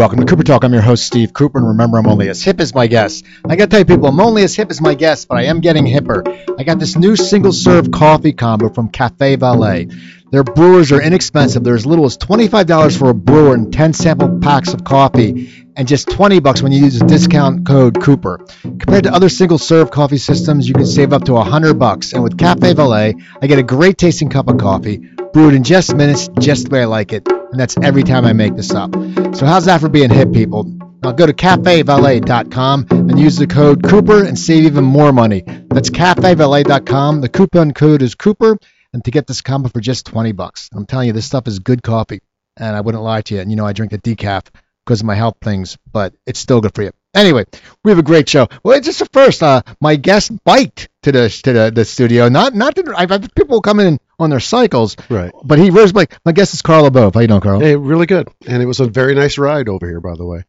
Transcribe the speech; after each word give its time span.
welcome 0.00 0.18
to 0.18 0.24
Cooper 0.24 0.42
Talk. 0.42 0.64
I'm 0.64 0.72
your 0.72 0.80
host, 0.80 1.04
Steve 1.04 1.34
Cooper, 1.34 1.58
and 1.58 1.68
remember, 1.68 1.98
I'm 1.98 2.06
only 2.06 2.30
as 2.30 2.42
hip 2.42 2.58
as 2.58 2.74
my 2.74 2.86
guests. 2.86 3.22
I 3.44 3.54
gotta 3.54 3.68
tell 3.68 3.80
you, 3.80 3.84
people, 3.84 4.06
I'm 4.06 4.18
only 4.18 4.42
as 4.44 4.54
hip 4.54 4.70
as 4.70 4.80
my 4.80 4.94
guests, 4.94 5.26
but 5.26 5.36
I 5.36 5.42
am 5.42 5.60
getting 5.60 5.84
hipper. 5.84 6.56
I 6.58 6.62
got 6.62 6.78
this 6.78 6.96
new 6.96 7.16
single 7.16 7.52
serve 7.52 7.90
coffee 7.90 8.32
combo 8.32 8.70
from 8.70 8.88
Cafe 8.88 9.36
Valet. 9.36 9.88
Their 10.30 10.42
brewers 10.42 10.90
are 10.90 11.02
inexpensive. 11.02 11.64
They're 11.64 11.74
as 11.74 11.84
little 11.84 12.06
as 12.06 12.16
$25 12.16 12.98
for 12.98 13.10
a 13.10 13.14
brewer 13.14 13.52
and 13.52 13.70
10 13.70 13.92
sample 13.92 14.38
packs 14.40 14.72
of 14.72 14.84
coffee, 14.84 15.66
and 15.76 15.86
just 15.86 16.08
20 16.08 16.40
bucks 16.40 16.62
when 16.62 16.72
you 16.72 16.82
use 16.82 16.98
the 16.98 17.04
discount 17.04 17.66
code 17.66 18.00
Cooper. 18.00 18.38
Compared 18.62 19.04
to 19.04 19.12
other 19.12 19.28
single 19.28 19.58
serve 19.58 19.90
coffee 19.90 20.16
systems, 20.16 20.66
you 20.66 20.72
can 20.72 20.86
save 20.86 21.12
up 21.12 21.24
to 21.24 21.34
100 21.34 21.74
bucks. 21.78 22.14
And 22.14 22.22
with 22.22 22.38
Cafe 22.38 22.72
Valet, 22.72 23.16
I 23.42 23.46
get 23.46 23.58
a 23.58 23.62
great 23.62 23.98
tasting 23.98 24.30
cup 24.30 24.48
of 24.48 24.56
coffee, 24.56 24.96
brewed 25.34 25.52
in 25.52 25.62
just 25.62 25.94
minutes, 25.94 26.30
just 26.38 26.70
the 26.70 26.70
way 26.70 26.80
I 26.80 26.86
like 26.86 27.12
it. 27.12 27.28
And 27.50 27.58
that's 27.58 27.76
every 27.78 28.02
time 28.02 28.24
I 28.24 28.32
make 28.32 28.54
this 28.56 28.72
up. 28.72 28.92
So 29.34 29.46
how's 29.46 29.64
that 29.64 29.80
for 29.80 29.88
being 29.88 30.10
hip, 30.10 30.32
people? 30.32 30.64
Now 31.02 31.12
go 31.12 31.26
to 31.26 31.32
cafevalet.com 31.32 32.86
and 32.90 33.18
use 33.18 33.36
the 33.36 33.46
code 33.46 33.82
Cooper 33.82 34.24
and 34.24 34.38
save 34.38 34.64
even 34.64 34.84
more 34.84 35.12
money. 35.12 35.42
That's 35.46 35.90
cafevalet.com. 35.90 37.20
The 37.22 37.28
coupon 37.28 37.72
code 37.72 38.02
is 38.02 38.14
Cooper, 38.14 38.58
and 38.92 39.04
to 39.04 39.10
get 39.10 39.26
this 39.26 39.40
combo 39.40 39.68
for 39.68 39.80
just 39.80 40.06
20 40.06 40.32
bucks. 40.32 40.68
I'm 40.74 40.86
telling 40.86 41.06
you, 41.06 41.12
this 41.12 41.26
stuff 41.26 41.48
is 41.48 41.58
good 41.58 41.82
coffee, 41.82 42.20
and 42.56 42.76
I 42.76 42.82
wouldn't 42.82 43.02
lie 43.02 43.22
to 43.22 43.34
you. 43.34 43.40
And 43.40 43.50
you 43.50 43.56
know, 43.56 43.66
I 43.66 43.72
drink 43.72 43.92
a 43.92 43.98
decaf 43.98 44.46
because 44.84 45.00
of 45.00 45.06
my 45.06 45.14
health 45.14 45.36
things, 45.42 45.78
but 45.90 46.14
it's 46.26 46.40
still 46.40 46.60
good 46.60 46.74
for 46.74 46.82
you. 46.82 46.92
Anyway, 47.14 47.44
we 47.82 47.90
have 47.90 47.98
a 47.98 48.04
great 48.04 48.28
show. 48.28 48.46
Well, 48.62 48.76
it's 48.76 48.86
just 48.86 49.00
the 49.00 49.06
first. 49.06 49.42
Uh, 49.42 49.62
my 49.80 49.96
guest 49.96 50.32
biked 50.44 50.88
to 51.02 51.12
the 51.12 51.28
to 51.28 51.52
the, 51.52 51.72
the 51.74 51.84
studio. 51.84 52.28
Not 52.28 52.54
not 52.54 52.76
that 52.76 52.92
I've 52.96 53.10
had 53.10 53.34
people 53.34 53.60
come 53.62 53.80
in 53.80 53.98
on 54.20 54.30
their 54.30 54.40
cycles, 54.40 54.96
Right. 55.08 55.32
but 55.44 55.58
he 55.58 55.70
wears 55.70 55.92
bike. 55.92 56.16
My 56.24 56.32
guest 56.32 56.54
is 56.54 56.62
Carl 56.62 56.88
LaBove. 56.88 57.14
How 57.14 57.20
you 57.20 57.26
doing, 57.28 57.40
Carl? 57.40 57.60
Hey, 57.60 57.76
really 57.76 58.06
good. 58.06 58.28
And 58.46 58.62
it 58.62 58.66
was 58.66 58.80
a 58.80 58.86
very 58.86 59.14
nice 59.14 59.38
ride 59.38 59.68
over 59.68 59.86
here, 59.86 60.00
by 60.00 60.14
the 60.14 60.24
way. 60.24 60.44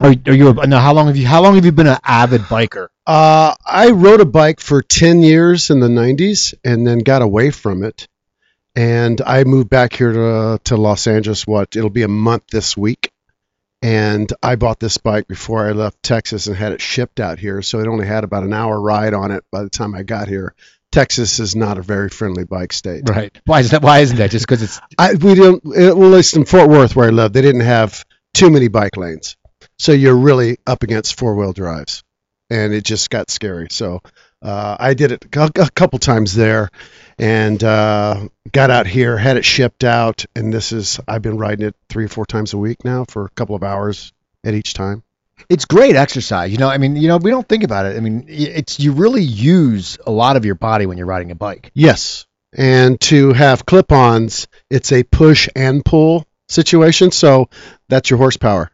Are, 0.00 0.14
are 0.26 0.32
you 0.32 0.48
a, 0.50 0.66
now? 0.66 0.78
How 0.80 0.92
long 0.94 1.08
have 1.08 1.16
you 1.16 1.26
How 1.26 1.42
long 1.42 1.56
have 1.56 1.64
you 1.64 1.72
been 1.72 1.88
an 1.88 1.98
avid 2.04 2.42
biker? 2.42 2.88
Uh, 3.04 3.54
I 3.66 3.90
rode 3.90 4.20
a 4.20 4.24
bike 4.26 4.60
for 4.60 4.80
10 4.80 5.22
years 5.22 5.70
in 5.70 5.80
the 5.80 5.88
90s 5.88 6.54
and 6.62 6.86
then 6.86 6.98
got 7.00 7.22
away 7.22 7.50
from 7.50 7.82
it. 7.82 8.06
And 8.76 9.20
I 9.20 9.42
moved 9.42 9.68
back 9.68 9.92
here 9.92 10.12
to, 10.12 10.60
to 10.64 10.76
Los 10.76 11.08
Angeles. 11.08 11.46
What? 11.48 11.74
It'll 11.74 11.90
be 11.90 12.04
a 12.04 12.08
month 12.08 12.44
this 12.52 12.76
week. 12.76 13.10
And 13.82 14.32
I 14.42 14.54
bought 14.56 14.78
this 14.78 14.98
bike 14.98 15.26
before 15.26 15.66
I 15.66 15.72
left 15.72 16.02
Texas 16.02 16.46
and 16.46 16.56
had 16.56 16.72
it 16.72 16.80
shipped 16.80 17.18
out 17.18 17.38
here. 17.40 17.62
So 17.62 17.80
it 17.80 17.88
only 17.88 18.06
had 18.06 18.22
about 18.24 18.44
an 18.44 18.52
hour 18.52 18.80
ride 18.80 19.14
on 19.14 19.30
it 19.32 19.44
by 19.50 19.62
the 19.62 19.70
time 19.70 19.94
I 19.94 20.02
got 20.04 20.28
here. 20.28 20.54
Texas 20.90 21.38
is 21.38 21.54
not 21.54 21.78
a 21.78 21.82
very 21.82 22.08
friendly 22.08 22.44
bike 22.44 22.72
state. 22.72 23.08
Right. 23.08 23.36
Why 23.44 23.60
is 23.60 23.70
that? 23.70 23.82
Why 23.82 23.98
isn't 23.98 24.16
that? 24.16 24.30
Just 24.30 24.46
because 24.46 24.62
it's 24.62 24.80
I 24.98 25.14
we 25.14 25.34
don't 25.34 25.64
uh, 25.66 25.94
well, 25.96 26.06
at 26.06 26.16
least 26.16 26.36
in 26.36 26.44
Fort 26.44 26.68
Worth 26.68 26.96
where 26.96 27.08
I 27.08 27.10
live, 27.10 27.32
they 27.32 27.42
didn't 27.42 27.62
have 27.62 28.04
too 28.34 28.50
many 28.50 28.68
bike 28.68 28.96
lanes, 28.96 29.36
so 29.78 29.92
you're 29.92 30.16
really 30.16 30.58
up 30.66 30.82
against 30.82 31.18
four 31.18 31.34
wheel 31.34 31.52
drives, 31.52 32.02
and 32.50 32.72
it 32.72 32.84
just 32.84 33.10
got 33.10 33.30
scary. 33.30 33.68
So 33.70 34.00
uh, 34.40 34.76
I 34.78 34.94
did 34.94 35.12
it 35.12 35.24
a, 35.36 35.50
a 35.56 35.70
couple 35.70 35.98
times 35.98 36.34
there, 36.34 36.70
and 37.18 37.62
uh, 37.62 38.28
got 38.52 38.70
out 38.70 38.86
here, 38.86 39.18
had 39.18 39.36
it 39.36 39.44
shipped 39.44 39.84
out, 39.84 40.24
and 40.34 40.52
this 40.52 40.72
is 40.72 41.00
I've 41.06 41.22
been 41.22 41.36
riding 41.36 41.66
it 41.66 41.76
three 41.88 42.06
or 42.06 42.08
four 42.08 42.24
times 42.24 42.54
a 42.54 42.58
week 42.58 42.84
now 42.84 43.04
for 43.08 43.26
a 43.26 43.30
couple 43.30 43.56
of 43.56 43.62
hours 43.62 44.12
at 44.44 44.54
each 44.54 44.74
time. 44.74 45.02
It's 45.48 45.64
great 45.64 45.96
exercise. 45.96 46.50
You 46.52 46.58
know, 46.58 46.68
I 46.68 46.78
mean, 46.78 46.96
you 46.96 47.08
know, 47.08 47.16
we 47.18 47.30
don't 47.30 47.48
think 47.48 47.64
about 47.64 47.86
it. 47.86 47.96
I 47.96 48.00
mean, 48.00 48.24
it's 48.28 48.78
you 48.80 48.92
really 48.92 49.22
use 49.22 49.98
a 50.06 50.10
lot 50.10 50.36
of 50.36 50.44
your 50.44 50.54
body 50.54 50.86
when 50.86 50.98
you're 50.98 51.06
riding 51.06 51.30
a 51.30 51.34
bike. 51.34 51.70
Yes. 51.74 52.26
And 52.56 53.00
to 53.02 53.32
have 53.32 53.66
clip 53.66 53.92
ons, 53.92 54.48
it's 54.70 54.92
a 54.92 55.02
push 55.04 55.48
and 55.54 55.84
pull 55.84 56.26
situation. 56.48 57.10
So 57.10 57.48
that's 57.88 58.10
your 58.10 58.18
horsepower. 58.18 58.70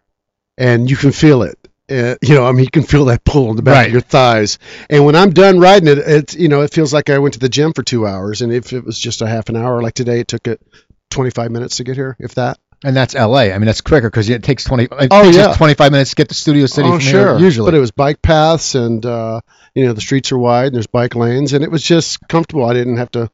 And 0.56 0.88
you 0.88 0.96
can 0.96 1.12
feel 1.12 1.42
it. 1.42 1.58
Uh, 1.90 2.14
you 2.22 2.34
know, 2.34 2.46
I 2.46 2.52
mean, 2.52 2.64
you 2.64 2.70
can 2.70 2.84
feel 2.84 3.06
that 3.06 3.24
pull 3.24 3.50
in 3.50 3.56
the 3.56 3.62
back 3.62 3.74
Right. 3.74 3.86
of 3.88 3.92
your 3.92 4.00
thighs. 4.00 4.58
And 4.88 5.04
when 5.04 5.14
I'm 5.16 5.30
done 5.30 5.58
riding 5.58 5.88
it, 5.88 5.98
it's, 5.98 6.34
you 6.34 6.48
know, 6.48 6.62
it 6.62 6.72
feels 6.72 6.94
like 6.94 7.10
I 7.10 7.18
went 7.18 7.34
to 7.34 7.40
the 7.40 7.48
gym 7.48 7.72
for 7.74 7.82
two 7.82 8.06
hours. 8.06 8.40
And 8.40 8.52
if 8.52 8.72
it 8.72 8.84
was 8.84 8.98
just 8.98 9.20
a 9.20 9.26
half 9.26 9.48
an 9.50 9.56
hour, 9.56 9.82
like 9.82 9.94
today, 9.94 10.20
it 10.20 10.28
took 10.28 10.46
it 10.48 10.62
25 11.10 11.50
minutes 11.50 11.76
to 11.76 11.84
get 11.84 11.96
here, 11.96 12.16
if 12.18 12.36
that. 12.36 12.58
And 12.84 12.94
that's 12.94 13.14
L.A. 13.14 13.52
I 13.52 13.58
mean, 13.58 13.64
that's 13.66 13.80
quicker 13.80 14.10
because 14.10 14.28
it 14.28 14.42
takes 14.42 14.62
twenty. 14.62 14.84
It 14.84 15.08
Oh, 15.10 15.24
takes 15.24 15.36
yeah. 15.36 15.54
twenty-five 15.54 15.90
minutes 15.90 16.10
to 16.10 16.16
get 16.16 16.28
to 16.28 16.34
Studio 16.34 16.66
City 16.66 16.86
oh, 16.88 16.92
from 16.92 17.00
sure. 17.00 17.36
here. 17.38 17.44
Usually, 17.46 17.66
But 17.66 17.74
it 17.74 17.80
was 17.80 17.90
bike 17.90 18.20
paths 18.20 18.74
and, 18.74 19.04
uh, 19.04 19.40
you 19.74 19.86
know, 19.86 19.94
the 19.94 20.00
streets 20.02 20.30
are 20.32 20.38
wide 20.38 20.66
and 20.66 20.74
there's 20.74 20.86
bike 20.86 21.14
lanes. 21.14 21.54
And 21.54 21.64
it 21.64 21.70
was 21.70 21.82
just 21.82 22.18
comfortable. 22.28 22.64
I 22.66 22.74
didn't 22.74 22.98
have 22.98 23.10
to 23.12 23.30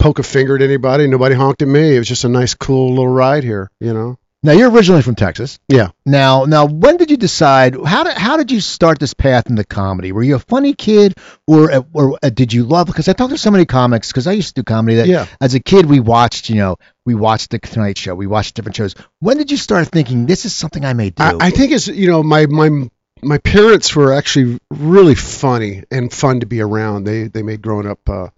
poke 0.00 0.18
a 0.18 0.22
finger 0.24 0.56
at 0.56 0.62
anybody. 0.62 1.06
Nobody 1.06 1.34
honked 1.36 1.62
at 1.62 1.68
me. 1.68 1.94
It 1.94 1.98
was 1.98 2.08
just 2.08 2.24
a 2.24 2.28
nice, 2.28 2.54
cool 2.54 2.90
little 2.90 3.08
ride 3.08 3.44
here, 3.44 3.70
you 3.80 3.94
know? 3.94 4.18
Now 4.42 4.52
you're 4.52 4.70
originally 4.70 5.02
from 5.02 5.16
Texas. 5.16 5.58
Yeah. 5.68 5.90
Now, 6.06 6.44
now, 6.44 6.66
when 6.66 6.96
did 6.96 7.10
you 7.10 7.16
decide? 7.16 7.74
How 7.84 8.04
did 8.04 8.16
how 8.16 8.36
did 8.36 8.50
you 8.52 8.60
start 8.60 8.98
this 9.00 9.12
path 9.14 9.50
into 9.50 9.64
comedy? 9.64 10.12
Were 10.12 10.22
you 10.22 10.36
a 10.36 10.38
funny 10.38 10.74
kid, 10.74 11.14
or 11.46 11.72
uh, 11.72 11.82
or 11.92 12.18
uh, 12.22 12.30
did 12.30 12.52
you 12.52 12.64
love? 12.64 12.86
Because 12.86 13.08
I 13.08 13.14
talked 13.14 13.32
to 13.32 13.38
so 13.38 13.50
many 13.50 13.64
comics. 13.64 14.08
Because 14.08 14.26
I 14.26 14.32
used 14.32 14.54
to 14.54 14.62
do 14.62 14.64
comedy. 14.64 14.96
That 14.96 15.08
Yeah. 15.08 15.26
as 15.40 15.54
a 15.54 15.60
kid 15.60 15.86
we 15.86 15.98
watched. 15.98 16.50
You 16.50 16.56
know, 16.56 16.76
we 17.04 17.14
watched 17.16 17.50
the 17.50 17.58
Tonight 17.58 17.98
Show. 17.98 18.14
We 18.14 18.26
watched 18.28 18.54
different 18.54 18.76
shows. 18.76 18.94
When 19.18 19.38
did 19.38 19.50
you 19.50 19.56
start 19.56 19.88
thinking 19.88 20.26
this 20.26 20.44
is 20.44 20.54
something 20.54 20.84
I 20.84 20.92
may 20.92 21.10
do? 21.10 21.22
I, 21.22 21.36
I 21.40 21.50
think 21.50 21.72
it's 21.72 21.88
you 21.88 22.08
know 22.08 22.22
my 22.22 22.46
my 22.46 22.88
my 23.20 23.38
parents 23.38 23.96
were 23.96 24.12
actually 24.12 24.60
really 24.70 25.16
funny 25.16 25.82
and 25.90 26.12
fun 26.12 26.40
to 26.40 26.46
be 26.46 26.60
around. 26.60 27.02
They 27.04 27.24
they 27.26 27.42
made 27.42 27.60
growing 27.60 27.88
up 27.88 28.08
uh, 28.08 28.28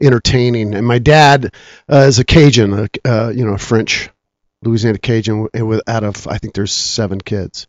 entertaining, 0.00 0.74
and 0.74 0.86
my 0.86 0.98
dad 0.98 1.54
uh, 1.92 1.96
is 2.08 2.18
a 2.18 2.24
Cajun, 2.24 2.72
a, 2.72 2.88
uh, 3.04 3.28
you 3.28 3.44
know, 3.44 3.58
French 3.58 4.08
Louisiana 4.62 4.98
Cajun, 4.98 5.48
with 5.54 5.82
out 5.88 6.04
of 6.04 6.26
I 6.26 6.38
think 6.38 6.54
there's 6.54 6.72
seven 6.72 7.20
kids, 7.20 7.66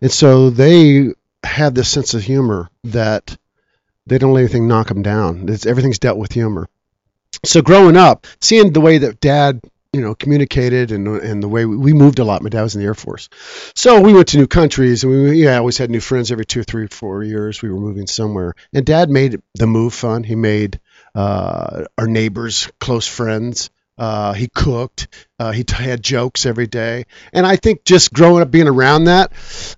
and 0.00 0.10
so 0.10 0.50
they 0.50 1.12
have 1.44 1.74
this 1.74 1.88
sense 1.88 2.14
of 2.14 2.22
humor 2.22 2.68
that 2.84 3.36
they 4.06 4.18
don't 4.18 4.34
let 4.34 4.40
anything 4.40 4.68
knock 4.68 4.88
them 4.88 5.02
down. 5.02 5.48
It's, 5.48 5.66
everything's 5.66 5.98
dealt 5.98 6.18
with 6.18 6.32
humor. 6.32 6.68
So 7.44 7.62
growing 7.62 7.96
up, 7.96 8.26
seeing 8.40 8.72
the 8.72 8.80
way 8.80 8.98
that 8.98 9.20
dad 9.20 9.60
you 9.92 10.00
know 10.00 10.14
communicated 10.14 10.90
and 10.90 11.06
and 11.06 11.42
the 11.42 11.48
way 11.48 11.66
we, 11.66 11.76
we 11.76 11.92
moved 11.92 12.18
a 12.18 12.24
lot. 12.24 12.42
My 12.42 12.48
dad 12.48 12.62
was 12.62 12.74
in 12.74 12.80
the 12.80 12.86
Air 12.86 12.94
Force. 12.94 13.28
So 13.74 14.00
we 14.00 14.14
went 14.14 14.28
to 14.28 14.38
new 14.38 14.46
countries, 14.46 15.04
and 15.04 15.12
we 15.12 15.44
yeah 15.44 15.58
always 15.58 15.78
had 15.78 15.90
new 15.90 16.00
friends 16.00 16.32
every 16.32 16.46
two, 16.46 16.62
three, 16.62 16.86
four 16.86 17.22
years. 17.22 17.62
We 17.62 17.70
were 17.70 17.80
moving 17.80 18.06
somewhere, 18.06 18.54
and 18.72 18.86
Dad 18.86 19.10
made 19.10 19.40
the 19.54 19.66
move 19.66 19.92
fun. 19.92 20.24
He 20.24 20.34
made 20.34 20.80
uh, 21.14 21.84
our 21.98 22.06
neighbors 22.06 22.70
close 22.80 23.06
friends. 23.06 23.70
Uh, 24.02 24.32
he 24.32 24.48
cooked. 24.48 25.06
Uh, 25.38 25.52
he 25.52 25.62
t- 25.62 25.76
had 25.76 26.02
jokes 26.02 26.44
every 26.44 26.66
day, 26.66 27.04
and 27.32 27.46
I 27.46 27.54
think 27.54 27.84
just 27.84 28.12
growing 28.12 28.42
up, 28.42 28.50
being 28.50 28.66
around 28.66 29.04
that, 29.04 29.30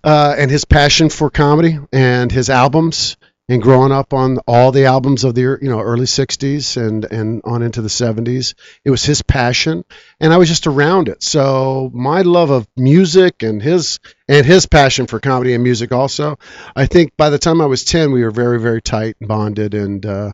uh, 0.02 0.34
and 0.38 0.50
his 0.50 0.64
passion 0.64 1.10
for 1.10 1.28
comedy 1.28 1.78
and 1.92 2.32
his 2.32 2.48
albums, 2.48 3.18
and 3.50 3.60
growing 3.60 3.92
up 3.92 4.14
on 4.14 4.38
all 4.46 4.72
the 4.72 4.86
albums 4.86 5.24
of 5.24 5.34
the 5.34 5.42
you 5.42 5.68
know 5.68 5.78
early 5.78 6.06
'60s 6.06 6.78
and 6.78 7.04
and 7.04 7.42
on 7.44 7.60
into 7.60 7.82
the 7.82 7.90
'70s, 7.90 8.54
it 8.82 8.88
was 8.88 9.04
his 9.04 9.20
passion, 9.20 9.84
and 10.18 10.32
I 10.32 10.38
was 10.38 10.48
just 10.48 10.66
around 10.66 11.08
it. 11.08 11.22
So 11.22 11.90
my 11.92 12.22
love 12.22 12.48
of 12.48 12.66
music 12.78 13.42
and 13.42 13.60
his 13.60 14.00
and 14.26 14.46
his 14.46 14.64
passion 14.64 15.06
for 15.06 15.20
comedy 15.20 15.52
and 15.52 15.62
music 15.62 15.92
also. 15.92 16.38
I 16.74 16.86
think 16.86 17.14
by 17.18 17.28
the 17.28 17.38
time 17.38 17.60
I 17.60 17.66
was 17.66 17.84
10, 17.84 18.10
we 18.10 18.24
were 18.24 18.30
very 18.30 18.58
very 18.58 18.80
tight 18.80 19.16
and 19.20 19.28
bonded, 19.28 19.74
and 19.74 20.06
uh, 20.06 20.32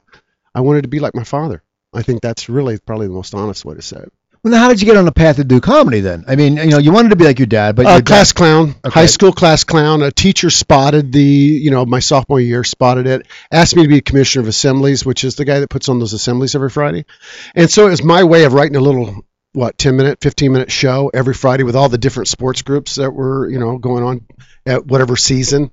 I 0.54 0.60
wanted 0.60 0.82
to 0.82 0.88
be 0.88 1.00
like 1.00 1.16
my 1.16 1.24
father. 1.24 1.64
I 1.92 2.02
think 2.02 2.20
that's 2.22 2.48
really 2.48 2.78
probably 2.78 3.06
the 3.08 3.12
most 3.12 3.34
honest 3.34 3.64
way 3.64 3.74
to 3.74 3.82
say 3.82 3.96
it. 3.98 4.12
well, 4.42 4.52
now 4.52 4.58
how 4.60 4.68
did 4.68 4.80
you 4.80 4.86
get 4.86 4.96
on 4.96 5.04
the 5.04 5.12
path 5.12 5.36
to 5.36 5.44
do 5.44 5.60
comedy 5.60 6.00
then? 6.00 6.24
I 6.26 6.36
mean, 6.36 6.56
you 6.56 6.66
know, 6.66 6.78
you 6.78 6.92
wanted 6.92 7.10
to 7.10 7.16
be 7.16 7.24
like 7.24 7.38
your 7.38 7.46
dad, 7.46 7.76
but 7.76 7.84
Uh, 7.86 7.90
your 7.90 7.98
dad- 8.00 8.06
class 8.06 8.32
clown, 8.32 8.74
Okay. 8.84 9.00
high 9.00 9.06
school 9.06 9.32
class 9.32 9.64
clown. 9.64 10.02
A 10.02 10.10
teacher 10.10 10.48
spotted 10.50 11.12
the, 11.12 11.22
you 11.22 11.70
know, 11.70 11.84
my 11.84 11.98
sophomore 11.98 12.40
year 12.40 12.64
spotted 12.64 13.06
it, 13.06 13.26
asked 13.52 13.76
me 13.76 13.82
to 13.82 13.88
be 13.88 14.00
commissioner 14.00 14.42
of 14.42 14.48
assemblies, 14.48 15.04
which 15.04 15.24
is 15.24 15.34
the 15.34 15.44
guy 15.44 15.58
that 15.60 15.68
puts 15.68 15.88
on 15.88 15.98
those 15.98 16.12
assemblies 16.14 16.54
every 16.54 16.70
Friday. 16.70 17.04
And 17.54 17.70
so 17.70 17.86
it 17.86 17.90
was 17.90 18.02
my 18.02 18.24
way 18.24 18.44
of 18.44 18.52
writing 18.54 18.76
a 18.76 18.80
little, 18.80 19.24
what, 19.52 19.76
10 19.76 19.96
minute, 19.96 20.18
15 20.22 20.52
minute 20.52 20.70
show 20.70 21.10
every 21.12 21.34
Friday 21.34 21.64
with 21.64 21.76
all 21.76 21.88
the 21.90 21.98
different 21.98 22.28
sports 22.28 22.62
groups 22.62 22.94
that 22.94 23.10
were, 23.10 23.46
you 23.50 23.58
know, 23.58 23.76
going 23.78 24.04
on 24.04 24.20
at 24.64 24.86
whatever 24.86 25.16
season. 25.16 25.70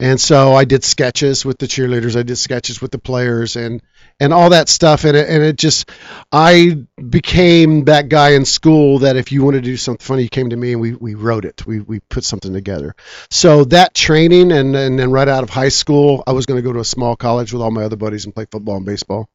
And 0.00 0.20
so 0.20 0.54
I 0.54 0.64
did 0.64 0.84
sketches 0.84 1.44
with 1.44 1.58
the 1.58 1.66
cheerleaders. 1.66 2.16
I 2.16 2.22
did 2.22 2.36
sketches 2.36 2.80
with 2.80 2.92
the 2.92 2.98
players 3.00 3.56
and 3.56 3.82
and 4.20 4.32
all 4.32 4.50
that 4.50 4.68
stuff. 4.68 5.04
And 5.04 5.16
it, 5.16 5.28
and 5.28 5.42
it 5.42 5.56
just, 5.56 5.90
I 6.32 6.84
became 7.08 7.84
that 7.84 8.08
guy 8.08 8.30
in 8.30 8.44
school 8.44 9.00
that 9.00 9.16
if 9.16 9.32
you 9.32 9.44
wanted 9.44 9.62
to 9.62 9.70
do 9.70 9.76
something 9.76 10.04
funny, 10.04 10.22
you 10.24 10.28
came 10.28 10.50
to 10.50 10.56
me 10.56 10.72
and 10.72 10.80
we, 10.80 10.94
we 10.94 11.14
wrote 11.14 11.44
it. 11.44 11.66
We, 11.66 11.80
we 11.80 12.00
put 12.00 12.24
something 12.24 12.52
together. 12.52 12.94
So 13.30 13.64
that 13.66 13.94
training 13.94 14.52
and, 14.52 14.74
and 14.74 14.98
then 14.98 15.10
right 15.10 15.28
out 15.28 15.44
of 15.44 15.50
high 15.50 15.68
school, 15.68 16.24
I 16.26 16.32
was 16.32 16.46
going 16.46 16.62
to 16.62 16.66
go 16.66 16.72
to 16.72 16.80
a 16.80 16.84
small 16.84 17.16
college 17.16 17.52
with 17.52 17.62
all 17.62 17.70
my 17.70 17.84
other 17.84 17.96
buddies 17.96 18.24
and 18.24 18.34
play 18.34 18.46
football 18.50 18.76
and 18.76 18.86
baseball. 18.86 19.28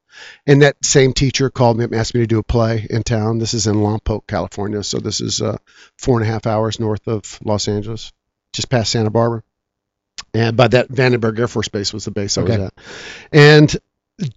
And 0.46 0.62
that 0.62 0.76
same 0.84 1.14
teacher 1.14 1.50
called 1.50 1.78
me 1.78 1.86
up 1.86 1.92
and 1.92 2.00
asked 2.00 2.14
me 2.14 2.22
to 2.22 2.28
do 2.28 2.40
a 2.40 2.44
play 2.44 2.86
in 2.88 3.02
town. 3.02 3.40
This 3.40 3.56
is 3.56 3.66
in 3.66 3.76
Lompoc, 3.76 4.28
California. 4.28 4.84
So 4.84 5.00
this 5.00 5.22
is 5.22 5.42
uh, 5.42 5.58
four 5.98 6.20
and 6.20 6.30
a 6.30 6.32
half 6.32 6.46
hours 6.46 6.80
north 6.80 7.08
of 7.08 7.40
Los 7.44 7.68
Angeles, 7.68 8.12
just 8.54 8.70
past 8.70 8.92
Santa 8.92 9.10
Barbara. 9.10 9.42
And 10.36 10.56
by 10.56 10.68
that 10.68 10.90
Vandenberg 10.90 11.40
Air 11.40 11.48
Force 11.48 11.68
Base 11.68 11.94
was 11.94 12.06
the 12.06 12.12
base 12.12 12.38
I 12.38 12.42
was 12.42 12.52
at. 12.52 12.74
And 13.32 13.76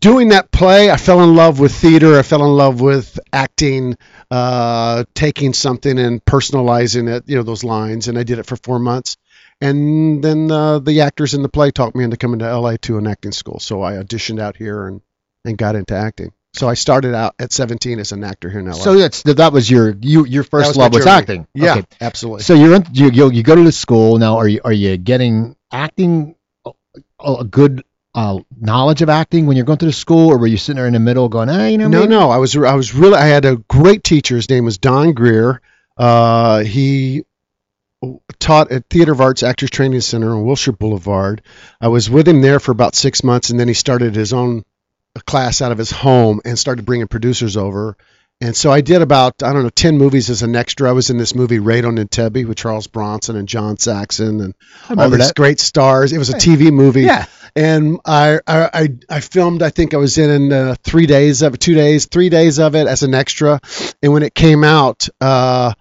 doing 0.00 0.28
that 0.28 0.50
play, 0.50 0.90
I 0.90 0.96
fell 0.96 1.22
in 1.22 1.34
love 1.34 1.60
with 1.60 1.74
theater. 1.74 2.18
I 2.18 2.22
fell 2.22 2.44
in 2.44 2.52
love 2.52 2.80
with 2.80 3.18
acting, 3.32 3.96
uh, 4.30 5.04
taking 5.14 5.52
something 5.52 5.98
and 5.98 6.24
personalizing 6.24 7.08
it, 7.14 7.24
you 7.26 7.36
know, 7.36 7.42
those 7.42 7.64
lines. 7.64 8.08
And 8.08 8.18
I 8.18 8.22
did 8.22 8.38
it 8.38 8.46
for 8.46 8.56
four 8.56 8.78
months. 8.78 9.16
And 9.60 10.22
then 10.22 10.50
uh, 10.50 10.78
the 10.80 11.02
actors 11.02 11.34
in 11.34 11.42
the 11.42 11.48
play 11.48 11.70
talked 11.70 11.96
me 11.96 12.04
into 12.04 12.16
coming 12.16 12.40
to 12.40 12.58
LA 12.58 12.76
to 12.82 12.98
an 12.98 13.06
acting 13.06 13.32
school. 13.32 13.58
So 13.58 13.82
I 13.82 13.94
auditioned 13.94 14.40
out 14.40 14.56
here 14.56 14.86
and, 14.86 15.00
and 15.44 15.56
got 15.56 15.76
into 15.76 15.94
acting. 15.94 16.32
So 16.52 16.68
I 16.68 16.74
started 16.74 17.14
out 17.14 17.34
at 17.38 17.52
17 17.52 17.98
as 17.98 18.12
an 18.12 18.24
actor 18.24 18.48
here 18.48 18.60
in 18.60 18.66
LA. 18.66 18.72
So 18.72 18.94
that's 18.96 19.22
that 19.24 19.52
was 19.52 19.70
your 19.70 19.94
you 20.00 20.24
your 20.24 20.42
first 20.42 20.68
was 20.68 20.76
love 20.78 20.94
was 20.94 21.04
acting. 21.04 21.46
Yeah, 21.54 21.72
Okay. 21.76 21.86
absolutely. 22.00 22.44
So 22.44 22.54
you're 22.54 22.76
in, 22.76 22.86
you, 22.92 23.10
you 23.10 23.30
you 23.30 23.42
go 23.42 23.54
to 23.54 23.62
the 23.62 23.72
school 23.72 24.16
now. 24.18 24.38
Are 24.38 24.48
you 24.48 24.62
are 24.64 24.72
you 24.72 24.96
getting 24.96 25.54
acting 25.70 26.34
a, 26.64 26.72
a 27.20 27.44
good 27.44 27.84
uh, 28.16 28.38
knowledge 28.58 29.02
of 29.02 29.08
acting 29.10 29.46
when 29.46 29.56
you're 29.56 29.66
going 29.66 29.78
through 29.78 29.90
the 29.90 29.92
school, 29.92 30.28
or 30.30 30.38
were 30.38 30.46
you 30.48 30.56
sitting 30.56 30.76
there 30.76 30.86
in 30.86 30.94
the 30.94 30.98
middle 30.98 31.28
going, 31.28 31.48
ah, 31.50 31.66
you 31.66 31.76
know, 31.78 31.86
No, 31.86 32.00
maybe- 32.00 32.10
no. 32.10 32.30
I 32.30 32.38
was 32.38 32.56
I 32.56 32.74
was 32.74 32.94
really 32.94 33.14
I 33.16 33.26
had 33.26 33.44
a 33.44 33.56
great 33.68 34.02
teacher. 34.02 34.34
His 34.36 34.48
name 34.50 34.64
was 34.64 34.78
Don 34.78 35.12
Greer. 35.12 35.60
Uh, 35.98 36.60
he 36.64 37.24
taught 38.38 38.70
at 38.72 38.88
Theater 38.90 39.12
of 39.12 39.20
Arts 39.20 39.42
Actors 39.42 39.70
Training 39.70 40.00
Center 40.00 40.32
on 40.34 40.44
Wilshire 40.44 40.72
Boulevard. 40.72 41.42
I 41.80 41.88
was 41.88 42.08
with 42.10 42.26
him 42.28 42.40
there 42.42 42.60
for 42.60 42.72
about 42.72 42.94
six 42.94 43.22
months, 43.24 43.50
and 43.50 43.58
then 43.60 43.68
he 43.68 43.74
started 43.74 44.14
his 44.14 44.32
own 44.32 44.64
class 45.26 45.62
out 45.62 45.72
of 45.72 45.78
his 45.78 45.90
home 45.90 46.40
and 46.44 46.58
started 46.58 46.84
bringing 46.84 47.08
producers 47.08 47.56
over. 47.56 47.96
And 48.40 48.54
so 48.54 48.70
I 48.70 48.82
did 48.82 49.00
about 49.00 49.42
I 49.42 49.54
don't 49.54 49.62
know 49.62 49.70
ten 49.70 49.96
movies 49.96 50.28
as 50.28 50.42
an 50.42 50.54
extra. 50.54 50.90
I 50.90 50.92
was 50.92 51.08
in 51.08 51.16
this 51.16 51.34
movie 51.34 51.58
Raid 51.58 51.86
on 51.86 51.96
Entebbe 51.96 52.46
with 52.46 52.58
Charles 52.58 52.86
Bronson 52.86 53.34
and 53.34 53.48
John 53.48 53.78
Saxon 53.78 54.40
and 54.40 54.54
all 54.90 55.08
these 55.08 55.28
that. 55.28 55.34
great 55.34 55.58
stars. 55.58 56.12
It 56.12 56.18
was 56.18 56.28
a 56.28 56.34
TV 56.34 56.70
movie 56.70 57.02
Yeah, 57.02 57.24
and 57.54 57.98
I, 58.04 58.40
I 58.46 58.70
I 58.74 58.88
I 59.08 59.20
filmed. 59.20 59.62
I 59.62 59.70
think 59.70 59.94
I 59.94 59.96
was 59.96 60.18
in 60.18 60.52
uh, 60.52 60.74
three 60.82 61.06
days 61.06 61.40
of 61.40 61.54
it, 61.54 61.60
two 61.60 61.74
days, 61.74 62.06
three 62.06 62.28
days 62.28 62.58
of 62.58 62.74
it 62.74 62.86
as 62.86 63.02
an 63.02 63.14
extra. 63.14 63.58
And 64.02 64.12
when 64.12 64.22
it 64.22 64.34
came 64.34 64.64
out, 64.64 65.08
uh, 65.18 65.72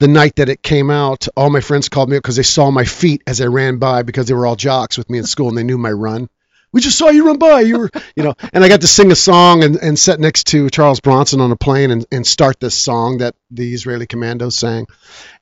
the 0.00 0.08
night 0.08 0.36
that 0.36 0.48
it 0.48 0.64
came 0.64 0.90
out, 0.90 1.28
all 1.36 1.50
my 1.50 1.60
friends 1.60 1.88
called 1.88 2.10
me 2.10 2.16
up 2.16 2.24
because 2.24 2.36
they 2.36 2.42
saw 2.42 2.72
my 2.72 2.84
feet 2.84 3.22
as 3.28 3.40
I 3.40 3.46
ran 3.46 3.78
by 3.78 4.02
because 4.02 4.26
they 4.26 4.34
were 4.34 4.46
all 4.46 4.56
jocks 4.56 4.98
with 4.98 5.08
me 5.10 5.18
in 5.18 5.24
school 5.24 5.48
and 5.48 5.56
they 5.56 5.62
knew 5.62 5.78
my 5.78 5.92
run. 5.92 6.28
We 6.72 6.80
just 6.80 6.96
saw 6.96 7.08
you 7.08 7.26
run 7.26 7.38
by. 7.38 7.60
You 7.60 7.78
were, 7.80 7.90
you 8.14 8.22
know, 8.22 8.34
and 8.52 8.62
I 8.62 8.68
got 8.68 8.82
to 8.82 8.86
sing 8.86 9.10
a 9.10 9.16
song 9.16 9.64
and, 9.64 9.76
and 9.76 9.98
sit 9.98 10.20
next 10.20 10.48
to 10.48 10.70
Charles 10.70 11.00
Bronson 11.00 11.40
on 11.40 11.50
a 11.50 11.56
plane 11.56 11.90
and, 11.90 12.06
and 12.12 12.26
start 12.26 12.60
this 12.60 12.76
song 12.76 13.18
that 13.18 13.34
the 13.50 13.74
Israeli 13.74 14.06
commandos 14.06 14.56
sang. 14.56 14.86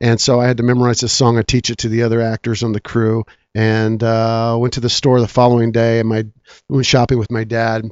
And 0.01 0.21
so 0.21 0.41
I 0.41 0.47
had 0.47 0.57
to 0.57 0.63
memorize 0.63 1.01
this 1.01 1.13
song 1.13 1.37
and 1.37 1.47
teach 1.47 1.71
it 1.71 1.79
to 1.79 1.89
the 1.89 2.05
other 2.05 2.21
actors 2.21 2.63
on 2.63 2.73
the 2.73 2.81
crew. 2.81 3.25
And 3.55 4.03
uh, 4.03 4.57
went 4.59 4.75
to 4.75 4.81
the 4.81 4.91
store 4.91 5.21
the 5.21 5.29
following 5.29 5.73
day 5.73 6.01
and 6.01 6.09
my 6.09 6.25
went 6.69 6.87
shopping 6.87 7.19
with 7.19 7.31
my 7.31 7.45
dad 7.45 7.91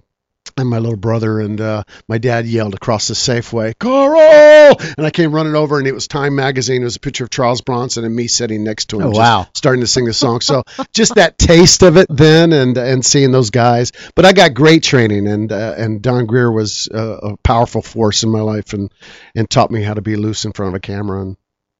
and 0.56 0.68
my 0.68 0.78
little 0.78 0.96
brother. 0.96 1.40
And 1.40 1.60
uh, 1.60 1.84
my 2.08 2.18
dad 2.18 2.46
yelled 2.46 2.74
across 2.74 3.08
the 3.08 3.14
Safeway, 3.14 3.78
"Carl!" 3.78 4.76
And 4.96 5.06
I 5.06 5.10
came 5.10 5.34
running 5.34 5.54
over, 5.54 5.78
and 5.78 5.86
it 5.86 5.92
was 5.92 6.08
Time 6.08 6.34
Magazine. 6.34 6.82
It 6.82 6.84
was 6.84 6.96
a 6.96 7.00
picture 7.00 7.24
of 7.24 7.30
Charles 7.30 7.60
Bronson 7.60 8.04
and 8.04 8.14
me 8.14 8.26
sitting 8.28 8.64
next 8.64 8.86
to 8.90 9.00
him. 9.00 9.08
Oh, 9.08 9.10
wow. 9.10 9.46
starting 9.54 9.80
to 9.80 9.86
sing 9.86 10.04
the 10.04 10.12
song. 10.12 10.40
So 10.40 10.62
just 10.92 11.14
that 11.16 11.38
taste 11.38 11.82
of 11.82 11.96
it 11.96 12.06
then, 12.10 12.52
and 12.52 12.76
and 12.76 13.04
seeing 13.04 13.32
those 13.32 13.50
guys. 13.50 13.92
But 14.14 14.24
I 14.24 14.32
got 14.32 14.54
great 14.54 14.82
training, 14.82 15.26
and 15.26 15.52
uh, 15.52 15.74
and 15.76 16.02
Don 16.02 16.26
Greer 16.26 16.50
was 16.50 16.88
uh, 16.92 17.18
a 17.22 17.36
powerful 17.38 17.82
force 17.82 18.22
in 18.22 18.30
my 18.30 18.40
life, 18.40 18.72
and 18.72 18.92
and 19.34 19.48
taught 19.48 19.70
me 19.70 19.82
how 19.82 19.94
to 19.94 20.02
be 20.02 20.16
loose 20.16 20.44
in 20.44 20.52
front 20.52 20.74
of 20.74 20.76
a 20.76 20.80
camera 20.80 21.22
and 21.22 21.36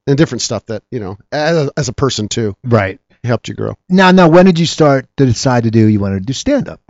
and 0.06 0.16
different 0.16 0.42
stuff 0.42 0.64
that 0.66 0.82
you 0.90 1.00
know 1.00 1.18
as 1.32 1.56
a, 1.56 1.72
as 1.76 1.88
a 1.88 1.92
person 1.92 2.28
too 2.28 2.56
right. 2.64 3.00
helped 3.24 3.48
you 3.48 3.54
grow. 3.54 3.74
Now, 3.88 4.10
now, 4.12 4.28
when 4.28 4.46
did 4.46 4.58
you 4.58 4.66
start 4.66 5.08
to 5.16 5.26
decide 5.26 5.64
to 5.64 5.70
do 5.70 5.86
you 5.86 6.00
wanted 6.00 6.20
to 6.20 6.26
do 6.26 6.32
stand 6.32 6.68
up? 6.68 6.80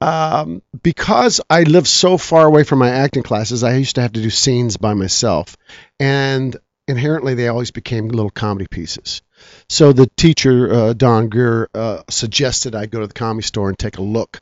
Um, 0.00 0.62
because 0.82 1.40
I 1.50 1.62
lived 1.62 1.86
so 1.86 2.18
far 2.18 2.46
away 2.46 2.64
from 2.64 2.78
my 2.78 2.90
acting 2.90 3.22
classes, 3.22 3.64
I 3.64 3.76
used 3.76 3.96
to 3.96 4.02
have 4.02 4.12
to 4.12 4.22
do 4.22 4.30
scenes 4.30 4.76
by 4.76 4.94
myself, 4.94 5.56
and 5.98 6.56
inherently 6.86 7.34
they 7.34 7.48
always 7.48 7.70
became 7.70 8.08
little 8.08 8.30
comedy 8.30 8.66
pieces. 8.70 9.22
So 9.68 9.92
the 9.92 10.08
teacher, 10.16 10.72
uh, 10.72 10.92
Don 10.92 11.28
Greer, 11.28 11.68
uh, 11.74 12.02
suggested 12.08 12.74
I 12.74 12.86
go 12.86 13.00
to 13.00 13.06
the 13.06 13.14
comedy 13.14 13.46
store 13.46 13.68
and 13.68 13.78
take 13.78 13.98
a 13.98 14.02
look 14.02 14.40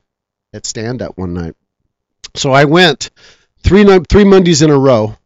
at 0.52 0.66
stand 0.66 1.02
up 1.02 1.16
one 1.16 1.34
night. 1.34 1.54
So 2.34 2.52
I 2.52 2.64
went 2.64 3.10
three 3.62 3.84
three 4.08 4.24
Mondays 4.24 4.62
in 4.62 4.70
a 4.70 4.78
row, 4.78 5.16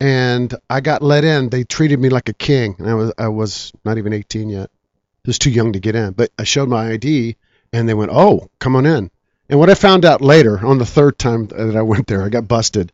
and 0.00 0.54
I 0.68 0.80
got 0.80 1.02
let 1.02 1.24
in. 1.24 1.48
They 1.48 1.64
treated 1.64 1.98
me 1.98 2.08
like 2.08 2.28
a 2.28 2.34
king, 2.34 2.76
and 2.78 2.88
I 2.88 2.94
was 2.94 3.12
I 3.18 3.28
was 3.28 3.72
not 3.84 3.98
even 3.98 4.12
18 4.12 4.48
yet. 4.48 4.70
I 4.70 5.28
was 5.28 5.38
too 5.38 5.50
young 5.50 5.72
to 5.72 5.80
get 5.80 5.96
in, 5.96 6.12
but 6.12 6.30
I 6.38 6.44
showed 6.44 6.68
my 6.68 6.92
ID, 6.92 7.36
and 7.72 7.88
they 7.88 7.94
went, 7.94 8.12
"Oh, 8.12 8.48
come 8.58 8.76
on 8.76 8.86
in." 8.86 9.10
And 9.50 9.58
what 9.58 9.68
I 9.68 9.74
found 9.74 10.04
out 10.04 10.20
later, 10.20 10.64
on 10.64 10.78
the 10.78 10.86
third 10.86 11.18
time 11.18 11.46
that 11.46 11.76
I 11.76 11.82
went 11.82 12.06
there, 12.06 12.22
I 12.22 12.28
got 12.28 12.46
busted. 12.46 12.92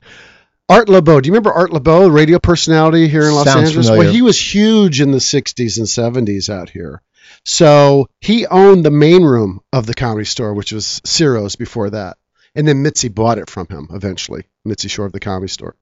Art 0.71 0.89
Laboe, 0.89 1.23
do 1.23 1.27
you 1.27 1.33
remember 1.33 1.53
Art 1.53 1.71
Laboe, 1.71 2.05
the 2.05 2.11
radio 2.11 2.39
personality 2.39 3.09
here 3.09 3.29
in 3.29 3.35
Los 3.35 3.45
Sounds 3.45 3.69
Angeles? 3.69 3.87
familiar. 3.87 4.07
Well, 4.07 4.15
he 4.15 4.23
was 4.23 4.55
huge 4.55 5.03
in 5.03 5.11
the 5.11 5.19
60s 5.19 5.77
and 5.77 5.87
70s 5.87 6.49
out 6.49 6.71
here. 6.71 7.03
So 7.45 8.09
he 8.21 8.47
owned 8.47 8.85
the 8.85 8.91
main 8.91 9.23
room 9.23 9.61
of 9.71 9.85
the 9.85 9.95
comedy 9.95 10.25
store, 10.25 10.55
which 10.55 10.73
was 10.73 11.01
Ciro's 11.05 11.57
before 11.57 11.91
that. 11.91 12.17
And 12.55 12.67
then 12.67 12.83
Mitzi 12.83 13.09
bought 13.09 13.39
it 13.39 13.51
from 13.51 13.69
him 13.69 13.89
eventually, 13.93 14.45
Mitzi 14.65 14.89
Shore 14.89 15.07
of 15.07 15.13
the 15.13 15.21
comedy 15.21 15.53
store. 15.53 15.77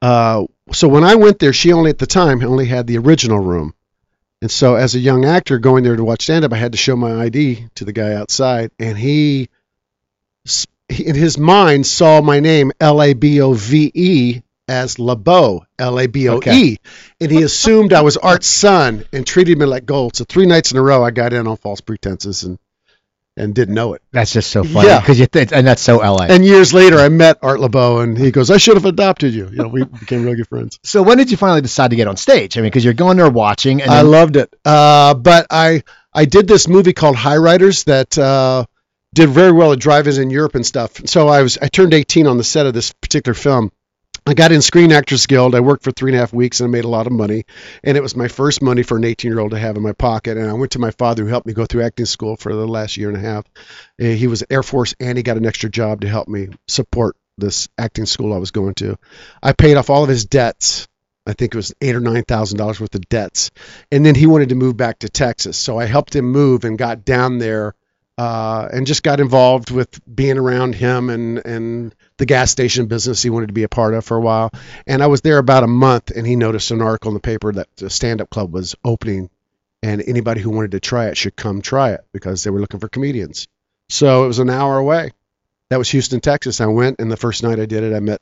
Uh, 0.00 0.44
so 0.72 0.86
when 0.86 1.02
I 1.02 1.16
went 1.16 1.40
there, 1.40 1.52
she 1.52 1.72
only 1.72 1.90
at 1.90 1.98
the 1.98 2.06
time 2.06 2.42
only 2.44 2.66
had 2.66 2.86
the 2.86 2.98
original 2.98 3.40
room. 3.40 3.74
And 4.40 4.50
so 4.50 4.76
as 4.76 4.94
a 4.94 5.00
young 5.00 5.24
actor 5.24 5.58
going 5.58 5.82
there 5.82 5.96
to 5.96 6.04
watch 6.04 6.22
stand 6.22 6.44
up, 6.44 6.52
I 6.52 6.56
had 6.56 6.72
to 6.72 6.78
show 6.78 6.94
my 6.94 7.22
ID 7.22 7.66
to 7.76 7.84
the 7.84 7.92
guy 7.92 8.14
outside. 8.14 8.70
And 8.78 8.96
he, 8.96 9.48
in 10.88 11.16
his 11.16 11.38
mind, 11.38 11.86
saw 11.86 12.20
my 12.20 12.40
name, 12.40 12.72
L 12.80 13.02
A 13.02 13.14
B 13.14 13.40
O 13.40 13.52
V 13.52 13.90
E, 13.94 14.42
as 14.68 14.96
Laboe, 14.96 15.62
L 15.78 15.98
A 15.98 16.06
B 16.06 16.28
O 16.28 16.34
E. 16.34 16.36
Okay. 16.36 16.76
And 17.20 17.30
he 17.32 17.42
assumed 17.42 17.92
I 17.92 18.02
was 18.02 18.16
Art's 18.16 18.46
son 18.46 19.04
and 19.12 19.26
treated 19.26 19.58
me 19.58 19.66
like 19.66 19.86
gold. 19.86 20.14
So 20.14 20.24
three 20.24 20.46
nights 20.46 20.70
in 20.70 20.78
a 20.78 20.82
row, 20.82 21.02
I 21.02 21.10
got 21.10 21.32
in 21.32 21.48
on 21.48 21.56
false 21.56 21.80
pretenses 21.80 22.44
and, 22.44 22.58
and 23.38 23.54
didn't 23.54 23.74
know 23.74 23.94
it. 23.94 24.02
That's 24.12 24.32
just 24.32 24.50
so 24.50 24.64
funny 24.64 24.88
Yeah. 24.88 25.00
because 25.00 25.18
you 25.18 25.26
think, 25.26 25.52
and 25.52 25.66
that's 25.66 25.80
so 25.82 25.98
LA. 25.98 26.26
And 26.28 26.44
years 26.44 26.74
later, 26.74 26.98
I 26.98 27.08
met 27.08 27.38
Art 27.42 27.60
Laboe, 27.60 28.02
and 28.02 28.18
he 28.18 28.30
goes, 28.30 28.50
"I 28.50 28.56
should 28.56 28.74
have 28.76 28.84
adopted 28.84 29.32
you." 29.34 29.48
You 29.50 29.56
know, 29.56 29.68
we 29.68 29.84
became 29.84 30.24
really 30.24 30.36
good 30.36 30.48
friends. 30.48 30.78
so 30.84 31.02
when 31.02 31.18
did 31.18 31.30
you 31.30 31.36
finally 31.36 31.60
decide 31.62 31.90
to 31.90 31.96
get 31.96 32.08
on 32.08 32.16
stage? 32.16 32.56
I 32.58 32.60
mean, 32.60 32.66
because 32.70 32.84
you're 32.84 32.94
going 32.94 33.16
there 33.16 33.30
watching, 33.30 33.80
and 33.82 33.90
I 33.90 34.02
loved 34.02 34.36
it. 34.36 34.54
Uh, 34.64 35.14
but 35.14 35.46
I 35.50 35.82
I 36.12 36.24
did 36.24 36.48
this 36.48 36.68
movie 36.68 36.92
called 36.92 37.16
High 37.16 37.36
Riders 37.36 37.84
that 37.84 38.18
uh, 38.18 38.64
did 39.14 39.28
very 39.30 39.52
well 39.52 39.72
at 39.72 39.78
drive-ins 39.78 40.18
in 40.18 40.30
Europe 40.30 40.54
and 40.54 40.66
stuff. 40.66 41.00
So 41.06 41.28
I 41.28 41.42
was 41.42 41.58
I 41.60 41.68
turned 41.68 41.94
18 41.94 42.26
on 42.26 42.36
the 42.38 42.44
set 42.44 42.66
of 42.66 42.74
this 42.74 42.92
particular 42.92 43.34
film. 43.34 43.70
I 44.28 44.34
got 44.34 44.52
in 44.52 44.60
Screen 44.60 44.92
Actors 44.92 45.26
Guild. 45.26 45.54
I 45.54 45.60
worked 45.60 45.84
for 45.84 45.90
three 45.90 46.10
and 46.10 46.16
a 46.16 46.20
half 46.20 46.34
weeks 46.34 46.60
and 46.60 46.68
I 46.68 46.70
made 46.70 46.84
a 46.84 46.88
lot 46.88 47.06
of 47.06 47.14
money. 47.14 47.46
And 47.82 47.96
it 47.96 48.02
was 48.02 48.14
my 48.14 48.28
first 48.28 48.60
money 48.60 48.82
for 48.82 48.98
an 48.98 49.04
18 49.04 49.30
year 49.30 49.40
old 49.40 49.52
to 49.52 49.58
have 49.58 49.76
in 49.76 49.82
my 49.82 49.94
pocket. 49.94 50.36
And 50.36 50.50
I 50.50 50.52
went 50.52 50.72
to 50.72 50.78
my 50.78 50.90
father 50.90 51.22
who 51.22 51.30
helped 51.30 51.46
me 51.46 51.54
go 51.54 51.64
through 51.64 51.84
acting 51.84 52.04
school 52.04 52.36
for 52.36 52.54
the 52.54 52.68
last 52.68 52.98
year 52.98 53.08
and 53.08 53.16
a 53.16 53.20
half. 53.20 53.46
Uh, 53.98 54.04
He 54.04 54.26
was 54.26 54.44
Air 54.50 54.62
Force 54.62 54.94
and 55.00 55.16
he 55.16 55.22
got 55.22 55.38
an 55.38 55.46
extra 55.46 55.70
job 55.70 56.02
to 56.02 56.08
help 56.08 56.28
me 56.28 56.48
support 56.66 57.16
this 57.38 57.70
acting 57.78 58.04
school 58.04 58.34
I 58.34 58.36
was 58.36 58.50
going 58.50 58.74
to. 58.74 58.98
I 59.42 59.54
paid 59.54 59.78
off 59.78 59.88
all 59.88 60.02
of 60.02 60.10
his 60.10 60.26
debts. 60.26 60.88
I 61.26 61.32
think 61.32 61.54
it 61.54 61.56
was 61.56 61.72
eight 61.80 61.96
or 61.96 62.00
nine 62.00 62.24
thousand 62.24 62.58
dollars 62.58 62.80
worth 62.80 62.94
of 62.94 63.08
debts, 63.08 63.50
and 63.90 64.04
then 64.04 64.14
he 64.14 64.26
wanted 64.26 64.50
to 64.50 64.54
move 64.54 64.76
back 64.76 64.98
to 65.00 65.08
Texas. 65.08 65.56
So 65.56 65.78
I 65.78 65.84
helped 65.86 66.16
him 66.16 66.24
move 66.24 66.64
and 66.64 66.76
got 66.78 67.04
down 67.04 67.38
there, 67.38 67.74
uh, 68.18 68.68
and 68.72 68.86
just 68.86 69.04
got 69.04 69.20
involved 69.20 69.70
with 69.70 70.00
being 70.12 70.38
around 70.38 70.74
him 70.74 71.08
and 71.08 71.38
and 71.46 71.94
the 72.16 72.26
gas 72.26 72.50
station 72.50 72.86
business 72.86 73.22
he 73.22 73.30
wanted 73.30 73.46
to 73.46 73.52
be 73.52 73.62
a 73.62 73.68
part 73.68 73.94
of 73.94 74.04
for 74.04 74.16
a 74.16 74.20
while. 74.20 74.50
And 74.88 75.04
I 75.04 75.06
was 75.06 75.20
there 75.20 75.38
about 75.38 75.62
a 75.62 75.68
month, 75.68 76.10
and 76.10 76.26
he 76.26 76.34
noticed 76.34 76.72
an 76.72 76.82
article 76.82 77.10
in 77.10 77.14
the 77.14 77.20
paper 77.20 77.52
that 77.52 77.68
the 77.76 77.88
stand-up 77.88 78.28
club 78.28 78.52
was 78.52 78.74
opening, 78.84 79.30
and 79.84 80.02
anybody 80.02 80.40
who 80.40 80.50
wanted 80.50 80.72
to 80.72 80.80
try 80.80 81.06
it 81.06 81.16
should 81.16 81.36
come 81.36 81.62
try 81.62 81.92
it 81.92 82.04
because 82.12 82.42
they 82.42 82.50
were 82.50 82.60
looking 82.60 82.80
for 82.80 82.88
comedians. 82.88 83.46
So 83.88 84.24
it 84.24 84.26
was 84.26 84.40
an 84.40 84.50
hour 84.50 84.76
away. 84.76 85.12
That 85.70 85.78
was 85.78 85.88
Houston, 85.90 86.18
Texas. 86.18 86.60
I 86.60 86.66
went, 86.66 86.98
and 86.98 87.12
the 87.12 87.16
first 87.16 87.44
night 87.44 87.60
I 87.60 87.66
did 87.66 87.84
it, 87.84 87.94
I 87.94 88.00
met 88.00 88.20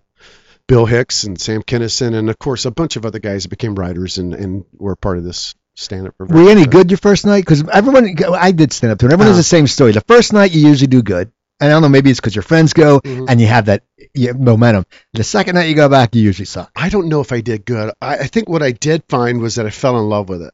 Bill 0.67 0.85
Hicks 0.85 1.25
and 1.25 1.41
Sam 1.41 1.63
Kinison, 1.63 2.15
and 2.15 2.29
of 2.29 2.39
course 2.39 2.67
a 2.67 2.71
bunch 2.71 2.97
of 2.97 3.07
other 3.07 3.19
guys 3.19 3.45
that 3.45 3.49
became 3.49 3.75
writers 3.75 4.19
and, 4.19 4.35
and 4.35 4.67
were 4.77 4.95
part 4.95 5.17
of 5.17 5.25
this 5.25 5.55
stand 5.77 6.09
up. 6.09 6.15
were 6.19 6.43
you 6.43 6.49
any 6.51 6.67
good 6.67 6.91
your 6.91 6.99
first 6.99 7.25
night? 7.27 7.45
Because 7.45 7.63
everyone, 7.69 8.15
I 8.35 8.51
did 8.53 8.73
stand 8.73 8.93
up 8.93 8.99
too, 8.99 9.07
and 9.07 9.13
everyone 9.13 9.29
has 9.29 9.37
Uh. 9.37 9.41
the 9.41 9.45
same 9.45 9.67
story. 9.67 9.93
The 9.93 10.01
first 10.01 10.33
night 10.33 10.51
you 10.53 10.67
usually 10.67 10.89
do 10.89 11.03
good, 11.03 11.31
and 11.61 11.69
I 11.71 11.73
don't 11.73 11.83
know, 11.83 11.89
maybe 11.89 12.11
it's 12.11 12.21
because 12.21 12.35
your 12.35 12.43
friends 12.43 12.73
go 12.73 13.01
Mhm. 13.01 13.27
and 13.29 13.41
you 13.41 13.47
have 13.47 13.67
that 13.67 13.83
you 14.15 14.29
have 14.29 14.41
momentum. 14.41 14.85
The 15.13 15.25
second 15.25 15.55
night 15.55 15.69
you 15.69 15.75
go 15.75 15.89
back, 15.89 16.15
you 16.15 16.23
usually 16.23 16.47
suck. 16.47 16.71
I 16.75 16.89
don't 16.89 17.09
know 17.09 17.21
if 17.21 17.33
I 17.33 17.41
did 17.43 17.65
good. 17.65 17.93
I, 18.01 18.17
I 18.19 18.27
think 18.27 18.49
what 18.49 18.63
I 18.63 18.73
did 18.73 19.03
find 19.09 19.41
was 19.41 19.55
that 19.57 19.67
I 19.67 19.71
fell 19.71 19.99
in 19.99 20.09
love 20.09 20.29
with 20.29 20.43
it. 20.43 20.53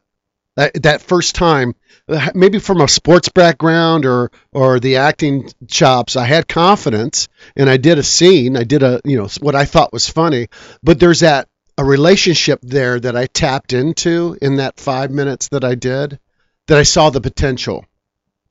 That, 0.56 0.82
that 0.82 1.00
first 1.00 1.34
time, 1.34 1.74
uh, 2.10 2.28
maybe 2.34 2.58
from 2.58 2.82
a 2.82 2.88
sports 2.88 3.30
background 3.30 4.04
or 4.04 4.30
or 4.52 4.80
the 4.80 4.96
acting 4.96 5.48
chops, 5.66 6.14
I 6.14 6.24
had 6.26 6.46
confidence 6.46 7.28
and 7.56 7.70
I 7.70 7.78
did 7.78 7.96
a 7.98 8.02
scene. 8.02 8.54
I 8.56 8.64
did 8.64 8.82
a 8.82 9.00
you 9.04 9.16
know 9.16 9.28
what 9.40 9.54
I 9.54 9.64
thought 9.64 9.92
was 9.94 10.08
funny, 10.08 10.48
but 10.82 11.00
there's 11.00 11.20
that 11.20 11.48
a 11.78 11.84
relationship 11.84 12.60
there 12.62 12.98
that 13.00 13.16
I 13.16 13.26
tapped 13.26 13.72
into 13.72 14.36
in 14.42 14.56
that 14.56 14.78
five 14.78 15.10
minutes 15.10 15.48
that 15.48 15.64
I 15.64 15.74
did, 15.74 16.18
that 16.66 16.78
I 16.78 16.82
saw 16.84 17.10
the 17.10 17.20
potential. 17.20 17.84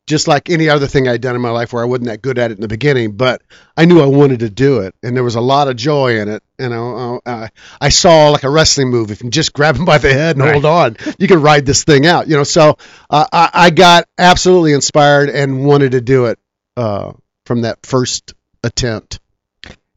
just 0.08 0.28
like 0.28 0.50
any 0.50 0.68
other 0.68 0.88
thing 0.88 1.08
I'd 1.08 1.22
done 1.22 1.36
in 1.36 1.42
my 1.42 1.52
life 1.52 1.72
where 1.72 1.84
I 1.84 1.86
wasn't 1.86 2.08
that 2.08 2.22
good 2.24 2.38
at 2.40 2.52
it 2.52 2.56
in 2.56 2.62
the 2.62 2.68
beginning, 2.68 3.14
but 3.14 3.42
I 3.78 3.86
knew 3.86 4.02
I 4.02 4.08
wanted 4.08 4.40
to 4.40 4.50
do 4.50 4.80
it, 4.82 4.94
and 5.04 5.16
there 5.16 5.24
was 5.24 5.36
a 5.36 5.42
lot 5.42 5.68
of 5.70 5.76
joy 5.78 6.20
in 6.20 6.28
it. 6.28 6.44
You 6.60 6.70
know, 6.70 7.22
uh, 7.26 7.48
I 7.80 7.90
saw 7.90 8.30
like 8.30 8.44
a 8.44 8.50
wrestling 8.50 8.90
move. 8.90 9.12
If 9.12 9.24
you 9.24 9.30
just 9.30 9.54
grab 9.54 9.76
him 9.78 9.86
by 9.86 10.00
the 10.00 10.12
head 10.12 10.36
and 10.36 10.44
Right. 10.44 10.54
hold 10.54 10.66
on, 10.66 10.98
you 11.20 11.28
can 11.28 11.42
ride 11.42 11.66
this 11.66 11.84
thing 11.86 12.06
out. 12.08 12.28
You 12.28 12.36
know, 12.36 12.44
so 12.44 12.78
uh, 13.10 13.26
I, 13.32 13.50
I 13.54 13.70
got 13.70 14.06
absolutely 14.18 14.74
inspired 14.74 15.30
and 15.30 15.64
wanted 15.64 15.92
to 15.94 16.02
do 16.02 16.26
it 16.26 16.40
uh, 16.76 17.14
from 17.46 17.62
that 17.62 17.86
first 17.86 18.34
attempt. 18.64 19.20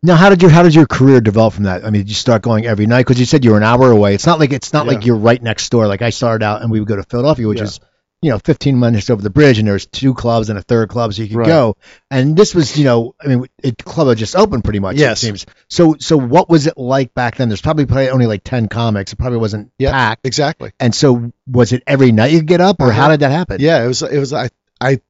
Now, 0.04 0.16
how 0.16 0.28
did 0.28 0.42
your 0.42 0.50
how 0.50 0.62
did 0.62 0.74
your 0.74 0.84
career 0.86 1.22
develop 1.22 1.54
from 1.54 1.64
that? 1.64 1.82
I 1.84 1.90
mean, 1.90 2.02
did 2.02 2.10
you 2.10 2.14
start 2.14 2.42
going 2.42 2.66
every 2.66 2.84
night? 2.86 3.00
Because 3.06 3.18
you 3.18 3.24
said 3.24 3.42
you 3.42 3.52
were 3.52 3.56
an 3.56 3.62
hour 3.62 3.90
away. 3.90 4.14
It's 4.14 4.26
not 4.26 4.38
like 4.38 4.52
it's 4.52 4.72
not 4.74 4.86
like 4.86 5.06
you're 5.06 5.16
right 5.16 5.42
next 5.42 5.70
door. 5.70 5.86
Like 5.86 6.02
I 6.02 6.10
started 6.10 6.44
out 6.44 6.60
and 6.60 6.70
we 6.70 6.78
would 6.78 6.88
go 6.88 6.96
to 6.96 7.02
Philadelphia, 7.04 7.48
which 7.48 7.58
Yeah. 7.58 7.64
is 7.64 7.80
you 8.20 8.28
know 8.30 8.38
15 8.38 8.78
minutes 8.78 9.08
over 9.08 9.22
the 9.22 9.30
bridge, 9.30 9.58
and 9.58 9.66
there's 9.66 9.86
two 9.86 10.12
clubs 10.12 10.50
and 10.50 10.58
a 10.58 10.62
third 10.62 10.90
club, 10.90 11.14
so 11.14 11.22
you 11.22 11.28
could 11.28 11.38
Right. 11.38 11.46
go. 11.46 11.76
And 12.10 12.36
this 12.36 12.54
was, 12.54 12.76
you 12.76 12.84
know, 12.84 13.14
I 13.22 13.28
mean, 13.28 13.46
it 13.62 13.82
club 13.82 14.08
had 14.08 14.18
just 14.18 14.36
opened 14.36 14.62
pretty 14.64 14.78
much. 14.78 14.96
Yes. 14.96 15.22
It 15.22 15.26
seems. 15.26 15.46
So 15.70 15.96
so 15.98 16.18
what 16.18 16.50
was 16.50 16.66
it 16.66 16.76
like 16.76 17.14
back 17.14 17.36
then? 17.36 17.48
There's 17.48 17.62
probably 17.62 17.86
probably 17.86 18.10
only 18.10 18.26
like 18.26 18.44
10 18.44 18.68
comics. 18.68 19.14
It 19.14 19.16
probably 19.16 19.38
wasn't 19.38 19.70
Yeah. 19.78 19.92
packed. 19.92 20.26
Exactly. 20.26 20.72
And 20.80 20.94
so 20.94 21.32
was 21.46 21.72
it 21.72 21.82
every 21.86 22.12
night 22.12 22.32
you 22.32 22.42
get 22.42 22.60
up, 22.60 22.76
or 22.80 22.92
how 22.92 23.04
Uh-huh. 23.04 23.10
did 23.12 23.20
that 23.20 23.30
happen? 23.32 23.56
Yeah, 23.60 23.82
it 23.82 23.88
was. 23.88 24.02
It 24.02 24.18
was. 24.18 24.34
I. 24.34 24.50
I. 24.82 25.00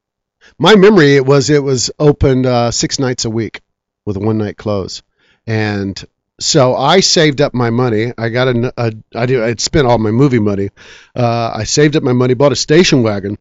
My 0.58 0.76
memory 0.76 1.16
it 1.16 1.24
was 1.26 1.50
it 1.50 1.62
was 1.64 1.90
opened 1.98 2.46
uh, 2.46 2.70
six 2.70 2.98
nights 3.00 3.24
a 3.24 3.30
week 3.30 3.60
with 4.04 4.16
a 4.16 4.20
one 4.20 4.38
night 4.38 4.56
close, 4.56 5.02
and 5.46 6.02
so 6.40 6.74
I 6.76 7.00
saved 7.00 7.40
up 7.40 7.54
my 7.54 7.70
money. 7.70 8.12
I 8.18 8.28
got 8.28 8.48
a. 8.48 9.02
I 9.14 9.26
did. 9.26 9.42
I'd 9.42 9.60
spent 9.60 9.86
all 9.86 9.98
my 9.98 10.10
movie 10.10 10.40
money. 10.40 10.70
Uh, 11.14 11.52
I 11.54 11.64
saved 11.64 11.96
up 11.96 12.02
my 12.02 12.12
money, 12.12 12.34
bought 12.34 12.52
a 12.52 12.56
station 12.56 13.02
wagon, 13.02 13.38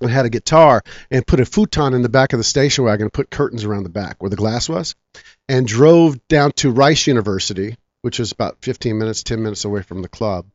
and 0.00 0.10
had 0.10 0.26
a 0.26 0.30
guitar, 0.30 0.82
and 1.10 1.26
put 1.26 1.40
a 1.40 1.46
futon 1.46 1.94
in 1.94 2.02
the 2.02 2.08
back 2.08 2.32
of 2.32 2.38
the 2.38 2.44
station 2.44 2.84
wagon, 2.84 3.04
and 3.04 3.12
put 3.12 3.30
curtains 3.30 3.64
around 3.64 3.82
the 3.82 3.90
back 3.90 4.22
where 4.22 4.30
the 4.30 4.36
glass 4.36 4.68
was, 4.68 4.94
and 5.48 5.66
drove 5.66 6.26
down 6.28 6.52
to 6.52 6.70
Rice 6.70 7.06
University, 7.06 7.76
which 8.02 8.18
was 8.18 8.32
about 8.32 8.58
15 8.62 8.98
minutes, 8.98 9.22
10 9.22 9.42
minutes 9.42 9.64
away 9.64 9.82
from 9.82 10.02
the 10.02 10.08
club, 10.08 10.46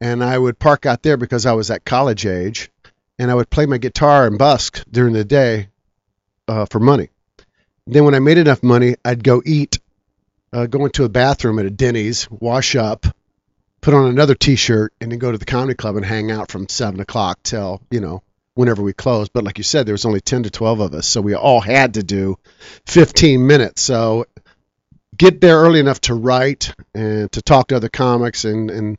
and 0.00 0.22
I 0.22 0.38
would 0.38 0.58
park 0.58 0.86
out 0.86 1.02
there 1.02 1.16
because 1.16 1.46
I 1.46 1.52
was 1.52 1.70
at 1.70 1.84
college 1.84 2.26
age 2.26 2.70
and 3.18 3.30
I 3.30 3.34
would 3.34 3.50
play 3.50 3.66
my 3.66 3.78
guitar 3.78 4.26
and 4.26 4.38
busk 4.38 4.82
during 4.90 5.12
the 5.12 5.24
day 5.24 5.68
uh, 6.48 6.66
for 6.66 6.80
money. 6.80 7.08
Then 7.86 8.04
when 8.04 8.14
I 8.14 8.18
made 8.18 8.38
enough 8.38 8.62
money, 8.62 8.96
I'd 9.04 9.22
go 9.22 9.42
eat, 9.44 9.78
uh, 10.52 10.66
go 10.66 10.86
into 10.86 11.04
a 11.04 11.08
bathroom 11.08 11.58
at 11.58 11.66
a 11.66 11.70
Denny's, 11.70 12.30
wash 12.30 12.76
up, 12.76 13.06
put 13.82 13.92
on 13.92 14.06
another 14.06 14.34
T-shirt, 14.34 14.94
and 15.00 15.12
then 15.12 15.18
go 15.18 15.30
to 15.30 15.36
the 15.36 15.44
comedy 15.44 15.74
club 15.74 15.96
and 15.96 16.04
hang 16.04 16.30
out 16.30 16.50
from 16.50 16.68
seven 16.68 17.00
o'clock 17.00 17.40
till 17.42 17.82
you 17.90 18.00
know 18.00 18.22
whenever 18.54 18.82
we 18.82 18.94
closed. 18.94 19.32
But 19.34 19.44
like 19.44 19.58
you 19.58 19.64
said, 19.64 19.84
there 19.84 19.92
was 19.92 20.06
only 20.06 20.22
ten 20.22 20.44
to 20.44 20.50
twelve 20.50 20.80
of 20.80 20.94
us, 20.94 21.06
so 21.06 21.20
we 21.20 21.34
all 21.34 21.60
had 21.60 21.94
to 21.94 22.02
do 22.02 22.38
fifteen 22.86 23.46
minutes. 23.46 23.82
So 23.82 24.24
get 25.14 25.42
there 25.42 25.58
early 25.58 25.80
enough 25.80 26.00
to 26.02 26.14
write 26.14 26.74
and 26.94 27.30
to 27.32 27.42
talk 27.42 27.68
to 27.68 27.76
other 27.76 27.90
comics 27.90 28.46
and 28.46 28.70
and 28.70 28.98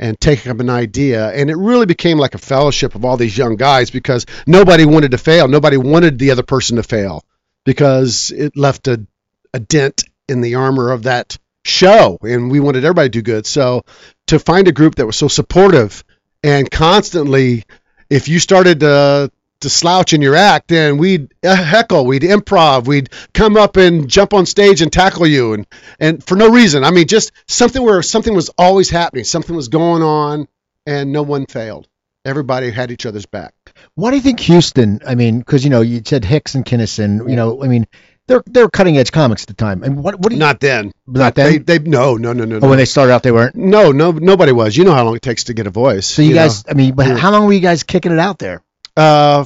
and 0.00 0.18
take 0.18 0.46
up 0.46 0.58
an 0.58 0.70
idea. 0.70 1.30
And 1.30 1.50
it 1.50 1.56
really 1.56 1.86
became 1.86 2.16
like 2.16 2.34
a 2.34 2.38
fellowship 2.38 2.94
of 2.94 3.04
all 3.04 3.18
these 3.18 3.36
young 3.36 3.56
guys 3.56 3.90
because 3.90 4.24
nobody 4.46 4.86
wanted 4.86 5.10
to 5.10 5.18
fail. 5.18 5.48
Nobody 5.48 5.76
wanted 5.76 6.18
the 6.18 6.30
other 6.30 6.42
person 6.42 6.76
to 6.76 6.82
fail 6.82 7.22
because 7.64 8.30
it 8.30 8.56
left 8.56 8.88
a, 8.88 9.06
a 9.54 9.60
dent 9.60 10.04
in 10.28 10.40
the 10.40 10.56
armor 10.56 10.90
of 10.90 11.04
that 11.04 11.38
show. 11.64 12.18
And 12.22 12.50
we 12.50 12.60
wanted 12.60 12.84
everybody 12.84 13.08
to 13.08 13.18
do 13.18 13.22
good. 13.22 13.46
So 13.46 13.82
to 14.28 14.38
find 14.38 14.68
a 14.68 14.72
group 14.72 14.96
that 14.96 15.06
was 15.06 15.16
so 15.16 15.28
supportive 15.28 16.04
and 16.42 16.70
constantly, 16.70 17.64
if 18.10 18.28
you 18.28 18.38
started 18.38 18.80
to, 18.80 19.30
to 19.60 19.70
slouch 19.70 20.12
in 20.12 20.22
your 20.22 20.34
act, 20.34 20.68
then 20.68 20.98
we'd 20.98 21.32
uh, 21.44 21.54
heckle, 21.54 22.04
we'd 22.04 22.22
improv, 22.22 22.86
we'd 22.86 23.10
come 23.32 23.56
up 23.56 23.76
and 23.76 24.08
jump 24.08 24.34
on 24.34 24.44
stage 24.44 24.82
and 24.82 24.92
tackle 24.92 25.26
you, 25.26 25.52
and 25.54 25.66
and 26.00 26.24
for 26.24 26.34
no 26.36 26.50
reason. 26.50 26.84
I 26.84 26.90
mean, 26.90 27.06
just 27.06 27.32
something 27.46 27.82
where 27.82 28.02
something 28.02 28.34
was 28.34 28.50
always 28.58 28.90
happening, 28.90 29.24
something 29.24 29.54
was 29.54 29.68
going 29.68 30.02
on, 30.02 30.48
and 30.84 31.12
no 31.12 31.22
one 31.22 31.46
failed. 31.46 31.88
Everybody 32.24 32.70
had 32.70 32.90
each 32.90 33.06
other's 33.06 33.26
back. 33.26 33.54
Why 33.94 34.10
do 34.10 34.16
you 34.16 34.22
think 34.22 34.40
Houston? 34.40 35.00
I 35.06 35.14
mean, 35.14 35.38
because 35.38 35.64
you 35.64 35.70
know 35.70 35.80
you 35.82 36.00
said 36.04 36.24
Hicks 36.24 36.54
and 36.54 36.64
Kinison. 36.64 37.28
You 37.28 37.36
know, 37.36 37.62
I 37.62 37.68
mean, 37.68 37.86
they're 38.26 38.42
they're 38.46 38.70
cutting 38.70 38.96
edge 38.96 39.12
comics 39.12 39.42
at 39.42 39.48
the 39.48 39.54
time. 39.54 39.82
And 39.82 40.02
what 40.02 40.18
what 40.18 40.30
do 40.30 40.34
you 40.34 40.38
Not 40.40 40.60
then. 40.60 40.92
not 41.06 41.34
They 41.34 41.58
then? 41.58 41.64
they 41.64 41.90
no 41.90 42.16
no 42.16 42.32
no 42.32 42.44
no 42.44 42.56
oh, 42.56 42.58
no. 42.60 42.68
when 42.68 42.78
they 42.78 42.84
started 42.86 43.12
out, 43.12 43.22
they 43.22 43.32
weren't. 43.32 43.54
no 43.54 43.92
no 43.92 44.12
nobody 44.12 44.52
was. 44.52 44.76
You 44.76 44.84
know 44.84 44.94
how 44.94 45.04
long 45.04 45.16
it 45.16 45.22
takes 45.22 45.44
to 45.44 45.54
get 45.54 45.66
a 45.66 45.70
voice. 45.70 46.06
So 46.06 46.22
you, 46.22 46.34
guys, 46.34 46.64
I 46.68 46.74
mean, 46.74 46.94
but 46.94 47.06
Yeah. 47.06 47.16
how 47.18 47.30
long 47.32 47.44
were 47.46 47.52
you 47.52 47.60
guys 47.60 47.82
kicking 47.82 48.12
it 48.12 48.18
out 48.18 48.38
there? 48.38 48.62
uh, 48.96 49.44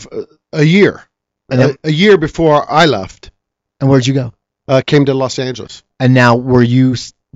a 0.52 0.62
year, 0.64 1.02
And 1.50 1.60
then, 1.60 1.70
a, 1.84 1.88
a 1.88 1.90
year 1.92 2.16
before 2.18 2.64
I 2.70 2.86
left, 2.86 3.30
and 3.80 3.88
where'd 3.90 4.06
you 4.06 4.14
go? 4.14 4.32
uh, 4.68 4.82
came 4.86 5.04
to 5.06 5.14
Los 5.14 5.38
Angeles. 5.38 5.82
And 6.00 6.14
now, 6.14 6.36
were 6.36 6.62
you 6.62 6.94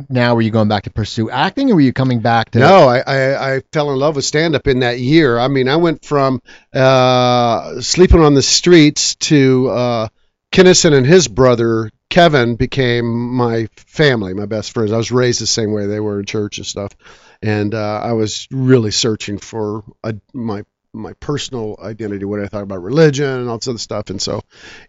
now 0.08 0.34
were 0.34 0.42
you 0.42 0.50
going 0.50 0.68
back 0.68 0.84
to 0.84 0.90
pursue 0.90 1.30
acting, 1.30 1.70
or 1.70 1.74
were 1.74 1.80
you 1.80 1.92
coming 1.92 2.20
back 2.20 2.50
to? 2.52 2.58
No, 2.58 2.88
I, 2.88 2.98
I, 3.00 3.54
I 3.54 3.60
fell 3.72 3.92
in 3.92 3.98
love 3.98 4.16
with 4.16 4.24
stand 4.24 4.54
up 4.54 4.66
in 4.66 4.80
that 4.80 4.98
year. 4.98 5.38
I 5.38 5.48
mean, 5.48 5.68
I 5.68 5.76
went 5.76 6.04
from 6.04 6.40
uh, 6.72 7.80
sleeping 7.80 8.20
on 8.20 8.34
the 8.34 8.42
streets 8.42 9.16
to 9.16 9.68
uh, 9.68 10.08
Kinison 10.52 10.92
and 10.92 11.06
his 11.06 11.28
brother 11.28 11.90
Kevin 12.10 12.56
became 12.56 13.34
my 13.34 13.68
family, 13.76 14.34
my 14.34 14.46
best 14.46 14.72
friends. 14.72 14.90
I 14.90 14.96
was 14.96 15.12
raised 15.12 15.40
the 15.40 15.46
same 15.46 15.72
way 15.72 15.86
they 15.86 16.00
were 16.00 16.18
in 16.18 16.26
church 16.26 16.58
and 16.58 16.66
stuff, 16.66 16.92
and 17.40 17.72
uh, 17.72 18.00
I 18.02 18.12
was 18.12 18.48
really 18.50 18.90
searching 18.90 19.38
for 19.38 19.84
a, 20.02 20.16
my 20.34 20.64
my 20.92 21.12
personal 21.14 21.76
identity, 21.80 22.24
what 22.24 22.40
I 22.40 22.46
thought 22.46 22.62
about 22.62 22.82
religion 22.82 23.28
and 23.28 23.48
all 23.48 23.58
this 23.58 23.68
other 23.68 23.78
stuff. 23.78 24.10
And 24.10 24.20
so, 24.20 24.42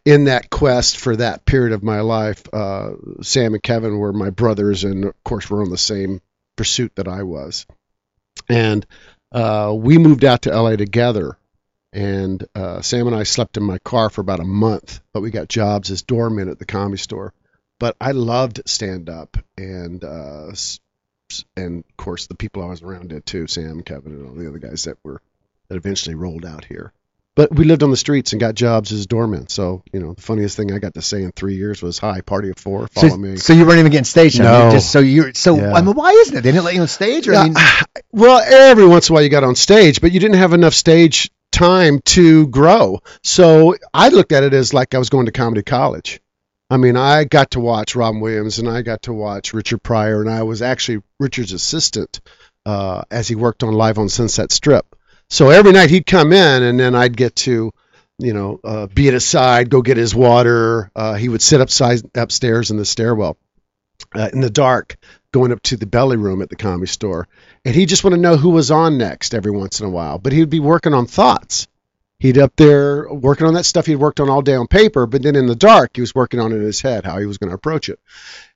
in 0.05 0.25
that 0.25 0.49
quest 0.49 0.97
for 0.97 1.15
that 1.15 1.45
period 1.45 1.73
of 1.73 1.83
my 1.83 2.01
life, 2.01 2.43
uh, 2.53 2.91
Sam 3.21 3.53
and 3.53 3.63
Kevin 3.63 3.97
were 3.97 4.13
my 4.13 4.29
brothers, 4.29 4.83
and 4.83 5.05
of 5.05 5.23
course, 5.23 5.49
we're 5.49 5.63
on 5.63 5.69
the 5.69 5.77
same 5.77 6.21
pursuit 6.55 6.93
that 6.95 7.07
I 7.07 7.23
was. 7.23 7.65
And 8.49 8.85
uh, 9.31 9.73
we 9.75 9.97
moved 9.97 10.25
out 10.25 10.43
to 10.43 10.55
LA 10.55 10.75
together. 10.75 11.37
And 11.93 12.45
uh, 12.55 12.81
Sam 12.81 13.07
and 13.07 13.15
I 13.15 13.23
slept 13.23 13.57
in 13.57 13.63
my 13.63 13.77
car 13.79 14.09
for 14.09 14.21
about 14.21 14.39
a 14.39 14.45
month, 14.45 15.01
but 15.13 15.21
we 15.21 15.29
got 15.29 15.49
jobs 15.49 15.91
as 15.91 16.03
doormen 16.03 16.49
at 16.49 16.57
the 16.57 16.65
comedy 16.65 16.97
store. 16.97 17.33
But 17.79 17.97
I 17.99 18.11
loved 18.11 18.61
stand 18.65 19.09
up, 19.09 19.37
and 19.57 20.03
uh, 20.03 20.51
and 21.57 21.83
of 21.89 21.97
course 21.97 22.27
the 22.27 22.35
people 22.35 22.63
I 22.63 22.67
was 22.67 22.81
around 22.81 23.09
did 23.09 23.25
too, 23.25 23.47
Sam, 23.47 23.81
Kevin, 23.81 24.13
and 24.13 24.27
all 24.27 24.35
the 24.35 24.47
other 24.47 24.59
guys 24.59 24.83
that 24.83 24.97
were 25.03 25.21
that 25.71 25.77
eventually 25.77 26.15
rolled 26.15 26.45
out 26.45 26.65
here. 26.65 26.91
But 27.33 27.55
we 27.55 27.63
lived 27.63 27.81
on 27.81 27.91
the 27.91 27.97
streets 27.97 28.33
and 28.33 28.41
got 28.41 28.55
jobs 28.55 28.91
as 28.91 29.07
doormen. 29.07 29.47
So 29.47 29.83
you 29.93 30.01
know, 30.01 30.13
the 30.13 30.21
funniest 30.21 30.57
thing 30.57 30.73
I 30.73 30.79
got 30.79 30.95
to 30.95 31.01
say 31.01 31.23
in 31.23 31.31
three 31.31 31.55
years 31.55 31.81
was, 31.81 31.97
"Hi, 31.99 32.19
party 32.19 32.49
of 32.49 32.57
four, 32.57 32.87
follow 32.87 33.07
so, 33.07 33.17
me." 33.17 33.37
so 33.37 33.53
you 33.53 33.65
weren't 33.65 33.79
even 33.79 33.91
getting 33.91 34.03
stage 34.03 34.35
time. 34.35 34.45
No. 34.45 34.71
just 34.71 34.91
so 34.91 34.99
you're 34.99 35.33
so. 35.33 35.55
Yeah. 35.55 35.73
I 35.73 35.81
mean, 35.81 35.95
why 35.95 36.11
isn't 36.11 36.35
it? 36.35 36.41
They 36.41 36.51
didn't 36.51 36.65
let 36.65 36.73
you 36.73 36.81
on 36.81 36.89
stage, 36.89 37.29
or 37.29 37.35
I 37.35 37.45
mean, 37.45 37.55
well, 38.11 38.43
every 38.45 38.85
once 38.85 39.07
in 39.07 39.13
a 39.13 39.15
while 39.15 39.23
you 39.23 39.29
got 39.29 39.45
on 39.45 39.55
stage, 39.55 40.01
but 40.01 40.11
you 40.11 40.19
didn't 40.19 40.37
have 40.37 40.51
enough 40.51 40.73
stage 40.73 41.31
time 41.53 42.01
to 42.07 42.47
grow. 42.47 42.99
So 43.23 43.77
I 43.93 44.09
looked 44.09 44.33
at 44.33 44.43
it 44.43 44.53
as 44.53 44.73
like 44.73 44.93
I 44.93 44.97
was 44.97 45.09
going 45.09 45.27
to 45.27 45.31
comedy 45.31 45.63
college. 45.63 46.19
I 46.69 46.75
mean, 46.75 46.97
I 46.97 47.23
got 47.23 47.51
to 47.51 47.61
watch 47.61 47.95
Robin 47.95 48.19
Williams 48.19 48.59
and 48.59 48.67
I 48.67 48.81
got 48.81 49.03
to 49.03 49.13
watch 49.13 49.53
Richard 49.53 49.81
Pryor, 49.83 50.19
and 50.19 50.29
I 50.29 50.43
was 50.43 50.61
actually 50.61 51.01
Richard's 51.17 51.53
assistant 51.53 52.19
uh, 52.65 53.03
as 53.09 53.29
he 53.29 53.35
worked 53.35 53.63
on 53.63 53.73
Live 53.73 53.97
on 53.97 54.09
Sunset 54.09 54.51
Strip. 54.51 54.85
So 55.31 55.49
every 55.49 55.71
night 55.71 55.89
he'd 55.89 56.05
come 56.05 56.33
in, 56.33 56.63
and 56.63 56.79
then 56.79 56.93
I'd 56.93 57.15
get 57.15 57.35
to, 57.37 57.71
you 58.19 58.33
know, 58.33 58.59
uh, 58.63 58.87
be 58.87 59.07
at 59.07 59.13
his 59.13 59.25
side, 59.25 59.69
go 59.69 59.81
get 59.81 59.97
his 59.97 60.13
water. 60.13 60.91
Uh, 60.95 61.15
he 61.15 61.29
would 61.29 61.41
sit 61.41 61.61
upside, 61.61 62.01
upstairs 62.15 62.69
in 62.69 62.77
the 62.77 62.85
stairwell 62.85 63.37
uh, 64.13 64.29
in 64.33 64.41
the 64.41 64.49
dark, 64.49 64.97
going 65.31 65.51
up 65.51 65.61
to 65.63 65.77
the 65.77 65.85
belly 65.85 66.17
room 66.17 66.41
at 66.41 66.49
the 66.49 66.55
comedy 66.55 66.87
store 66.87 67.27
and 67.63 67.75
he 67.75 67.85
just 67.85 68.03
want 68.03 68.15
to 68.15 68.21
know 68.21 68.37
who 68.37 68.49
was 68.49 68.71
on 68.71 68.97
next 68.97 69.33
every 69.33 69.51
once 69.51 69.79
in 69.79 69.85
a 69.85 69.89
while. 69.89 70.17
But 70.17 70.33
he'd 70.33 70.49
be 70.49 70.59
working 70.59 70.93
on 70.93 71.05
thoughts. 71.05 71.67
He'd 72.19 72.37
up 72.37 72.55
there 72.55 73.11
working 73.11 73.47
on 73.47 73.55
that 73.55 73.65
stuff 73.65 73.87
he'd 73.87 73.95
worked 73.95 74.19
on 74.19 74.29
all 74.29 74.43
day 74.43 74.53
on 74.53 74.67
paper, 74.67 75.07
but 75.07 75.23
then 75.23 75.35
in 75.35 75.47
the 75.47 75.55
dark 75.55 75.91
he 75.95 76.01
was 76.01 76.13
working 76.13 76.39
on 76.39 76.51
it 76.51 76.57
in 76.57 76.63
his 76.63 76.81
head 76.81 77.03
how 77.05 77.17
he 77.17 77.25
was 77.25 77.39
going 77.39 77.49
to 77.49 77.55
approach 77.55 77.89
it. 77.89 77.99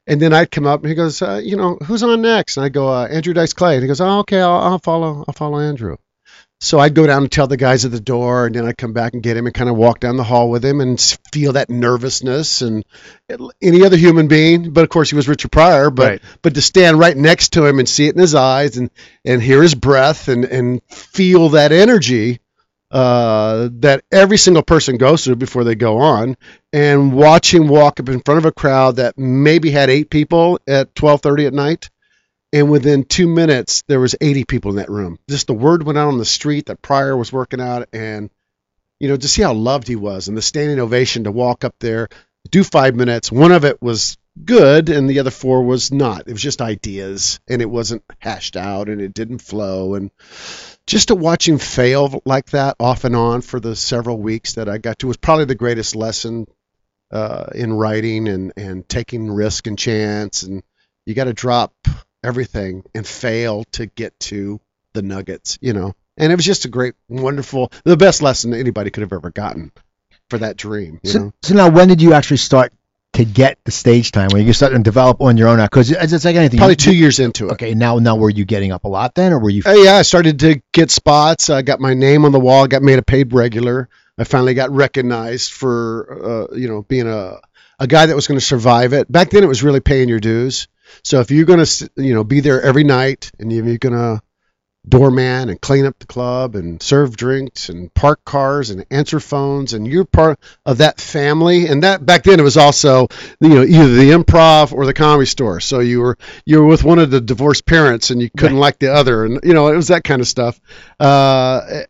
And 0.06 0.22
then 0.22 0.34
I'd 0.34 0.52
come 0.52 0.68
up 0.68 0.82
and 0.82 0.90
he 0.90 0.96
goes, 0.96 1.22
uh, 1.22 1.42
you 1.44 1.56
know, 1.56 1.78
who's 1.84 2.04
on 2.04 2.22
next? 2.22 2.58
And 2.58 2.66
I 2.66 2.70
go, 2.70 2.88
uh, 2.90 3.08
Andrew 3.08 3.34
Dice 3.34 3.54
Clay. 3.54 3.76
And 3.76 3.84
he 3.84 3.88
goes, 3.88 4.02
oh, 4.02 4.20
okay, 4.20 4.40
I'll, 4.40 4.60
I'll 4.60 4.80
follow, 4.80 5.26
I'll 5.28 5.34
follow 5.34 5.60
Andrew. 5.60 5.98
So 6.66 6.80
I'd 6.80 6.96
go 6.96 7.06
down 7.06 7.22
and 7.22 7.32
tell 7.32 7.46
the 7.46 7.58
guys 7.58 7.86
at 7.86 7.92
the 7.92 8.00
door, 8.00 8.48
and 8.48 8.56
then 8.56 8.66
I'd 8.66 8.76
come 8.76 8.92
back 8.92 9.14
and 9.14 9.22
get 9.22 9.38
him 9.38 9.46
and 9.46 9.54
kind 9.54 9.70
of 9.70 9.76
walk 9.76 10.00
down 10.00 10.18
the 10.18 10.24
hall 10.24 10.50
with 10.50 10.66
him 10.66 10.82
and 10.82 11.00
feel 11.32 11.54
that 11.54 11.70
nervousness 11.70 12.64
and 12.64 12.84
any 13.62 13.84
other 13.86 13.98
human 13.98 14.28
being. 14.28 14.74
But 14.74 14.82
of 14.84 14.90
course, 14.90 15.12
he 15.12 15.16
was 15.16 15.28
Richard 15.28 15.52
Pryor. 15.52 15.92
But 15.92 16.10
Right. 16.10 16.22
but 16.42 16.56
to 16.56 16.64
stand 16.64 16.98
right 16.98 17.16
next 17.16 17.54
to 17.54 17.68
him 17.68 17.78
and 17.78 17.88
see 17.88 18.08
it 18.08 18.16
in 18.16 18.20
his 18.20 18.34
eyes 18.34 18.78
and 18.78 18.90
and 19.24 19.44
hear 19.44 19.62
his 19.62 19.76
breath 19.76 20.28
and 20.28 20.44
and 20.44 20.82
feel 20.90 21.50
that 21.50 21.72
energy 21.72 22.40
uh, 22.90 23.70
that 23.74 24.04
every 24.12 24.38
single 24.38 24.64
person 24.64 24.98
goes 24.98 25.24
through 25.24 25.36
before 25.36 25.66
they 25.66 25.76
go 25.76 25.98
on, 26.00 26.36
and 26.74 27.14
watch 27.14 27.54
him 27.54 27.68
walk 27.68 28.00
up 28.00 28.10
in 28.10 28.22
front 28.22 28.40
of 28.40 28.46
a 28.46 28.52
crowd 28.52 28.96
that 28.96 29.18
maybe 29.20 29.70
had 29.70 29.92
eight 29.92 30.10
people 30.10 30.60
at 30.68 30.96
12:30 30.96 31.46
at 31.46 31.54
night, 31.54 31.90
and 32.54 32.70
within 32.70 33.04
two 33.04 33.28
minutes 33.28 33.84
there 33.88 34.00
was 34.00 34.16
80 34.20 34.46
people 34.46 34.72
in 34.72 34.78
that 34.78 34.90
room. 34.90 35.18
Just 35.30 35.48
the 35.48 35.54
word 35.54 35.84
went 35.84 35.98
out 35.98 36.08
on 36.08 36.18
the 36.18 36.26
street 36.26 36.68
that 36.68 36.82
Pryor 36.82 37.16
was 37.16 37.34
working 37.34 37.62
out, 37.62 37.90
and 37.94 38.30
you 39.00 39.10
know, 39.10 39.18
to 39.18 39.28
see 39.28 39.42
how 39.42 39.54
loved 39.54 39.88
he 39.88 39.96
was 39.96 40.28
and 40.28 40.38
the 40.38 40.42
standing 40.42 40.80
ovation 40.80 41.26
to 41.26 41.32
walk 41.32 41.64
up 41.64 41.76
there, 41.80 42.08
do 42.50 42.64
five 42.64 42.96
minutes. 42.96 43.32
One 43.32 43.52
of 43.52 43.66
it 43.66 43.82
was 43.82 44.18
good 44.44 44.90
and 44.90 45.10
the 45.10 45.20
other 45.20 45.32
four 45.32 45.64
was 45.64 45.92
not. 45.92 46.28
It 46.28 46.34
was 46.34 46.42
just 46.42 46.62
ideas 46.62 47.40
and 47.48 47.62
it 47.62 47.70
wasn't 47.70 48.04
hashed 48.20 48.58
out 48.58 48.90
and 48.90 49.02
it 49.02 49.14
didn't 49.14 49.40
flow. 49.40 49.96
And 49.96 50.12
just 50.88 51.08
to 51.10 51.16
watch 51.16 51.48
him 51.48 51.58
fail 51.58 52.22
like 52.26 52.48
that 52.52 52.76
off 52.80 53.04
and 53.04 53.16
on 53.16 53.42
for 53.42 53.60
the 53.60 53.76
several 53.76 54.18
weeks 54.18 54.54
that 54.54 54.70
I 54.70 54.78
got 54.78 55.00
to 55.00 55.08
was 55.08 55.18
probably 55.18 55.46
the 55.46 55.56
greatest 55.56 55.96
lesson 55.96 56.48
uh, 57.12 57.48
in 57.54 57.74
writing 57.74 58.28
and, 58.28 58.54
and 58.58 58.88
taking 58.88 59.32
risk 59.32 59.68
and 59.68 59.78
chance. 59.78 60.44
And 60.44 60.64
you 61.06 61.14
got 61.14 61.26
to 61.26 61.34
drop 61.34 61.74
everything 62.26 62.84
and 62.94 63.06
fail 63.06 63.64
to 63.74 63.86
get 63.86 64.20
to 64.20 64.60
the 64.94 65.02
nuggets, 65.02 65.58
you 65.62 65.74
know. 65.74 65.94
And 66.18 66.32
it 66.32 66.36
was 66.36 66.46
just 66.46 66.66
a 66.66 66.70
great, 66.70 66.96
wonderful, 67.10 67.72
the 67.84 67.98
best 67.98 68.22
lesson 68.22 68.54
anybody 68.54 68.90
could 68.90 69.02
have 69.02 69.14
ever 69.14 69.30
gotten 69.32 69.72
for 70.30 70.38
that 70.40 70.58
dream. 70.58 71.00
You 71.04 71.10
So, 71.12 71.20
know? 71.20 71.34
so 71.42 71.54
now, 71.56 71.70
when 71.70 71.88
did 71.90 72.02
you 72.02 72.14
actually 72.14 72.38
start 72.38 72.72
to 73.14 73.26
get 73.26 73.58
the 73.66 73.72
stage 73.72 74.12
time? 74.12 74.30
When 74.32 74.46
you 74.48 74.54
start 74.54 74.72
to 74.74 74.80
develop 74.80 75.22
on 75.22 75.36
your 75.38 75.50
own? 75.50 75.60
Because 75.60 75.92
it's, 75.92 76.14
it's 76.14 76.26
like 76.26 76.36
anything. 76.38 76.58
Probably 76.58 76.74
you- 76.74 76.78
two 76.78 76.96
years 76.96 77.20
into 77.20 77.48
it. 77.50 77.54
Okay, 77.54 77.74
now 77.74 77.98
now 78.00 78.16
were 78.16 78.30
you 78.30 78.46
getting 78.46 78.72
up 78.72 78.86
a 78.86 78.88
lot 78.88 79.14
then, 79.16 79.34
or 79.34 79.40
were 79.40 79.50
you? 79.50 79.64
Uh, 79.66 79.74
yeah, 79.74 79.96
I 79.96 80.02
started 80.04 80.40
to 80.40 80.62
get 80.72 80.90
spots. 80.90 81.50
I 81.50 81.62
got 81.62 81.80
my 81.82 81.94
name 81.94 82.24
on 82.26 82.32
the 82.32 82.40
wall. 82.40 82.64
I 82.64 82.68
got 82.68 82.82
made 82.82 82.98
a 83.00 83.04
paid 83.04 83.34
regular. 83.34 83.90
I 84.18 84.24
finally 84.24 84.54
got 84.54 84.72
recognized 84.72 85.52
for, 85.52 86.50
uh, 86.52 86.56
you 86.56 86.70
know, 86.70 86.82
being 86.82 87.08
a 87.08 87.38
a 87.78 87.88
guy 87.88 88.06
that 88.06 88.16
was 88.16 88.28
going 88.28 88.40
to 88.40 88.46
survive 88.46 88.94
it. 88.94 89.12
Back 89.12 89.32
then, 89.32 89.44
it 89.44 89.48
was 89.48 89.62
really 89.64 89.82
paying 89.82 90.08
your 90.08 90.22
dues. 90.22 90.70
So 91.04 91.20
if 91.20 91.32
you're 91.32 91.46
going 91.46 91.64
to, 91.64 91.90
you 91.98 92.14
know, 92.14 92.24
be 92.24 92.40
there 92.40 92.62
every 92.62 92.84
night 92.84 93.32
and 93.40 93.52
you're 93.52 93.78
going 93.78 93.94
to 93.94 94.22
doorman 94.88 95.50
and 95.50 95.60
clean 95.60 95.86
up 95.86 95.98
the 96.00 96.06
club 96.06 96.56
and 96.56 96.82
serve 96.82 97.18
drinks 97.18 97.70
and 97.70 97.94
park 97.94 98.24
cars 98.24 98.70
and 98.70 98.86
answer 98.92 99.20
phones 99.20 99.74
and 99.74 99.88
you're 99.88 100.06
part 100.06 100.40
of 100.66 100.78
that 100.78 101.00
family 101.00 101.68
and 101.68 101.84
that 101.84 102.06
back 102.06 102.24
then 102.24 102.40
it 102.40 102.44
was 102.44 102.58
also 102.58 103.08
you 103.40 103.50
know 103.50 103.64
either 103.64 103.96
the 103.96 104.12
improv 104.12 104.74
or 104.74 104.86
the 104.86 104.94
comedy 104.94 105.26
store. 105.26 105.60
So 105.60 105.80
you 105.80 106.02
were 106.02 106.18
you 106.46 106.60
were 106.60 106.66
with 106.66 106.84
one 106.84 107.00
of 107.00 107.10
the 107.12 107.22
divorced 107.22 107.66
parents 107.66 108.12
and 108.12 108.22
you 108.22 108.30
couldn't 108.30 108.58
like 108.58 108.80
the 108.80 108.94
other 108.94 109.26
and 109.26 109.40
you 109.44 109.54
know 109.54 109.68
it 109.68 109.76
was 109.76 109.88
that 109.88 110.04
kind 110.04 110.22
of 110.22 110.28
stuff. 110.28 110.60
Uh, 111.00 111.84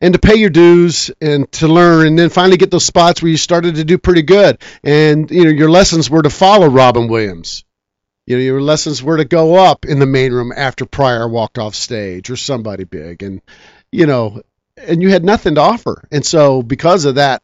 and 0.00 0.12
to 0.12 0.20
pay 0.20 0.34
your 0.34 0.50
dues 0.50 1.10
and 1.20 1.50
to 1.52 1.68
learn 1.68 2.06
and 2.06 2.18
then 2.18 2.28
finally 2.28 2.58
get 2.58 2.70
those 2.70 2.84
spots 2.84 3.22
where 3.22 3.30
you 3.30 3.38
started 3.38 3.76
to 3.76 3.84
do 3.84 3.96
pretty 3.96 4.22
good. 4.22 4.58
And 4.82 5.30
you 5.30 5.44
know 5.44 5.50
your 5.50 5.70
lessons 5.70 6.10
were 6.10 6.22
to 6.22 6.30
follow 6.30 6.68
Robin 6.68 7.08
Williams 7.08 7.64
you 8.26 8.36
know, 8.36 8.42
your 8.42 8.60
lessons 8.60 9.02
were 9.02 9.18
to 9.18 9.24
go 9.24 9.54
up 9.54 9.84
in 9.84 9.98
the 9.98 10.06
main 10.06 10.32
room 10.32 10.52
after 10.54 10.86
Pryor 10.86 11.28
walked 11.28 11.58
off 11.58 11.74
stage 11.74 12.30
or 12.30 12.36
somebody 12.36 12.84
big, 12.84 13.22
and 13.22 13.42
you 13.92 14.06
know, 14.06 14.42
and 14.76 15.02
you 15.02 15.10
had 15.10 15.24
nothing 15.24 15.56
to 15.56 15.60
offer. 15.60 16.06
And 16.10 16.24
so, 16.24 16.62
because 16.62 17.04
of 17.04 17.16
that 17.16 17.42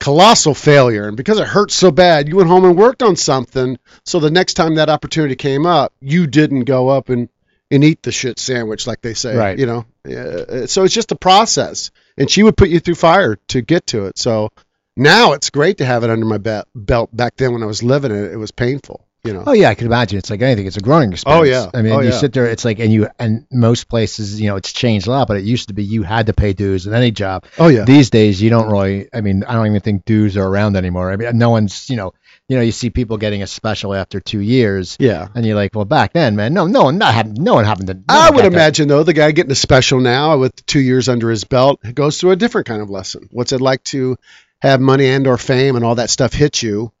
colossal 0.00 0.54
failure, 0.54 1.06
and 1.06 1.16
because 1.16 1.38
it 1.38 1.46
hurt 1.46 1.70
so 1.70 1.90
bad, 1.90 2.28
you 2.28 2.36
went 2.36 2.48
home 2.48 2.64
and 2.64 2.76
worked 2.76 3.02
on 3.02 3.16
something. 3.16 3.78
So 4.04 4.20
the 4.20 4.30
next 4.30 4.54
time 4.54 4.76
that 4.76 4.88
opportunity 4.88 5.36
came 5.36 5.66
up, 5.66 5.92
you 6.00 6.26
didn't 6.26 6.64
go 6.64 6.88
up 6.88 7.08
and 7.08 7.28
and 7.70 7.82
eat 7.82 8.02
the 8.02 8.12
shit 8.12 8.38
sandwich 8.38 8.86
like 8.86 9.00
they 9.00 9.14
say. 9.14 9.34
Right. 9.34 9.58
You 9.58 9.66
know, 9.66 9.86
Uh, 10.04 10.66
so 10.66 10.84
it's 10.84 10.94
just 10.94 11.12
a 11.12 11.16
process, 11.16 11.90
and 12.18 12.30
she 12.30 12.42
would 12.42 12.56
put 12.56 12.68
you 12.68 12.80
through 12.80 12.96
fire 12.96 13.36
to 13.48 13.62
get 13.62 13.86
to 13.88 14.06
it. 14.06 14.18
So 14.18 14.50
now 14.96 15.32
it's 15.32 15.50
great 15.50 15.78
to 15.78 15.84
have 15.84 16.04
it 16.04 16.10
under 16.10 16.26
my 16.26 16.38
belt. 16.38 17.16
Back 17.16 17.36
then, 17.36 17.52
when 17.52 17.62
I 17.62 17.66
was 17.66 17.82
living 17.82 18.12
it, 18.12 18.32
it 18.32 18.36
was 18.36 18.50
painful. 18.50 19.06
You 19.24 19.32
know. 19.34 19.44
Oh 19.46 19.52
yeah, 19.52 19.68
I 19.68 19.76
can 19.76 19.86
imagine. 19.86 20.18
It's 20.18 20.30
like 20.30 20.42
anything. 20.42 20.66
It's 20.66 20.76
a 20.76 20.80
growing 20.80 21.12
experience. 21.12 21.40
Oh, 21.42 21.44
yeah. 21.44 21.70
I 21.72 21.82
mean, 21.82 21.92
Oh, 21.92 22.00
you 22.00 22.08
yeah. 22.10 22.18
sit 22.18 22.32
there. 22.32 22.46
It's 22.46 22.64
like, 22.64 22.80
and 22.80 22.92
you, 22.92 23.08
and 23.20 23.46
most 23.52 23.88
places, 23.88 24.40
you 24.40 24.48
know, 24.48 24.56
it's 24.56 24.72
changed 24.72 25.06
a 25.06 25.10
lot. 25.12 25.28
But 25.28 25.36
it 25.36 25.44
used 25.44 25.68
to 25.68 25.74
be 25.74 25.84
you 25.84 26.02
had 26.02 26.26
to 26.26 26.32
pay 26.32 26.54
dues 26.54 26.88
in 26.88 26.92
any 26.94 27.12
job. 27.12 27.44
Oh 27.56 27.68
yeah. 27.68 27.84
These 27.84 28.10
days, 28.10 28.42
you 28.42 28.50
don't 28.50 28.68
really. 28.68 29.08
I 29.14 29.20
mean, 29.20 29.44
I 29.44 29.52
don't 29.52 29.68
even 29.68 29.80
think 29.80 30.04
dues 30.04 30.36
are 30.36 30.44
around 30.44 30.74
anymore. 30.74 31.12
I 31.12 31.16
mean, 31.16 31.38
no 31.38 31.50
one's. 31.50 31.88
You 31.88 31.96
know, 31.98 32.14
you 32.48 32.56
know, 32.56 32.62
you 32.64 32.72
see 32.72 32.90
people 32.90 33.16
getting 33.16 33.44
a 33.44 33.46
special 33.46 33.94
after 33.94 34.18
two 34.18 34.40
years, 34.40 34.96
Yeah. 34.98 35.28
and 35.36 35.46
you're 35.46 35.54
like, 35.54 35.72
well, 35.72 35.84
back 35.84 36.12
then, 36.14 36.34
man, 36.34 36.52
no, 36.52 36.66
no 36.66 36.82
one, 36.84 36.98
not 36.98 37.14
had, 37.14 37.38
no 37.38 37.54
one 37.54 37.64
happened 37.64 37.86
to. 37.86 37.94
no 37.94 38.02
I 38.08 38.30
would 38.30 38.44
imagine 38.44 38.88
though 38.88 39.04
the 39.04 39.12
guy 39.12 39.30
getting 39.30 39.52
a 39.52 39.54
special 39.54 40.00
now 40.00 40.36
with 40.38 40.66
two 40.66 40.80
years 40.80 41.08
under 41.08 41.30
his 41.30 41.44
belt 41.44 41.80
goes 41.94 42.18
through 42.20 42.32
a 42.32 42.36
different 42.36 42.66
kind 42.66 42.82
of 42.82 42.90
lesson. 42.90 43.28
What's 43.30 43.52
it 43.52 43.60
like 43.60 43.84
to 43.84 44.16
have 44.60 44.80
money 44.80 45.06
and 45.06 45.28
or 45.28 45.38
fame 45.38 45.76
and 45.76 45.84
all 45.84 45.94
that 45.94 46.10
stuff 46.10 46.32
hit 46.32 46.60
you, 46.60 46.92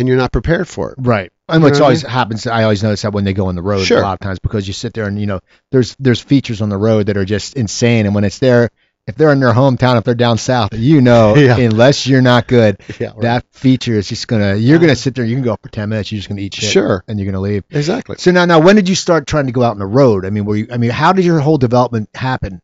and 0.00 0.08
you're 0.08 0.16
not 0.18 0.32
prepared 0.32 0.66
for 0.66 0.90
it? 0.92 0.96
Right. 0.98 1.30
And 1.48 1.60
You 1.60 1.66
what's 1.66 1.78
know 1.78 1.84
what 1.84 1.88
I 1.90 1.90
always 1.90 2.02
happens, 2.02 2.46
I 2.46 2.62
always 2.64 2.82
notice 2.82 3.02
that 3.02 3.12
when 3.12 3.24
they 3.24 3.32
go 3.34 3.46
on 3.46 3.54
the 3.54 3.62
road 3.62 3.84
Sure. 3.84 3.98
a 3.98 4.02
lot 4.02 4.14
of 4.14 4.20
times 4.20 4.38
because 4.40 4.66
you 4.66 4.72
sit 4.72 4.94
there 4.94 5.06
and 5.06 5.20
you 5.20 5.26
know 5.26 5.40
there's 5.70 5.94
there's 6.00 6.20
features 6.20 6.60
on 6.62 6.68
the 6.70 6.76
road 6.76 7.06
that 7.06 7.16
are 7.16 7.24
just 7.24 7.54
insane, 7.56 8.06
and 8.06 8.14
when 8.14 8.24
it's 8.24 8.38
there, 8.38 8.70
if 9.06 9.16
they're 9.16 9.32
in 9.32 9.40
their 9.40 9.52
hometown, 9.52 9.98
if 9.98 10.04
they're 10.04 10.14
down 10.14 10.38
south, 10.38 10.70
you 10.74 11.00
know, 11.00 11.34
Yeah. 11.36 11.56
unless 11.56 12.06
you're 12.06 12.22
not 12.22 12.46
good, 12.46 12.80
Yeah. 13.00 13.12
that 13.20 13.44
feature 13.52 13.94
is 13.94 14.08
just 14.08 14.28
gonna 14.28 14.54
you're 14.56 14.78
gonna 14.78 14.94
sit 14.96 15.14
there, 15.14 15.24
you 15.24 15.34
can 15.36 15.42
go 15.44 15.56
for 15.60 15.68
ten 15.68 15.88
minutes, 15.88 16.10
you're 16.12 16.18
just 16.18 16.28
gonna 16.28 16.40
eat 16.40 16.54
shit, 16.54 16.70
Sure. 16.70 17.04
and 17.08 17.18
you're 17.18 17.26
gonna 17.30 17.40
leave. 17.42 17.64
exactly. 17.70 18.16
So 18.18 18.30
now, 18.30 18.44
now, 18.44 18.60
when 18.60 18.76
did 18.76 18.88
you 18.88 18.94
start 18.94 19.26
trying 19.26 19.46
to 19.46 19.52
go 19.52 19.62
out 19.62 19.72
on 19.72 19.78
the 19.78 19.86
road? 19.86 20.24
I 20.24 20.30
mean, 20.30 20.44
were 20.44 20.56
you? 20.56 20.68
I 20.72 20.76
mean, 20.76 20.90
how 20.90 21.12
did 21.12 21.24
your 21.24 21.40
whole 21.40 21.58
development 21.58 22.08
happen? 22.14 22.60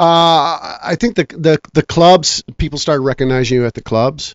Uh, 0.00 0.78
I 0.82 0.96
think 0.98 1.14
the 1.14 1.26
the 1.38 1.60
the 1.74 1.82
clubs 1.82 2.42
people 2.58 2.78
started 2.78 3.02
recognizing 3.02 3.58
you 3.58 3.66
at 3.66 3.74
the 3.74 3.82
clubs. 3.82 4.34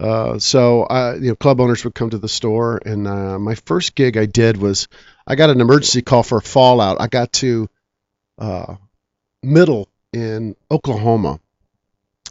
Uh, 0.00 0.38
so 0.38 0.84
uh, 0.84 1.16
you 1.20 1.28
know, 1.28 1.36
club 1.36 1.60
owners 1.60 1.84
would 1.84 1.94
come 1.94 2.10
to 2.10 2.18
the 2.18 2.28
store, 2.28 2.80
and 2.84 3.06
uh, 3.06 3.38
my 3.38 3.54
first 3.54 3.94
gig 3.94 4.16
I 4.16 4.26
did 4.26 4.56
was 4.56 4.88
I 5.26 5.34
got 5.34 5.50
an 5.50 5.60
emergency 5.60 6.00
call 6.00 6.22
for 6.22 6.38
a 6.38 6.42
fallout. 6.42 7.00
I 7.00 7.06
got 7.06 7.32
to 7.34 7.68
uh, 8.38 8.76
middle 9.42 9.88
in 10.12 10.56
Oklahoma. 10.70 11.38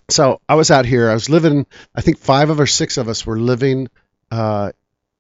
So 0.10 0.42
I 0.50 0.56
was 0.56 0.72
out 0.72 0.86
here. 0.86 1.10
I 1.10 1.14
was 1.14 1.30
living. 1.30 1.68
I 1.94 2.02
think 2.02 2.18
five 2.18 2.50
of 2.50 2.60
or 2.60 2.66
six 2.66 2.98
of 2.98 3.08
us 3.08 3.26
were 3.26 3.40
living. 3.40 3.90
Uh, 4.32 4.72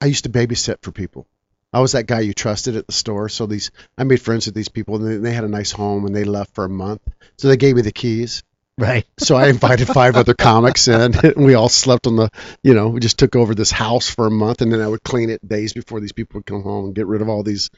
I 0.01 0.07
used 0.07 0.23
to 0.23 0.31
babysit 0.31 0.81
for 0.81 0.91
people. 0.91 1.27
I 1.71 1.81
was 1.81 1.91
that 1.91 2.07
guy 2.07 2.21
you 2.21 2.33
trusted 2.33 2.75
at 2.75 2.87
the 2.87 2.93
store. 2.93 3.29
So 3.29 3.45
these, 3.45 3.69
I 3.95 4.03
made 4.03 4.21
friends 4.21 4.47
with 4.47 4.55
these 4.55 4.69
people, 4.69 4.95
and 4.95 5.05
they, 5.05 5.17
they 5.17 5.33
had 5.33 5.43
a 5.43 5.49
nice 5.49 5.71
home, 5.71 6.05
and 6.05 6.15
they 6.15 6.23
left 6.23 6.55
for 6.55 6.65
a 6.65 6.69
month. 6.69 7.01
So 7.37 7.47
they 7.47 7.57
gave 7.57 7.75
me 7.75 7.83
the 7.83 7.91
keys. 7.91 8.41
Right. 8.79 9.05
So 9.19 9.35
I 9.35 9.49
invited 9.49 9.87
five 9.87 10.15
other 10.15 10.33
comics 10.33 10.87
in, 10.87 11.13
and 11.23 11.45
we 11.45 11.53
all 11.53 11.67
slept 11.69 12.07
on 12.07 12.15
the, 12.15 12.29
you 12.63 12.73
know, 12.73 12.87
we 12.87 13.01
just 13.01 13.19
took 13.19 13.35
over 13.35 13.53
this 13.53 13.69
house 13.69 14.09
for 14.09 14.25
a 14.25 14.31
month, 14.31 14.61
and 14.61 14.71
then 14.71 14.81
I 14.81 14.87
would 14.87 15.03
clean 15.03 15.29
it 15.29 15.45
days 15.47 15.73
before 15.73 15.99
these 15.99 16.13
people 16.13 16.39
would 16.39 16.45
come 16.45 16.63
home 16.63 16.85
and 16.85 16.95
get 16.95 17.05
rid 17.05 17.21
of 17.21 17.27
all 17.29 17.43
these, 17.43 17.69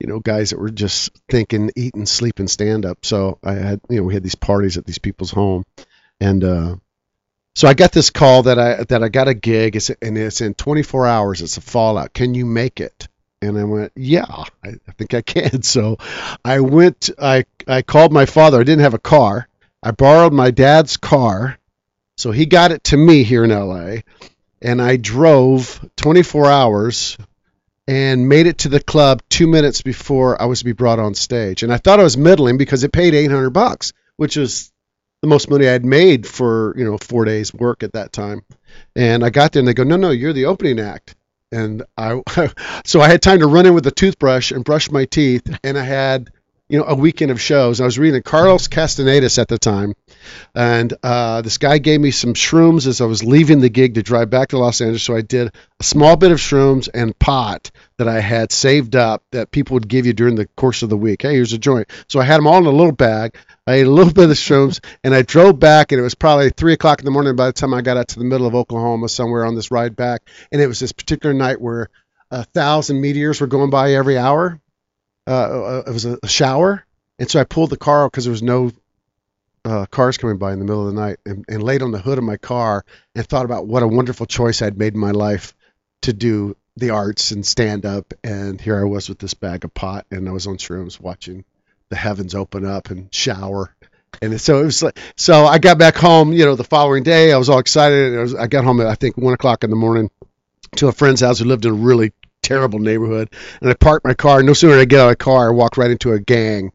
you 0.00 0.08
know, 0.08 0.20
guys 0.20 0.50
that 0.50 0.58
were 0.58 0.70
just 0.70 1.10
thinking, 1.30 1.70
eating, 1.76 2.06
sleeping, 2.06 2.48
stand 2.48 2.86
up. 2.86 3.04
So 3.04 3.38
I 3.44 3.52
had, 3.52 3.80
you 3.90 3.98
know, 3.98 4.04
we 4.04 4.14
had 4.14 4.22
these 4.22 4.34
parties 4.34 4.78
at 4.78 4.86
these 4.86 4.98
people's 4.98 5.30
home, 5.30 5.64
and 6.18 6.42
uh, 6.42 6.76
so 7.54 7.68
I 7.68 7.74
got 7.74 7.92
this 7.92 8.10
call 8.10 8.44
that 8.44 8.58
I 8.58 8.84
that 8.84 9.04
I 9.04 9.10
got 9.10 9.28
a 9.28 9.34
gig, 9.34 9.76
it's, 9.76 9.90
and 9.90 10.18
it's 10.18 10.40
in 10.40 10.54
24 10.54 11.06
hours. 11.06 11.42
It's 11.42 11.58
a 11.58 11.60
fallout. 11.60 12.14
Can 12.14 12.34
you 12.34 12.46
make 12.46 12.80
it? 12.80 13.06
And 13.42 13.58
I 13.58 13.64
went, 13.64 13.92
yeah, 13.94 14.24
I, 14.64 14.68
I 14.88 14.92
think 14.96 15.12
I 15.12 15.20
can. 15.20 15.62
So 15.62 15.98
I 16.42 16.60
went, 16.60 17.10
I 17.20 17.44
I 17.68 17.82
called 17.82 18.12
my 18.12 18.24
father. 18.24 18.58
I 18.58 18.64
didn't 18.64 18.82
have 18.82 18.94
a 18.94 18.98
car. 18.98 19.46
I 19.84 19.90
borrowed 19.90 20.32
my 20.32 20.50
dad's 20.50 20.96
car, 20.96 21.58
so 22.16 22.30
he 22.30 22.46
got 22.46 22.72
it 22.72 22.84
to 22.84 22.96
me 22.96 23.22
here 23.22 23.44
in 23.44 23.50
LA, 23.50 23.96
and 24.62 24.80
I 24.80 24.96
drove 24.96 25.78
24 25.96 26.46
hours 26.46 27.18
and 27.86 28.26
made 28.26 28.46
it 28.46 28.58
to 28.58 28.70
the 28.70 28.82
club 28.82 29.20
two 29.28 29.46
minutes 29.46 29.82
before 29.82 30.40
I 30.40 30.46
was 30.46 30.60
to 30.60 30.64
be 30.64 30.72
brought 30.72 30.98
on 30.98 31.14
stage. 31.14 31.62
And 31.62 31.70
I 31.70 31.76
thought 31.76 32.00
I 32.00 32.02
was 32.02 32.16
middling 32.16 32.56
because 32.56 32.82
it 32.82 32.94
paid 32.94 33.14
800 33.14 33.50
bucks, 33.50 33.92
which 34.16 34.38
is 34.38 34.72
the 35.20 35.28
most 35.28 35.50
money 35.50 35.68
I 35.68 35.72
had 35.72 35.84
made 35.84 36.26
for 36.26 36.74
you 36.78 36.84
know 36.86 36.96
four 36.96 37.26
days 37.26 37.52
work 37.52 37.82
at 37.82 37.92
that 37.92 38.10
time. 38.10 38.42
And 38.96 39.22
I 39.22 39.28
got 39.28 39.52
there 39.52 39.60
and 39.60 39.68
they 39.68 39.74
go, 39.74 39.84
no, 39.84 39.96
no, 39.96 40.12
you're 40.12 40.32
the 40.32 40.46
opening 40.46 40.80
act. 40.80 41.14
And 41.52 41.82
I, 41.98 42.22
so 42.86 43.02
I 43.02 43.08
had 43.08 43.20
time 43.20 43.40
to 43.40 43.46
run 43.46 43.66
in 43.66 43.74
with 43.74 43.86
a 43.86 43.90
toothbrush 43.90 44.50
and 44.50 44.64
brush 44.64 44.90
my 44.90 45.04
teeth, 45.04 45.58
and 45.62 45.76
I 45.76 45.84
had 45.84 46.32
you 46.74 46.80
know, 46.80 46.86
a 46.86 46.94
weekend 46.96 47.30
of 47.30 47.40
shows. 47.40 47.80
I 47.80 47.84
was 47.84 48.00
reading 48.00 48.20
Carlos 48.22 48.66
Castanedas 48.66 49.38
at 49.38 49.46
the 49.46 49.58
time, 49.58 49.94
and 50.56 50.92
uh, 51.04 51.40
this 51.40 51.56
guy 51.56 51.78
gave 51.78 52.00
me 52.00 52.10
some 52.10 52.34
shrooms 52.34 52.88
as 52.88 53.00
I 53.00 53.04
was 53.04 53.22
leaving 53.22 53.60
the 53.60 53.68
gig 53.68 53.94
to 53.94 54.02
drive 54.02 54.28
back 54.28 54.48
to 54.48 54.58
Los 54.58 54.80
Angeles. 54.80 55.04
So 55.04 55.14
I 55.14 55.20
did 55.20 55.54
a 55.78 55.84
small 55.84 56.16
bit 56.16 56.32
of 56.32 56.38
shrooms 56.38 56.88
and 56.92 57.16
pot 57.16 57.70
that 57.98 58.08
I 58.08 58.18
had 58.18 58.50
saved 58.50 58.96
up 58.96 59.22
that 59.30 59.52
people 59.52 59.74
would 59.74 59.86
give 59.86 60.04
you 60.04 60.14
during 60.14 60.34
the 60.34 60.48
course 60.56 60.82
of 60.82 60.88
the 60.88 60.96
week. 60.96 61.22
Hey, 61.22 61.34
here's 61.34 61.52
a 61.52 61.58
joint. 61.58 61.88
So 62.08 62.18
I 62.18 62.24
had 62.24 62.38
them 62.38 62.48
all 62.48 62.58
in 62.58 62.66
a 62.66 62.70
little 62.70 62.90
bag. 62.90 63.36
I 63.68 63.74
ate 63.74 63.86
a 63.86 63.90
little 63.90 64.12
bit 64.12 64.28
of 64.28 64.36
shrooms, 64.36 64.84
and 65.04 65.14
I 65.14 65.22
drove 65.22 65.60
back, 65.60 65.92
and 65.92 66.00
it 66.00 66.02
was 66.02 66.16
probably 66.16 66.50
three 66.50 66.72
o'clock 66.72 66.98
in 66.98 67.04
the 67.04 67.12
morning 67.12 67.36
by 67.36 67.46
the 67.46 67.52
time 67.52 67.72
I 67.72 67.82
got 67.82 67.98
out 67.98 68.08
to 68.08 68.18
the 68.18 68.24
middle 68.24 68.48
of 68.48 68.56
Oklahoma, 68.56 69.08
somewhere 69.08 69.46
on 69.46 69.54
this 69.54 69.70
ride 69.70 69.94
back. 69.94 70.22
And 70.50 70.60
it 70.60 70.66
was 70.66 70.80
this 70.80 70.90
particular 70.90 71.34
night 71.34 71.60
where 71.60 71.88
a 72.32 72.42
thousand 72.42 73.00
meteors 73.00 73.40
were 73.40 73.46
going 73.46 73.70
by 73.70 73.92
every 73.92 74.18
hour 74.18 74.60
uh, 75.26 75.82
it 75.86 75.92
was 75.92 76.04
a, 76.04 76.28
shower, 76.28 76.84
and 77.18 77.30
so 77.30 77.40
I 77.40 77.44
pulled 77.44 77.70
the 77.70 77.76
car 77.76 78.04
out 78.04 78.12
because 78.12 78.24
there 78.24 78.32
was 78.32 78.42
no 78.42 78.72
uh, 79.64 79.86
cars 79.86 80.18
coming 80.18 80.38
by 80.38 80.52
in 80.52 80.58
the 80.58 80.64
middle 80.64 80.86
of 80.86 80.94
the 80.94 81.00
night, 81.00 81.18
and, 81.24 81.44
and 81.48 81.62
laid 81.62 81.82
on 81.82 81.92
the 81.92 82.00
hood 82.00 82.18
of 82.18 82.24
my 82.24 82.36
car 82.36 82.84
and 83.14 83.26
thought 83.26 83.44
about 83.44 83.66
what 83.66 83.82
a 83.82 83.88
wonderful 83.88 84.26
choice 84.26 84.60
I'd 84.62 84.78
made 84.78 84.94
in 84.94 85.00
my 85.00 85.12
life 85.12 85.54
to 86.02 86.12
do 86.12 86.56
the 86.76 86.90
arts 86.90 87.30
and 87.30 87.46
stand 87.46 87.86
up. 87.86 88.12
And 88.22 88.60
here 88.60 88.78
I 88.78 88.84
was 88.84 89.08
with 89.08 89.18
this 89.18 89.34
bag 89.34 89.64
of 89.64 89.72
pot, 89.72 90.06
and 90.10 90.28
I 90.28 90.32
was 90.32 90.46
on 90.46 90.58
shrooms 90.58 91.00
watching 91.00 91.44
the 91.88 91.96
heavens 91.96 92.34
open 92.34 92.66
up 92.66 92.90
and 92.90 93.12
shower. 93.14 93.74
And 94.22 94.40
so 94.40 94.60
it 94.60 94.64
was 94.64 94.82
like, 94.82 94.98
so 95.16 95.46
I 95.46 95.58
got 95.58 95.78
back 95.78 95.96
home, 95.96 96.32
you 96.32 96.44
know, 96.44 96.54
the 96.54 96.64
following 96.64 97.02
day. 97.02 97.32
I 97.32 97.38
was 97.38 97.48
all 97.48 97.58
excited. 97.58 98.16
I, 98.16 98.20
was, 98.20 98.34
I 98.34 98.46
got 98.46 98.64
home 98.64 98.80
at 98.80 98.86
I 98.86 98.94
think 98.94 99.16
one 99.16 99.34
o'clock 99.34 99.64
in 99.64 99.70
the 99.70 99.76
morning 99.76 100.10
to 100.76 100.88
a 100.88 100.92
friend's 100.92 101.20
house 101.20 101.38
who 101.38 101.46
lived 101.46 101.64
in 101.64 101.72
a 101.72 101.74
really 101.74 102.12
terrible 102.44 102.78
neighborhood. 102.78 103.30
And 103.60 103.70
I 103.70 103.74
parked 103.74 104.04
my 104.04 104.14
car. 104.14 104.42
No 104.42 104.52
sooner 104.52 104.74
did 104.74 104.82
I 104.82 104.84
get 104.84 105.00
out 105.00 105.06
of 105.06 105.10
the 105.10 105.16
car, 105.16 105.48
I 105.48 105.52
walked 105.52 105.76
right 105.76 105.90
into 105.90 106.12
a 106.12 106.20
gang. 106.20 106.72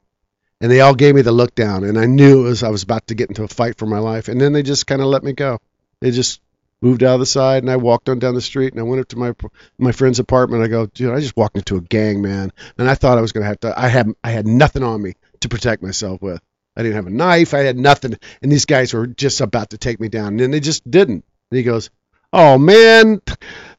And 0.61 0.69
they 0.69 0.81
all 0.81 0.95
gave 0.95 1.15
me 1.15 1.21
the 1.21 1.31
look 1.31 1.55
down. 1.55 1.85
And 1.85 1.97
I 1.97 2.05
knew 2.05 2.45
it 2.45 2.49
was 2.49 2.63
I 2.63 2.69
was 2.69 2.83
about 2.83 3.07
to 3.07 3.15
get 3.15 3.29
into 3.29 3.43
a 3.43 3.47
fight 3.47 3.77
for 3.77 3.85
my 3.85 3.99
life. 3.99 4.27
And 4.27 4.41
then 4.41 4.51
they 4.51 4.63
just 4.63 4.87
kind 4.87 5.01
of 5.01 5.07
let 5.07 5.23
me 5.23 5.31
go. 5.31 5.59
They 6.01 6.11
just 6.11 6.41
moved 6.81 7.03
out 7.03 7.15
of 7.15 7.19
the 7.19 7.25
side 7.25 7.63
and 7.63 7.71
I 7.71 7.75
walked 7.75 8.07
on 8.09 8.19
down 8.19 8.35
the 8.35 8.41
street 8.41 8.71
and 8.73 8.79
I 8.79 8.83
went 8.83 9.01
up 9.01 9.07
to 9.09 9.17
my 9.17 9.33
my 9.77 9.91
friend's 9.91 10.19
apartment. 10.19 10.63
I 10.63 10.67
go, 10.67 10.85
dude, 10.85 11.13
I 11.13 11.19
just 11.19 11.35
walked 11.35 11.57
into 11.57 11.77
a 11.77 11.81
gang, 11.81 12.21
man. 12.21 12.51
And 12.77 12.89
I 12.89 12.95
thought 12.95 13.17
I 13.17 13.21
was 13.21 13.31
gonna 13.31 13.45
have 13.45 13.59
to 13.61 13.77
I 13.77 13.87
had 13.87 14.07
I 14.23 14.31
had 14.31 14.47
nothing 14.47 14.83
on 14.83 15.01
me 15.01 15.13
to 15.41 15.49
protect 15.49 15.83
myself 15.83 16.21
with. 16.21 16.41
I 16.75 16.83
didn't 16.83 16.95
have 16.95 17.07
a 17.07 17.11
knife, 17.11 17.53
I 17.53 17.59
had 17.59 17.77
nothing. 17.77 18.17
And 18.41 18.51
these 18.51 18.65
guys 18.65 18.93
were 18.93 19.07
just 19.07 19.41
about 19.41 19.71
to 19.71 19.77
take 19.77 19.99
me 19.99 20.07
down. 20.07 20.39
And 20.39 20.53
they 20.53 20.59
just 20.59 20.89
didn't. 20.89 21.25
And 21.51 21.57
he 21.57 21.63
goes, 21.63 21.89
Oh 22.31 22.57
man, 22.57 23.21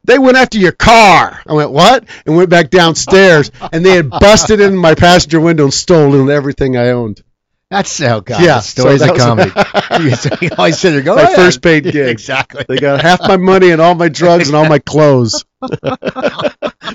they 0.04 0.18
went 0.18 0.36
after 0.36 0.58
your 0.58 0.72
car. 0.72 1.40
I 1.46 1.52
went, 1.52 1.70
What? 1.70 2.04
And 2.26 2.36
went 2.36 2.50
back 2.50 2.70
downstairs 2.70 3.50
and 3.72 3.84
they 3.84 3.96
had 3.96 4.10
busted 4.20 4.60
in 4.60 4.74
my 4.76 4.94
passenger 4.94 5.40
window 5.40 5.64
and 5.64 5.74
stolen 5.74 6.30
everything 6.30 6.76
I 6.76 6.90
owned. 6.90 7.22
That's 7.70 8.00
oh 8.00 8.20
god. 8.20 8.42
Yeah, 8.42 8.60
stories 8.60 9.00
so 9.00 9.12
of 9.12 9.18
comedy. 9.18 9.52
you 10.42 10.50
always 10.58 10.78
sit 10.78 10.90
there, 10.90 11.02
go 11.02 11.14
My 11.14 11.22
ahead. 11.22 11.36
first 11.36 11.62
paid 11.62 11.84
gig. 11.84 12.08
exactly. 12.08 12.64
They 12.68 12.78
got 12.78 13.00
half 13.00 13.20
my 13.20 13.36
money 13.36 13.70
and 13.70 13.80
all 13.80 13.94
my 13.94 14.08
drugs 14.08 14.48
and 14.48 14.56
all 14.56 14.68
my 14.68 14.80
clothes. 14.80 15.44
but 15.60 16.00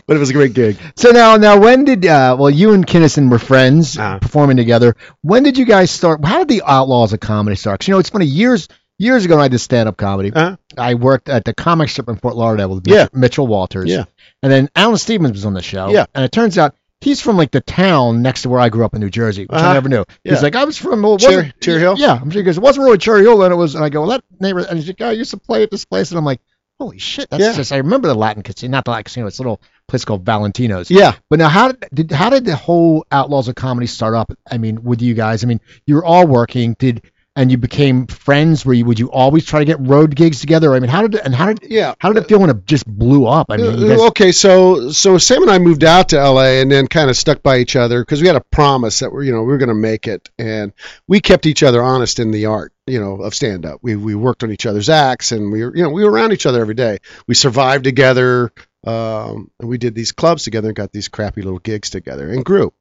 it 0.10 0.18
was 0.20 0.30
a 0.30 0.34
great 0.34 0.54
gig. 0.54 0.78
So 0.96 1.12
now, 1.12 1.38
now, 1.38 1.60
when 1.60 1.86
did 1.86 2.06
uh, 2.06 2.36
well, 2.38 2.50
you 2.50 2.74
and 2.74 2.86
Kinison 2.86 3.30
were 3.32 3.40
friends, 3.40 3.98
Uh-huh. 3.98 4.20
performing 4.20 4.58
together. 4.58 4.96
When 5.22 5.44
did 5.44 5.58
you 5.58 5.66
guys 5.66 5.92
start? 5.92 6.24
How 6.26 6.40
did 6.40 6.48
the 6.50 6.64
Outlaws 6.66 7.14
of 7.14 7.20
Comedy 7.20 7.56
start? 7.56 7.80
'Cause, 7.80 7.88
you 7.88 7.94
know, 7.94 8.00
it's 8.00 8.10
funny. 8.10 8.26
Years 8.26 8.68
years 8.98 9.26
ago, 9.26 9.36
when 9.36 9.46
I 9.46 9.48
did 9.48 9.60
stand 9.60 9.90
up 9.90 9.98
comedy. 9.98 10.32
Uh-huh. 10.34 10.58
I 10.78 10.94
worked 10.96 11.30
at 11.30 11.46
the 11.46 11.54
comic 11.54 11.90
strip 11.90 12.10
in 12.10 12.16
Fort 12.18 12.36
Lauderdale 12.36 12.70
with 12.70 12.88
Yeah. 12.88 13.08
Mitchell 13.14 13.48
Walters. 13.48 13.90
Yeah. 13.90 14.06
And 14.44 14.52
then 14.52 14.70
Allan 14.76 14.98
Stephan 14.98 15.32
was 15.32 15.46
on 15.46 15.54
the 15.54 15.62
show. 15.62 15.90
Yeah. 15.90 16.06
And 16.14 16.24
it 16.26 16.32
turns 16.32 16.58
out 16.58 16.76
he's 17.02 17.22
from 17.22 17.38
like 17.38 17.52
the 17.52 17.62
town 17.62 18.22
next 18.22 18.44
to 18.44 18.50
where 18.50 18.60
I 18.60 18.70
grew 18.70 18.86
up 18.86 18.94
in 18.96 19.02
New 19.02 19.10
Jersey, 19.10 19.44
which 19.44 19.52
I 19.60 19.64
Uh-huh. 19.64 19.74
never 19.74 19.90
knew. 19.90 20.06
Yeah. 20.24 20.34
He's 20.34 20.44
like, 20.44 20.56
I 20.56 20.64
was 20.66 20.78
from 20.78 21.02
well, 21.02 21.16
it 21.16 21.22
Cher- 21.22 21.54
Cherry 21.62 21.80
Hill? 21.80 21.96
Yeah. 21.98 22.14
I'm 22.22 22.30
sure 22.30 22.42
he 22.42 22.46
goes, 22.46 22.58
it 22.58 22.64
wasn't 22.64 22.86
really 22.86 22.98
Cherry 22.98 23.22
Hill 23.22 23.38
then. 23.38 23.52
It 23.52 23.56
was, 23.56 23.76
and 23.76 23.84
I 23.84 23.90
go, 23.90 24.02
well, 24.02 24.10
that 24.12 24.24
neighbor, 24.40 24.60
and 24.60 24.78
he's 24.78 24.88
like, 24.88 25.00
"Yeah, 25.00 25.10
I 25.10 25.12
used 25.14 25.32
to 25.32 25.38
play 25.38 25.64
at 25.64 25.72
this 25.72 25.86
place, 25.86 26.12
and 26.12 26.18
I'm 26.18 26.26
like, 26.26 26.40
holy 26.80 26.98
shit, 26.98 27.30
that's 27.30 27.42
Yeah. 27.42 27.54
just. 27.54 27.72
I 27.72 27.78
remember 27.78 28.08
the 28.10 28.16
Latin 28.16 28.44
casino, 28.44 28.72
not 28.72 28.84
the 28.86 28.92
Latin 28.92 29.06
casino, 29.06 29.28
it's 29.28 29.40
a 29.40 29.42
little 29.42 29.62
place 29.88 30.04
called 30.04 30.26
Valentino's. 30.26 30.92
Yeah. 30.92 31.14
But 31.30 31.40
now, 31.40 31.48
how 31.48 31.72
did, 31.72 31.86
did 31.94 32.12
how 32.12 32.30
did 32.30 32.44
the 32.46 32.56
whole 32.56 33.06
Outlaws 33.12 33.48
of 33.48 33.56
Comedy 33.56 33.88
start 33.88 34.14
up? 34.16 34.32
I 34.50 34.58
mean, 34.58 34.84
with 34.84 35.02
you 35.02 35.14
guys. 35.14 35.44
I 35.44 35.48
mean, 35.48 35.62
you 35.86 35.96
were 35.96 36.04
all 36.04 36.28
working. 36.28 36.76
Did 36.78 37.04
and 37.36 37.52
you 37.52 37.58
became 37.58 38.08
friends? 38.08 38.66
Were 38.66 38.74
you 38.74 38.86
would 38.86 39.00
you 39.00 39.12
always 39.12 39.46
try 39.46 39.60
to 39.60 39.66
get 39.66 39.80
road 39.80 40.16
gigs 40.16 40.40
together? 40.40 40.74
I 40.74 40.80
mean, 40.80 40.90
how 40.90 41.06
did 41.08 41.20
and 41.20 41.36
how 41.36 41.48
did 41.54 41.70
Yeah. 41.70 41.94
how 42.00 42.12
did 42.14 42.24
it 42.24 42.28
feel 42.30 42.40
when 42.40 42.50
it 42.50 42.66
just 42.66 42.88
blew 42.88 43.26
up? 43.26 43.48
I 43.50 43.58
mean, 43.58 43.88
guys, 43.88 44.00
okay, 44.00 44.32
so 44.32 44.92
so 44.92 45.18
Sam 45.18 45.42
and 45.42 45.52
I 45.52 45.60
moved 45.60 45.84
out 45.84 46.10
to 46.10 46.18
LA 46.18 46.62
and 46.62 46.72
then 46.72 46.88
kind 46.88 47.10
of 47.10 47.18
stuck 47.18 47.44
by 47.44 47.58
each 47.58 47.76
other 47.76 48.02
because 48.02 48.22
we 48.22 48.28
had 48.28 48.36
a 48.36 48.42
promise 48.42 49.00
that 49.00 49.12
we're 49.12 49.24
you 49.24 49.32
know 49.32 49.42
we 49.42 49.48
were 49.52 49.58
going 49.58 49.70
to 49.70 49.76
make 49.76 50.08
it, 50.08 50.30
and 50.40 50.74
we 51.08 51.20
kept 51.20 51.46
each 51.46 51.64
other 51.64 51.84
honest 51.84 52.20
in 52.20 52.32
the 52.32 52.46
art 52.46 52.74
you 52.88 53.00
know 53.00 53.16
of 53.18 53.34
stand 53.36 53.66
up. 53.66 53.80
We 53.82 53.96
we 53.96 54.16
worked 54.16 54.44
on 54.44 54.52
each 54.52 54.66
other's 54.66 54.90
acts 54.90 55.32
and 55.32 55.52
we 55.52 55.64
were 55.64 55.76
you 55.76 55.84
know 55.84 55.90
we 55.90 56.04
were 56.04 56.12
around 56.12 56.32
each 56.34 56.46
other 56.46 56.62
every 56.62 56.76
day. 56.76 57.00
We 57.28 57.36
survived 57.36 57.84
together. 57.84 58.52
Um, 58.88 59.50
and 59.60 59.68
we 59.68 59.80
did 59.80 59.96
these 59.96 60.12
clubs 60.12 60.44
together 60.44 60.68
and 60.68 60.76
got 60.76 60.92
these 60.92 61.08
crappy 61.08 61.42
little 61.42 61.58
gigs 61.58 61.90
together 61.90 62.30
and 62.32 62.46
grew. 62.46 62.72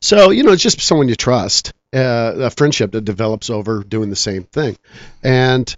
So 0.00 0.30
you 0.30 0.42
know 0.44 0.52
it's 0.52 0.62
just 0.62 0.80
someone 0.80 1.08
you 1.08 1.16
trust, 1.16 1.72
uh, 1.92 2.32
a 2.36 2.50
friendship 2.50 2.92
that 2.92 3.04
develops 3.04 3.50
over 3.50 3.82
doing 3.84 4.10
the 4.10 4.16
same 4.16 4.44
thing, 4.44 4.76
and 5.22 5.74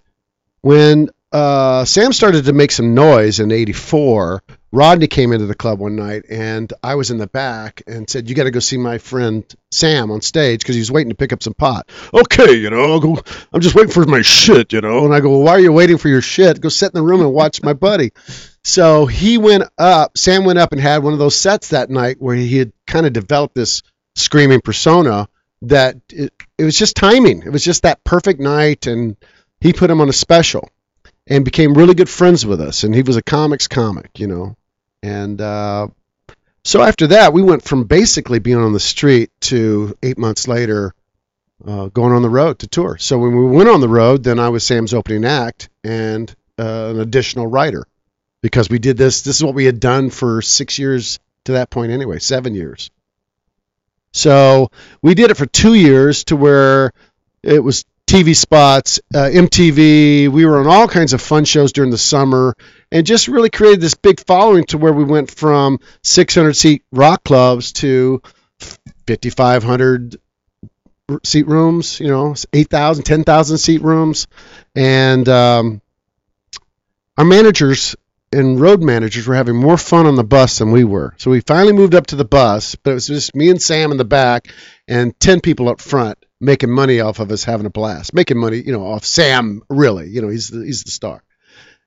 when 0.60 1.10
uh, 1.34 1.84
Sam 1.84 2.12
started 2.12 2.44
to 2.44 2.52
make 2.52 2.70
some 2.70 2.94
noise 2.94 3.40
in 3.40 3.50
'84. 3.50 4.42
Rodney 4.70 5.06
came 5.06 5.32
into 5.32 5.46
the 5.46 5.54
club 5.54 5.78
one 5.78 5.94
night, 5.94 6.24
and 6.28 6.72
I 6.82 6.96
was 6.96 7.12
in 7.12 7.18
the 7.18 7.26
back 7.26 7.82
and 7.88 8.08
said, 8.08 8.28
"You 8.28 8.36
got 8.36 8.44
to 8.44 8.52
go 8.52 8.60
see 8.60 8.76
my 8.76 8.98
friend 8.98 9.44
Sam 9.72 10.12
on 10.12 10.20
stage 10.20 10.60
because 10.60 10.76
he 10.76 10.80
was 10.80 10.92
waiting 10.92 11.10
to 11.10 11.16
pick 11.16 11.32
up 11.32 11.42
some 11.42 11.54
pot." 11.54 11.90
Okay, 12.12 12.54
you 12.54 12.70
know, 12.70 13.00
go, 13.00 13.18
I'm 13.52 13.60
just 13.60 13.74
waiting 13.74 13.92
for 13.92 14.04
my 14.04 14.22
shit, 14.22 14.72
you 14.72 14.80
know. 14.80 15.04
And 15.04 15.12
I 15.12 15.18
go, 15.18 15.30
"Well, 15.30 15.42
why 15.42 15.52
are 15.52 15.60
you 15.60 15.72
waiting 15.72 15.98
for 15.98 16.08
your 16.08 16.20
shit? 16.20 16.60
Go 16.60 16.68
sit 16.68 16.92
in 16.92 17.00
the 17.00 17.02
room 17.02 17.20
and 17.20 17.32
watch 17.32 17.64
my 17.64 17.72
buddy." 17.72 18.12
So 18.62 19.06
he 19.06 19.36
went 19.36 19.64
up. 19.76 20.16
Sam 20.16 20.44
went 20.44 20.60
up 20.60 20.70
and 20.70 20.80
had 20.80 21.02
one 21.02 21.14
of 21.14 21.18
those 21.18 21.36
sets 21.36 21.70
that 21.70 21.90
night 21.90 22.18
where 22.20 22.36
he 22.36 22.58
had 22.58 22.72
kind 22.86 23.06
of 23.06 23.12
developed 23.12 23.56
this 23.56 23.82
screaming 24.14 24.60
persona 24.60 25.28
that 25.68 25.96
it, 26.10 26.32
it 26.58 26.64
was 26.64 26.78
just 26.78 26.96
timing. 26.96 27.42
It 27.42 27.50
was 27.50 27.64
just 27.64 27.82
that 27.82 28.04
perfect 28.04 28.40
night, 28.40 28.86
and 28.86 29.16
he 29.60 29.72
put 29.72 29.90
him 29.90 30.00
on 30.00 30.08
a 30.08 30.12
special 30.12 30.68
and 31.26 31.44
became 31.44 31.74
really 31.74 31.94
good 31.94 32.08
friends 32.08 32.44
with 32.44 32.60
us. 32.60 32.84
And 32.84 32.94
he 32.94 33.02
was 33.02 33.16
a 33.16 33.22
comics 33.22 33.68
comic, 33.68 34.18
you 34.18 34.26
know. 34.26 34.56
And 35.02 35.40
uh, 35.40 35.88
so 36.64 36.82
after 36.82 37.08
that, 37.08 37.32
we 37.32 37.42
went 37.42 37.64
from 37.64 37.84
basically 37.84 38.38
being 38.38 38.58
on 38.58 38.72
the 38.72 38.80
street 38.80 39.30
to 39.42 39.96
eight 40.02 40.18
months 40.18 40.48
later 40.48 40.94
uh, 41.66 41.86
going 41.86 42.12
on 42.12 42.22
the 42.22 42.30
road 42.30 42.58
to 42.60 42.66
tour. 42.66 42.96
So 42.98 43.18
when 43.18 43.36
we 43.36 43.44
went 43.44 43.68
on 43.68 43.80
the 43.80 43.88
road, 43.88 44.24
then 44.24 44.38
I 44.38 44.48
was 44.48 44.64
Sam's 44.64 44.94
opening 44.94 45.24
act 45.24 45.68
and 45.82 46.34
uh, 46.58 46.90
an 46.90 47.00
additional 47.00 47.46
writer 47.46 47.86
because 48.42 48.68
we 48.68 48.78
did 48.78 48.96
this. 48.96 49.22
This 49.22 49.36
is 49.36 49.44
what 49.44 49.54
we 49.54 49.64
had 49.64 49.80
done 49.80 50.10
for 50.10 50.42
six 50.42 50.78
years 50.78 51.18
to 51.44 51.52
that 51.52 51.70
point, 51.70 51.92
anyway, 51.92 52.18
seven 52.18 52.54
years. 52.54 52.90
So 54.14 54.70
we 55.02 55.14
did 55.14 55.30
it 55.30 55.36
for 55.36 55.44
two 55.44 55.74
years 55.74 56.24
to 56.24 56.36
where 56.36 56.92
it 57.42 57.58
was 57.62 57.84
TV 58.06 58.34
spots, 58.34 59.00
uh, 59.12 59.28
MTV. 59.32 60.28
We 60.28 60.46
were 60.46 60.60
on 60.60 60.68
all 60.68 60.86
kinds 60.86 61.12
of 61.12 61.20
fun 61.20 61.44
shows 61.44 61.72
during 61.72 61.90
the 61.90 61.98
summer 61.98 62.54
and 62.92 63.04
just 63.04 63.26
really 63.26 63.50
created 63.50 63.80
this 63.80 63.94
big 63.94 64.24
following 64.24 64.64
to 64.66 64.78
where 64.78 64.92
we 64.92 65.04
went 65.04 65.30
from 65.30 65.80
600 66.02 66.54
seat 66.54 66.84
rock 66.92 67.24
clubs 67.24 67.72
to 67.72 68.22
5,500 69.08 70.16
seat 71.24 71.48
rooms, 71.48 71.98
you 71.98 72.08
know, 72.08 72.36
8,000, 72.52 73.04
10,000 73.04 73.58
seat 73.58 73.82
rooms. 73.82 74.28
And 74.76 75.28
um, 75.28 75.82
our 77.18 77.24
managers 77.24 77.96
and 78.34 78.60
road 78.60 78.82
managers 78.82 79.26
were 79.26 79.34
having 79.34 79.56
more 79.56 79.78
fun 79.78 80.06
on 80.06 80.16
the 80.16 80.24
bus 80.24 80.58
than 80.58 80.70
we 80.70 80.84
were. 80.84 81.14
So 81.18 81.30
we 81.30 81.40
finally 81.40 81.72
moved 81.72 81.94
up 81.94 82.08
to 82.08 82.16
the 82.16 82.24
bus, 82.24 82.74
but 82.74 82.90
it 82.90 82.94
was 82.94 83.06
just 83.06 83.34
me 83.34 83.50
and 83.50 83.62
Sam 83.62 83.92
in 83.92 83.96
the 83.96 84.04
back 84.04 84.48
and 84.88 85.18
10 85.20 85.40
people 85.40 85.68
up 85.68 85.80
front 85.80 86.18
making 86.40 86.70
money 86.70 87.00
off 87.00 87.20
of 87.20 87.30
us 87.30 87.44
having 87.44 87.66
a 87.66 87.70
blast. 87.70 88.14
Making 88.14 88.38
money, 88.38 88.58
you 88.58 88.72
know, 88.72 88.86
off 88.86 89.04
Sam, 89.04 89.62
really. 89.68 90.08
You 90.08 90.22
know, 90.22 90.28
he's 90.28 90.50
the, 90.50 90.64
he's 90.64 90.84
the 90.84 90.90
star. 90.90 91.22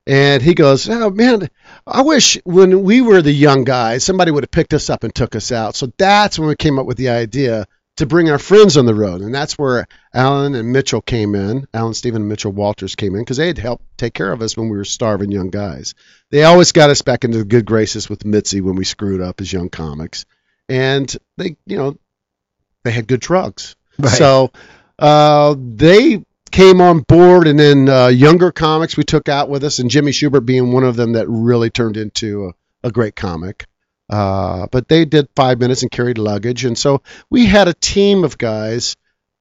And 0.05 0.41
he 0.41 0.53
goes, 0.53 0.87
"Oh 0.89 1.09
man, 1.09 1.49
I 1.85 2.01
wish 2.01 2.39
when 2.45 2.83
we 2.83 3.01
were 3.01 3.21
the 3.21 3.31
young 3.31 3.65
guys, 3.65 4.05
somebody 4.05 4.31
would 4.31 4.43
have 4.43 4.51
picked 4.51 4.73
us 4.73 4.89
up 4.89 5.03
and 5.03 5.13
took 5.13 5.35
us 5.35 5.51
out." 5.51 5.75
So 5.75 5.91
that's 5.97 6.39
when 6.39 6.47
we 6.47 6.55
came 6.55 6.79
up 6.79 6.85
with 6.85 6.95
the 6.95 7.09
idea 7.09 7.67
to 7.97 8.05
bring 8.05 8.29
our 8.29 8.39
friends 8.39 8.77
on 8.77 8.85
the 8.85 8.95
road, 8.95 9.21
and 9.21 9.33
that's 9.33 9.57
where 9.57 9.87
Alan 10.13 10.55
and 10.55 10.71
Mitchell 10.71 11.01
came 11.01 11.35
in. 11.35 11.67
Alan, 11.73 11.93
Stephen, 11.93 12.21
and 12.21 12.29
Mitchell 12.29 12.51
Walters 12.51 12.95
came 12.95 13.15
in 13.15 13.21
because 13.21 13.37
they 13.37 13.47
had 13.47 13.57
helped 13.57 13.83
take 13.97 14.13
care 14.13 14.31
of 14.31 14.41
us 14.41 14.55
when 14.55 14.69
we 14.69 14.77
were 14.77 14.85
starving 14.85 15.31
young 15.31 15.49
guys. 15.49 15.95
They 16.29 16.43
always 16.43 16.71
got 16.71 16.89
us 16.89 17.01
back 17.01 17.23
into 17.23 17.39
the 17.39 17.45
good 17.45 17.65
graces 17.65 18.09
with 18.09 18.25
Mitzi 18.25 18.61
when 18.61 18.75
we 18.75 18.85
screwed 18.85 19.21
up 19.21 19.41
as 19.41 19.51
young 19.51 19.69
comics, 19.69 20.25
and 20.69 21.13
they, 21.37 21.57
you 21.65 21.77
know, 21.77 21.97
they 22.83 22.91
had 22.91 23.07
good 23.07 23.19
drugs. 23.21 23.75
Right. 23.99 24.11
So 24.11 24.51
uh, 24.99 25.55
they 25.57 26.23
came 26.51 26.81
on 26.81 26.99
board, 26.99 27.47
and 27.47 27.59
then 27.59 27.89
uh, 27.89 28.07
younger 28.07 28.51
comics 28.51 28.95
we 28.95 29.03
took 29.03 29.27
out 29.27 29.49
with 29.49 29.63
us, 29.63 29.79
and 29.79 29.89
Jimmy 29.89 30.11
Shubert 30.11 30.45
being 30.45 30.71
one 30.71 30.83
of 30.83 30.95
them 30.95 31.13
that 31.13 31.27
really 31.27 31.71
turned 31.71 31.97
into 31.97 32.53
a, 32.83 32.87
a 32.87 32.91
great 32.91 33.15
comic. 33.15 33.65
Uh, 34.09 34.67
but 34.71 34.87
they 34.87 35.05
did 35.05 35.27
five 35.35 35.59
minutes 35.59 35.81
and 35.81 35.91
carried 35.91 36.17
luggage, 36.17 36.65
and 36.65 36.77
so 36.77 37.01
we 37.29 37.45
had 37.45 37.67
a 37.67 37.73
team 37.73 38.23
of 38.23 38.37
guys. 38.37 38.95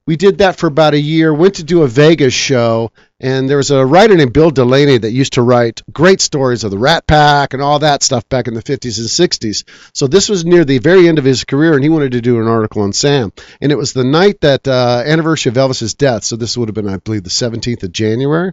We 0.07 0.17
did 0.17 0.39
that 0.39 0.57
for 0.57 0.69
about 0.69 0.95
a 0.95 1.01
year. 1.01 1.35
Went 1.35 1.57
to 1.57 1.65
do 1.65 1.83
a 1.83 1.89
Vegas 1.89 2.33
show, 2.33 2.93
and 3.19 3.51
there 3.51 3.57
was 3.57 3.73
a 3.73 3.85
writer 3.85 4.15
named 4.15 4.33
Bill 4.33 4.51
Delaney 4.51 4.99
that 4.99 5.11
used 5.11 5.33
to 5.33 5.43
write 5.43 5.83
great 5.93 6.21
stories 6.21 6.63
of 6.63 6.71
the 6.71 6.79
Rat 6.79 7.09
Pack 7.09 7.55
and 7.55 7.63
all 7.63 7.81
that 7.81 8.05
stuff 8.05 8.29
back 8.29 8.47
in 8.47 8.55
the 8.55 8.63
50s 8.63 8.99
and 8.99 9.31
60s. 9.31 9.65
So 9.93 10.07
this 10.07 10.29
was 10.29 10.45
near 10.45 10.65
the 10.65 10.79
very 10.79 11.09
end 11.09 11.19
of 11.19 11.25
his 11.25 11.43
career, 11.43 11.75
and 11.75 11.83
he 11.83 11.89
wanted 11.89 12.13
to 12.13 12.21
do 12.21 12.41
an 12.41 12.47
article 12.47 12.83
on 12.83 12.93
Sam. 12.93 13.33
And 13.61 13.73
it 13.73 13.79
was 13.79 13.95
the 13.95 14.05
night 14.05 14.43
that 14.43 14.69
uh, 14.69 15.03
anniversary 15.05 15.51
of 15.51 15.57
Elvis's 15.57 15.95
death. 15.95 16.23
So 16.23 16.37
this 16.37 16.57
would 16.57 16.69
have 16.69 16.75
been, 16.77 16.89
I 16.89 16.99
believe, 16.99 17.25
the 17.25 17.31
17th 17.31 17.83
of 17.83 17.91
January. 17.91 18.53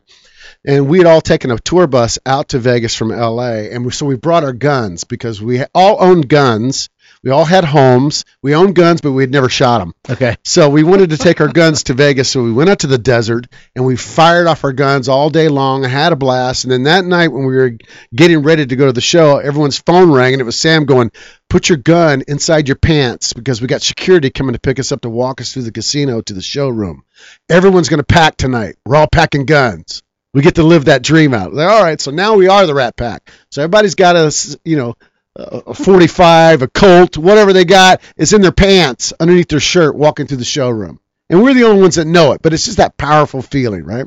And 0.65 0.87
we 0.87 0.99
had 0.99 1.07
all 1.07 1.21
taken 1.21 1.51
a 1.51 1.59
tour 1.59 1.87
bus 1.87 2.19
out 2.25 2.49
to 2.49 2.59
Vegas 2.59 2.95
from 2.95 3.09
LA, 3.09 3.69
and 3.71 3.85
we, 3.85 3.91
so 3.91 4.05
we 4.05 4.15
brought 4.15 4.43
our 4.43 4.53
guns 4.53 5.03
because 5.03 5.41
we 5.41 5.63
all 5.73 5.97
owned 5.99 6.29
guns. 6.29 6.89
We 7.21 7.31
all 7.31 7.45
had 7.45 7.63
homes. 7.63 8.25
We 8.41 8.53
owned 8.53 8.75
guns, 8.75 9.01
but 9.01 9.13
we'd 9.13 9.31
never 9.31 9.49
shot 9.49 9.79
them. 9.79 9.93
Okay. 10.09 10.35
So 10.43 10.69
we 10.69 10.83
wanted 10.83 11.11
to 11.11 11.17
take 11.17 11.39
our 11.39 11.47
guns 11.47 11.83
to 11.83 11.93
Vegas. 11.93 12.29
So 12.29 12.43
we 12.43 12.51
went 12.51 12.69
out 12.69 12.79
to 12.79 12.87
the 12.87 12.97
desert 12.97 13.47
and 13.75 13.85
we 13.85 13.95
fired 13.95 14.47
off 14.47 14.63
our 14.63 14.73
guns 14.73 15.07
all 15.07 15.29
day 15.29 15.47
long. 15.47 15.85
I 15.85 15.89
had 15.89 16.11
a 16.11 16.17
blast. 16.17 16.65
And 16.65 16.71
then 16.71 16.83
that 16.83 17.05
night 17.05 17.29
when 17.29 17.45
we 17.45 17.55
were 17.55 17.77
getting 18.13 18.43
ready 18.43 18.65
to 18.65 18.75
go 18.75 18.87
to 18.87 18.93
the 18.93 19.01
show, 19.01 19.37
everyone's 19.37 19.79
phone 19.79 20.11
rang 20.11 20.33
and 20.33 20.41
it 20.41 20.45
was 20.45 20.59
Sam 20.59 20.85
going, 20.85 21.11
"Put 21.49 21.69
your 21.69 21.77
gun 21.77 22.23
inside 22.27 22.67
your 22.67 22.77
pants 22.77 23.31
because 23.33 23.61
we 23.61 23.67
got 23.67 23.81
security 23.81 24.29
coming 24.29 24.53
to 24.53 24.59
pick 24.59 24.79
us 24.79 24.91
up 24.91 25.01
to 25.01 25.09
walk 25.09 25.39
us 25.39 25.53
through 25.53 25.63
the 25.63 25.71
casino 25.71 26.21
to 26.21 26.33
the 26.33 26.41
showroom. 26.41 27.03
Everyone's 27.49 27.89
going 27.89 27.99
to 27.99 28.05
pack 28.05 28.35
tonight. 28.37 28.75
We're 28.85 28.97
all 28.97 29.07
packing 29.11 29.45
guns." 29.45 30.03
We 30.33 30.41
get 30.41 30.55
to 30.55 30.63
live 30.63 30.85
that 30.85 31.03
dream 31.03 31.33
out. 31.33 31.53
Like, 31.53 31.69
all 31.69 31.83
right, 31.83 32.01
so 32.01 32.11
now 32.11 32.35
we 32.35 32.47
are 32.47 32.65
the 32.65 32.73
Rat 32.73 32.95
Pack. 32.95 33.31
So 33.51 33.61
everybody's 33.61 33.95
got 33.95 34.15
a, 34.15 34.59
you 34.65 34.77
know, 34.77 34.95
a 35.35 35.73
45, 35.73 36.61
a 36.61 36.67
Colt, 36.67 37.17
whatever 37.17 37.53
they 37.53 37.65
got 37.65 38.01
is 38.17 38.33
in 38.33 38.41
their 38.41 38.51
pants 38.51 39.13
underneath 39.19 39.47
their 39.47 39.59
shirt 39.59 39.95
walking 39.95 40.27
through 40.27 40.37
the 40.37 40.45
showroom. 40.45 40.99
And 41.29 41.41
we're 41.41 41.53
the 41.53 41.63
only 41.63 41.81
ones 41.81 41.95
that 41.95 42.05
know 42.05 42.33
it, 42.33 42.41
but 42.41 42.53
it's 42.53 42.65
just 42.65 42.77
that 42.77 42.97
powerful 42.97 43.41
feeling, 43.41 43.85
right? 43.85 44.05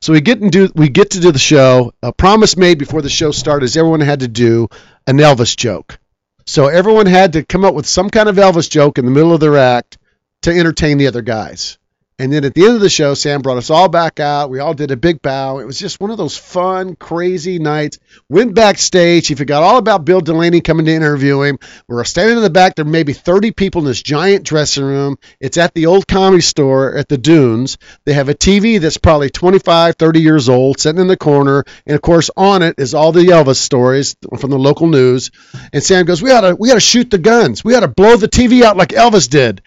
So 0.00 0.12
we 0.12 0.20
get 0.20 0.40
and 0.40 0.52
do 0.52 0.68
we 0.74 0.88
get 0.88 1.10
to 1.10 1.20
do 1.20 1.32
the 1.32 1.38
show. 1.38 1.92
A 2.02 2.12
promise 2.12 2.56
made 2.56 2.78
before 2.78 3.02
the 3.02 3.08
show 3.08 3.30
started 3.30 3.64
is 3.64 3.76
everyone 3.76 4.00
had 4.00 4.20
to 4.20 4.28
do 4.28 4.68
an 5.06 5.16
Elvis 5.16 5.56
joke. 5.56 5.98
So 6.46 6.66
everyone 6.66 7.06
had 7.06 7.34
to 7.34 7.44
come 7.44 7.64
up 7.64 7.74
with 7.74 7.86
some 7.86 8.10
kind 8.10 8.28
of 8.28 8.36
Elvis 8.36 8.70
joke 8.70 8.98
in 8.98 9.04
the 9.04 9.10
middle 9.10 9.32
of 9.32 9.40
their 9.40 9.56
act 9.56 9.98
to 10.42 10.50
entertain 10.50 10.98
the 10.98 11.06
other 11.06 11.22
guys. 11.22 11.78
And 12.20 12.32
then 12.32 12.44
at 12.44 12.52
the 12.54 12.64
end 12.64 12.74
of 12.74 12.80
the 12.80 12.90
show, 12.90 13.14
Sam 13.14 13.42
brought 13.42 13.58
us 13.58 13.70
all 13.70 13.88
back 13.88 14.18
out. 14.18 14.50
We 14.50 14.58
all 14.58 14.74
did 14.74 14.90
a 14.90 14.96
big 14.96 15.22
bow. 15.22 15.60
It 15.60 15.66
was 15.66 15.78
just 15.78 16.00
one 16.00 16.10
of 16.10 16.18
those 16.18 16.36
fun, 16.36 16.96
crazy 16.96 17.60
nights. 17.60 18.00
Went 18.28 18.54
backstage. 18.54 19.28
He 19.28 19.36
forgot 19.36 19.62
all 19.62 19.76
about 19.76 20.04
Bill 20.04 20.20
Delaney 20.20 20.60
coming 20.60 20.86
to 20.86 20.92
interview 20.92 21.42
him. 21.42 21.60
We 21.86 21.94
were 21.94 22.04
standing 22.04 22.36
in 22.36 22.42
the 22.42 22.50
back. 22.50 22.74
There 22.74 22.84
may 22.84 23.04
be 23.04 23.12
30 23.12 23.52
people 23.52 23.82
in 23.82 23.86
this 23.86 24.02
giant 24.02 24.44
dressing 24.44 24.82
room. 24.82 25.16
It's 25.38 25.58
at 25.58 25.74
the 25.74 25.86
old 25.86 26.08
comedy 26.08 26.42
store 26.42 26.96
at 26.96 27.08
the 27.08 27.18
Dunes. 27.18 27.78
They 28.04 28.14
have 28.14 28.28
a 28.28 28.34
TV 28.34 28.80
that's 28.80 28.96
probably 28.96 29.30
25, 29.30 29.94
30 29.94 30.20
years 30.20 30.48
old, 30.48 30.80
sitting 30.80 31.00
in 31.00 31.06
the 31.06 31.16
corner. 31.16 31.64
And 31.86 31.94
of 31.94 32.02
course, 32.02 32.30
on 32.36 32.62
it 32.62 32.74
is 32.78 32.94
all 32.94 33.12
the 33.12 33.26
Elvis 33.26 33.56
stories 33.56 34.16
from 34.38 34.50
the 34.50 34.58
local 34.58 34.88
news. 34.88 35.30
And 35.72 35.84
Sam 35.84 36.04
goes, 36.04 36.20
"We 36.20 36.30
to, 36.30 36.56
we 36.58 36.70
to 36.70 36.80
shoot 36.80 37.10
the 37.10 37.18
guns. 37.18 37.64
We 37.64 37.78
to 37.78 37.86
blow 37.86 38.16
the 38.16 38.26
TV 38.26 38.62
out 38.62 38.76
like 38.76 38.88
Elvis 38.88 39.30
did." 39.30 39.62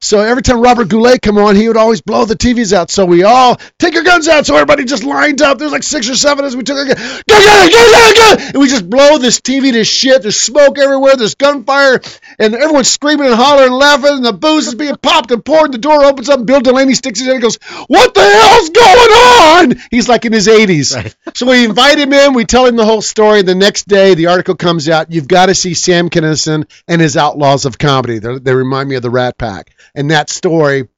So 0.00 0.20
every 0.20 0.42
time 0.42 0.60
Robert 0.60 0.88
Goulet 0.88 1.22
come 1.22 1.38
on, 1.38 1.56
he 1.56 1.66
would 1.66 1.78
always 1.78 1.93
blow 2.00 2.24
the 2.24 2.36
TVs 2.36 2.72
out. 2.72 2.90
So 2.90 3.04
we 3.04 3.22
all 3.22 3.56
take 3.78 3.94
your 3.94 4.04
guns 4.04 4.28
out. 4.28 4.46
So 4.46 4.54
everybody 4.54 4.84
just 4.84 5.04
lined 5.04 5.42
up. 5.42 5.58
There's 5.58 5.72
like 5.72 5.82
six 5.82 6.08
or 6.08 6.14
seven 6.14 6.44
as 6.44 6.56
we 6.56 6.62
took 6.62 6.76
our 6.76 6.84
gun. 6.86 6.96
Go, 6.96 7.38
go, 7.38 7.68
go, 7.70 7.90
go, 7.90 8.12
go. 8.14 8.44
And 8.48 8.58
we 8.58 8.68
just 8.68 8.88
blow 8.88 9.18
this 9.18 9.40
TV 9.40 9.72
to 9.72 9.84
shit. 9.84 10.22
There's 10.22 10.40
smoke 10.40 10.78
everywhere. 10.78 11.16
There's 11.16 11.34
gunfire. 11.34 12.00
And 12.38 12.54
everyone's 12.54 12.88
screaming 12.88 13.26
and 13.26 13.34
hollering 13.34 13.68
and 13.68 13.76
laughing. 13.76 14.16
And 14.16 14.24
the 14.24 14.32
booze 14.32 14.66
is 14.66 14.74
being 14.74 14.96
popped 14.96 15.30
and 15.30 15.44
poured. 15.44 15.72
The 15.72 15.78
door 15.78 16.04
opens 16.04 16.28
up. 16.28 16.38
And 16.38 16.46
Bill 16.46 16.60
Delaney 16.60 16.94
sticks 16.94 17.18
his 17.18 17.26
head 17.26 17.34
and 17.34 17.42
goes, 17.42 17.58
What 17.86 18.14
the 18.14 18.22
hell's 18.22 18.70
going 18.70 19.74
on? 19.74 19.82
He's 19.90 20.08
like 20.08 20.24
in 20.24 20.32
his 20.32 20.46
80s. 20.46 20.94
Right. 20.94 21.14
So 21.34 21.46
we 21.46 21.64
invite 21.64 21.98
him 21.98 22.12
in. 22.12 22.34
We 22.34 22.44
tell 22.44 22.66
him 22.66 22.76
the 22.76 22.84
whole 22.84 23.02
story. 23.02 23.42
The 23.42 23.54
next 23.54 23.88
day, 23.88 24.14
the 24.14 24.26
article 24.26 24.54
comes 24.54 24.88
out. 24.88 25.10
You've 25.10 25.28
got 25.28 25.46
to 25.46 25.54
see 25.54 25.74
Sam 25.74 26.10
Kinison 26.10 26.70
and 26.88 27.00
his 27.00 27.16
Outlaws 27.16 27.64
of 27.64 27.78
Comedy. 27.78 28.18
They're, 28.18 28.38
they 28.38 28.54
remind 28.54 28.88
me 28.88 28.96
of 28.96 29.02
the 29.02 29.10
Rat 29.10 29.38
Pack. 29.38 29.74
And 29.94 30.10
that 30.10 30.30
story 30.30 30.88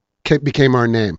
became 0.43 0.75
our 0.75 0.87
name. 0.89 1.19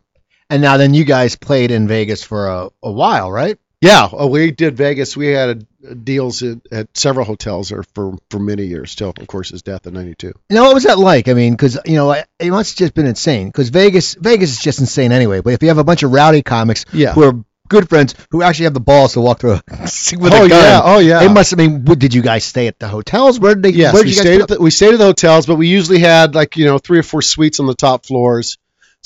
And 0.50 0.62
now 0.62 0.78
then 0.78 0.94
you 0.94 1.04
guys 1.04 1.36
played 1.36 1.72
in 1.72 1.88
Vegas 1.88 2.24
for 2.24 2.48
a, 2.48 2.70
a 2.82 2.92
while, 2.92 3.32
right? 3.32 3.58
Yeah, 3.82 4.08
oh, 4.12 4.28
we 4.28 4.50
did 4.52 4.76
Vegas. 4.76 5.16
We 5.16 5.28
had 5.28 5.68
uh, 5.88 5.94
deals 5.94 6.42
at, 6.42 6.58
at 6.72 6.98
several 6.98 7.26
hotels 7.26 7.70
there 7.70 7.84
for, 7.84 8.16
for 8.32 8.40
many 8.40 8.64
years 8.66 8.96
till, 8.96 9.10
of 9.10 9.28
course, 9.28 9.50
his 9.50 9.62
death 9.62 9.86
in 9.86 9.94
'92. 9.94 10.28
You 10.28 10.34
know 10.56 10.64
what 10.64 10.74
was 10.74 10.86
that 10.86 10.98
like? 10.98 11.28
I 11.28 11.34
mean, 11.34 11.54
because 11.54 11.78
you 11.86 11.96
know, 11.96 12.10
I- 12.12 12.26
it 12.40 12.50
must 12.50 12.72
have 12.72 12.78
just 12.86 12.96
been 12.96 13.06
insane. 13.06 13.50
Because 13.50 13.70
Vegas, 13.70 14.16
Vegas 14.16 14.50
is 14.52 14.60
just 14.60 14.80
insane 14.80 15.12
anyway. 15.12 15.42
But 15.42 15.54
if 15.54 15.62
you 15.62 15.68
have 15.68 15.78
a 15.78 15.84
bunch 15.84 16.02
of 16.02 16.12
rowdy 16.12 16.42
comics 16.42 16.86
Yeah. 16.92 17.14
who 17.14 17.24
are 17.24 17.34
good 17.70 17.88
friends 17.88 18.16
who 18.32 18.42
actually 18.42 18.64
have 18.64 18.74
the 18.74 18.80
balls 18.80 19.14
to 19.14 19.22
walk 19.22 19.42
through 19.42 19.52
a, 19.52 19.62
with 19.70 20.34
oh 20.34 20.46
a 20.46 20.50
gun, 20.50 20.50
yeah, 20.50 20.82
oh 20.84 20.98
yeah. 21.00 21.22
it 21.22 21.30
must. 21.30 21.54
I 21.54 21.58
mean, 21.58 21.86
what, 21.86 22.00
did 22.00 22.16
you 22.16 22.24
guys 22.24 22.46
stay 22.46 22.66
at 22.66 22.80
the 22.80 22.88
hotels? 22.88 23.40
Where 23.40 23.54
did 23.54 23.62
they? 23.64 23.70
Yes, 23.78 23.94
where 23.94 24.02
we 24.04 24.10
did 24.10 24.18
you 24.18 24.24
guys 24.24 24.26
stayed 24.26 24.42
at 24.42 24.48
the, 24.48 24.60
we 24.60 24.72
stayed 24.72 24.94
at 24.94 24.98
the 25.00 25.06
hotels, 25.06 25.46
but 25.46 25.56
we 25.58 25.68
usually 25.68 26.00
had 26.00 26.34
like 26.34 26.58
you 26.58 26.66
know 26.66 26.80
three 26.80 26.98
or 26.98 27.04
four 27.04 27.22
suites 27.22 27.60
on 27.60 27.68
the 27.68 27.76
top 27.76 28.08
floors, 28.08 28.58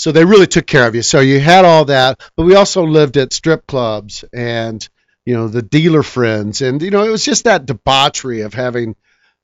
so 0.01 0.11
they 0.11 0.25
really 0.25 0.47
took 0.47 0.65
care 0.65 0.87
of 0.87 0.95
you. 0.95 1.03
So 1.03 1.19
you 1.19 1.39
had 1.39 1.63
all 1.63 1.85
that, 1.85 2.19
but 2.35 2.47
we 2.47 2.55
also 2.55 2.83
lived 2.87 3.17
at 3.17 3.33
strip 3.33 3.67
clubs 3.67 4.25
and 4.33 4.89
you 5.27 5.35
know 5.35 5.47
the 5.47 5.61
dealer 5.61 6.01
friends, 6.01 6.63
and 6.63 6.81
you 6.81 6.89
know 6.89 7.03
it 7.03 7.11
was 7.11 7.23
just 7.23 7.43
that 7.43 7.67
debauchery 7.67 8.41
of 8.41 8.55
having 8.55 8.95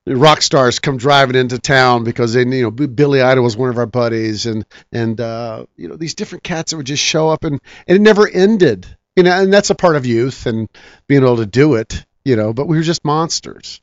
rock 0.04 0.42
stars 0.42 0.80
come 0.80 0.96
driving 0.96 1.36
into 1.36 1.60
town 1.60 2.02
because 2.02 2.32
they 2.32 2.40
you 2.40 2.62
know 2.62 2.70
Billy 2.72 3.22
Idol 3.22 3.44
was 3.44 3.56
one 3.56 3.70
of 3.70 3.78
our 3.78 3.86
buddies, 3.86 4.46
and 4.46 4.66
and 4.90 5.20
uh, 5.20 5.64
you 5.76 5.86
know 5.86 5.94
these 5.94 6.16
different 6.16 6.42
cats 6.42 6.72
that 6.72 6.76
would 6.76 6.86
just 6.86 7.04
show 7.04 7.28
up 7.28 7.44
and 7.44 7.60
and 7.86 7.96
it 7.96 8.00
never 8.00 8.28
ended. 8.28 8.84
You 9.14 9.22
know, 9.22 9.40
and 9.40 9.52
that's 9.52 9.70
a 9.70 9.76
part 9.76 9.94
of 9.94 10.06
youth 10.06 10.46
and 10.46 10.68
being 11.06 11.22
able 11.22 11.36
to 11.36 11.46
do 11.46 11.76
it. 11.76 12.04
You 12.24 12.34
know, 12.34 12.52
but 12.52 12.66
we 12.66 12.78
were 12.78 12.82
just 12.82 13.04
monsters. 13.04 13.80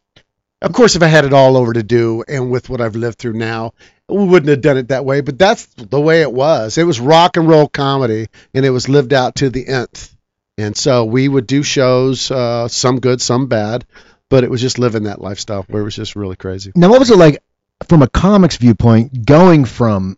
Of 0.61 0.73
course, 0.73 0.97
if 0.97 1.03
I 1.03 1.07
had 1.07 1.23
it 1.25 1.33
all 1.33 1.55
over 1.55 1.71
to 1.71 1.83
do 1.83 2.23
and 2.27 2.51
with 2.51 2.69
what 2.69 2.81
I've 2.81 2.95
lived 2.95 3.19
through 3.19 3.33
now, 3.33 3.73
we 4.07 4.25
wouldn't 4.25 4.49
have 4.49 4.61
done 4.61 4.77
it 4.77 4.89
that 4.89 5.05
way. 5.05 5.21
But 5.21 5.39
that's 5.39 5.65
the 5.65 5.99
way 5.99 6.21
it 6.21 6.31
was. 6.31 6.77
It 6.77 6.83
was 6.83 6.99
rock 6.99 7.37
and 7.37 7.47
roll 7.47 7.67
comedy, 7.67 8.27
and 8.53 8.65
it 8.65 8.69
was 8.69 8.89
lived 8.89 9.13
out 9.13 9.35
to 9.35 9.49
the 9.49 9.67
nth. 9.67 10.15
And 10.57 10.75
so 10.75 11.05
we 11.05 11.27
would 11.27 11.47
do 11.47 11.63
shows, 11.63 12.31
uh, 12.31 12.67
some 12.67 12.99
good, 12.99 13.21
some 13.21 13.47
bad, 13.47 13.85
but 14.29 14.43
it 14.43 14.49
was 14.49 14.61
just 14.61 14.79
living 14.79 15.03
that 15.03 15.21
lifestyle 15.21 15.63
where 15.63 15.81
it 15.81 15.85
was 15.85 15.95
just 15.95 16.15
really 16.15 16.37
crazy. 16.37 16.71
Now, 16.75 16.89
what 16.89 16.99
was 16.99 17.11
it 17.11 17.17
like 17.17 17.43
from 17.89 18.01
a 18.01 18.07
comics 18.07 18.57
viewpoint, 18.57 19.25
going 19.25 19.65
from 19.65 20.17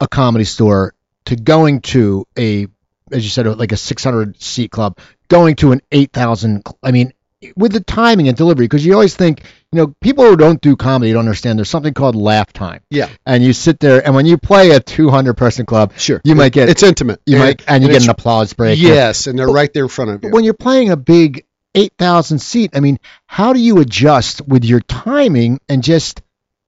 a 0.00 0.06
comedy 0.06 0.44
store 0.44 0.94
to 1.24 1.34
going 1.34 1.80
to 1.80 2.24
a, 2.38 2.68
as 3.10 3.24
you 3.24 3.30
said, 3.30 3.46
like 3.58 3.72
a 3.72 3.76
600 3.76 4.40
seat 4.40 4.70
club, 4.70 4.98
going 5.26 5.56
to 5.56 5.72
an 5.72 5.80
8,000? 5.90 6.62
I 6.82 6.92
mean, 6.92 7.12
with 7.56 7.72
the 7.72 7.80
timing 7.80 8.28
and 8.28 8.36
delivery, 8.36 8.64
because 8.64 8.84
you 8.84 8.92
always 8.94 9.14
think, 9.14 9.42
you 9.72 9.76
know, 9.78 9.94
people 10.00 10.24
who 10.24 10.36
don't 10.36 10.60
do 10.60 10.74
comedy 10.76 11.12
don't 11.12 11.20
understand. 11.20 11.58
There's 11.58 11.70
something 11.70 11.94
called 11.94 12.16
laugh 12.16 12.52
time, 12.52 12.80
Yeah, 12.90 13.08
and 13.26 13.44
you 13.44 13.52
sit 13.52 13.78
there, 13.80 14.04
and 14.04 14.14
when 14.14 14.26
you 14.26 14.38
play 14.38 14.70
a 14.70 14.80
200 14.80 15.34
person 15.34 15.64
club, 15.66 15.92
sure. 15.96 16.20
you 16.24 16.34
might 16.34 16.52
get 16.52 16.68
it's 16.68 16.82
intimate. 16.82 17.20
you 17.26 17.36
And- 17.36 17.44
might 17.44 17.62
and 17.68 17.82
you 17.84 17.88
and 17.90 17.94
get 17.98 18.04
an 18.04 18.10
applause 18.10 18.52
break. 18.54 18.78
Yes, 18.78 19.26
and 19.26 19.38
they're 19.38 19.46
right 19.48 19.72
there 19.72 19.84
in 19.84 19.88
front 19.88 20.10
of 20.10 20.20
But 20.20 20.28
you. 20.28 20.34
when 20.34 20.44
you're 20.44 20.54
playing 20.54 20.90
a 20.90 20.96
big 20.96 21.44
8,000 21.74 22.40
seat, 22.40 22.72
I 22.74 22.80
mean, 22.80 22.98
how 23.26 23.52
do 23.52 23.60
you 23.60 23.78
adjust 23.78 24.40
with 24.46 24.64
your 24.64 24.80
timing 24.80 25.60
and 25.68 25.82
just, 25.82 26.22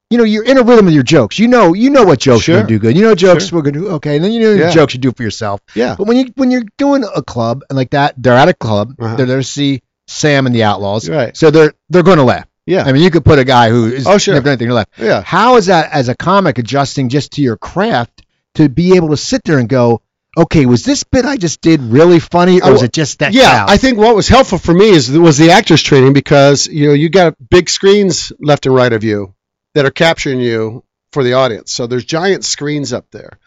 you 0.09 0.19
know, 0.19 0.25
you're 0.25 0.45
in 0.45 0.57
a 0.59 0.63
rhythm 0.63 0.85
with 0.85 0.95
your 0.95 1.03
jokes. 1.03 1.39
You 1.39 1.49
know, 1.49 1.73
you 1.75 1.91
know 1.91 2.05
what 2.05 2.21
jokes 2.21 2.45
Sure. 2.45 2.57
are 2.57 2.59
gonna 2.59 2.69
do 2.69 2.79
good. 2.79 2.97
You 2.97 3.03
know 3.03 3.15
jokes 3.17 3.49
Sure. 3.49 3.59
we're 3.59 3.63
gonna 3.63 3.79
do 3.81 3.89
okay, 3.95 4.15
and 4.17 4.25
then 4.25 4.31
you 4.33 4.41
know 4.41 4.53
the 4.53 4.59
Yeah. 4.61 4.71
jokes 4.71 4.95
you 4.95 5.01
do 5.01 5.11
for 5.11 5.23
yourself. 5.25 5.61
Yeah, 5.75 5.97
But 5.99 6.07
when 6.07 6.17
you 6.17 6.27
when 6.37 6.51
you're 6.53 6.65
doing 6.79 7.05
a 7.15 7.23
club 7.23 7.63
and 7.69 7.77
like 7.77 7.91
that, 7.91 8.15
they're 8.19 8.35
at 8.37 8.49
a 8.49 8.55
club. 8.55 8.95
Uh-huh. 9.01 9.17
They're 9.17 9.27
there 9.27 9.39
to 9.39 9.43
see 9.45 9.83
Sam 10.11 10.47
and 10.47 10.55
the 10.55 10.65
Outlaws. 10.65 11.09
right. 11.09 11.37
So 11.37 11.51
they're 11.51 11.73
they're 11.89 12.03
going 12.03 12.19
to 12.19 12.25
laugh. 12.25 12.47
Yeah, 12.67 12.85
I 12.85 12.93
mean, 12.93 13.03
you 13.03 13.11
could 13.11 13.25
put 13.25 13.39
a 13.39 13.45
guy 13.45 13.71
who 13.71 13.87
is 13.87 14.07
Oh, 14.07 14.19
sure. 14.19 14.35
never 14.35 14.45
done 14.45 14.53
anything 14.53 14.69
to 14.69 14.75
laugh. 14.75 14.87
yeah. 14.99 15.23
How 15.23 15.57
is 15.57 15.67
that 15.67 15.93
as 15.93 16.09
a 16.09 16.15
comic 16.15 16.59
adjusting 16.59 17.09
just 17.09 17.33
to 17.33 17.43
your 17.43 17.57
craft 17.57 18.23
to 18.55 18.69
be 18.69 18.95
able 18.97 19.09
to 19.09 19.17
sit 19.17 19.43
there 19.45 19.59
and 19.59 19.69
go, 19.69 20.03
okay, 20.37 20.67
was 20.67 20.85
this 20.85 21.03
bit 21.03 21.25
I 21.25 21.37
just 21.37 21.61
did 21.63 21.81
really 21.81 22.21
funny, 22.21 22.61
or 22.61 22.67
Oh, 22.69 22.73
was 22.73 22.83
it 22.85 22.93
just 22.93 23.19
that? 23.21 23.33
yeah, 23.33 23.65
crowd? 23.65 23.71
I 23.71 23.77
think 23.77 23.99
what 23.99 24.15
was 24.15 24.29
helpful 24.29 24.59
for 24.59 24.73
me 24.75 24.91
is 24.91 25.11
was 25.11 25.37
the 25.39 25.51
actors 25.51 25.83
training 25.83 26.13
because 26.13 26.67
you 26.69 26.89
know 26.89 26.93
you 26.95 27.09
got 27.09 27.35
big 27.51 27.69
screens 27.69 28.33
left 28.41 28.67
and 28.67 28.75
right 28.75 28.93
of 28.93 29.03
you 29.03 29.35
that 29.75 29.85
are 29.87 29.91
capturing 29.91 30.41
you 30.41 30.85
for 31.13 31.25
the 31.25 31.33
audience. 31.33 31.73
So 31.73 31.87
there's 31.89 32.05
giant 32.05 32.45
screens 32.45 32.93
up 32.93 33.07
there, 33.11 33.39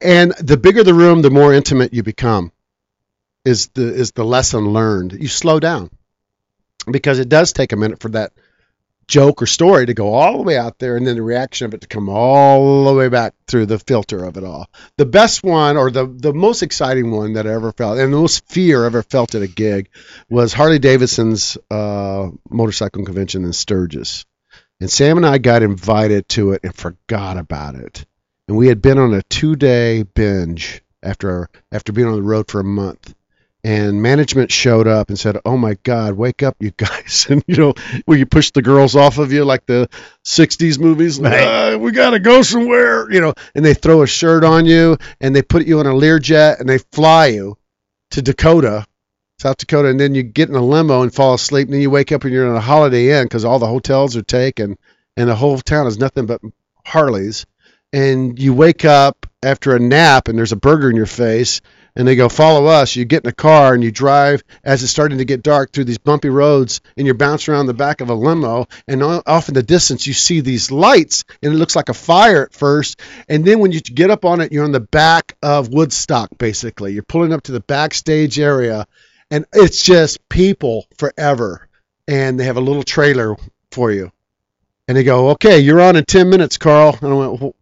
and 0.00 0.32
the 0.38 0.56
bigger 0.56 0.82
the 0.84 0.94
room, 0.94 1.20
the 1.20 1.30
more 1.30 1.52
intimate 1.52 1.92
you 1.92 2.02
become. 2.02 2.52
Is 3.46 3.68
the 3.68 3.94
is 3.94 4.10
the 4.10 4.24
lesson 4.24 4.72
learned? 4.72 5.12
You 5.12 5.28
slow 5.28 5.60
down 5.60 5.90
because 6.90 7.20
it 7.20 7.28
does 7.28 7.52
take 7.52 7.72
a 7.72 7.76
minute 7.76 8.00
for 8.00 8.08
that 8.08 8.32
joke 9.06 9.40
or 9.40 9.46
story 9.46 9.86
to 9.86 9.94
go 9.94 10.14
all 10.14 10.38
the 10.38 10.42
way 10.42 10.58
out 10.58 10.80
there 10.80 10.96
and 10.96 11.06
then 11.06 11.14
the 11.14 11.22
reaction 11.22 11.64
of 11.64 11.72
it 11.72 11.82
to 11.82 11.86
come 11.86 12.08
all 12.08 12.86
the 12.86 12.94
way 12.94 13.08
back 13.08 13.34
through 13.46 13.66
the 13.66 13.78
filter 13.78 14.24
of 14.24 14.36
it 14.36 14.42
all. 14.42 14.68
The 14.96 15.06
best 15.06 15.44
one 15.44 15.76
or 15.76 15.92
the 15.92 16.06
the 16.06 16.32
most 16.32 16.64
exciting 16.64 17.12
one 17.12 17.34
that 17.34 17.46
I 17.46 17.52
ever 17.52 17.70
felt 17.70 17.98
and 17.98 18.12
the 18.12 18.18
most 18.18 18.48
fear 18.48 18.82
I 18.82 18.86
ever 18.86 19.04
felt 19.04 19.36
at 19.36 19.42
a 19.42 19.46
gig 19.46 19.90
was 20.28 20.52
Harley 20.52 20.80
Davidson's 20.80 21.56
uh, 21.70 22.28
motorcycle 22.50 23.04
convention 23.04 23.44
in 23.44 23.52
Sturgis. 23.52 24.24
And 24.80 24.90
Sam 24.90 25.18
and 25.18 25.26
I 25.26 25.38
got 25.38 25.62
invited 25.62 26.28
to 26.30 26.50
it 26.50 26.62
and 26.64 26.74
forgot 26.74 27.38
about 27.38 27.76
it. 27.76 28.04
And 28.48 28.56
we 28.56 28.66
had 28.66 28.82
been 28.82 28.98
on 28.98 29.14
a 29.14 29.22
two-day 29.22 30.02
binge 30.02 30.82
after 31.00 31.48
after 31.70 31.92
being 31.92 32.08
on 32.08 32.16
the 32.16 32.22
road 32.22 32.50
for 32.50 32.58
a 32.60 32.64
month. 32.64 33.14
And 33.66 34.00
management 34.00 34.52
showed 34.52 34.86
up 34.86 35.08
and 35.08 35.18
said, 35.18 35.38
"Oh 35.44 35.56
my 35.56 35.76
God, 35.82 36.12
wake 36.12 36.44
up, 36.44 36.54
you 36.60 36.70
guys!" 36.76 37.26
And 37.28 37.42
you 37.48 37.56
know, 37.56 37.74
where 38.04 38.16
you 38.16 38.24
push 38.24 38.52
the 38.52 38.62
girls 38.62 38.94
off 38.94 39.18
of 39.18 39.32
you 39.32 39.44
like 39.44 39.66
the 39.66 39.88
'60s 40.24 40.78
movies. 40.78 41.18
Right. 41.18 41.72
"Uh, 41.74 41.76
we 41.76 41.90
gotta 41.90 42.20
go 42.20 42.42
somewhere, 42.42 43.10
you 43.10 43.20
know. 43.20 43.34
And 43.56 43.64
they 43.64 43.74
throw 43.74 44.02
a 44.02 44.06
shirt 44.06 44.44
on 44.44 44.66
you, 44.66 44.98
and 45.20 45.34
they 45.34 45.42
put 45.42 45.66
you 45.66 45.80
on 45.80 45.86
a 45.88 45.92
Learjet, 45.92 46.60
and 46.60 46.68
they 46.68 46.78
fly 46.78 47.26
you 47.26 47.58
to 48.12 48.22
Dakota, 48.22 48.86
South 49.40 49.56
Dakota, 49.56 49.88
and 49.88 49.98
then 49.98 50.14
you 50.14 50.22
get 50.22 50.48
in 50.48 50.54
a 50.54 50.64
limo 50.64 51.02
and 51.02 51.12
fall 51.12 51.34
asleep, 51.34 51.66
and 51.66 51.74
then 51.74 51.80
you 51.80 51.90
wake 51.90 52.12
up 52.12 52.22
and 52.22 52.32
you're 52.32 52.46
in 52.46 52.54
a 52.54 52.60
Holiday 52.60 53.18
Inn 53.18 53.24
because 53.24 53.44
all 53.44 53.58
the 53.58 53.66
hotels 53.66 54.16
are 54.16 54.22
taken, 54.22 54.78
and 55.16 55.28
the 55.28 55.34
whole 55.34 55.58
town 55.58 55.88
is 55.88 55.98
nothing 55.98 56.26
but 56.26 56.40
Harleys. 56.84 57.46
And 57.92 58.38
you 58.38 58.54
wake 58.54 58.84
up 58.84 59.26
after 59.42 59.74
a 59.74 59.80
nap, 59.80 60.28
and 60.28 60.38
there's 60.38 60.52
a 60.52 60.56
burger 60.56 60.88
in 60.88 60.94
your 60.94 61.06
face, 61.06 61.62
and 61.96 62.06
they 62.06 62.14
go, 62.14 62.28
"Follow 62.28 62.66
us." 62.66 62.94
You 62.94 63.04
get 63.04 63.24
in 63.24 63.30
a 63.30 63.32
car 63.32 63.74
and 63.74 63.82
you 63.82 63.90
drive 63.90 64.44
as 64.62 64.82
it's 64.82 64.92
starting 64.92 65.18
to 65.18 65.24
get 65.24 65.42
dark 65.42 65.72
through 65.72 65.84
these 65.84 65.98
bumpy 65.98 66.28
roads, 66.28 66.80
and 66.96 67.06
you're 67.06 67.14
bouncing 67.14 67.54
around 67.54 67.66
the 67.66 67.74
back 67.74 68.00
of 68.00 68.10
a 68.10 68.14
limo, 68.14 68.66
and 68.86 69.02
off 69.02 69.48
in 69.48 69.54
the 69.54 69.62
distance 69.62 70.06
you 70.06 70.12
see 70.12 70.40
these 70.40 70.70
lights, 70.70 71.24
and 71.42 71.52
it 71.52 71.56
looks 71.56 71.74
like 71.74 71.88
a 71.88 71.94
fire 71.94 72.44
at 72.44 72.54
first, 72.54 73.00
and 73.28 73.44
then 73.44 73.58
when 73.58 73.72
you 73.72 73.80
get 73.80 74.10
up 74.10 74.24
on 74.24 74.40
it, 74.40 74.52
you're 74.52 74.64
on 74.64 74.72
the 74.72 74.80
back 74.80 75.36
of 75.42 75.70
Woodstock, 75.70 76.30
basically. 76.38 76.92
You're 76.92 77.02
pulling 77.02 77.32
up 77.32 77.42
to 77.44 77.52
the 77.52 77.60
backstage 77.60 78.38
area, 78.38 78.86
and 79.30 79.46
it's 79.52 79.82
just 79.82 80.28
people 80.28 80.86
forever, 80.98 81.68
and 82.06 82.38
they 82.38 82.44
have 82.44 82.56
a 82.56 82.60
little 82.60 82.82
trailer 82.82 83.36
for 83.70 83.90
you 83.90 84.12
and 84.88 84.96
they 84.96 85.02
go, 85.02 85.30
okay, 85.30 85.58
you're 85.58 85.80
on 85.80 85.96
in 85.96 86.04
10 86.04 86.30
minutes, 86.30 86.58
Carl. 86.58 86.96
And 87.02 87.12
I 87.12 87.14
went, 87.14 87.56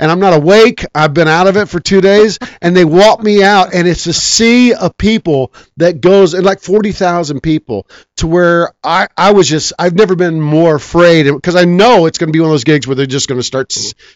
and 0.00 0.10
I'm 0.10 0.18
not 0.18 0.34
awake. 0.34 0.84
I've 0.92 1.14
been 1.14 1.28
out 1.28 1.46
of 1.46 1.56
it 1.56 1.68
for 1.68 1.78
two 1.78 2.00
days. 2.00 2.38
And 2.60 2.76
they 2.76 2.84
walk 2.84 3.22
me 3.22 3.44
out, 3.44 3.72
and 3.72 3.86
it's 3.86 4.06
a 4.06 4.12
sea 4.12 4.74
of 4.74 4.98
people 4.98 5.52
that 5.76 6.00
goes, 6.00 6.34
and 6.34 6.44
like 6.44 6.60
40,000 6.60 7.40
people, 7.40 7.86
to 8.16 8.26
where 8.26 8.72
I, 8.82 9.06
I 9.16 9.32
was 9.32 9.48
just, 9.48 9.72
I've 9.78 9.94
never 9.94 10.16
been 10.16 10.40
more 10.40 10.74
afraid 10.74 11.30
because 11.30 11.54
I 11.54 11.64
know 11.64 12.06
it's 12.06 12.18
going 12.18 12.28
to 12.28 12.36
be 12.36 12.40
one 12.40 12.50
of 12.50 12.54
those 12.54 12.64
gigs 12.64 12.88
where 12.88 12.96
they're 12.96 13.06
just 13.06 13.28
going 13.28 13.38
to 13.38 13.44
start 13.44 13.72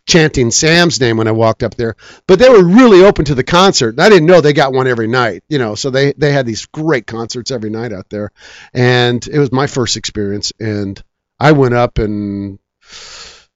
chanting 0.09 0.51
Sam's 0.51 1.01
name 1.01 1.19
when 1.19 1.29
I 1.29 1.33
walked 1.33 1.63
up 1.63 1.77
there. 1.77 1.95
But 2.27 2.41
they 2.41 2.49
were 2.49 2.65
really 2.65 3.05
open 3.05 3.25
to 3.27 3.37
the 3.37 3.45
concert. 3.45 4.01
I 4.01 4.09
didn't 4.09 4.27
know 4.27 4.41
they 4.41 4.53
got 4.53 4.73
one 4.73 4.89
every 4.89 5.07
night, 5.07 5.45
you 5.49 5.59
know, 5.59 5.77
so 5.77 5.91
they, 5.91 6.13
they 6.15 6.33
had 6.33 6.47
these 6.47 6.67
great 6.67 7.07
concerts 7.07 7.53
every 7.53 7.71
night 7.71 7.93
out 7.93 8.11
there. 8.11 8.33
And 8.75 9.25
it 9.29 9.39
was 9.39 9.53
my 9.53 9.69
first 9.69 9.97
experience. 9.97 10.53
And, 10.59 11.01
I 11.43 11.53
went 11.53 11.75
up 11.75 11.99
and 11.99 12.61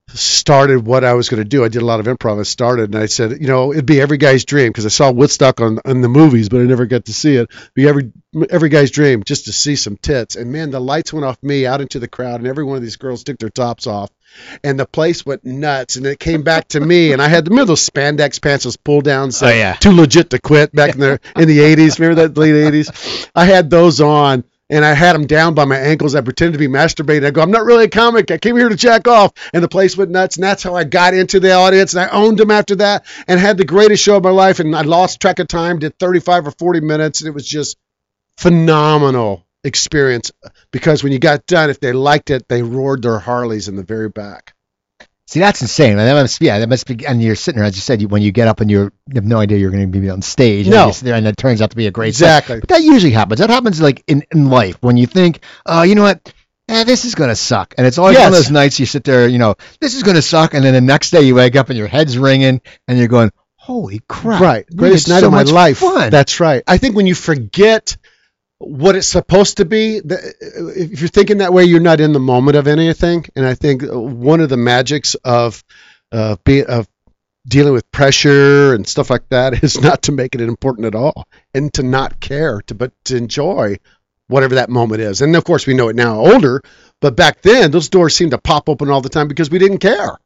started 0.09 0.85
what 0.85 1.05
I 1.05 1.15
was 1.15 1.29
going 1.29 1.43
to 1.43 1.49
do. 1.49 1.65
I 1.65 1.69
did 1.69 1.83
a 1.83 1.85
lot 1.85 2.01
of 2.01 2.07
improv. 2.07 2.41
I 2.41 2.43
started 2.43 2.95
and 2.95 3.03
I 3.03 3.07
said, 3.07 3.41
you 3.41 3.47
know, 3.47 3.73
it'd 3.73 3.87
be 3.87 4.01
every 4.01 4.19
guy's 4.19 4.45
dream 4.45 4.71
because 4.71 4.87
I 4.87 4.89
saw 4.89 5.13
Woodstock 5.13 5.61
on 5.61 5.79
on 5.85 6.01
the 6.01 6.09
movies, 6.09 6.49
but 6.49 6.61
I 6.61 6.65
never 6.65 6.87
got 6.87 7.05
to 7.05 7.13
see 7.13 7.37
it. 7.37 7.49
Be 7.75 7.87
every 7.87 8.13
every 8.51 8.71
guy's 8.71 8.91
dream 8.91 9.23
just 9.25 9.45
to 9.45 9.53
see 9.53 9.77
some 9.77 9.97
tits. 9.97 10.35
And 10.35 10.51
man, 10.51 10.71
the 10.71 10.81
lights 10.81 11.13
went 11.13 11.27
off 11.27 11.41
me 11.45 11.65
out 11.65 11.81
into 11.81 12.01
the 12.01 12.09
crowd, 12.09 12.41
and 12.41 12.49
every 12.49 12.65
one 12.65 12.77
of 12.77 12.83
these 12.83 12.97
girls 12.97 13.23
took 13.23 13.39
their 13.39 13.51
tops 13.51 13.87
off. 13.87 14.11
And 14.65 14.79
the 14.79 14.87
place 14.87 15.25
went 15.25 15.45
nuts, 15.45 15.95
and 15.95 16.05
it 16.07 16.19
came 16.19 16.43
back 16.43 16.69
to 16.69 16.81
me, 16.81 17.13
and 17.13 17.23
I 17.23 17.29
had 17.29 17.45
the 17.45 17.53
middle 17.53 17.77
spandex 17.77 18.43
pants 18.43 18.65
was 18.65 18.77
pulled 18.77 19.05
down, 19.05 19.31
so 19.31 19.47
oh, 19.47 19.51
uh, 19.51 19.53
yeah. 19.53 19.75
too 19.75 19.93
legit 19.93 20.31
to 20.31 20.41
quit 20.41 20.75
back 20.75 20.95
in 20.95 21.01
the 21.01 21.21
in 21.37 21.47
the 21.47 21.61
'80s. 21.61 22.01
Remember 22.01 22.27
that 22.27 22.37
late 22.37 22.53
'80s? 22.53 23.31
I 23.35 23.45
had 23.45 23.71
those 23.71 24.01
on, 24.01 24.45
and 24.69 24.85
I 24.85 24.95
had 24.95 25.15
them 25.15 25.27
down 25.27 25.55
by 25.55 25.65
my 25.65 25.77
ankles. 25.77 26.15
I 26.15 26.21
pretended 26.21 26.55
to 26.55 26.59
be 26.59 26.73
masturbating. 26.73 27.25
I 27.25 27.31
go, 27.31 27.41
I'm 27.41 27.51
not 27.51 27.65
really 27.65 27.85
a 27.85 27.89
comic. 27.89 28.31
I 28.31 28.39
came 28.39 28.57
here 28.57 28.69
to 28.69 28.77
check 28.77 29.07
off. 29.07 29.33
And 29.53 29.63
the 29.63 29.69
place 29.69 29.97
went 29.97 30.11
nuts. 30.11 30.37
And 30.37 30.45
that's 30.45 30.63
how 30.63 30.75
I 30.75 30.85
got 30.85 31.15
into 31.15 31.39
the 31.39 31.53
audience. 31.53 31.95
And 31.95 32.03
I 32.03 32.09
owned 32.09 32.39
them 32.39 32.51
after 32.51 32.75
that 32.77 33.07
and 33.29 33.39
had 33.39 33.59
the 33.59 33.65
greatest 33.65 34.03
show 34.03 34.17
of 34.17 34.25
my 34.25 34.31
life. 34.31 34.59
And 34.59 34.75
I 34.75 34.83
lost 34.83 35.21
track 35.21 35.39
of 35.39 35.47
time, 35.47 35.79
did 35.79 35.99
35 35.99 36.49
or 36.49 36.51
40 36.51 36.81
minutes. 36.81 37.21
And 37.21 37.29
it 37.29 37.35
was 37.35 37.47
just 37.47 37.77
phenomenal 38.39 39.47
experience 39.63 40.33
because 40.73 41.03
when 41.03 41.13
you 41.13 41.19
got 41.19 41.47
done, 41.47 41.71
if 41.71 41.81
they 41.81 41.93
liked 41.93 42.31
it, 42.31 42.49
they 42.49 42.63
roared 42.63 43.03
their 43.03 43.19
Harleys 43.19 43.69
in 43.69 43.77
the 43.77 43.85
very 43.85 44.09
back. 44.09 44.56
See, 45.29 45.41
that's 45.41 45.61
insane. 45.61 45.97
That 45.97 46.13
must, 46.13 46.39
be, 46.39 46.47
yeah, 46.47 46.61
that 46.61 46.69
must 46.69 46.87
be. 46.87 47.05
And 47.05 47.21
you're 47.21 47.35
sitting 47.35 47.59
there, 47.59 47.67
as 47.67 47.75
you 47.75 47.81
said, 47.81 48.01
you, 48.01 48.07
when 48.07 48.23
you 48.23 48.31
get 48.31 48.47
up 48.47 48.61
and 48.61 48.71
you're, 48.71 48.93
you 49.09 49.15
have 49.17 49.25
no 49.25 49.39
idea 49.39 49.59
you're 49.59 49.73
going 49.73 49.91
to 49.91 50.01
be 50.01 50.09
on 50.09 50.23
stage. 50.23 50.69
No, 50.69 50.87
and, 50.87 50.95
there, 50.95 51.15
and 51.15 51.27
it 51.27 51.37
turns 51.37 51.61
out 51.61 51.71
to 51.71 51.77
be 51.77 51.89
a 51.89 51.91
great 51.91 52.09
exactly. 52.09 52.57
Set. 52.57 52.61
But 52.61 52.69
that 52.69 52.83
usually 52.83 53.13
happens. 53.13 53.41
That 53.41 53.51
happens 53.51 53.81
like 53.81 54.05
in, 54.07 54.25
in 54.31 54.51
life 54.51 54.77
when 54.83 54.97
you 54.97 55.09
think, 55.09 55.41
oh, 55.67 55.83
you 55.83 55.97
know 55.97 56.05
what, 56.05 56.33
eh, 56.69 56.85
this 56.85 57.05
is 57.05 57.17
going 57.17 57.31
to 57.31 57.37
suck, 57.37 57.75
and 57.77 57.87
it's 57.87 57.99
always 57.99 58.15
yes. 58.15 58.25
one 58.25 58.33
of 58.33 58.39
those 58.39 58.53
nights 58.53 58.79
you 58.79 58.87
sit 58.87 59.03
there, 59.03 59.27
you 59.27 59.39
know, 59.39 59.57
this 59.81 59.97
is 59.97 60.05
going 60.05 60.15
to 60.15 60.23
suck, 60.23 60.55
and 60.55 60.65
then 60.65 60.75
the 60.75 60.81
next 60.81 61.11
day 61.11 61.23
you 61.23 61.35
wake 61.35 61.57
up 61.57 61.71
and 61.71 61.79
your 61.79 61.89
head's 61.89 62.17
ringing, 62.17 62.61
and 62.87 62.97
you're 62.97 63.09
going, 63.09 63.33
holy 63.57 64.01
crap, 64.09 64.41
right, 64.41 64.67
greatest 64.77 65.09
night 65.09 65.21
so 65.21 65.27
of 65.27 65.33
my 65.33 65.43
life. 65.43 65.79
Fun. 65.79 66.11
That's 66.11 66.39
right. 66.39 66.63
I 66.69 66.79
think 66.79 66.95
when 66.95 67.09
you 67.09 67.17
forget 67.17 67.97
what 68.59 68.97
it's 68.97 69.07
supposed 69.07 69.59
to 69.59 69.65
be. 69.65 70.01
If 70.05 71.01
you're 71.01 71.09
thinking 71.09 71.39
that 71.39 71.53
way, 71.53 71.65
you're 71.65 71.81
not 71.81 72.01
in 72.01 72.13
the 72.13 72.21
moment 72.21 72.57
of 72.57 72.67
anything. 72.67 73.27
And 73.37 73.45
I 73.45 73.55
think 73.55 73.83
one 73.85 74.41
of 74.41 74.49
the 74.49 74.57
magics 74.57 75.15
of 75.17 75.63
uh, 76.13 76.37
be, 76.45 76.65
of 76.65 76.89
dealing 77.47 77.73
with 77.73 77.91
pressure 77.91 78.75
and 78.75 78.87
stuff 78.87 79.11
like 79.11 79.29
that 79.29 79.63
is 79.65 79.81
not 79.81 80.03
to 80.03 80.13
make 80.13 80.35
it 80.35 80.41
important 80.41 80.87
at 80.87 80.95
all 80.95 81.27
and 81.55 81.73
to 81.75 81.83
not 81.83 82.21
care 82.21 82.61
to 82.63 82.75
but 82.75 82.93
to 83.05 83.17
enjoy 83.17 83.77
whatever 84.29 84.57
that 84.57 84.69
moment 84.69 85.01
is 85.01 85.23
and 85.23 85.37
of 85.37 85.45
course 85.45 85.67
we 85.67 85.75
know 85.75 85.89
it 85.89 85.97
now 85.97 86.19
older 86.19 86.61
but 87.01 87.15
back 87.15 87.43
then 87.43 87.71
those 87.71 87.89
doors 87.89 88.17
seemed 88.17 88.33
to 88.33 88.39
pop 88.39 88.69
open 88.69 88.91
all 88.91 89.01
the 89.01 89.09
time 89.09 89.29
because 89.29 89.51
we 89.51 89.59
didn't 89.59 89.79
care 89.79 90.19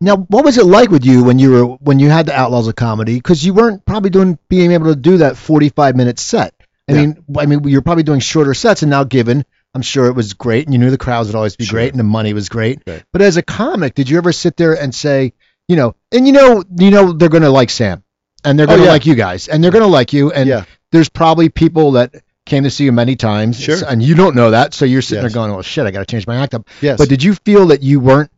now 0.00 0.16
what 0.16 0.44
was 0.44 0.58
it 0.58 0.64
like 0.64 0.90
with 0.90 1.04
you 1.04 1.22
when 1.22 1.38
you 1.38 1.50
were 1.50 1.64
when 1.76 2.00
you 2.00 2.08
had 2.10 2.26
the 2.26 2.36
outlaws 2.36 2.66
of 2.66 2.74
comedy 2.74 3.14
because 3.14 3.44
you 3.44 3.54
weren't 3.54 3.84
probably 3.84 4.10
doing 4.10 4.36
being 4.48 4.72
able 4.72 4.86
to 4.86 4.96
do 4.96 5.18
that 5.18 5.36
45 5.36 5.94
minute 5.96 6.18
set 6.18 6.52
i 6.88 6.92
yeah. 6.92 7.00
mean 7.00 7.24
i 7.38 7.46
mean 7.46 7.62
you're 7.64 7.82
probably 7.82 8.02
doing 8.02 8.20
shorter 8.20 8.54
sets 8.54 8.82
and 8.82 8.90
now 8.90 9.04
given 9.04 9.44
I'm 9.74 9.82
sure 9.82 10.06
it 10.06 10.14
was 10.14 10.32
great, 10.32 10.66
and 10.66 10.74
you 10.74 10.78
knew 10.78 10.90
the 10.90 10.98
crowds 10.98 11.28
would 11.28 11.36
always 11.36 11.56
be 11.56 11.64
sure. 11.64 11.78
great, 11.78 11.90
and 11.92 12.00
the 12.00 12.04
money 12.04 12.32
was 12.32 12.48
great. 12.48 12.82
Right. 12.86 13.02
But 13.12 13.22
as 13.22 13.36
a 13.36 13.42
comic, 13.42 13.94
did 13.94 14.08
you 14.08 14.16
ever 14.18 14.32
sit 14.32 14.56
there 14.56 14.74
and 14.74 14.94
say, 14.94 15.34
you 15.68 15.76
know, 15.76 15.94
and 16.10 16.26
you 16.26 16.32
know, 16.32 16.64
you 16.76 16.90
know, 16.90 17.12
they're 17.12 17.28
going 17.28 17.42
to 17.42 17.50
like 17.50 17.70
Sam, 17.70 18.02
and 18.44 18.58
they're 18.58 18.66
going 18.66 18.78
to 18.78 18.84
oh, 18.84 18.86
yeah. 18.86 18.92
like 18.92 19.06
you 19.06 19.14
guys, 19.14 19.48
and 19.48 19.62
they're 19.62 19.70
going 19.70 19.84
to 19.84 19.88
like 19.88 20.12
you, 20.12 20.32
and 20.32 20.48
yeah. 20.48 20.64
there's 20.90 21.08
probably 21.08 21.50
people 21.50 21.92
that 21.92 22.14
came 22.46 22.64
to 22.64 22.70
see 22.70 22.84
you 22.84 22.92
many 22.92 23.14
times, 23.14 23.60
sure. 23.60 23.76
and 23.86 24.02
you 24.02 24.14
don't 24.14 24.34
know 24.34 24.52
that, 24.52 24.72
so 24.72 24.86
you're 24.86 25.02
sitting 25.02 25.22
yes. 25.22 25.32
there 25.32 25.42
going, 25.42 25.52
"Oh 25.52 25.60
shit, 25.62 25.86
I 25.86 25.90
got 25.90 26.00
to 26.00 26.06
change 26.06 26.26
my 26.26 26.36
act 26.36 26.54
up." 26.54 26.66
Yes. 26.80 26.96
But 26.98 27.10
did 27.10 27.22
you 27.22 27.34
feel 27.34 27.66
that 27.66 27.82
you 27.82 28.00
weren't 28.00 28.30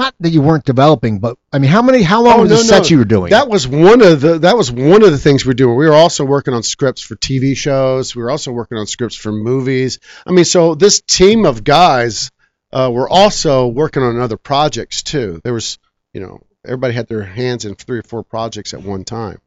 not 0.00 0.14
that 0.20 0.30
you 0.30 0.40
weren't 0.40 0.64
developing, 0.64 1.18
but 1.18 1.36
I 1.52 1.58
mean, 1.58 1.70
how 1.70 1.82
many, 1.82 2.02
how 2.02 2.22
long 2.22 2.38
oh, 2.38 2.42
was 2.42 2.50
no, 2.50 2.56
the 2.56 2.64
set 2.64 2.82
no. 2.84 2.88
you 2.88 2.98
were 2.98 3.04
doing? 3.04 3.30
That 3.30 3.48
was 3.48 3.68
one 3.68 4.00
of 4.00 4.20
the 4.22 4.38
that 4.38 4.56
was 4.56 4.72
one 4.72 5.02
of 5.02 5.10
the 5.10 5.18
things 5.18 5.44
we 5.44 5.50
are 5.50 5.54
doing. 5.54 5.76
We 5.76 5.86
were 5.86 5.94
also 5.94 6.24
working 6.24 6.54
on 6.54 6.62
scripts 6.62 7.02
for 7.02 7.16
TV 7.16 7.54
shows. 7.54 8.16
We 8.16 8.22
were 8.22 8.30
also 8.30 8.50
working 8.50 8.78
on 8.78 8.86
scripts 8.86 9.14
for 9.14 9.30
movies. 9.30 9.98
I 10.26 10.32
mean, 10.32 10.46
so 10.46 10.74
this 10.74 11.02
team 11.02 11.44
of 11.44 11.64
guys 11.64 12.30
uh, 12.72 12.90
were 12.90 13.08
also 13.08 13.66
working 13.66 14.02
on 14.02 14.18
other 14.18 14.38
projects 14.38 15.02
too. 15.02 15.42
There 15.44 15.52
was, 15.52 15.78
you 16.14 16.20
know, 16.22 16.40
everybody 16.64 16.94
had 16.94 17.06
their 17.06 17.22
hands 17.22 17.66
in 17.66 17.74
three 17.74 17.98
or 17.98 18.02
four 18.02 18.24
projects 18.24 18.72
at 18.72 18.82
one 18.82 19.04
time. 19.04 19.38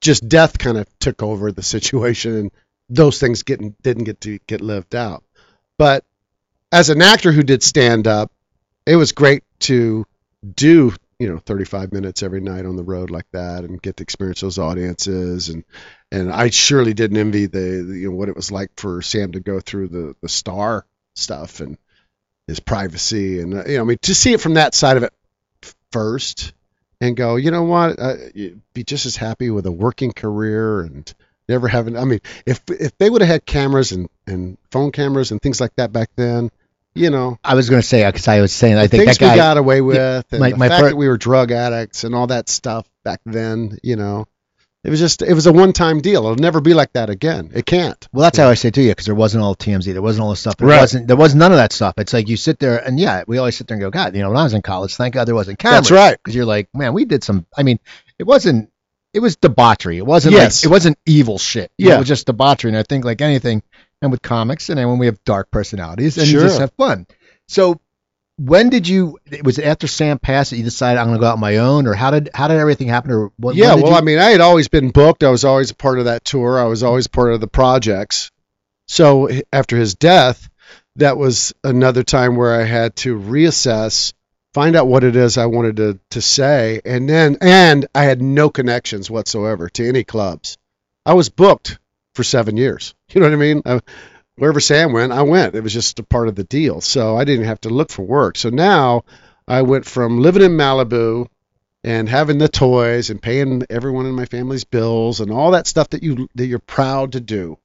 Just 0.00 0.26
death 0.26 0.58
kind 0.58 0.78
of 0.78 0.86
took 1.00 1.22
over 1.22 1.52
the 1.52 1.62
situation, 1.62 2.34
and 2.34 2.50
those 2.88 3.20
things 3.20 3.42
getting 3.42 3.76
didn't 3.82 4.04
get 4.04 4.22
to 4.22 4.38
get 4.46 4.62
lived 4.62 4.94
out. 4.94 5.22
But 5.76 6.04
as 6.72 6.88
an 6.88 7.02
actor 7.02 7.30
who 7.30 7.42
did 7.42 7.62
stand 7.62 8.06
up, 8.06 8.32
it 8.86 8.96
was 8.96 9.12
great 9.12 9.42
to 9.60 10.06
do 10.54 10.92
you 11.18 11.28
know 11.28 11.38
35 11.38 11.92
minutes 11.92 12.22
every 12.22 12.40
night 12.40 12.64
on 12.64 12.76
the 12.76 12.84
road 12.84 13.10
like 13.10 13.26
that 13.32 13.64
and 13.64 13.82
get 13.82 13.96
to 13.96 14.02
experience 14.02 14.40
those 14.40 14.58
audiences. 14.58 15.48
And 15.48 15.64
and 16.10 16.32
I 16.32 16.50
surely 16.50 16.94
didn't 16.94 17.16
envy 17.16 17.46
the, 17.46 17.84
the, 17.86 17.98
you 17.98 18.10
know 18.10 18.16
what 18.16 18.28
it 18.28 18.36
was 18.36 18.52
like 18.52 18.70
for 18.76 19.02
Sam 19.02 19.32
to 19.32 19.40
go 19.40 19.60
through 19.60 19.88
the 19.88 20.16
the 20.22 20.28
star 20.28 20.86
stuff 21.16 21.60
and 21.60 21.76
his 22.46 22.60
privacy. 22.60 23.40
And 23.40 23.54
uh, 23.54 23.64
you 23.66 23.76
know 23.76 23.82
I 23.82 23.86
mean 23.86 23.98
to 24.02 24.14
see 24.14 24.32
it 24.32 24.40
from 24.40 24.54
that 24.54 24.74
side 24.74 24.96
of 24.96 25.02
it 25.02 25.12
first 25.92 26.52
and 27.00 27.16
go 27.16 27.36
you 27.36 27.50
know 27.50 27.64
what? 27.64 27.98
Uh, 27.98 28.14
be 28.72 28.84
just 28.84 29.06
as 29.06 29.16
happy 29.16 29.50
with 29.50 29.66
a 29.66 29.72
working 29.72 30.12
career 30.12 30.82
and 30.82 31.12
never 31.48 31.66
having 31.66 31.96
I 31.96 32.04
mean 32.04 32.20
if 32.46 32.62
if 32.68 32.96
they 32.98 33.10
would 33.10 33.22
have 33.22 33.30
had 33.30 33.46
cameras 33.46 33.90
and 33.90 34.08
and 34.26 34.56
phone 34.70 34.92
cameras 34.92 35.32
and 35.32 35.42
things 35.42 35.60
like 35.60 35.74
that 35.76 35.92
back 35.92 36.10
then 36.14 36.50
you 36.94 37.10
know. 37.10 37.38
I 37.42 37.54
was 37.54 37.70
going 37.70 37.82
to 37.82 37.86
say 37.86 38.04
because 38.04 38.28
I 38.28 38.40
was 38.40 38.52
saying 38.52 38.76
I 38.76 38.86
think 38.86 39.04
things 39.04 39.18
that 39.18 39.24
guy 39.24 39.32
we 39.32 39.36
got 39.36 39.56
away 39.56 39.80
with, 39.80 39.96
yeah, 39.96 40.22
and 40.30 40.40
my, 40.40 40.50
the 40.50 40.56
my 40.56 40.68
fact 40.68 40.84
that 40.84 40.96
we 40.96 41.08
were 41.08 41.16
drug 41.16 41.50
addicts 41.50 42.04
and 42.04 42.14
all 42.14 42.28
that 42.28 42.48
stuff 42.48 42.88
back 43.04 43.20
then, 43.24 43.78
you 43.82 43.96
know. 43.96 44.26
It 44.84 44.90
was 44.90 45.00
just 45.00 45.22
it 45.22 45.34
was 45.34 45.46
a 45.46 45.52
one 45.52 45.72
time 45.72 46.00
deal. 46.00 46.24
It'll 46.24 46.36
never 46.36 46.60
be 46.60 46.72
like 46.72 46.92
that 46.92 47.10
again. 47.10 47.50
It 47.52 47.66
can't. 47.66 48.08
Well, 48.12 48.22
that's 48.22 48.38
how 48.38 48.48
I 48.48 48.54
say 48.54 48.70
to 48.70 48.80
you 48.80 48.90
because 48.90 49.06
there 49.06 49.14
wasn't 49.14 49.42
all 49.42 49.56
TMZ. 49.56 49.92
There 49.92 50.00
wasn't 50.00 50.22
all 50.22 50.30
the 50.30 50.36
stuff. 50.36 50.56
There 50.56 50.68
right. 50.68 50.80
wasn't. 50.80 51.08
There 51.08 51.16
was 51.16 51.34
none 51.34 51.50
of 51.50 51.58
that 51.58 51.72
stuff. 51.72 51.94
It's 51.98 52.12
like 52.12 52.28
you 52.28 52.36
sit 52.36 52.60
there 52.60 52.78
and 52.78 52.98
yeah, 52.98 53.24
we 53.26 53.38
always 53.38 53.56
sit 53.56 53.66
there 53.66 53.74
and 53.74 53.82
go, 53.82 53.90
God, 53.90 54.14
you 54.14 54.22
know, 54.22 54.28
when 54.28 54.38
I 54.38 54.44
was 54.44 54.54
in 54.54 54.62
college, 54.62 54.94
thank 54.94 55.14
God 55.14 55.26
there 55.26 55.34
wasn't 55.34 55.58
cameras. 55.58 55.88
That's 55.88 55.90
right. 55.90 56.16
Because 56.16 56.36
you're 56.36 56.46
like, 56.46 56.68
man, 56.74 56.94
we 56.94 57.04
did 57.06 57.24
some. 57.24 57.44
I 57.56 57.64
mean, 57.64 57.80
it 58.18 58.24
wasn't. 58.24 58.70
It 59.12 59.20
was 59.20 59.36
debauchery. 59.36 59.98
It 59.98 60.06
wasn't 60.06 60.34
yes. 60.34 60.64
like 60.64 60.70
it 60.70 60.72
wasn't 60.72 60.98
evil 61.04 61.38
shit. 61.38 61.72
Yeah. 61.76 61.96
It 61.96 61.98
was 61.98 62.08
just 62.08 62.26
debauchery. 62.26 62.70
And 62.70 62.78
I 62.78 62.84
think 62.84 63.04
like 63.04 63.20
anything, 63.20 63.64
and 64.02 64.10
with 64.10 64.22
comics, 64.22 64.68
and 64.68 64.78
then 64.78 64.88
when 64.88 64.98
we 64.98 65.06
have 65.06 65.22
dark 65.24 65.50
personalities, 65.50 66.18
and 66.18 66.26
sure. 66.26 66.42
just 66.42 66.60
have 66.60 66.72
fun. 66.72 67.06
So 67.48 67.80
when 68.38 68.70
did 68.70 68.86
you 68.86 69.18
was 69.42 69.58
it 69.58 69.64
after 69.64 69.88
Sam 69.88 70.18
passed 70.18 70.50
that 70.50 70.58
you 70.58 70.64
decided 70.64 70.98
I'm 70.98 71.08
going 71.08 71.18
to 71.18 71.20
go 71.20 71.26
out 71.26 71.34
on 71.34 71.40
my 71.40 71.56
own 71.56 71.88
or 71.88 71.94
how 71.94 72.12
did 72.12 72.30
how 72.32 72.46
did 72.46 72.58
everything 72.58 72.86
happen 72.86 73.10
or 73.10 73.32
what 73.36 73.56
Yeah, 73.56 73.74
well 73.74 73.90
you... 73.90 73.98
I 73.98 74.00
mean 74.00 74.18
I 74.18 74.30
had 74.30 74.40
always 74.40 74.68
been 74.68 74.90
booked. 74.90 75.24
I 75.24 75.30
was 75.30 75.44
always 75.44 75.72
a 75.72 75.74
part 75.74 75.98
of 75.98 76.04
that 76.04 76.24
tour. 76.24 76.58
I 76.58 76.64
was 76.66 76.84
always 76.84 77.08
part 77.08 77.32
of 77.32 77.40
the 77.40 77.48
projects. 77.48 78.30
So 78.86 79.28
after 79.52 79.76
his 79.76 79.96
death, 79.96 80.48
that 80.96 81.18
was 81.18 81.52
another 81.64 82.04
time 82.04 82.36
where 82.36 82.58
I 82.58 82.64
had 82.64 82.94
to 82.96 83.18
reassess, 83.18 84.14
find 84.54 84.76
out 84.76 84.86
what 84.86 85.04
it 85.04 85.16
is 85.16 85.36
I 85.36 85.46
wanted 85.46 85.76
to 85.78 85.98
to 86.10 86.22
say 86.22 86.80
and 86.84 87.08
then 87.08 87.38
and 87.40 87.86
I 87.92 88.04
had 88.04 88.22
no 88.22 88.50
connections 88.50 89.10
whatsoever 89.10 89.68
to 89.70 89.88
any 89.88 90.04
clubs. 90.04 90.58
I 91.04 91.14
was 91.14 91.28
booked 91.28 91.80
for 92.18 92.24
7 92.24 92.56
years. 92.56 92.94
You 93.14 93.20
know 93.20 93.28
what 93.28 93.32
I 93.32 93.36
mean? 93.36 93.62
I, 93.64 93.80
wherever 94.36 94.60
Sam 94.60 94.92
went, 94.92 95.12
I 95.12 95.22
went. 95.22 95.54
It 95.54 95.62
was 95.62 95.72
just 95.72 95.98
a 95.98 96.02
part 96.02 96.28
of 96.28 96.34
the 96.34 96.44
deal. 96.44 96.80
So 96.80 97.16
I 97.16 97.24
didn't 97.24 97.46
have 97.46 97.60
to 97.62 97.70
look 97.70 97.90
for 97.90 98.02
work. 98.02 98.36
So 98.36 98.50
now 98.50 99.04
I 99.46 99.62
went 99.62 99.86
from 99.86 100.20
living 100.20 100.42
in 100.42 100.52
Malibu 100.52 101.28
and 101.84 102.08
having 102.08 102.38
the 102.38 102.48
toys 102.48 103.10
and 103.10 103.22
paying 103.22 103.62
everyone 103.70 104.06
in 104.06 104.14
my 104.14 104.26
family's 104.26 104.64
bills 104.64 105.20
and 105.20 105.30
all 105.30 105.52
that 105.52 105.66
stuff 105.66 105.90
that 105.90 106.02
you 106.02 106.28
that 106.34 106.46
you're 106.46 106.58
proud 106.58 107.12
to 107.12 107.20
do 107.20 107.56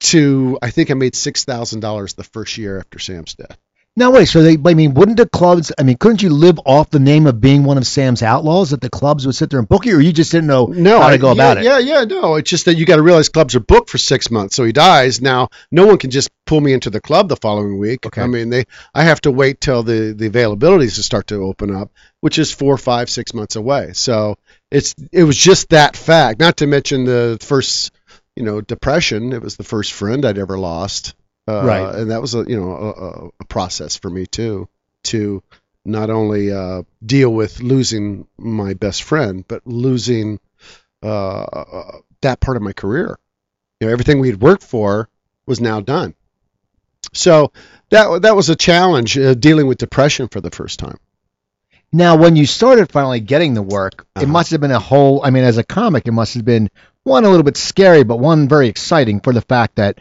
to 0.00 0.58
I 0.62 0.70
think 0.70 0.90
I 0.90 0.94
made 0.94 1.14
six 1.14 1.44
thousand 1.44 1.80
dollars 1.80 2.14
the 2.14 2.24
first 2.24 2.56
year 2.56 2.78
after 2.78 2.98
Sam's 2.98 3.34
death. 3.34 3.58
No 4.00 4.10
wait, 4.12 4.28
so 4.28 4.42
they 4.42 4.56
I 4.64 4.72
mean 4.72 4.94
wouldn't 4.94 5.18
the 5.18 5.28
clubs 5.28 5.72
I 5.78 5.82
mean 5.82 5.98
couldn't 5.98 6.22
you 6.22 6.30
live 6.30 6.58
off 6.64 6.88
the 6.88 6.98
name 6.98 7.26
of 7.26 7.38
being 7.38 7.64
one 7.64 7.76
of 7.76 7.86
Sam's 7.86 8.22
outlaws 8.22 8.70
that 8.70 8.80
the 8.80 8.88
clubs 8.88 9.26
would 9.26 9.34
sit 9.34 9.50
there 9.50 9.58
and 9.58 9.68
book 9.68 9.84
you 9.84 9.98
or 9.98 10.00
you 10.00 10.10
just 10.10 10.32
didn't 10.32 10.46
know 10.46 10.64
No, 10.64 11.02
how 11.02 11.10
to 11.10 11.18
go 11.18 11.28
yeah, 11.28 11.32
about 11.34 11.58
it? 11.58 11.64
Yeah, 11.64 11.78
yeah, 11.78 12.04
no. 12.04 12.36
It's 12.36 12.48
just 12.48 12.64
that 12.64 12.76
you 12.76 12.86
got 12.86 12.96
to 12.96 13.02
realize 13.02 13.28
clubs 13.28 13.54
are 13.56 13.60
booked 13.60 13.90
for 13.90 13.98
six 13.98 14.30
months. 14.30 14.56
So 14.56 14.64
he 14.64 14.72
dies. 14.72 15.20
Now, 15.20 15.50
no 15.70 15.84
one 15.86 15.98
can 15.98 16.10
just 16.10 16.30
pull 16.46 16.62
me 16.62 16.72
into 16.72 16.88
the 16.88 17.02
club 17.02 17.28
the 17.28 17.36
following 17.36 17.78
week. 17.78 18.06
Okay. 18.06 18.22
I 18.22 18.26
mean, 18.26 18.48
they 18.48 18.64
I 18.94 19.02
have 19.02 19.20
to 19.22 19.30
wait 19.30 19.60
till 19.60 19.82
the 19.82 20.14
the 20.16 20.30
availabilities 20.30 20.94
to 20.94 21.02
start 21.02 21.26
to 21.26 21.42
open 21.44 21.70
up, 21.70 21.90
which 22.20 22.38
is 22.38 22.50
four, 22.50 22.78
five, 22.78 23.10
six 23.10 23.34
months 23.34 23.56
away. 23.56 23.92
So 23.92 24.38
it's 24.70 24.94
it 25.12 25.24
was 25.24 25.36
just 25.36 25.68
that 25.68 25.94
fact. 25.94 26.40
Not 26.40 26.56
to 26.56 26.66
mention 26.66 27.04
the 27.04 27.36
first, 27.42 27.92
you 28.34 28.44
know, 28.44 28.62
depression. 28.62 29.34
It 29.34 29.42
was 29.42 29.56
the 29.56 29.62
first 29.64 29.92
friend 29.92 30.24
I'd 30.24 30.38
ever 30.38 30.58
lost. 30.58 31.14
Uh, 31.48 31.64
Right. 31.64 31.94
And 31.94 32.10
that 32.10 32.20
was 32.20 32.34
a 32.34 32.44
you 32.46 32.58
know 32.60 32.72
a, 32.72 33.42
a, 33.42 33.44
process 33.46 33.96
for 33.96 34.08
me 34.10 34.26
too 34.26 34.68
to 35.04 35.42
not 35.84 36.10
only 36.10 36.52
uh, 36.52 36.82
deal 37.04 37.32
with 37.32 37.60
losing 37.60 38.26
my 38.38 38.74
best 38.74 39.02
friend, 39.02 39.44
but 39.48 39.66
losing 39.66 40.38
uh, 41.02 41.98
that 42.20 42.40
part 42.40 42.56
of 42.56 42.62
my 42.62 42.72
career. 42.72 43.18
You 43.80 43.86
know, 43.86 43.92
everything 43.92 44.20
we 44.20 44.28
had 44.28 44.40
worked 44.40 44.62
for 44.62 45.08
was 45.46 45.60
now 45.60 45.80
done. 45.80 46.14
So 47.12 47.52
that 47.90 48.22
that 48.22 48.36
was 48.36 48.50
a 48.50 48.56
challenge 48.56 49.16
uh, 49.18 49.34
dealing 49.34 49.66
with 49.66 49.78
depression 49.78 50.28
for 50.28 50.40
the 50.40 50.50
first 50.50 50.78
time. 50.78 50.98
Now, 51.92 52.16
when 52.16 52.36
you 52.36 52.46
started 52.46 52.92
finally 52.92 53.18
getting 53.20 53.54
the 53.54 53.62
work, 53.62 54.06
it 54.14 54.22
Uh-huh. 54.22 54.32
must 54.32 54.50
have 54.52 54.60
been 54.60 54.70
a 54.70 54.78
whole. 54.78 55.22
I 55.24 55.30
mean, 55.30 55.42
as 55.44 55.58
a 55.58 55.64
comic, 55.64 56.06
it 56.06 56.12
must 56.12 56.34
have 56.34 56.44
been 56.44 56.70
one 57.02 57.24
a 57.24 57.28
little 57.30 57.42
bit 57.42 57.56
scary, 57.56 58.04
but 58.04 58.18
one 58.18 58.48
very 58.48 58.68
exciting 58.68 59.20
for 59.20 59.32
the 59.32 59.40
fact 59.40 59.76
that 59.76 59.98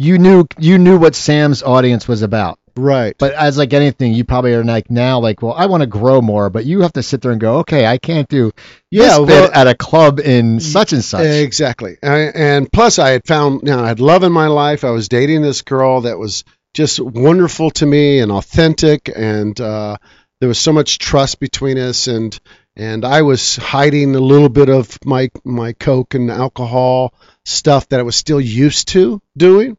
you 0.00 0.16
knew 0.18 0.46
you 0.58 0.78
knew 0.78 0.98
what 0.98 1.14
Sam's 1.14 1.62
audience 1.62 2.08
was 2.08 2.22
about. 2.22 2.58
Right. 2.74 3.14
But 3.18 3.34
as 3.34 3.58
like 3.58 3.74
anything, 3.74 4.14
you 4.14 4.24
probably 4.24 4.54
are 4.54 4.64
like 4.64 4.90
now, 4.90 5.20
like, 5.20 5.42
well, 5.42 5.52
I 5.52 5.66
want 5.66 5.82
to 5.82 5.86
grow 5.86 6.22
more, 6.22 6.48
but 6.48 6.64
you 6.64 6.80
have 6.80 6.94
to 6.94 7.02
sit 7.02 7.20
there 7.20 7.32
and 7.32 7.40
go, 7.40 7.58
okay, 7.58 7.84
I 7.84 7.98
can't 7.98 8.26
do 8.28 8.52
Yeah, 8.90 9.02
this 9.02 9.18
well- 9.18 9.26
bit 9.26 9.50
at 9.54 9.66
a 9.66 9.74
club 9.74 10.18
in 10.18 10.58
such 10.60 10.94
and 10.94 11.04
such. 11.04 11.26
Exactly. 11.26 11.98
I, 12.02 12.30
and 12.34 12.72
plus, 12.72 12.98
I 12.98 13.10
had 13.10 13.26
found, 13.26 13.62
you 13.64 13.76
know, 13.76 13.84
I 13.84 13.88
had 13.88 14.00
love 14.00 14.22
in 14.22 14.32
my 14.32 14.46
life. 14.46 14.84
I 14.84 14.90
was 14.90 15.08
dating 15.08 15.42
this 15.42 15.60
girl 15.60 16.02
that 16.02 16.18
was 16.18 16.44
just 16.72 16.98
wonderful 17.00 17.70
to 17.72 17.84
me 17.84 18.20
and 18.20 18.32
authentic, 18.32 19.10
and 19.14 19.60
uh, 19.60 19.98
there 20.40 20.48
was 20.48 20.58
so 20.58 20.72
much 20.72 20.98
trust 20.98 21.40
between 21.40 21.76
us. 21.76 22.06
And 22.06 22.38
and 22.76 23.04
I 23.04 23.22
was 23.22 23.56
hiding 23.56 24.14
a 24.14 24.20
little 24.20 24.48
bit 24.48 24.70
of 24.70 24.96
my 25.04 25.28
my 25.44 25.72
coke 25.74 26.14
and 26.14 26.30
alcohol 26.30 27.12
stuff 27.50 27.88
that 27.88 28.00
I 28.00 28.04
was 28.04 28.16
still 28.16 28.40
used 28.40 28.88
to 28.88 29.20
doing. 29.36 29.76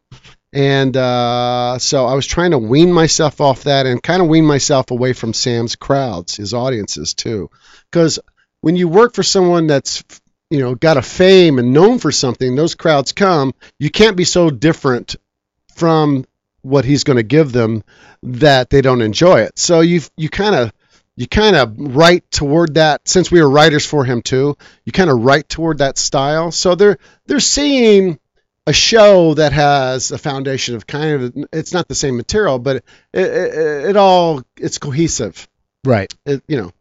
And 0.54 0.96
uh, 0.98 1.80
so 1.80 2.06
I 2.06 2.14
was 2.14 2.28
trying 2.28 2.52
to 2.52 2.58
wean 2.58 2.92
myself 2.92 3.40
off 3.40 3.64
that 3.64 3.86
and 3.86 4.04
kind 4.04 4.22
of 4.22 4.28
wean 4.28 4.46
myself 4.46 4.92
away 4.92 5.14
from 5.14 5.34
Sam's 5.34 5.76
crowds, 5.78 6.36
his 6.36 6.54
audiences 6.54 7.14
too. 7.14 7.50
Because 7.90 8.20
when 8.60 8.76
you 8.76 8.88
work 8.88 9.14
for 9.14 9.24
someone 9.24 9.68
that's 9.68 10.04
you 10.50 10.60
know 10.60 10.76
got 10.76 10.98
a 10.98 11.02
fame 11.02 11.58
and 11.58 11.74
known 11.74 12.00
for 12.00 12.12
something, 12.12 12.56
those 12.56 12.76
crowds 12.76 13.14
come. 13.14 13.54
You 13.80 13.90
can't 13.90 14.18
be 14.18 14.26
so 14.26 14.50
different 14.50 15.16
from 15.76 16.26
what 16.62 16.86
he's 16.86 17.06
going 17.06 17.18
to 17.18 17.24
give 17.24 17.54
them 17.54 17.84
that 18.24 18.70
they 18.70 18.82
don't 18.82 19.02
enjoy 19.02 19.42
it. 19.42 19.58
So 19.58 19.80
you 19.80 20.02
you 20.18 20.30
kind 20.30 20.56
of 20.56 20.74
you 21.16 21.28
kind 21.28 21.56
of 21.56 21.76
write 21.78 22.30
toward 22.32 22.76
that 22.76 23.08
since 23.08 23.32
we 23.32 23.42
were 23.42 23.50
writers 23.50 23.86
for 23.86 24.06
him 24.06 24.22
too. 24.22 24.58
You 24.86 24.92
kind 24.92 25.10
of 25.10 25.24
write 25.24 25.50
toward 25.50 25.80
that 25.80 25.98
style. 25.98 26.52
So 26.52 26.76
they're 26.76 26.98
they're 27.26 27.40
seeing 27.40 28.20
a 28.68 28.74
show 28.74 29.34
that 29.34 29.54
has 29.54 30.12
a 30.12 30.18
foundation 30.18 30.76
of 30.76 30.88
kind 30.88 31.22
of 31.22 31.46
it's 31.52 31.74
not 31.74 31.88
the 31.88 31.96
same 31.96 32.18
material, 32.18 32.60
but 32.60 32.78
it 32.78 32.86
it, 33.14 33.90
it 33.90 33.98
all 33.98 34.44
it's 34.58 34.78
cohesive 34.78 35.48
right. 35.84 36.14
it, 36.26 36.44
you 36.48 36.58
know, 36.58 36.72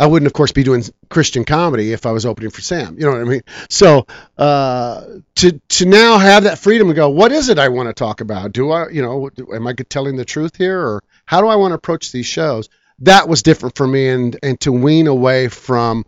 I 0.00 0.06
wouldn't, 0.06 0.26
of 0.26 0.32
course, 0.32 0.50
be 0.50 0.62
doing 0.62 0.82
Christian 1.10 1.44
comedy 1.44 1.92
if 1.92 2.06
I 2.06 2.12
was 2.12 2.24
opening 2.24 2.50
for 2.50 2.62
Sam. 2.62 2.98
You 2.98 3.04
know 3.04 3.12
what 3.12 3.20
I 3.20 3.24
mean? 3.24 3.42
So 3.68 4.06
uh, 4.38 5.04
to 5.36 5.60
to 5.68 5.84
now 5.84 6.16
have 6.16 6.44
that 6.44 6.58
freedom 6.58 6.88
to 6.88 6.94
go, 6.94 7.10
what 7.10 7.32
is 7.32 7.50
it 7.50 7.58
I 7.58 7.68
want 7.68 7.88
to 7.88 7.92
talk 7.92 8.22
about? 8.22 8.52
Do 8.52 8.70
I, 8.70 8.88
you 8.88 9.02
know, 9.02 9.28
am 9.54 9.66
I 9.66 9.74
telling 9.74 10.16
the 10.16 10.24
truth 10.24 10.56
here, 10.56 10.80
or 10.80 11.02
how 11.26 11.42
do 11.42 11.48
I 11.48 11.56
want 11.56 11.72
to 11.72 11.74
approach 11.74 12.12
these 12.12 12.24
shows? 12.24 12.70
That 13.00 13.28
was 13.28 13.42
different 13.42 13.76
for 13.76 13.86
me, 13.86 14.08
and 14.08 14.36
and 14.42 14.60
to 14.60 14.72
wean 14.72 15.06
away 15.06 15.48
from 15.48 16.04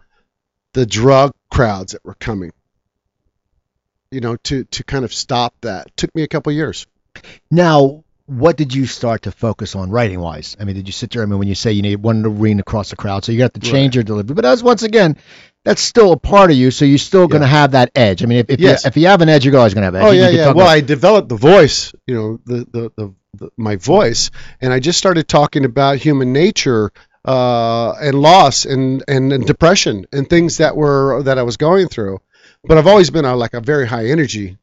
the 0.75 0.87
drug 0.87 1.33
crowds 1.51 1.93
that 1.93 2.05
were 2.05 2.15
coming. 2.15 2.53
You 4.11 4.21
know, 4.21 4.37
to 4.37 4.65
to 4.65 4.85
kind 4.85 5.05
of 5.05 5.13
stop 5.13 5.55
that 5.63 5.97
took 5.97 6.15
me 6.15 6.23
a 6.23 6.29
couple 6.29 6.53
years. 6.53 6.87
Now, 7.51 8.05
what 8.27 8.57
did 8.57 8.75
you 8.75 8.87
start 8.87 9.23
to 9.23 9.33
focus 9.33 9.75
on 9.75 9.91
writing 9.91 10.21
wise? 10.21 10.57
I 10.61 10.65
mean, 10.65 10.77
did 10.77 10.87
you 10.87 10.93
sit 10.93 11.11
there? 11.11 11.23
I 11.23 11.27
mean, 11.27 11.39
when 11.39 11.49
you 11.49 11.55
say 11.55 11.73
you 11.73 11.83
need 11.83 11.97
one 11.97 12.23
to 12.25 12.29
read 12.29 12.61
across 12.61 12.91
the 12.91 12.97
crowd, 12.97 13.25
so 13.25 13.33
you 13.33 13.39
got 13.39 13.55
to 13.55 13.61
change 13.61 13.95
your 13.95 14.05
delivery. 14.05 14.35
But 14.35 14.45
as 14.45 14.63
once 14.63 14.83
again, 14.83 15.17
that's 15.65 15.81
still 15.81 16.13
a 16.13 16.17
part 16.19 16.51
of 16.51 16.57
you, 16.57 16.71
so 16.71 16.85
you're 16.85 16.99
still 16.99 17.27
going 17.27 17.41
to 17.43 17.47
have 17.49 17.71
that 17.73 17.91
edge. 17.95 18.23
I 18.23 18.27
mean, 18.27 18.39
if 18.39 18.51
if, 18.51 18.61
Yes. 18.61 18.85
you, 18.85 18.89
if 18.89 18.97
you 18.99 19.07
have 19.07 19.23
an 19.23 19.31
edge, 19.31 19.47
you're 19.47 19.57
always 19.57 19.73
going 19.73 19.83
to 19.83 19.87
have 19.87 19.95
an 19.95 20.03
edge. 20.03 20.09
Oh 20.09 20.13
yeah, 20.13 20.29
yeah. 20.29 20.47
Well, 20.49 20.67
about- 20.67 20.69
I 20.69 20.81
developed 20.83 21.29
the 21.31 21.37
voice, 21.37 21.95
you 22.07 22.15
know, 22.15 22.41
the 22.45 22.67
the 22.71 22.93
the 22.97 23.15
my 23.57 23.77
voice, 23.77 24.31
and 24.61 24.73
I 24.73 24.81
just 24.81 24.99
started 24.99 25.27
talking 25.27 25.65
about 25.65 25.97
human 25.97 26.33
nature 26.33 26.93
uh, 27.25 27.93
and 27.93 28.21
loss 28.21 28.65
and, 28.67 29.03
and 29.09 29.33
and 29.33 29.47
depression 29.47 30.07
and 30.13 30.29
things 30.29 30.59
that 30.59 30.77
were 30.77 31.23
that 31.23 31.39
I 31.39 31.43
was 31.43 31.57
going 31.57 31.89
through. 31.89 32.21
But 32.65 32.79
I've 32.79 32.87
always 32.87 33.11
been 33.11 33.25
a, 33.25 33.35
like 33.35 33.55
a 33.55 33.61
very 33.61 33.87
high 33.87 34.07
energy. 34.07 34.59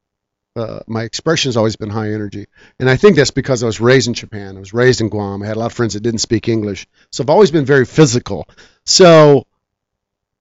Uh, 0.56 0.80
my 0.88 1.04
expression 1.04 1.50
has 1.50 1.58
always 1.58 1.76
been 1.76 1.90
high 1.90 2.12
energy, 2.12 2.48
and 2.80 2.90
I 2.90 2.98
think 2.98 3.16
that's 3.16 3.32
because 3.32 3.64
I 3.64 3.66
was 3.66 3.80
raised 3.80 4.08
in 4.08 4.14
Japan. 4.14 4.58
I 4.58 4.60
was 4.60 4.74
raised 4.74 5.02
in 5.02 5.10
Guam. 5.10 5.42
I 5.42 5.48
had 5.48 5.56
a 5.56 5.60
lot 5.60 5.68
of 5.68 5.74
friends 5.74 5.94
that 5.94 6.02
didn't 6.04 6.20
speak 6.20 6.48
English, 6.48 6.88
so 7.12 7.24
I've 7.24 7.30
always 7.30 7.52
been 7.52 7.66
very 7.66 7.86
physical. 7.86 8.48
So 8.84 9.48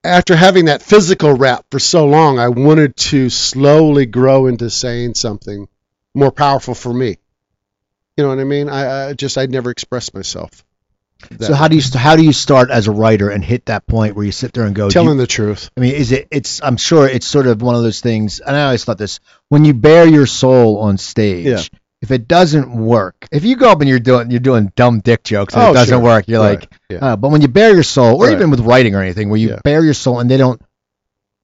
after 0.03 0.35
having 0.35 0.67
that 0.67 0.83
physical 0.83 1.35
rap 1.35 1.67
for 1.71 1.79
so 1.79 2.07
long, 2.07 2.39
I 2.39 2.49
wanted 2.49 2.97
to 2.97 3.31
slowly 3.31 4.07
grow 4.07 4.47
into 4.47 4.71
saying 4.71 5.15
something 5.15 5.69
more 6.15 6.33
powerful 6.33 6.75
for 6.75 6.93
me. 6.93 7.19
You 8.19 8.25
know 8.25 8.31
what 8.31 8.41
I 8.41 8.45
mean? 8.45 8.69
I, 8.69 9.11
I 9.11 9.13
just 9.15 9.39
I'd 9.39 9.51
never 9.53 9.71
expressed 9.71 10.13
myself. 10.13 10.65
so 11.41 11.55
how 11.55 11.69
do 11.69 11.77
you 11.77 11.83
how 11.95 12.17
do 12.17 12.25
you 12.25 12.33
start 12.33 12.69
as 12.71 12.89
a 12.89 12.91
writer 12.93 13.31
and 13.31 13.45
hit 13.45 13.67
that 13.67 13.87
point 13.87 14.17
where 14.17 14.25
you 14.27 14.33
sit 14.33 14.53
there 14.53 14.65
and 14.65 14.75
go? 14.75 14.83
do 14.83 14.87
you- 14.99 15.05
telling 15.05 15.19
the 15.19 15.27
truth? 15.27 15.71
I 15.77 15.81
mean, 15.81 15.95
is 15.95 16.11
it? 16.11 16.27
It's. 16.33 16.61
I'm 16.61 16.77
sure 16.77 17.07
it's 17.09 17.27
sort 17.27 17.47
of 17.47 17.63
one 17.63 17.77
of 17.77 17.83
those 17.83 18.01
things. 18.01 18.41
And 18.41 18.57
I 18.57 18.65
always 18.65 18.85
thought 18.85 18.99
this: 18.99 19.21
when 19.51 19.65
you 19.65 19.73
bare 19.73 20.07
your 20.07 20.27
soul 20.27 20.79
on 20.81 20.99
stage, 20.99 21.47
Yeah. 21.47 21.61
if 22.03 22.11
it 22.11 22.27
doesn't 22.27 22.75
work, 22.75 23.29
if 23.31 23.45
you 23.45 23.55
go 23.55 23.71
up 23.71 23.81
and 23.81 23.89
you're 23.89 24.01
doing 24.01 24.33
you're 24.33 24.41
doing 24.41 24.73
dumb 24.75 24.99
dick 24.99 25.23
jokes 25.23 25.55
and 25.55 25.63
Oh, 25.63 25.71
it 25.71 25.75
doesn't 25.75 25.95
sure. 25.99 26.03
work, 26.03 26.27
you're 26.27 26.41
Right. 26.41 26.59
like. 26.61 26.73
Yeah. 26.91 26.99
Uh, 26.99 27.17
but 27.17 27.31
when 27.31 27.41
you 27.41 27.49
bare 27.49 27.73
your 27.73 27.85
soul, 27.85 28.17
or 28.21 28.27
Right. 28.27 28.33
even 28.35 28.51
with 28.51 28.61
writing 28.61 28.97
or 28.97 29.01
anything, 29.03 29.29
where 29.29 29.39
you 29.39 29.51
Yeah. 29.51 29.61
bare 29.63 29.85
your 29.85 29.95
soul 29.95 30.19
and 30.19 30.29
they 30.29 30.37
don't 30.39 30.61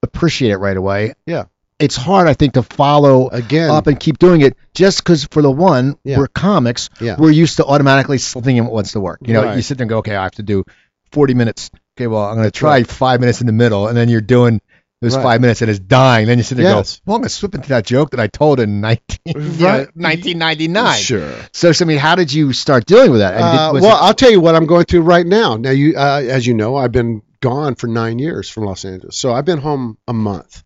appreciate 0.03 0.51
it 0.51 0.57
right 0.59 0.77
away, 0.77 1.15
Yeah. 1.25 1.45
It's 1.79 1.97
hard, 1.97 2.29
I 2.29 2.35
think, 2.35 2.55
to 2.55 2.63
follow 2.63 3.29
Again, 3.29 3.71
up 3.71 3.87
and 3.87 3.99
keep 3.99 4.19
doing 4.19 4.41
it. 4.43 4.57
Just 4.75 4.99
because, 4.99 5.25
for 5.25 5.43
the 5.43 5.51
one, 5.51 5.97
Yeah. 6.05 6.19
we're 6.19 6.29
comics, 6.29 6.89
Yeah. 7.01 7.17
we're 7.19 7.31
used 7.31 7.57
to 7.57 7.65
automatically 7.65 8.19
thinking 8.19 8.65
what's 8.67 8.93
to 8.93 9.01
work. 9.01 9.19
You 9.25 9.35
know, 9.35 9.43
Right. 9.45 9.57
you 9.57 9.63
sit 9.63 9.79
there 9.79 9.85
and 9.85 9.89
go, 9.91 9.99
okay, 9.99 10.15
I 10.17 10.23
have 10.25 10.33
to 10.37 10.43
do 10.43 10.65
40 11.13 11.35
minutes. 11.35 11.71
Okay, 11.99 12.07
well, 12.07 12.23
I'm 12.25 12.35
going 12.37 12.47
to 12.47 12.51
try 12.51 12.83
five 12.85 13.21
minutes 13.21 13.41
in 13.41 13.47
the 13.47 13.53
middle, 13.53 13.89
and 13.89 13.97
then 13.97 14.09
you're 14.09 14.21
doing 14.21 14.61
those 15.03 15.17
Right. 15.17 15.23
five 15.23 15.41
minutes 15.43 15.61
and 15.61 15.71
it's 15.71 15.79
dying. 15.81 16.27
Then 16.27 16.39
you 16.39 16.45
sit 16.45 16.57
there 16.57 16.67
and 16.67 16.85
go, 16.85 16.91
well, 17.05 17.17
I'm 17.17 17.21
going 17.21 17.29
to 17.29 17.35
slip 17.35 17.55
into 17.55 17.69
that 17.71 17.85
joke 17.85 18.11
that 18.13 18.21
I 18.21 18.27
told 18.27 18.59
in 18.59 18.81
19, 18.81 19.19
you 19.27 19.35
know, 19.35 19.87
1999. 19.95 20.99
Sure. 20.99 21.31
So, 21.53 21.73
so, 21.73 21.85
I 21.85 21.89
mean, 21.89 21.99
how 21.99 22.15
did 22.15 22.33
you 22.33 22.53
start 22.53 22.87
dealing 22.87 23.11
with 23.11 23.21
that? 23.21 23.35
Uh, 23.35 23.73
well, 23.75 23.85
it- 23.97 24.03
I'll 24.03 24.15
tell 24.15 24.31
you 24.31 24.41
what 24.41 24.55
I'm 24.55 24.67
going 24.67 24.85
through 24.87 25.03
right 25.03 25.27
now. 25.27 25.57
Now, 25.57 25.71
you, 25.71 25.95
uh, 25.97 26.23
as 26.27 26.47
you 26.47 26.55
know, 26.55 26.77
I've 26.77 26.93
been 26.93 27.23
gone 27.43 27.75
for 27.75 27.87
nine 27.87 28.19
years 28.19 28.49
from 28.49 28.65
Los 28.65 28.85
Angeles, 28.87 29.17
so 29.19 29.33
I've 29.35 29.45
been 29.45 29.59
home 29.59 29.99
a 30.09 30.15
month 30.15 30.63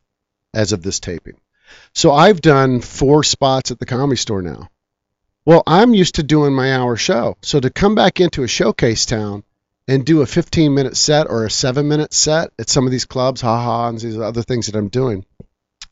as 0.58 0.72
of 0.72 0.82
this 0.82 0.98
taping. 0.98 1.40
So 1.94 2.12
I've 2.12 2.40
done 2.40 2.80
four 2.80 3.22
spots 3.22 3.70
at 3.70 3.78
the 3.78 3.86
comedy 3.86 4.16
store 4.16 4.42
now. 4.42 4.68
Well, 5.46 5.62
I'm 5.66 5.94
used 5.94 6.16
to 6.16 6.24
doing 6.24 6.52
my 6.52 6.74
hour 6.74 6.96
show, 6.96 7.36
so 7.42 7.60
to 7.60 7.70
come 7.70 7.94
back 7.94 8.20
into 8.20 8.42
a 8.42 8.48
showcase 8.48 9.06
town 9.06 9.44
and 9.86 10.04
do 10.04 10.20
a 10.20 10.26
15 10.26 10.74
minute 10.74 10.96
set 10.96 11.30
or 11.30 11.44
a 11.44 11.50
seven 11.50 11.86
minute 11.88 12.12
set 12.12 12.50
at 12.58 12.68
some 12.68 12.86
of 12.86 12.90
these 12.90 13.04
clubs, 13.04 13.40
haha, 13.40 13.88
and 13.88 14.00
these 14.00 14.18
other 14.18 14.42
things 14.42 14.66
that 14.66 14.76
I'm 14.76 14.88
doing, 14.88 15.24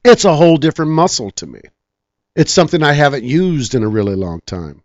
it's 0.04 0.24
a 0.24 0.34
whole 0.34 0.56
different 0.56 0.90
muscle 0.90 1.30
to 1.32 1.46
me. 1.46 1.60
It's 2.34 2.52
something 2.52 2.82
I 2.82 2.92
haven't 2.92 3.24
used 3.24 3.74
in 3.76 3.84
a 3.84 3.88
really 3.88 4.16
long 4.16 4.40
time. 4.46 4.82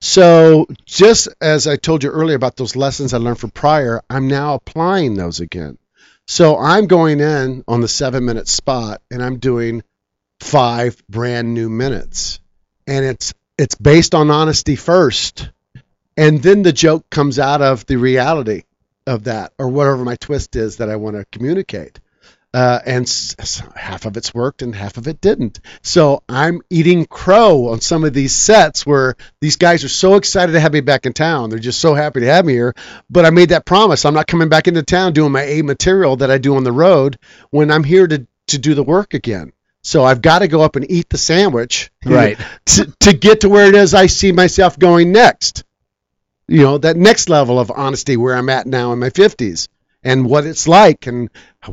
So, 0.00 0.66
just 0.86 1.28
as 1.40 1.66
I 1.66 1.76
told 1.76 2.02
you 2.02 2.10
earlier 2.10 2.36
about 2.36 2.56
those 2.56 2.76
lessons 2.76 3.12
I 3.12 3.18
learned 3.18 3.40
from 3.40 3.50
prior, 3.50 4.00
I'm 4.08 4.26
now 4.26 4.54
applying 4.54 5.14
those 5.14 5.40
again. 5.40 5.76
So, 6.30 6.58
I'm 6.58 6.86
going 6.86 7.20
in 7.20 7.64
on 7.66 7.80
the 7.80 7.88
seven 7.88 8.26
minute 8.26 8.48
spot 8.48 9.00
and 9.10 9.22
I'm 9.22 9.38
doing 9.38 9.82
five 10.40 11.02
brand 11.08 11.54
new 11.54 11.70
minutes. 11.70 12.38
And 12.86 13.04
it's 13.04 13.32
it's 13.56 13.74
based 13.74 14.14
on 14.14 14.30
honesty 14.30 14.76
first, 14.76 15.50
and 16.18 16.42
then 16.42 16.62
the 16.62 16.72
joke 16.72 17.08
comes 17.10 17.38
out 17.38 17.62
of 17.62 17.86
the 17.86 17.96
reality 17.96 18.64
of 19.06 19.24
that 19.24 19.52
or 19.58 19.68
whatever 19.68 20.04
my 20.04 20.16
twist 20.16 20.54
is 20.54 20.76
that 20.76 20.90
I 20.90 20.96
want 20.96 21.16
to 21.16 21.24
communicate. 21.32 21.98
Uh, 22.54 22.78
and 22.86 23.04
s- 23.04 23.62
half 23.76 24.06
of 24.06 24.16
it's 24.16 24.32
worked 24.32 24.62
and 24.62 24.74
half 24.74 24.96
of 24.96 25.06
it 25.06 25.20
didn't. 25.20 25.60
So 25.82 26.22
I'm 26.30 26.62
eating 26.70 27.04
crow 27.04 27.68
on 27.68 27.80
some 27.82 28.04
of 28.04 28.14
these 28.14 28.34
sets 28.34 28.86
where 28.86 29.16
these 29.42 29.56
guys 29.56 29.84
are 29.84 29.88
so 29.90 30.14
excited 30.14 30.52
to 30.52 30.60
have 30.60 30.72
me 30.72 30.80
back 30.80 31.04
in 31.04 31.12
town. 31.12 31.50
They're 31.50 31.58
just 31.58 31.78
so 31.80 31.92
happy 31.92 32.20
to 32.20 32.26
have 32.26 32.46
me 32.46 32.54
here. 32.54 32.74
But 33.10 33.26
I 33.26 33.30
made 33.30 33.50
that 33.50 33.66
promise. 33.66 34.06
I'm 34.06 34.14
not 34.14 34.26
coming 34.26 34.48
back 34.48 34.66
into 34.66 34.82
town 34.82 35.12
doing 35.12 35.30
my 35.30 35.42
A 35.42 35.62
material 35.62 36.16
that 36.16 36.30
I 36.30 36.38
do 36.38 36.56
on 36.56 36.64
the 36.64 36.72
road 36.72 37.18
when 37.50 37.70
I'm 37.70 37.84
here 37.84 38.06
to, 38.06 38.26
to 38.46 38.58
do 38.58 38.74
the 38.74 38.82
work 38.82 39.12
again. 39.12 39.52
So 39.82 40.02
I've 40.04 40.22
got 40.22 40.38
to 40.38 40.48
go 40.48 40.62
up 40.62 40.76
and 40.76 40.90
eat 40.90 41.10
the 41.10 41.18
sandwich 41.18 41.90
Right. 42.06 42.38
to, 42.66 42.90
to 43.00 43.12
get 43.12 43.42
to 43.42 43.50
where 43.50 43.66
it 43.66 43.74
is 43.74 43.92
I 43.92 44.06
see 44.06 44.32
myself 44.32 44.78
going 44.78 45.12
next. 45.12 45.64
You 46.48 46.62
know, 46.62 46.78
that 46.78 46.96
next 46.96 47.28
level 47.28 47.60
of 47.60 47.70
honesty 47.70 48.16
where 48.16 48.34
I'm 48.34 48.48
at 48.48 48.66
now 48.66 48.92
in 48.92 48.98
my 49.00 49.10
50s 49.10 49.68
and 50.04 50.26
what 50.26 50.46
it's 50.46 50.68
like 50.68 51.06
and 51.06 51.28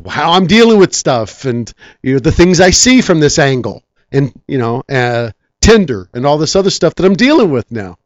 how 0.08 0.32
I'm 0.32 0.46
dealing 0.46 0.78
with 0.78 0.94
stuff 0.94 1.44
and 1.44 1.72
you 2.02 2.14
know 2.14 2.18
the 2.18 2.32
things 2.32 2.60
I 2.60 2.70
see 2.70 3.00
from 3.00 3.20
this 3.20 3.38
angle 3.38 3.82
and 4.12 4.32
you 4.48 4.58
know 4.58 4.82
uh, 4.88 5.30
Tinder 5.60 6.08
and 6.12 6.26
all 6.26 6.38
this 6.38 6.56
other 6.56 6.70
stuff 6.70 6.94
that 6.96 7.06
I'm 7.06 7.14
dealing 7.14 7.50
with 7.50 7.70
now. 7.70 7.98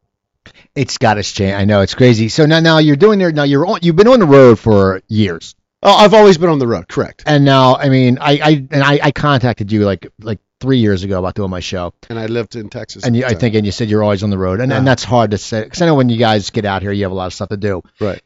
It's 0.75 0.99
got 0.99 1.15
to 1.15 1.23
change. 1.23 1.53
I 1.55 1.65
know 1.65 1.81
it's 1.83 1.95
crazy. 1.95 2.29
So 2.29 2.47
now, 2.47 2.61
now 2.61 2.79
you're 2.79 2.97
doing 2.97 3.19
there. 3.19 3.33
Now 3.33 3.43
you're 3.43 3.67
on. 3.67 3.81
You've 3.83 3.97
been 3.97 4.09
on 4.09 4.21
the 4.21 4.27
road 4.27 4.59
for 4.59 5.03
years, 5.09 5.55
Oh, 5.83 5.93
I've 5.95 6.15
always 6.15 6.39
been 6.39 6.49
on 6.51 6.59
the 6.59 6.67
road, 6.67 6.89
correct? 6.89 7.25
and 7.27 7.45
now 7.45 7.77
I 7.77 7.89
mean, 7.89 8.19
I, 8.21 8.33
I 8.43 8.51
and 8.71 8.83
I, 8.83 9.01
I 9.03 9.11
contacted 9.13 9.73
you 9.73 9.85
like 9.85 10.07
like 10.21 10.39
three 10.61 10.79
years 10.79 11.03
ago 11.05 11.19
about 11.19 11.35
doing 11.35 11.51
my 11.51 11.61
show, 11.61 11.95
And 12.11 12.19
I 12.19 12.27
lived 12.27 12.55
in 12.55 12.69
Texas. 12.69 13.05
and 13.05 13.17
you, 13.17 13.25
I 13.25 13.33
think 13.35 13.55
and 13.55 13.65
you 13.65 13.73
said 13.73 13.89
you're 13.89 14.03
always 14.03 14.23
on 14.23 14.29
the 14.31 14.37
road, 14.39 14.61
and, 14.61 14.65
and 14.65 14.73
Uh-huh. 14.73 14.85
that's 14.85 15.05
hard 15.05 15.31
to 15.33 15.39
say 15.39 15.65
because 15.65 15.81
I 15.83 15.87
know 15.87 15.95
when 15.95 16.09
you 16.11 16.19
guys 16.19 16.51
get 16.51 16.65
out 16.67 16.83
here, 16.83 16.93
you 16.93 17.05
have 17.05 17.13
a 17.13 17.15
lot 17.15 17.27
of 17.27 17.33
stuff 17.35 17.49
to 17.49 17.57
do. 17.57 17.83
Right. 17.99 18.21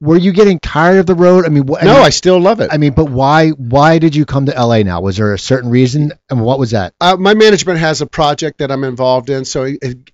Were 0.00 0.16
you 0.16 0.32
getting 0.32 0.58
tired 0.58 0.98
of 0.98 1.06
the 1.06 1.14
road? 1.14 1.46
I 1.46 1.48
mean, 1.48 1.66
what, 1.66 1.82
no, 1.84 1.94
I 1.96 2.04
I 2.04 2.10
still 2.10 2.38
love 2.40 2.60
it. 2.60 2.70
I 2.72 2.76
mean, 2.78 2.92
but 2.92 3.06
why 3.06 3.50
why 3.50 3.98
did 3.98 4.14
you 4.14 4.26
come 4.26 4.46
to 4.46 4.52
LA 4.52 4.82
now? 4.82 5.00
Was 5.00 5.16
there 5.16 5.32
a 5.32 5.38
certain 5.38 5.70
reason, 5.70 6.12
and 6.28 6.40
what 6.42 6.58
was 6.58 6.72
that? 6.72 6.94
uh, 7.00 7.16
my 7.16 7.34
management 7.34 7.78
has 7.78 8.00
a 8.02 8.06
project 8.06 8.58
that 8.58 8.70
I'm 8.70 8.84
involved 8.84 9.30
in. 9.30 9.44
So, 9.44 9.62
it, 9.64 9.78
it- 9.82 10.10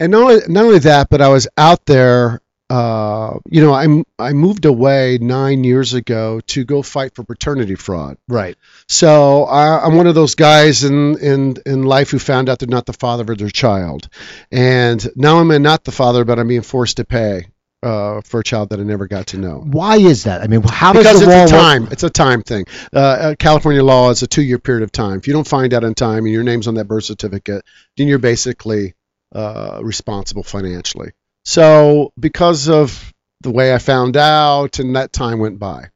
and 0.00 0.10
not 0.10 0.22
only 0.22 0.40
not 0.48 0.64
only 0.64 0.78
that, 0.80 1.08
but 1.08 1.20
I 1.20 1.28
was 1.28 1.46
out 1.56 1.84
there. 1.86 2.40
Uh, 2.70 3.38
you 3.48 3.62
know, 3.62 3.72
I'm 3.74 4.04
I 4.18 4.32
moved 4.32 4.64
away 4.64 5.18
nine 5.20 5.62
years 5.64 5.94
ago 5.94 6.40
to 6.48 6.64
go 6.64 6.82
fight 6.82 7.14
for 7.14 7.22
paternity 7.22 7.74
fraud. 7.76 8.16
Right. 8.26 8.56
So 8.88 9.44
I, 9.44 9.84
I'm 9.84 9.96
one 9.96 10.06
of 10.08 10.14
those 10.16 10.34
guys 10.34 10.82
in, 10.82 11.16
in 11.18 11.56
in 11.66 11.82
life 11.84 12.10
who 12.10 12.18
found 12.18 12.48
out 12.48 12.58
they're 12.58 12.66
not 12.68 12.86
the 12.86 12.92
father 12.94 13.30
of 13.30 13.38
their 13.38 13.50
child, 13.50 14.08
and 14.50 15.06
now 15.14 15.38
I'm 15.38 15.62
not 15.62 15.84
the 15.84 15.92
father, 15.92 16.24
but 16.24 16.38
I'm 16.38 16.48
being 16.48 16.62
forced 16.62 16.96
to 16.96 17.04
pay 17.04 17.46
uh, 17.84 18.20
for 18.22 18.40
a 18.40 18.44
child 18.44 18.70
that 18.70 18.80
I 18.80 18.82
never 18.82 19.06
got 19.06 19.28
to 19.28 19.38
know. 19.38 19.60
Why 19.66 19.96
is 19.98 20.24
that? 20.24 20.42
I 20.42 20.46
mean, 20.48 20.62
how 20.62 20.92
Because 20.92 21.20
does 21.20 21.20
the 21.20 21.26
it's 21.26 21.34
a 21.34 21.36
law 21.36 21.44
work? 21.44 21.50
time. 21.50 21.88
It's 21.92 22.02
a 22.02 22.10
time 22.10 22.42
thing. 22.42 22.64
Uh, 22.92 22.98
uh, 22.98 23.34
California 23.38 23.82
law 23.84 24.10
is 24.10 24.22
a 24.22 24.26
two-year 24.26 24.58
period 24.58 24.82
of 24.84 24.92
time. 24.92 25.18
If 25.18 25.26
you 25.26 25.32
don't 25.34 25.46
find 25.46 25.74
out 25.74 25.84
in 25.84 25.94
time 25.94 26.24
and 26.24 26.32
your 26.32 26.42
name's 26.44 26.66
on 26.68 26.74
that 26.74 26.86
birth 26.86 27.04
certificate, 27.04 27.64
then 27.96 28.08
you're 28.08 28.18
basically 28.18 28.94
uh, 29.34 29.80
responsible 29.82 30.42
financially. 30.42 31.12
So 31.44 32.12
because 32.18 32.68
of 32.68 33.12
the 33.42 33.50
way 33.50 33.74
I 33.74 33.78
found 33.78 34.16
out, 34.16 34.78
and 34.78 34.96
that 34.96 35.12
time 35.12 35.38
went 35.38 35.58
by. 35.58 35.90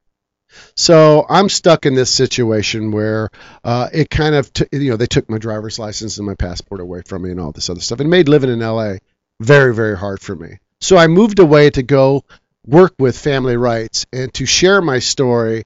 So 0.77 1.25
I'm 1.29 1.49
stuck 1.49 1.87
in 1.87 1.95
this 1.95 2.11
situation 2.13 2.91
where 2.91 3.31
uh, 3.65 3.89
it 3.93 4.11
kind 4.11 4.35
of, 4.35 4.53
t- 4.53 4.67
you 4.73 4.91
know, 4.91 4.97
they 4.97 5.07
took 5.07 5.29
my 5.31 5.39
driver's 5.39 5.79
license 5.79 6.19
and 6.19 6.27
my 6.27 6.35
passport 6.35 6.81
away 6.81 7.03
from 7.07 7.23
me 7.23 7.31
and 7.31 7.41
all 7.41 7.53
this 7.53 7.71
other 7.71 7.81
stuff. 7.81 8.01
and 8.01 8.11
made 8.11 8.29
living 8.29 8.51
in 8.51 8.61
LA 8.61 8.95
very, 9.41 9.75
very 9.75 9.97
hard 9.97 10.21
for 10.21 10.35
me. 10.35 10.59
So 10.81 10.97
I 10.97 11.07
moved 11.09 11.39
away 11.39 11.71
to 11.71 11.83
go 11.83 12.25
work 12.67 12.95
with 12.99 13.19
family 13.19 13.57
rights 13.57 14.07
and 14.13 14.33
to 14.35 14.47
share 14.47 14.81
my 14.81 15.01
story 15.01 15.65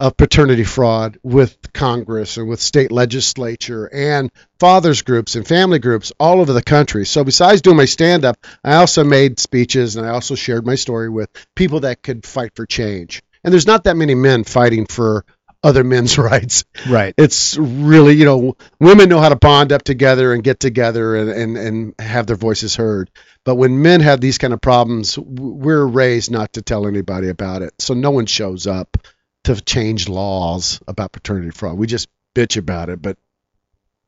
of 0.00 0.16
paternity 0.16 0.64
fraud 0.64 1.18
with 1.22 1.56
Congress 1.74 2.38
and 2.38 2.48
with 2.48 2.60
state 2.60 2.90
legislature 2.90 3.84
and 3.92 4.30
fathers 4.58 5.02
groups 5.02 5.36
and 5.36 5.46
family 5.46 5.78
groups 5.78 6.10
all 6.18 6.40
over 6.40 6.54
the 6.54 6.62
country. 6.62 7.04
So 7.04 7.22
besides 7.22 7.60
doing 7.60 7.76
my 7.76 7.84
stand 7.84 8.24
up, 8.24 8.38
I 8.64 8.76
also 8.76 9.04
made 9.04 9.38
speeches 9.38 9.96
and 9.96 10.06
I 10.06 10.10
also 10.10 10.34
shared 10.34 10.64
my 10.64 10.74
story 10.74 11.10
with 11.10 11.28
people 11.54 11.80
that 11.80 12.02
could 12.02 12.24
fight 12.24 12.52
for 12.56 12.64
change. 12.64 13.22
And 13.44 13.52
there's 13.52 13.66
not 13.66 13.84
that 13.84 13.96
many 13.96 14.14
men 14.14 14.44
fighting 14.44 14.86
for 14.86 15.26
other 15.62 15.84
men's 15.84 16.18
rights. 16.18 16.64
Right. 16.88 17.14
It's 17.16 17.56
really, 17.56 18.14
you 18.14 18.24
know, 18.24 18.56
women 18.78 19.08
know 19.08 19.20
how 19.20 19.28
to 19.28 19.36
bond 19.36 19.72
up 19.72 19.82
together 19.82 20.32
and 20.32 20.42
get 20.42 20.60
together 20.60 21.16
and, 21.16 21.30
and, 21.30 21.56
and 21.56 21.94
have 21.98 22.26
their 22.26 22.36
voices 22.36 22.76
heard. 22.76 23.10
But 23.44 23.56
when 23.56 23.82
men 23.82 24.00
have 24.00 24.20
these 24.20 24.38
kind 24.38 24.52
of 24.52 24.60
problems, 24.60 25.18
we're 25.18 25.84
raised 25.84 26.30
not 26.30 26.54
to 26.54 26.62
tell 26.62 26.86
anybody 26.86 27.28
about 27.28 27.62
it. 27.62 27.72
So 27.78 27.94
no 27.94 28.10
one 28.10 28.26
shows 28.26 28.66
up 28.66 28.96
to 29.44 29.60
change 29.60 30.08
laws 30.08 30.80
about 30.86 31.12
paternity 31.12 31.50
fraud. 31.50 31.78
We 31.78 31.86
just 31.86 32.08
bitch 32.34 32.56
about 32.56 32.90
it, 32.90 33.00
but 33.00 33.16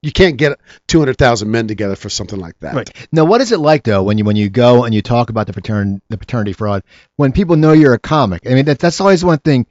you 0.03 0.11
can't 0.11 0.37
get 0.37 0.59
200,000 0.89 1.49
men 1.51 1.69
together 1.69 1.95
for 1.95 2.11
something 2.11 2.39
like 2.39 2.59
that. 2.59 2.75
Right. 2.75 3.09
Now, 3.13 3.25
what 3.25 3.41
is 3.41 3.53
it 3.53 3.61
like 3.61 3.85
though 3.85 4.03
when 4.03 4.19
you 4.19 4.25
when 4.25 4.35
you 4.35 4.51
go 4.51 4.85
and 4.85 4.93
you 4.93 5.01
talk 5.01 5.31
about 5.31 5.47
the 5.47 5.53
patern 5.53 6.03
the 6.09 6.19
paternity 6.19 6.53
fraud 6.53 6.83
when 7.17 7.33
people 7.33 7.57
know 7.57 7.73
you're 7.73 7.95
a 7.95 8.01
comic? 8.01 8.43
I 8.45 8.55
mean, 8.55 8.65
that, 8.65 8.81
that's 8.81 9.01
always 9.01 9.25
one 9.25 9.39
thing 9.39 9.67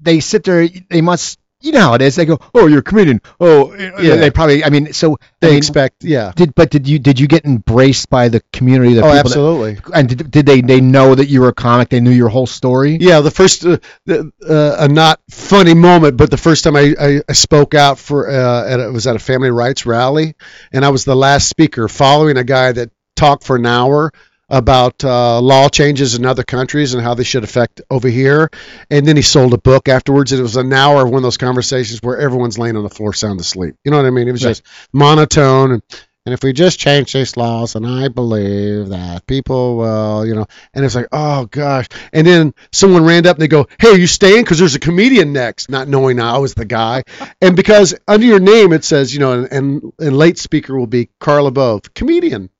they 0.00 0.20
sit 0.20 0.44
there. 0.44 0.68
They 0.68 1.00
must, 1.00 1.38
you 1.60 1.72
know 1.72 1.80
how 1.80 1.94
it 1.94 2.02
is. 2.02 2.16
They 2.16 2.26
go, 2.26 2.38
"Oh, 2.54 2.66
you're 2.66 2.80
a 2.80 2.82
comedian." 2.82 3.20
Oh, 3.40 3.74
Yeah. 3.74 4.16
They 4.16 4.30
probably. 4.30 4.62
I 4.62 4.70
mean, 4.70 4.92
so 4.92 5.16
They 5.40 5.48
I 5.48 5.50
mean, 5.50 5.58
expect, 5.58 6.04
yeah. 6.04 6.32
Did 6.36 6.54
but 6.54 6.70
did 6.70 6.86
you 6.86 6.98
did 6.98 7.18
you 7.18 7.26
get 7.26 7.44
embraced 7.44 8.10
by 8.10 8.28
the 8.28 8.42
community? 8.52 8.94
The 8.94 9.02
Oh, 9.02 9.10
absolutely. 9.10 9.74
That, 9.74 9.90
and 9.94 10.08
did, 10.08 10.30
did 10.30 10.46
they 10.46 10.60
they 10.60 10.80
know 10.80 11.14
that 11.14 11.28
you 11.28 11.40
were 11.40 11.48
a 11.48 11.54
comic? 11.54 11.88
They 11.88 12.00
knew 12.00 12.10
your 12.10 12.28
whole 12.28 12.46
story. 12.46 12.98
Yeah, 13.00 13.20
the 13.20 13.30
first 13.30 13.64
uh, 13.64 13.78
the, 14.04 14.30
uh, 14.46 14.84
a 14.84 14.88
not 14.88 15.20
funny 15.30 15.74
moment, 15.74 16.16
but 16.18 16.30
the 16.30 16.36
first 16.36 16.64
time 16.64 16.76
I, 16.76 16.94
I, 17.00 17.20
I 17.28 17.32
spoke 17.32 17.74
out 17.74 17.98
for 17.98 18.28
uh, 18.30 18.68
at, 18.68 18.80
it 18.80 18.92
was 18.92 19.06
at 19.06 19.16
a 19.16 19.20
family 19.20 19.50
rights 19.50 19.86
rally, 19.86 20.34
and 20.72 20.84
I 20.84 20.90
was 20.90 21.04
the 21.04 21.16
last 21.16 21.48
speaker, 21.48 21.88
following 21.88 22.36
a 22.36 22.44
guy 22.44 22.72
that 22.72 22.90
talked 23.16 23.44
for 23.44 23.56
an 23.56 23.64
hour 23.66 24.12
about 24.48 25.02
uh, 25.04 25.40
law 25.40 25.68
changes 25.68 26.14
in 26.14 26.24
other 26.24 26.44
countries 26.44 26.94
and 26.94 27.02
how 27.02 27.14
they 27.14 27.24
should 27.24 27.44
affect 27.44 27.80
over 27.90 28.08
here, 28.08 28.50
and 28.90 29.06
then 29.06 29.16
he 29.16 29.22
sold 29.22 29.52
a 29.54 29.58
book 29.58 29.88
afterwards. 29.88 30.32
And 30.32 30.40
it 30.40 30.42
was 30.42 30.56
an 30.56 30.72
hour 30.72 31.02
of 31.04 31.10
one 31.10 31.18
of 31.18 31.22
those 31.22 31.36
conversations 31.36 32.00
where 32.02 32.18
everyone's 32.18 32.58
laying 32.58 32.76
on 32.76 32.82
the 32.84 32.90
floor 32.90 33.12
sound 33.12 33.40
asleep. 33.40 33.74
You 33.84 33.90
know 33.90 33.96
what 33.96 34.06
I 34.06 34.10
mean? 34.10 34.28
It 34.28 34.32
was 34.32 34.44
Right. 34.44 34.50
just 34.50 34.62
monotone 34.92 35.72
and. 35.72 35.82
And 36.28 36.32
if 36.32 36.42
we 36.42 36.52
just 36.52 36.80
change 36.80 37.12
these 37.12 37.36
laws, 37.36 37.76
and 37.76 37.86
I 37.86 38.08
believe 38.08 38.88
that 38.88 39.24
people 39.28 39.76
will, 39.76 40.26
you 40.26 40.34
know, 40.34 40.46
and 40.74 40.84
it's 40.84 40.96
like, 40.96 41.06
oh 41.12 41.46
gosh. 41.46 41.86
And 42.12 42.26
then 42.26 42.52
someone 42.72 43.04
ran 43.04 43.28
up 43.28 43.36
and 43.36 43.42
they 43.42 43.46
go, 43.46 43.68
hey, 43.78 43.90
are 43.90 43.96
you 43.96 44.08
staying? 44.08 44.42
Because 44.42 44.58
there's 44.58 44.74
a 44.74 44.80
comedian 44.80 45.32
next, 45.32 45.70
not 45.70 45.86
knowing 45.86 46.18
I 46.18 46.38
was 46.38 46.54
the 46.54 46.64
guy. 46.64 47.04
And 47.40 47.54
because 47.54 47.94
under 48.08 48.26
your 48.26 48.40
name 48.40 48.72
it 48.72 48.82
says, 48.82 49.14
you 49.14 49.20
know, 49.20 49.34
and, 49.34 49.52
and, 49.52 49.92
and 50.00 50.18
late 50.18 50.38
speaker 50.38 50.76
will 50.76 50.88
be 50.88 51.10
Carl 51.20 51.48
LaBove, 51.48 51.94
comedian. 51.94 52.50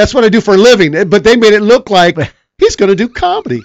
That's 0.00 0.14
what 0.14 0.24
I 0.24 0.30
do 0.30 0.40
for 0.40 0.54
a 0.54 0.56
living. 0.56 0.92
But 1.10 1.24
they 1.24 1.36
made 1.36 1.52
it 1.52 1.60
look 1.60 1.90
like 1.90 2.16
he's 2.58 2.76
going 2.76 2.88
to 2.88 2.96
do 2.96 3.10
comedy. 3.10 3.60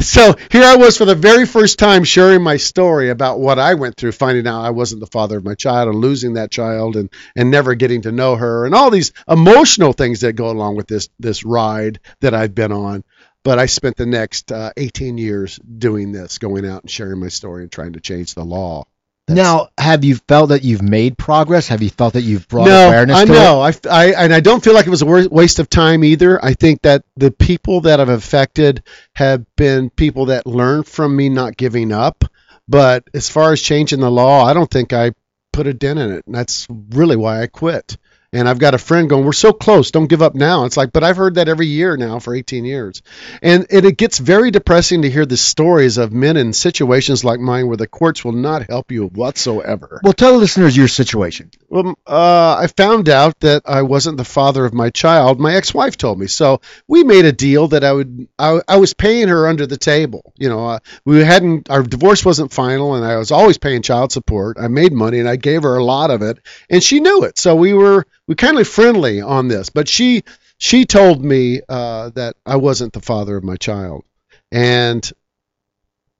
so 0.00 0.34
here 0.50 0.64
I 0.64 0.74
was 0.74 0.98
for 0.98 1.04
the 1.04 1.14
very 1.14 1.46
first 1.46 1.78
time 1.78 2.02
sharing 2.02 2.42
my 2.42 2.56
story 2.56 3.10
about 3.10 3.38
what 3.38 3.60
I 3.60 3.74
went 3.74 3.96
through, 3.96 4.10
finding 4.10 4.48
out 4.48 4.64
I 4.64 4.70
wasn't 4.70 4.98
the 4.98 5.06
father 5.06 5.38
of 5.38 5.44
my 5.44 5.54
child 5.54 5.88
and 5.88 6.00
losing 6.00 6.34
that 6.34 6.50
child 6.50 6.96
and, 6.96 7.10
and 7.36 7.48
never 7.48 7.76
getting 7.76 8.02
to 8.02 8.10
know 8.10 8.34
her 8.34 8.66
and 8.66 8.74
all 8.74 8.90
these 8.90 9.12
emotional 9.28 9.92
things 9.92 10.22
that 10.22 10.32
go 10.32 10.50
along 10.50 10.74
with 10.74 10.88
this 10.88 11.08
this 11.20 11.44
ride 11.44 12.00
that 12.18 12.34
I've 12.34 12.56
been 12.56 12.72
on. 12.72 13.04
But 13.44 13.60
I 13.60 13.66
spent 13.66 13.96
the 13.96 14.06
next 14.06 14.50
uh, 14.50 14.72
18 14.76 15.16
years 15.16 15.60
doing 15.78 16.10
this, 16.10 16.38
going 16.38 16.66
out 16.66 16.82
and 16.82 16.90
sharing 16.90 17.20
my 17.20 17.28
story 17.28 17.62
and 17.62 17.70
trying 17.70 17.92
to 17.92 18.00
change 18.00 18.34
the 18.34 18.44
law. 18.44 18.86
That's- 19.26 19.44
Now, 19.44 19.68
have 19.78 20.04
you 20.04 20.16
felt 20.16 20.50
that 20.50 20.64
you've 20.64 20.82
made 20.82 21.16
progress? 21.16 21.68
Have 21.68 21.82
you 21.82 21.90
felt 21.90 22.12
that 22.14 22.22
you've 22.22 22.46
brought 22.46 22.66
no, 22.66 22.88
awareness 22.88 23.16
I 23.16 23.24
to 23.24 23.32
know. 23.32 23.60
I, 23.60 23.72
I, 23.90 24.12
and 24.24 24.34
I 24.34 24.40
don't 24.40 24.62
feel 24.62 24.74
like 24.74 24.86
it 24.86 24.90
was 24.90 25.02
a 25.02 25.06
waste 25.06 25.58
of 25.58 25.70
time 25.70 26.04
either. 26.04 26.44
I 26.44 26.52
think 26.54 26.82
that 26.82 27.04
the 27.16 27.30
people 27.30 27.82
that 27.82 28.00
I've 28.00 28.10
affected 28.10 28.82
have 29.14 29.44
been 29.56 29.88
people 29.88 30.26
that 30.26 30.46
learned 30.46 30.86
from 30.86 31.16
me 31.16 31.28
not 31.30 31.56
giving 31.56 31.90
up. 31.92 32.24
But 32.68 33.04
as 33.12 33.28
far 33.28 33.52
as 33.52 33.60
changing 33.60 34.00
the 34.00 34.10
law, 34.10 34.44
I 34.44 34.54
don't 34.54 34.70
think 34.70 34.92
I 34.92 35.12
put 35.52 35.66
a 35.66 35.74
dent 35.74 35.98
in 35.98 36.12
it. 36.12 36.26
And 36.26 36.34
that's 36.34 36.66
really 36.70 37.16
why 37.16 37.42
I 37.42 37.46
quit. 37.46 37.96
And 38.34 38.48
I've 38.48 38.58
got 38.58 38.74
a 38.74 38.78
friend 38.78 39.08
going, 39.08 39.24
We're 39.24 39.32
so 39.32 39.52
close. 39.52 39.92
Don't 39.92 40.08
give 40.08 40.20
up 40.20 40.34
now. 40.34 40.64
It's 40.64 40.76
like, 40.76 40.92
but 40.92 41.04
I've 41.04 41.16
heard 41.16 41.36
that 41.36 41.48
every 41.48 41.68
year 41.68 41.96
now 41.96 42.18
for 42.18 42.34
18 42.34 42.64
years. 42.64 43.00
And 43.40 43.66
it, 43.70 43.84
it 43.84 43.96
gets 43.96 44.18
very 44.18 44.50
depressing 44.50 45.02
to 45.02 45.10
hear 45.10 45.24
the 45.24 45.36
stories 45.36 45.98
of 45.98 46.12
men 46.12 46.36
in 46.36 46.52
situations 46.52 47.24
like 47.24 47.38
mine 47.38 47.68
where 47.68 47.76
the 47.76 47.86
courts 47.86 48.24
will 48.24 48.32
not 48.32 48.68
help 48.68 48.90
you 48.90 49.06
whatsoever. 49.06 50.00
Well, 50.02 50.12
tell 50.12 50.32
the 50.32 50.38
listeners 50.38 50.76
your 50.76 50.88
situation. 50.88 51.52
Well, 51.74 51.98
uh, 52.06 52.56
I 52.56 52.68
found 52.68 53.08
out 53.08 53.40
that 53.40 53.62
I 53.66 53.82
wasn't 53.82 54.16
the 54.16 54.24
father 54.24 54.64
of 54.64 54.72
my 54.72 54.90
child. 54.90 55.40
My 55.40 55.56
ex-wife 55.56 55.96
told 55.96 56.20
me. 56.20 56.28
So 56.28 56.60
we 56.86 57.02
made 57.02 57.24
a 57.24 57.32
deal 57.32 57.66
that 57.66 57.82
I 57.82 57.92
would. 57.92 58.28
I, 58.38 58.60
I 58.68 58.76
was 58.76 58.94
paying 58.94 59.26
her 59.26 59.48
under 59.48 59.66
the 59.66 59.76
table. 59.76 60.32
You 60.36 60.50
know, 60.50 60.68
uh, 60.68 60.78
we 61.04 61.24
hadn't. 61.24 61.68
Our 61.68 61.82
divorce 61.82 62.24
wasn't 62.24 62.52
final, 62.52 62.94
and 62.94 63.04
I 63.04 63.16
was 63.16 63.32
always 63.32 63.58
paying 63.58 63.82
child 63.82 64.12
support. 64.12 64.56
I 64.60 64.68
made 64.68 64.92
money, 64.92 65.18
and 65.18 65.28
I 65.28 65.34
gave 65.34 65.64
her 65.64 65.74
a 65.74 65.82
lot 65.82 66.12
of 66.12 66.22
it, 66.22 66.38
and 66.70 66.80
she 66.80 67.00
knew 67.00 67.24
it. 67.24 67.38
So 67.38 67.56
we 67.56 67.72
were 67.72 68.06
we 68.28 68.36
kind 68.36 68.56
of 68.60 68.68
friendly 68.68 69.20
on 69.20 69.48
this. 69.48 69.70
But 69.70 69.88
she 69.88 70.22
she 70.58 70.84
told 70.84 71.24
me 71.24 71.60
uh, 71.68 72.10
that 72.10 72.36
I 72.46 72.54
wasn't 72.54 72.92
the 72.92 73.00
father 73.00 73.36
of 73.36 73.42
my 73.42 73.56
child, 73.56 74.04
and 74.52 75.12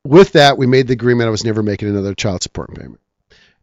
with 0.02 0.32
that, 0.32 0.58
we 0.58 0.66
made 0.66 0.88
the 0.88 0.94
agreement 0.94 1.28
I 1.28 1.30
was 1.30 1.44
never 1.44 1.62
making 1.62 1.90
another 1.90 2.16
child 2.16 2.42
support 2.42 2.74
payment. 2.74 2.98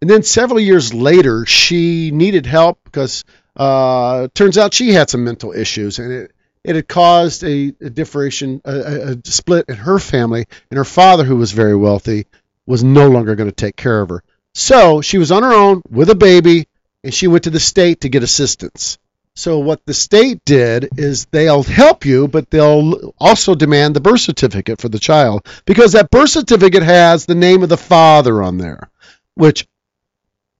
And 0.01 0.09
then 0.09 0.23
several 0.23 0.59
years 0.59 0.93
later, 0.93 1.45
she 1.45 2.11
needed 2.11 2.45
help 2.45 2.79
because 2.83 3.23
uh, 3.55 4.27
turns 4.33 4.57
out 4.57 4.73
she 4.73 4.93
had 4.93 5.09
some 5.09 5.23
mental 5.23 5.51
issues, 5.51 5.99
and 5.99 6.11
it 6.11 6.31
it 6.63 6.75
had 6.75 6.87
caused 6.87 7.43
a, 7.43 7.73
a 7.81 7.89
differentiation, 7.89 8.61
a, 8.65 9.13
a 9.13 9.17
split 9.25 9.65
in 9.67 9.75
her 9.75 9.97
family, 9.99 10.45
and 10.69 10.77
her 10.77 10.85
father, 10.85 11.23
who 11.23 11.35
was 11.35 11.51
very 11.51 11.75
wealthy, 11.75 12.27
was 12.67 12.83
no 12.83 13.09
longer 13.09 13.35
going 13.35 13.49
to 13.49 13.55
take 13.55 13.75
care 13.75 13.99
of 13.99 14.09
her. 14.09 14.23
So 14.53 15.01
she 15.01 15.17
was 15.17 15.31
on 15.31 15.43
her 15.43 15.53
own 15.53 15.81
with 15.89 16.09
a 16.09 16.15
baby, 16.15 16.67
and 17.03 17.13
she 17.13 17.27
went 17.27 17.45
to 17.45 17.49
the 17.49 17.59
state 17.59 18.01
to 18.01 18.09
get 18.09 18.21
assistance. 18.21 18.99
So 19.35 19.59
what 19.59 19.83
the 19.85 19.93
state 19.93 20.43
did 20.45 20.89
is 20.99 21.25
they'll 21.25 21.63
help 21.63 22.05
you, 22.05 22.27
but 22.27 22.49
they'll 22.49 23.13
also 23.17 23.55
demand 23.55 23.95
the 23.95 24.01
birth 24.01 24.19
certificate 24.19 24.79
for 24.79 24.89
the 24.89 24.99
child 24.99 25.47
because 25.65 25.93
that 25.93 26.11
birth 26.11 26.29
certificate 26.29 26.83
has 26.83 27.25
the 27.25 27.33
name 27.33 27.63
of 27.63 27.69
the 27.69 27.77
father 27.77 28.43
on 28.43 28.57
there, 28.57 28.91
which 29.35 29.65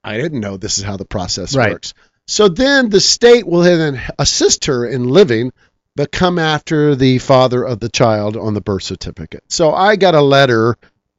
I 0.04 0.18
didn't 0.18 0.40
know 0.40 0.56
this 0.56 0.78
is 0.78 0.84
how 0.84 0.96
the 0.96 1.04
process 1.04 1.54
Right. 1.54 1.72
works. 1.72 1.94
So 2.26 2.48
then 2.48 2.88
the 2.88 3.00
state 3.00 3.46
will 3.46 3.62
then 3.62 4.00
assist 4.18 4.66
her 4.66 4.86
in 4.86 5.08
living, 5.08 5.52
but 5.96 6.12
come 6.12 6.38
after 6.38 6.94
the 6.94 7.18
father 7.18 7.62
of 7.64 7.80
the 7.80 7.88
child 7.88 8.36
on 8.36 8.54
the 8.54 8.60
birth 8.60 8.82
certificate. 8.84 9.44
So 9.48 9.72
I 9.72 9.96
got 9.96 10.14
a 10.14 10.22
letter, 10.22 10.76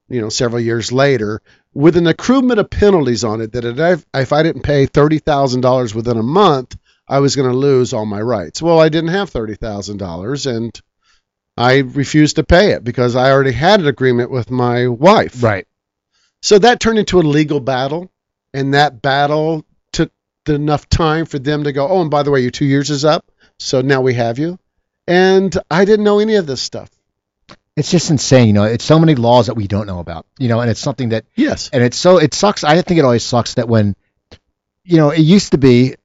you 0.10 0.22
know, 0.22 0.30
several 0.30 0.62
years 0.62 0.92
later 0.92 1.42
with 1.74 1.98
an 1.98 2.06
accruement 2.06 2.60
of 2.60 2.70
penalties 2.70 3.24
on 3.24 3.42
it 3.42 3.52
that 3.54 3.66
if 3.66 3.80
I, 4.14 4.20
if 4.20 4.32
I 4.34 4.44
didn't 4.44 4.62
pay 4.62 4.86
thirty 4.86 5.20
thousand 5.20 5.62
dollars 5.62 5.94
within 5.96 6.18
a 6.18 6.24
month, 6.24 6.78
I 7.08 7.20
was 7.20 7.36
going 7.36 7.50
to 7.52 7.58
lose 7.58 7.94
all 7.94 8.06
my 8.06 8.22
rights. 8.22 8.62
Well, 8.62 8.80
I 8.80 8.90
didn't 8.90 9.10
have 9.10 9.30
thirty 9.30 9.56
thousand 9.56 9.98
dollars, 9.98 10.46
and 10.46 10.80
I 11.58 11.80
refused 11.80 12.38
to 12.38 12.44
pay 12.44 12.72
it 12.72 12.84
because 12.84 13.16
I 13.16 13.32
already 13.32 13.52
had 13.52 13.80
an 13.80 13.88
agreement 13.88 14.32
with 14.32 14.50
my 14.50 14.88
wife. 14.88 15.44
Right. 15.44 15.68
So 16.42 16.60
that 16.60 16.80
turned 16.80 17.00
into 17.00 17.20
a 17.20 17.22
legal 17.22 17.60
battle, 17.60 18.12
and 18.54 18.74
that 18.74 19.02
battle 19.02 19.66
took 19.92 20.12
enough 20.48 20.88
time 20.90 21.26
for 21.26 21.40
them 21.40 21.64
to 21.64 21.72
go, 21.72 21.88
oh, 21.88 22.02
and 22.02 22.12
by 22.12 22.24
the 22.24 22.32
way, 22.32 22.42
your 22.42 22.52
two 22.52 22.66
years 22.66 22.90
is 22.90 23.06
up, 23.06 23.32
so 23.60 23.82
now 23.82 24.02
we 24.02 24.14
have 24.14 24.40
you. 24.40 24.60
And 25.08 25.56
I 25.70 25.86
didn't 25.86 26.06
know 26.06 26.20
any 26.20 26.36
of 26.36 26.46
this 26.48 26.62
stuff. 26.62 26.90
It's 27.76 27.90
just 27.92 28.12
insane. 28.12 28.48
You 28.48 28.54
know, 28.54 28.64
it's 28.66 28.84
so 28.86 29.00
many 29.00 29.16
laws 29.16 29.48
that 29.48 29.56
we 29.56 29.68
don't 29.68 29.88
know 29.88 30.00
about. 30.00 30.26
You 30.38 30.48
know, 30.48 30.60
and 30.62 30.70
it's 30.70 30.80
something 30.80 31.10
that 31.10 31.26
Yes. 31.36 31.70
and 31.74 31.84
it's 31.84 31.98
so 31.98 32.18
it 32.18 32.34
sucks. 32.34 32.64
I 32.64 32.80
think 32.82 33.00
it 33.00 33.04
always 33.06 33.24
sucks 33.24 33.56
that 33.56 33.68
when, 33.68 33.96
you 34.86 34.98
know, 34.98 35.10
it 35.10 35.20
used 35.22 35.52
to 35.54 35.58
be 35.58 35.96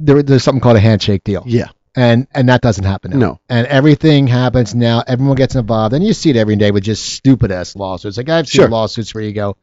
there, 0.00 0.22
there's 0.22 0.42
something 0.42 0.60
called 0.62 0.76
a 0.78 0.80
handshake 0.80 1.22
deal, 1.22 1.44
Yeah. 1.46 1.68
and 1.94 2.26
and 2.34 2.48
that 2.48 2.62
doesn't 2.62 2.84
happen 2.84 3.10
now. 3.12 3.18
No. 3.18 3.40
And 3.50 3.66
everything 3.66 4.26
happens 4.26 4.74
now. 4.74 5.04
Everyone 5.06 5.36
gets 5.36 5.54
involved, 5.54 5.94
and 5.94 6.02
you 6.04 6.14
see 6.14 6.30
it 6.30 6.36
every 6.36 6.56
day 6.56 6.70
with 6.70 6.82
just 6.84 7.04
stupid 7.04 7.52
ass 7.52 7.76
lawsuits. 7.76 8.16
Like 8.16 8.30
I've 8.30 8.48
seen 8.48 8.62
Sure. 8.62 8.68
lawsuits 8.70 9.14
where 9.14 9.22
you 9.22 9.32
go, 9.32 9.56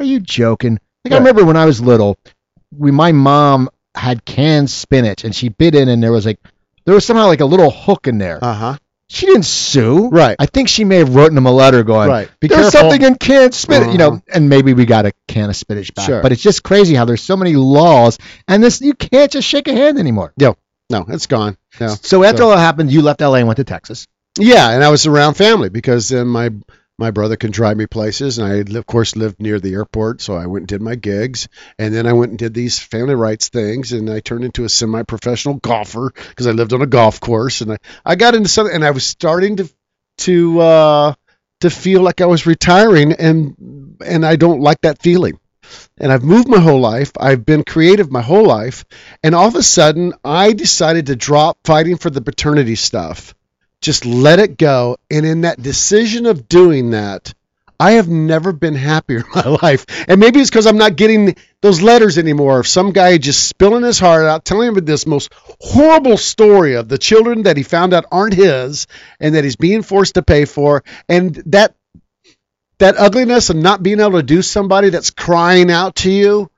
"Are 0.00 0.04
you 0.04 0.18
joking?" 0.20 0.80
Like 1.10 1.16
I 1.16 1.18
remember 1.18 1.44
when 1.44 1.56
I 1.56 1.64
was 1.64 1.80
little, 1.80 2.18
we 2.76 2.90
my 2.90 3.12
mom 3.12 3.68
had 3.94 4.24
canned 4.24 4.70
spinach, 4.70 5.24
and 5.24 5.34
she 5.34 5.48
bit 5.48 5.74
in, 5.74 5.88
and 5.88 6.02
there 6.02 6.12
was 6.12 6.26
like 6.26 6.38
there 6.84 6.94
was 6.94 7.04
somehow 7.04 7.26
like 7.26 7.40
a 7.40 7.44
little 7.46 7.70
hook 7.70 8.06
in 8.06 8.18
there. 8.18 8.38
Uh 8.42 8.54
huh. 8.54 8.76
she 9.08 9.26
didn't 9.26 9.44
sue. 9.46 10.08
Right. 10.10 10.36
I 10.38 10.46
think 10.46 10.68
she 10.68 10.84
may 10.84 10.96
have 10.98 11.14
written 11.14 11.36
him 11.38 11.46
a 11.46 11.52
letter 11.52 11.82
going, 11.82 12.08
Right. 12.10 12.30
Be 12.40 12.48
there's 12.48 12.70
careful. 12.70 12.90
something 12.90 13.02
in 13.02 13.14
canned 13.16 13.54
spinach, 13.54 13.92
you 13.92 13.98
know, 13.98 14.08
Uh-huh. 14.08 14.20
and 14.34 14.48
maybe 14.50 14.74
we 14.74 14.84
got 14.84 15.06
a 15.06 15.12
can 15.26 15.48
of 15.50 15.56
spinach 15.56 15.94
back. 15.94 16.06
Sure. 16.06 16.20
But 16.22 16.32
it's 16.32 16.42
just 16.42 16.62
crazy 16.62 16.94
how 16.94 17.04
there's 17.06 17.22
so 17.22 17.36
many 17.36 17.54
laws, 17.56 18.18
and 18.46 18.62
this 18.62 18.80
you 18.82 18.94
can't 18.94 19.30
just 19.32 19.48
shake 19.48 19.66
a 19.68 19.72
hand 19.72 19.98
anymore. 19.98 20.32
No, 20.38 21.04
it's 21.08 21.26
gone. 21.26 21.56
No. 21.80 21.88
So 22.00 22.22
after 22.24 22.38
So- 22.38 22.44
all 22.44 22.50
that 22.56 22.58
happened, 22.60 22.90
you 22.92 23.02
left 23.02 23.20
LA 23.20 23.34
and 23.36 23.46
went 23.46 23.56
to 23.58 23.64
Texas. 23.64 24.06
Yeah, 24.38 24.70
and 24.70 24.84
I 24.84 24.88
was 24.90 25.04
around 25.06 25.34
family 25.34 25.68
because 25.68 26.08
then 26.10 26.28
my 26.28 26.50
my 26.98 27.12
brother 27.12 27.36
can 27.36 27.52
drive 27.52 27.76
me 27.76 27.86
places, 27.86 28.38
and 28.38 28.46
I 28.46 28.78
of 28.78 28.86
course 28.86 29.14
lived 29.14 29.40
near 29.40 29.60
the 29.60 29.74
airport, 29.74 30.20
so 30.20 30.34
I 30.34 30.46
went 30.46 30.62
and 30.62 30.68
did 30.68 30.82
my 30.82 30.96
gigs, 30.96 31.48
and 31.78 31.94
then 31.94 32.06
I 32.06 32.12
went 32.12 32.30
and 32.30 32.38
did 32.38 32.54
these 32.54 32.78
family 32.78 33.14
rights 33.14 33.48
things, 33.48 33.92
and 33.92 34.10
I 34.10 34.20
turned 34.20 34.44
into 34.44 34.64
a 34.64 34.68
semi-professional 34.68 35.54
golfer 35.54 36.12
because 36.12 36.46
I 36.46 36.50
lived 36.50 36.72
on 36.72 36.82
a 36.82 36.86
golf 36.86 37.20
course, 37.20 37.60
and 37.60 37.72
I 37.72 37.76
I 38.04 38.16
got 38.16 38.34
into 38.34 38.48
something, 38.48 38.74
and 38.74 38.84
I 38.84 38.90
was 38.90 39.06
starting 39.06 39.56
to 39.56 39.70
to 40.18 40.60
uh, 40.60 41.14
to 41.60 41.70
feel 41.70 42.02
like 42.02 42.20
I 42.20 42.26
was 42.26 42.46
retiring, 42.46 43.12
and 43.12 43.96
and 44.04 44.26
I 44.26 44.36
don't 44.36 44.60
like 44.60 44.80
that 44.82 45.00
feeling. 45.00 45.38
And 45.98 46.10
I've 46.10 46.24
moved 46.24 46.48
my 46.48 46.60
whole 46.60 46.80
life. 46.80 47.12
I've 47.20 47.44
been 47.44 47.62
creative 47.62 48.10
my 48.10 48.22
whole 48.22 48.46
life. 48.46 48.86
And 49.22 49.34
all 49.34 49.48
of 49.48 49.54
a 49.54 49.62
sudden, 49.62 50.14
I 50.24 50.54
decided 50.54 51.06
to 51.06 51.16
drop 51.16 51.58
fighting 51.62 51.98
for 51.98 52.08
the 52.08 52.22
paternity 52.22 52.74
stuff 52.74 53.34
just 53.80 54.06
let 54.06 54.38
it 54.38 54.56
go. 54.56 54.96
And 55.10 55.24
in 55.24 55.42
that 55.42 55.62
decision 55.62 56.26
of 56.26 56.48
doing 56.48 56.90
that, 56.90 57.34
I 57.80 57.92
have 57.92 58.08
never 58.08 58.52
been 58.52 58.74
happier 58.74 59.18
in 59.18 59.24
my 59.34 59.58
life. 59.62 59.86
And 60.08 60.20
maybe 60.20 60.40
it's 60.40 60.50
because 60.50 60.66
I'm 60.66 60.78
not 60.78 60.96
getting 60.96 61.36
those 61.60 61.80
letters 61.80 62.18
anymore 62.18 62.60
of 62.60 62.66
some 62.66 62.92
guy 62.92 63.18
just 63.18 63.48
spilling 63.48 63.84
his 63.84 63.98
heart 63.98 64.26
out, 64.26 64.44
telling 64.44 64.74
me 64.74 64.80
this 64.80 65.06
most 65.06 65.32
horrible 65.60 66.16
story 66.16 66.74
of 66.74 66.88
the 66.88 66.98
children 66.98 67.42
that 67.42 67.56
he 67.56 67.62
found 67.62 67.94
out 67.94 68.06
aren't 68.10 68.34
his 68.34 68.86
and 69.20 69.34
that 69.34 69.44
he's 69.44 69.56
being 69.56 69.82
forced 69.82 70.14
to 70.14 70.22
pay 70.22 70.44
for. 70.44 70.82
And 71.08 71.34
that 71.46 71.74
that 72.78 72.96
ugliness 72.96 73.50
of 73.50 73.56
not 73.56 73.82
being 73.82 73.98
able 74.00 74.12
to 74.12 74.22
do 74.22 74.40
somebody 74.40 74.90
that's 74.90 75.10
crying 75.10 75.70
out 75.70 75.96
to 75.96 76.10
you 76.10 76.48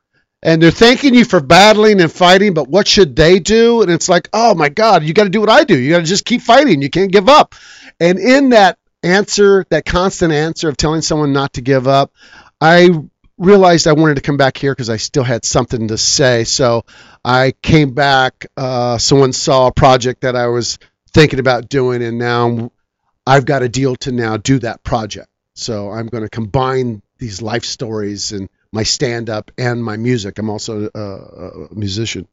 and 0.42 0.62
they're 0.62 0.70
thanking 0.70 1.14
you 1.14 1.24
for 1.24 1.40
battling 1.40 2.00
and 2.00 2.10
fighting, 2.10 2.54
but 2.54 2.68
what 2.68 2.88
should 2.88 3.14
they 3.14 3.38
do? 3.38 3.82
And 3.82 3.90
it's 3.90 4.08
like, 4.08 4.28
oh 4.32 4.54
my 4.54 4.70
God, 4.70 5.04
you 5.04 5.12
got 5.12 5.24
to 5.24 5.30
do 5.30 5.40
what 5.40 5.50
I 5.50 5.64
do. 5.64 5.78
You 5.78 5.90
got 5.90 5.98
to 5.98 6.04
just 6.04 6.24
keep 6.24 6.40
fighting. 6.40 6.80
You 6.80 6.88
can't 6.88 7.12
give 7.12 7.28
up. 7.28 7.54
And 7.98 8.18
in 8.18 8.50
that 8.50 8.78
answer, 9.02 9.66
that 9.70 9.84
constant 9.84 10.32
answer 10.32 10.68
of 10.68 10.76
telling 10.76 11.02
someone 11.02 11.32
not 11.32 11.54
to 11.54 11.60
give 11.60 11.86
up, 11.86 12.12
I 12.60 12.90
realized 13.36 13.86
I 13.86 13.92
wanted 13.92 14.16
to 14.16 14.22
come 14.22 14.38
back 14.38 14.56
here 14.56 14.72
because 14.72 14.90
I 14.90 14.96
still 14.96 15.24
had 15.24 15.44
something 15.44 15.88
to 15.88 15.98
say. 15.98 16.44
So 16.44 16.84
I 17.24 17.52
came 17.62 17.92
back. 17.92 18.46
Uh, 18.56 18.98
someone 18.98 19.32
saw 19.32 19.66
a 19.66 19.72
project 19.72 20.22
that 20.22 20.36
I 20.36 20.46
was 20.46 20.78
thinking 21.12 21.38
about 21.38 21.68
doing, 21.68 22.02
and 22.02 22.18
now 22.18 22.72
I've 23.26 23.44
got 23.44 23.62
a 23.62 23.68
deal 23.68 23.96
to 23.96 24.12
now 24.12 24.38
do 24.38 24.58
that 24.60 24.82
project. 24.84 25.28
So 25.54 25.90
I'm 25.90 26.06
going 26.06 26.22
to 26.22 26.30
combine 26.30 27.02
these 27.18 27.42
life 27.42 27.64
stories 27.64 28.32
and 28.32 28.48
my 28.72 28.82
stand 28.84 29.28
up 29.28 29.50
and 29.58 29.82
my 29.82 29.96
music. 29.96 30.38
I'm 30.38 30.48
also 30.48 30.88
a, 30.94 31.00
a 31.00 31.74
musician 31.74 32.28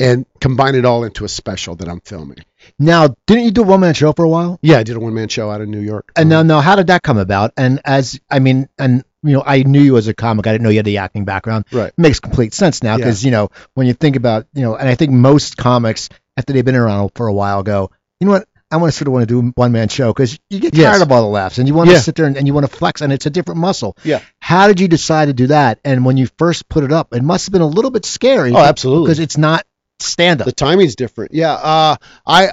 and 0.00 0.24
combine 0.40 0.74
it 0.74 0.84
all 0.84 1.04
into 1.04 1.24
a 1.24 1.28
special 1.28 1.76
that 1.76 1.88
I'm 1.88 2.00
filming. 2.00 2.38
Now, 2.78 3.14
didn't 3.26 3.44
you 3.44 3.50
do 3.50 3.62
a 3.62 3.66
one 3.66 3.80
man 3.80 3.94
show 3.94 4.12
for 4.12 4.24
a 4.24 4.28
while? 4.28 4.58
Yeah, 4.62 4.78
I 4.78 4.82
did 4.82 4.96
a 4.96 5.00
one 5.00 5.12
man 5.14 5.28
show 5.28 5.50
out 5.50 5.60
of 5.60 5.68
New 5.68 5.80
York. 5.80 6.10
And 6.16 6.28
now, 6.30 6.42
now, 6.42 6.60
how 6.60 6.76
did 6.76 6.86
that 6.86 7.02
come 7.02 7.18
about? 7.18 7.52
And 7.56 7.80
as 7.84 8.18
I 8.30 8.38
mean, 8.38 8.68
and 8.78 9.04
you 9.22 9.32
know, 9.34 9.42
I 9.44 9.62
knew 9.62 9.80
you 9.82 9.96
as 9.98 10.08
a 10.08 10.14
comic. 10.14 10.46
I 10.46 10.52
didn't 10.52 10.64
know 10.64 10.70
you 10.70 10.78
had 10.78 10.86
the 10.86 10.98
acting 10.98 11.24
background. 11.26 11.66
Right. 11.72 11.92
makes 11.98 12.20
complete 12.20 12.54
sense 12.54 12.82
now 12.82 12.92
Yeah. 12.92 12.96
because 12.98 13.24
you 13.24 13.30
know 13.30 13.50
when 13.74 13.86
you 13.86 13.92
think 13.92 14.16
about 14.16 14.46
you 14.54 14.62
know, 14.62 14.76
and 14.76 14.88
I 14.88 14.94
think 14.94 15.12
most 15.12 15.56
comics 15.58 16.08
after 16.36 16.52
they've 16.52 16.64
been 16.64 16.74
around 16.76 17.10
for 17.14 17.26
a 17.26 17.32
while 17.32 17.62
go, 17.62 17.90
you 18.20 18.26
know 18.26 18.32
what? 18.32 18.48
I 18.74 18.76
want 18.78 18.92
to 18.92 18.96
sort 18.98 19.06
of 19.08 19.12
want 19.14 19.28
to 19.28 19.42
do 19.42 19.52
one 19.54 19.72
man 19.72 19.88
show 19.88 20.12
because 20.12 20.38
you 20.50 20.60
get 20.60 20.74
Yes. 20.74 20.92
tired 20.92 21.02
of 21.02 21.12
all 21.12 21.22
the 21.22 21.28
laughs 21.28 21.58
and 21.58 21.66
you 21.68 21.74
want 21.74 21.90
to 21.90 22.00
sit 22.00 22.14
there 22.16 22.26
and, 22.26 22.36
and 22.36 22.46
you 22.46 22.52
want 22.54 22.68
to 22.68 22.76
flex 22.76 23.00
and 23.00 23.12
it's 23.12 23.26
a 23.26 23.30
different 23.30 23.60
muscle. 23.60 23.96
Yeah. 24.04 24.20
How 24.40 24.66
did 24.68 24.80
you 24.80 24.88
decide 24.88 25.26
to 25.26 25.32
do 25.32 25.46
that? 25.48 25.78
And 25.84 26.04
when 26.04 26.16
you 26.16 26.26
first 26.38 26.68
put 26.68 26.84
it 26.84 26.92
up, 26.92 27.14
it 27.14 27.22
must 27.22 27.46
have 27.46 27.52
been 27.52 27.62
a 27.62 27.66
little 27.66 27.90
bit 27.90 28.04
scary. 28.04 28.52
Oh, 28.52 28.56
absolutely. 28.58 29.06
Because 29.06 29.20
it's 29.20 29.38
not 29.38 29.64
stand 30.00 30.40
up. 30.40 30.46
the 30.46 30.52
timing's 30.52 30.96
different. 30.96 31.32
Yeah, 31.34 31.52
uh, 31.52 31.96
I 32.26 32.50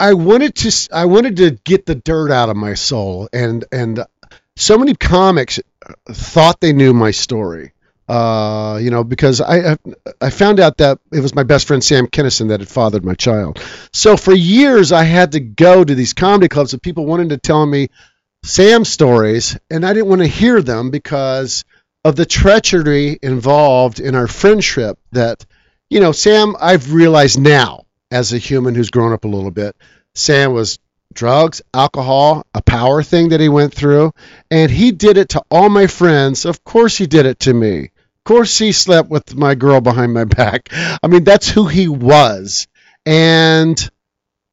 I 0.00 0.14
wanted 0.14 0.54
to 0.56 0.88
I 0.92 1.04
wanted 1.04 1.36
to 1.36 1.50
get 1.64 1.86
the 1.86 1.94
dirt 1.94 2.30
out 2.32 2.48
of 2.48 2.56
my 2.56 2.74
soul, 2.74 3.28
and 3.32 3.64
and 3.70 4.04
so 4.56 4.76
many 4.78 4.94
comics 4.94 5.60
thought 6.10 6.60
they 6.60 6.72
knew 6.72 6.92
my 6.92 7.10
story. 7.12 7.71
Uh, 8.08 8.78
you 8.82 8.90
know, 8.90 9.04
because 9.04 9.40
I 9.40 9.76
I- 10.20 10.30
found 10.30 10.60
out 10.60 10.78
that 10.78 10.98
it 11.12 11.20
was 11.20 11.34
my 11.34 11.44
best 11.44 11.66
friend 11.66 11.82
Sam 11.82 12.06
Kinison 12.08 12.48
that 12.48 12.60
had 12.60 12.68
fathered 12.68 13.04
my 13.04 13.14
child. 13.14 13.60
So 13.92 14.16
for 14.16 14.34
years 14.34 14.92
I 14.92 15.04
had 15.04 15.32
to 15.32 15.40
go 15.40 15.84
to 15.84 15.94
these 15.94 16.12
comedy 16.12 16.48
clubs 16.48 16.74
of 16.74 16.82
people 16.82 17.06
wanting 17.06 17.30
to 17.30 17.38
tell 17.38 17.64
me 17.64 17.88
Sam 18.44 18.84
stories, 18.84 19.56
and 19.70 19.86
I 19.86 19.92
didn't 19.92 20.08
want 20.08 20.20
to 20.22 20.26
hear 20.26 20.60
them 20.60 20.90
because 20.90 21.64
of 22.04 22.16
the 22.16 22.26
treachery 22.26 23.18
involved 23.22 24.00
in 24.00 24.16
our 24.16 24.26
friendship 24.26 24.98
that 25.12 25.46
you 25.88 26.00
know, 26.00 26.12
Sam, 26.12 26.56
I've 26.58 26.94
realized 26.94 27.38
now 27.38 27.84
as 28.10 28.32
a 28.32 28.38
human 28.38 28.74
who's 28.74 28.90
grown 28.90 29.12
up 29.12 29.24
a 29.24 29.28
little 29.28 29.50
bit, 29.50 29.76
Sam 30.14 30.54
was 30.54 30.78
drugs, 31.14 31.62
alcohol, 31.74 32.46
a 32.54 32.62
power 32.62 33.02
thing 33.02 33.30
that 33.30 33.40
he 33.40 33.48
went 33.48 33.74
through, 33.74 34.12
and 34.50 34.70
he 34.70 34.92
did 34.92 35.16
it 35.16 35.30
to 35.30 35.42
all 35.50 35.68
my 35.68 35.86
friends. 35.86 36.44
Of 36.44 36.64
course, 36.64 36.96
he 36.96 37.06
did 37.06 37.26
it 37.26 37.40
to 37.40 37.54
me. 37.54 37.84
Of 37.84 38.24
course, 38.24 38.58
he 38.58 38.72
slept 38.72 39.08
with 39.08 39.34
my 39.34 39.54
girl 39.54 39.80
behind 39.80 40.14
my 40.14 40.24
back. 40.24 40.68
I 40.72 41.06
mean, 41.08 41.24
that's 41.24 41.48
who 41.48 41.66
he 41.66 41.88
was. 41.88 42.68
And 43.04 43.90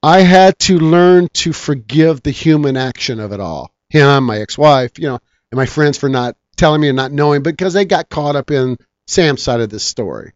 I 0.02 0.22
had 0.22 0.58
to 0.60 0.80
learn 0.80 1.28
to 1.34 1.54
forgive 1.54 2.24
the 2.24 2.32
human 2.32 2.78
action 2.78 3.20
of 3.20 3.32
it 3.32 3.40
all. 3.40 3.72
Him, 3.90 4.26
my 4.26 4.40
ex 4.40 4.58
wife, 4.58 4.98
you 4.98 5.08
know, 5.08 5.20
and 5.52 5.58
my 5.58 5.66
friends 5.66 5.98
for 5.98 6.10
not 6.10 6.36
telling 6.58 6.82
me 6.82 6.90
and 6.90 6.96
not 6.96 7.12
knowing 7.12 7.42
because 7.42 7.74
they 7.74 7.86
got 7.86 8.10
caught 8.10 8.36
up 8.36 8.52
in 8.52 8.78
Sam's 9.08 9.42
side 9.42 9.62
of 9.62 9.70
this 9.70 9.84
story. 9.84 10.34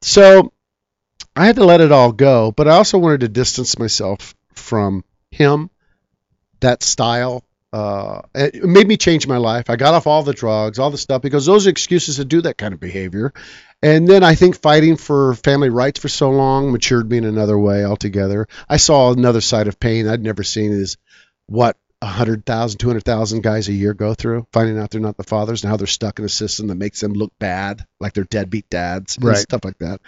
So 0.00 0.52
I 1.36 1.46
had 1.46 1.56
to 1.56 1.64
let 1.64 1.80
it 1.80 1.92
all 1.92 2.12
go, 2.12 2.52
but 2.52 2.66
I 2.66 2.72
also 2.72 2.98
wanted 2.98 3.20
to 3.20 3.28
distance 3.28 3.78
myself 3.78 4.34
from 4.54 5.04
him, 5.38 5.70
that 6.60 6.82
style. 6.82 7.44
Uh, 7.72 8.22
it 8.34 8.64
made 8.64 8.88
me 8.88 8.96
change 8.96 9.26
my 9.26 9.36
life. 9.36 9.68
I 9.70 9.76
got 9.76 9.94
off 9.94 10.06
all 10.06 10.22
the 10.22 10.32
drugs, 10.32 10.78
all 10.78 10.90
the 10.90 10.98
stuff, 10.98 11.22
because 11.22 11.46
those 11.46 11.66
are 11.66 11.70
excuses 11.70 12.16
to 12.16 12.24
do 12.24 12.40
that 12.42 12.58
kind 12.58 12.74
of 12.74 12.80
behavior. 12.80 13.32
And 13.82 14.08
then 14.08 14.24
I 14.24 14.34
think 14.34 14.60
fighting 14.60 14.96
for 14.96 15.34
family 15.34 15.68
rights 15.68 16.00
for 16.00 16.08
so 16.08 16.30
long 16.30 16.72
matured 16.72 17.08
me 17.10 17.18
in 17.18 17.24
another 17.24 17.58
way 17.58 17.84
altogether. 17.84 18.48
I 18.68 18.78
saw 18.78 19.12
another 19.12 19.40
side 19.40 19.68
of 19.68 19.78
pain 19.78 20.08
I'd 20.08 20.22
never 20.22 20.42
seen 20.42 20.72
is 20.72 20.96
what 21.46 21.76
100,000, 22.00 22.78
200,000 22.78 23.42
guys 23.42 23.68
a 23.68 23.72
year 23.72 23.92
go 23.94 24.14
through, 24.14 24.46
finding 24.52 24.78
out 24.78 24.90
they're 24.90 25.00
not 25.00 25.16
the 25.16 25.24
fathers 25.24 25.62
and 25.64 25.70
how 25.70 25.76
they're 25.76 25.86
stuck 25.86 26.18
in 26.18 26.24
a 26.24 26.28
system 26.28 26.68
that 26.68 26.76
makes 26.76 27.00
them 27.00 27.12
look 27.12 27.32
bad, 27.38 27.84
like 27.98 28.12
they're 28.12 28.24
deadbeat 28.24 28.68
dads 28.70 29.16
and 29.16 29.26
Right. 29.26 29.36
stuff 29.36 29.64
like 29.64 29.78
that. 29.78 30.00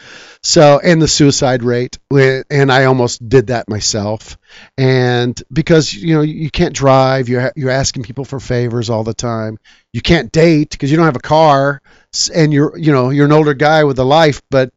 So, 0.43 0.81
and 0.83 1.03
the 1.03 1.09
suicide 1.09 1.63
rate, 1.63 1.99
and 2.13 2.71
I 2.71 2.85
almost 2.85 3.27
did 3.29 3.49
that 3.49 3.69
myself. 3.69 4.39
And 4.79 5.41
because 5.53 5.93
you 5.93 6.15
know 6.15 6.23
you 6.23 6.51
can't 6.51 6.75
drive, 6.75 7.29
you're 7.29 7.53
you're 7.57 7.71
asking 7.71 8.05
people 8.05 8.25
for 8.25 8.39
favors 8.41 8.91
all 8.91 9.05
the 9.05 9.15
time. 9.15 9.59
You 9.93 10.01
can't 10.01 10.31
date 10.31 10.71
because 10.71 10.91
you 10.91 10.97
don't 10.97 11.07
have 11.07 11.17
a 11.17 11.21
car, 11.21 11.83
and 12.35 12.53
you're 12.53 12.77
you 12.79 12.93
know 12.93 13.11
you're 13.11 13.27
an 13.27 13.33
older 13.33 13.55
guy 13.55 13.85
with 13.85 13.99
a 13.99 14.05
life, 14.05 14.43
but 14.51 14.71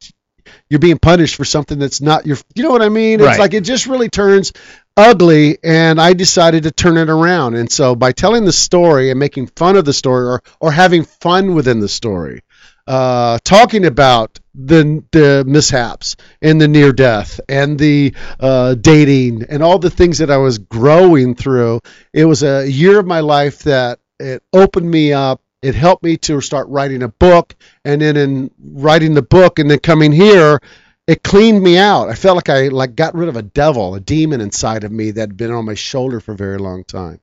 you're 0.70 0.80
being 0.80 1.00
punished 1.00 1.36
for 1.36 1.46
something 1.46 1.80
that's 1.80 2.02
not 2.02 2.26
your. 2.26 2.38
You 2.56 2.64
know 2.64 2.72
what 2.72 2.82
I 2.82 2.90
mean? 2.90 3.20
It's 3.20 3.28
Right. 3.28 3.40
like 3.40 3.54
it 3.54 3.62
just 3.62 3.88
really 3.88 4.10
turns 4.10 4.52
ugly 4.96 5.58
and 5.64 6.00
I 6.00 6.14
decided 6.14 6.64
to 6.64 6.72
turn 6.72 6.98
it 6.98 7.10
around. 7.10 7.56
And 7.56 7.72
so 7.72 7.96
by 7.96 8.12
telling 8.12 8.46
the 8.46 8.54
story 8.54 9.10
and 9.10 9.20
making 9.20 9.48
fun 9.48 9.76
of 9.76 9.86
the 9.86 9.94
story 9.94 10.26
or, 10.26 10.44
or 10.60 10.72
having 10.72 11.04
fun 11.04 11.56
within 11.56 11.80
the 11.80 11.90
story, 11.90 12.42
uh, 12.86 13.40
talking 13.44 13.86
about 13.86 14.40
the 14.56 15.04
the 15.12 15.44
mishaps 15.48 16.16
and 16.42 16.60
the 16.60 16.68
near 16.68 16.92
death 16.92 17.40
and 17.50 17.80
the 17.80 18.14
uh, 18.40 18.76
dating 18.76 19.44
and 19.50 19.64
all 19.64 19.80
the 19.80 19.90
things 19.90 20.18
that 20.20 20.30
I 20.30 20.38
was 20.38 20.58
growing 20.58 21.34
through, 21.36 21.82
it 22.12 22.26
was 22.26 22.44
a 22.44 22.70
year 22.70 23.00
of 23.00 23.08
my 23.08 23.22
life 23.22 23.60
that 23.64 24.00
it 24.20 24.44
opened 24.54 24.90
me 24.90 25.14
up. 25.14 25.42
It 25.62 25.76
helped 25.76 26.04
me 26.04 26.18
to 26.18 26.42
start 26.42 26.68
writing 26.68 27.04
a 27.04 27.08
book, 27.08 27.56
and 27.86 28.02
then 28.02 28.18
in 28.18 28.52
writing 28.62 29.14
the 29.14 29.22
book 29.22 29.60
and 29.60 29.72
then 29.72 29.80
coming 29.80 30.12
here, 30.12 30.60
it 31.08 31.24
cleaned 31.24 31.62
me 31.62 31.78
out. 31.78 32.10
I 32.10 32.16
felt 32.16 32.36
like 32.36 32.50
I 32.50 32.70
like 32.70 32.96
got 32.96 33.16
rid 33.16 33.30
of 33.30 33.36
a 33.36 33.42
devil, 33.42 33.96
a 33.96 34.00
demon 34.00 34.42
inside 34.42 34.84
of 34.84 34.92
me 34.92 35.12
that 35.12 35.20
had 35.22 35.38
been 35.38 35.52
on 35.52 35.66
my 35.66 35.74
shoulder 35.74 36.20
for 36.20 36.32
a 36.32 36.38
very 36.38 36.58
long 36.58 36.84
time. 36.84 37.20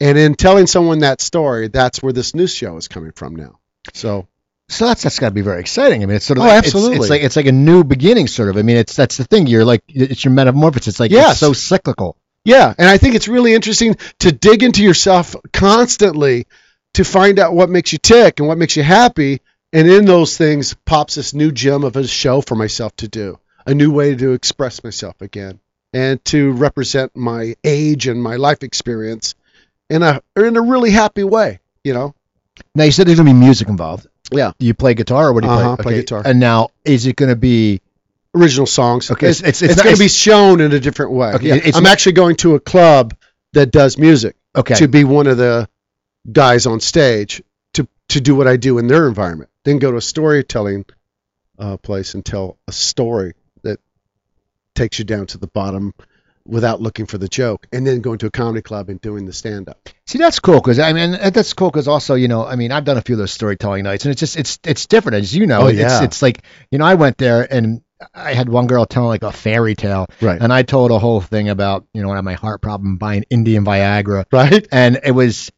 And 0.00 0.18
in 0.18 0.34
telling 0.34 0.66
someone 0.66 1.00
that 1.00 1.20
story, 1.20 1.68
that's 1.68 2.02
where 2.02 2.12
this 2.12 2.34
new 2.34 2.46
show 2.46 2.76
is 2.76 2.88
coming 2.88 3.12
from 3.12 3.36
now. 3.36 3.58
So 3.94 4.26
So 4.68 4.86
that's 4.86 5.02
that's 5.02 5.18
got 5.18 5.28
to 5.28 5.34
be 5.34 5.42
very 5.42 5.60
exciting. 5.60 6.02
I 6.02 6.06
mean, 6.06 6.16
it's 6.16 6.24
sort 6.24 6.38
of 6.38 6.44
Oh, 6.44 6.46
like, 6.48 6.58
it's- 6.58 6.74
absolutely. 6.74 6.96
It's, 6.98 7.10
like 7.10 7.22
it's 7.22 7.36
like 7.36 7.46
a 7.46 7.52
new 7.52 7.84
beginning, 7.84 8.26
sort 8.28 8.48
of. 8.48 8.56
I 8.56 8.62
mean, 8.62 8.76
it's 8.78 8.96
that's 8.96 9.16
the 9.18 9.24
thing. 9.24 9.46
You're 9.46 9.64
like 9.64 9.82
it's 9.88 10.24
your 10.24 10.32
metamorphosis. 10.32 10.88
It's 10.88 11.00
like 11.00 11.10
Yes. 11.10 11.32
it's 11.32 11.40
so 11.40 11.52
cyclical. 11.52 12.16
yeah, 12.44 12.74
and 12.78 12.88
I 12.88 12.96
think 12.98 13.14
it's 13.14 13.28
really 13.28 13.52
interesting 13.54 13.96
to 14.20 14.32
dig 14.32 14.62
into 14.62 14.82
yourself 14.82 15.36
constantly 15.52 16.46
to 16.94 17.04
find 17.04 17.38
out 17.38 17.54
what 17.54 17.70
makes 17.70 17.92
you 17.92 17.98
tick 17.98 18.38
and 18.40 18.48
what 18.48 18.58
makes 18.58 18.76
you 18.76 18.82
happy. 18.82 19.40
And 19.72 19.88
in 19.88 20.04
those 20.04 20.36
things 20.36 20.74
pops 20.84 21.14
this 21.14 21.32
new 21.34 21.50
gem 21.52 21.84
of 21.84 21.96
a 21.96 22.06
show 22.06 22.40
for 22.42 22.54
myself 22.54 22.94
to 22.96 23.08
do, 23.08 23.38
a 23.66 23.74
new 23.74 23.90
way 23.90 24.14
to 24.14 24.32
express 24.32 24.84
myself 24.84 25.20
again, 25.22 25.60
and 25.92 26.22
to 26.26 26.52
represent 26.52 27.16
my 27.16 27.54
age 27.64 28.06
and 28.06 28.22
my 28.22 28.36
life 28.36 28.62
experience 28.62 29.34
in 29.88 30.02
a 30.02 30.20
in 30.36 30.56
a 30.56 30.60
really 30.62 30.90
happy 30.90 31.24
way. 31.24 31.60
You 31.84 31.94
know. 31.94 32.14
Now 32.74 32.84
you 32.84 32.92
said 32.92 33.06
there's 33.06 33.18
gonna 33.18 33.30
be 33.32 33.38
music 33.38 33.68
involved. 33.68 34.06
Yeah. 34.30 34.52
Do 34.58 34.66
you 34.66 34.74
play 34.74 34.94
guitar 34.94 35.28
or 35.28 35.32
what 35.32 35.42
do 35.42 35.48
you 35.48 35.52
Uh-huh, 35.54 35.76
play? 35.76 35.82
play 35.84 35.94
guitar. 36.00 36.22
And 36.24 36.38
now 36.38 36.68
is 36.84 37.06
it 37.06 37.16
gonna 37.16 37.36
be 37.36 37.80
original 38.34 38.66
songs. 38.66 39.10
Okay, 39.10 39.28
it's, 39.28 39.40
it's- 39.40 39.62
it's, 39.62 39.72
it's 39.72 39.82
going 39.82 39.94
to 39.94 40.00
be 40.00 40.08
shown 40.08 40.62
in 40.62 40.72
a 40.72 40.80
different 40.80 41.12
way. 41.12 41.32
Okay, 41.34 41.48
Yeah, 41.48 41.70
I'm 41.74 41.84
actually 41.84 42.12
going 42.12 42.36
to 42.36 42.54
a 42.54 42.60
club 42.60 43.14
that 43.52 43.70
does 43.70 43.98
music 43.98 44.36
okay? 44.56 44.74
to 44.76 44.88
be 44.88 45.04
one 45.04 45.26
of 45.26 45.36
the 45.36 45.68
guys 46.30 46.64
on 46.66 46.80
stage 46.80 47.42
to 47.74 47.86
to 48.08 48.20
do 48.22 48.34
what 48.34 48.48
I 48.48 48.56
do 48.56 48.78
in 48.78 48.86
their 48.86 49.06
environment. 49.06 49.50
Then 49.64 49.78
go 49.78 49.90
to 49.90 49.96
a 49.96 50.02
storytelling 50.02 50.84
uh, 51.58 51.76
place 51.76 52.14
and 52.14 52.24
tell 52.24 52.58
a 52.66 52.72
story 52.72 53.34
that 53.62 53.78
takes 54.74 54.98
you 54.98 55.04
down 55.04 55.26
to 55.26 55.38
the 55.38 55.46
bottom 55.46 55.92
without 56.44 56.80
looking 56.80 57.06
for 57.06 57.18
the 57.18 57.28
joke, 57.28 57.68
and 57.72 57.86
then 57.86 58.00
going 58.00 58.18
to 58.18 58.26
a 58.26 58.30
comedy 58.30 58.62
club 58.62 58.88
and 58.88 59.00
doing 59.00 59.26
the 59.26 59.32
stand 59.32 59.68
up. 59.68 59.88
See, 60.08 60.18
that's 60.18 60.40
cool 60.40 60.56
because 60.56 60.80
I 60.80 60.92
mean 60.92 61.12
that's 61.12 61.52
cool 61.52 61.70
because 61.70 61.86
also 61.86 62.14
you 62.16 62.26
know 62.26 62.44
I 62.44 62.56
mean 62.56 62.72
I've 62.72 62.84
done 62.84 62.96
a 62.98 63.02
few 63.02 63.14
of 63.14 63.18
those 63.20 63.30
storytelling 63.32 63.84
nights 63.84 64.04
and 64.04 64.10
it's 64.10 64.18
just 64.18 64.36
it's 64.36 64.58
it's 64.64 64.86
different 64.86 65.18
as 65.18 65.34
you 65.34 65.46
know. 65.46 65.62
Oh, 65.62 65.66
it's 65.68 65.78
yeah. 65.78 66.02
it's 66.02 66.20
like 66.22 66.42
you 66.72 66.78
know 66.78 66.84
I 66.84 66.94
went 66.94 67.16
there 67.18 67.46
and 67.48 67.82
I 68.12 68.34
had 68.34 68.48
one 68.48 68.66
girl 68.66 68.84
telling 68.84 69.08
like 69.10 69.22
a 69.22 69.30
fairy 69.30 69.76
tale 69.76 70.06
Right. 70.20 70.42
and 70.42 70.52
I 70.52 70.62
told 70.64 70.90
a 70.90 70.98
whole 70.98 71.20
thing 71.20 71.48
about 71.48 71.86
you 71.94 72.02
know 72.02 72.10
I 72.10 72.16
had 72.16 72.24
my 72.24 72.34
heart 72.34 72.60
problem 72.60 72.96
buying 72.96 73.24
Indian 73.30 73.64
Viagra 73.64 74.24
Right. 74.32 74.66
and 74.72 74.98
it 75.04 75.12
was. 75.12 75.52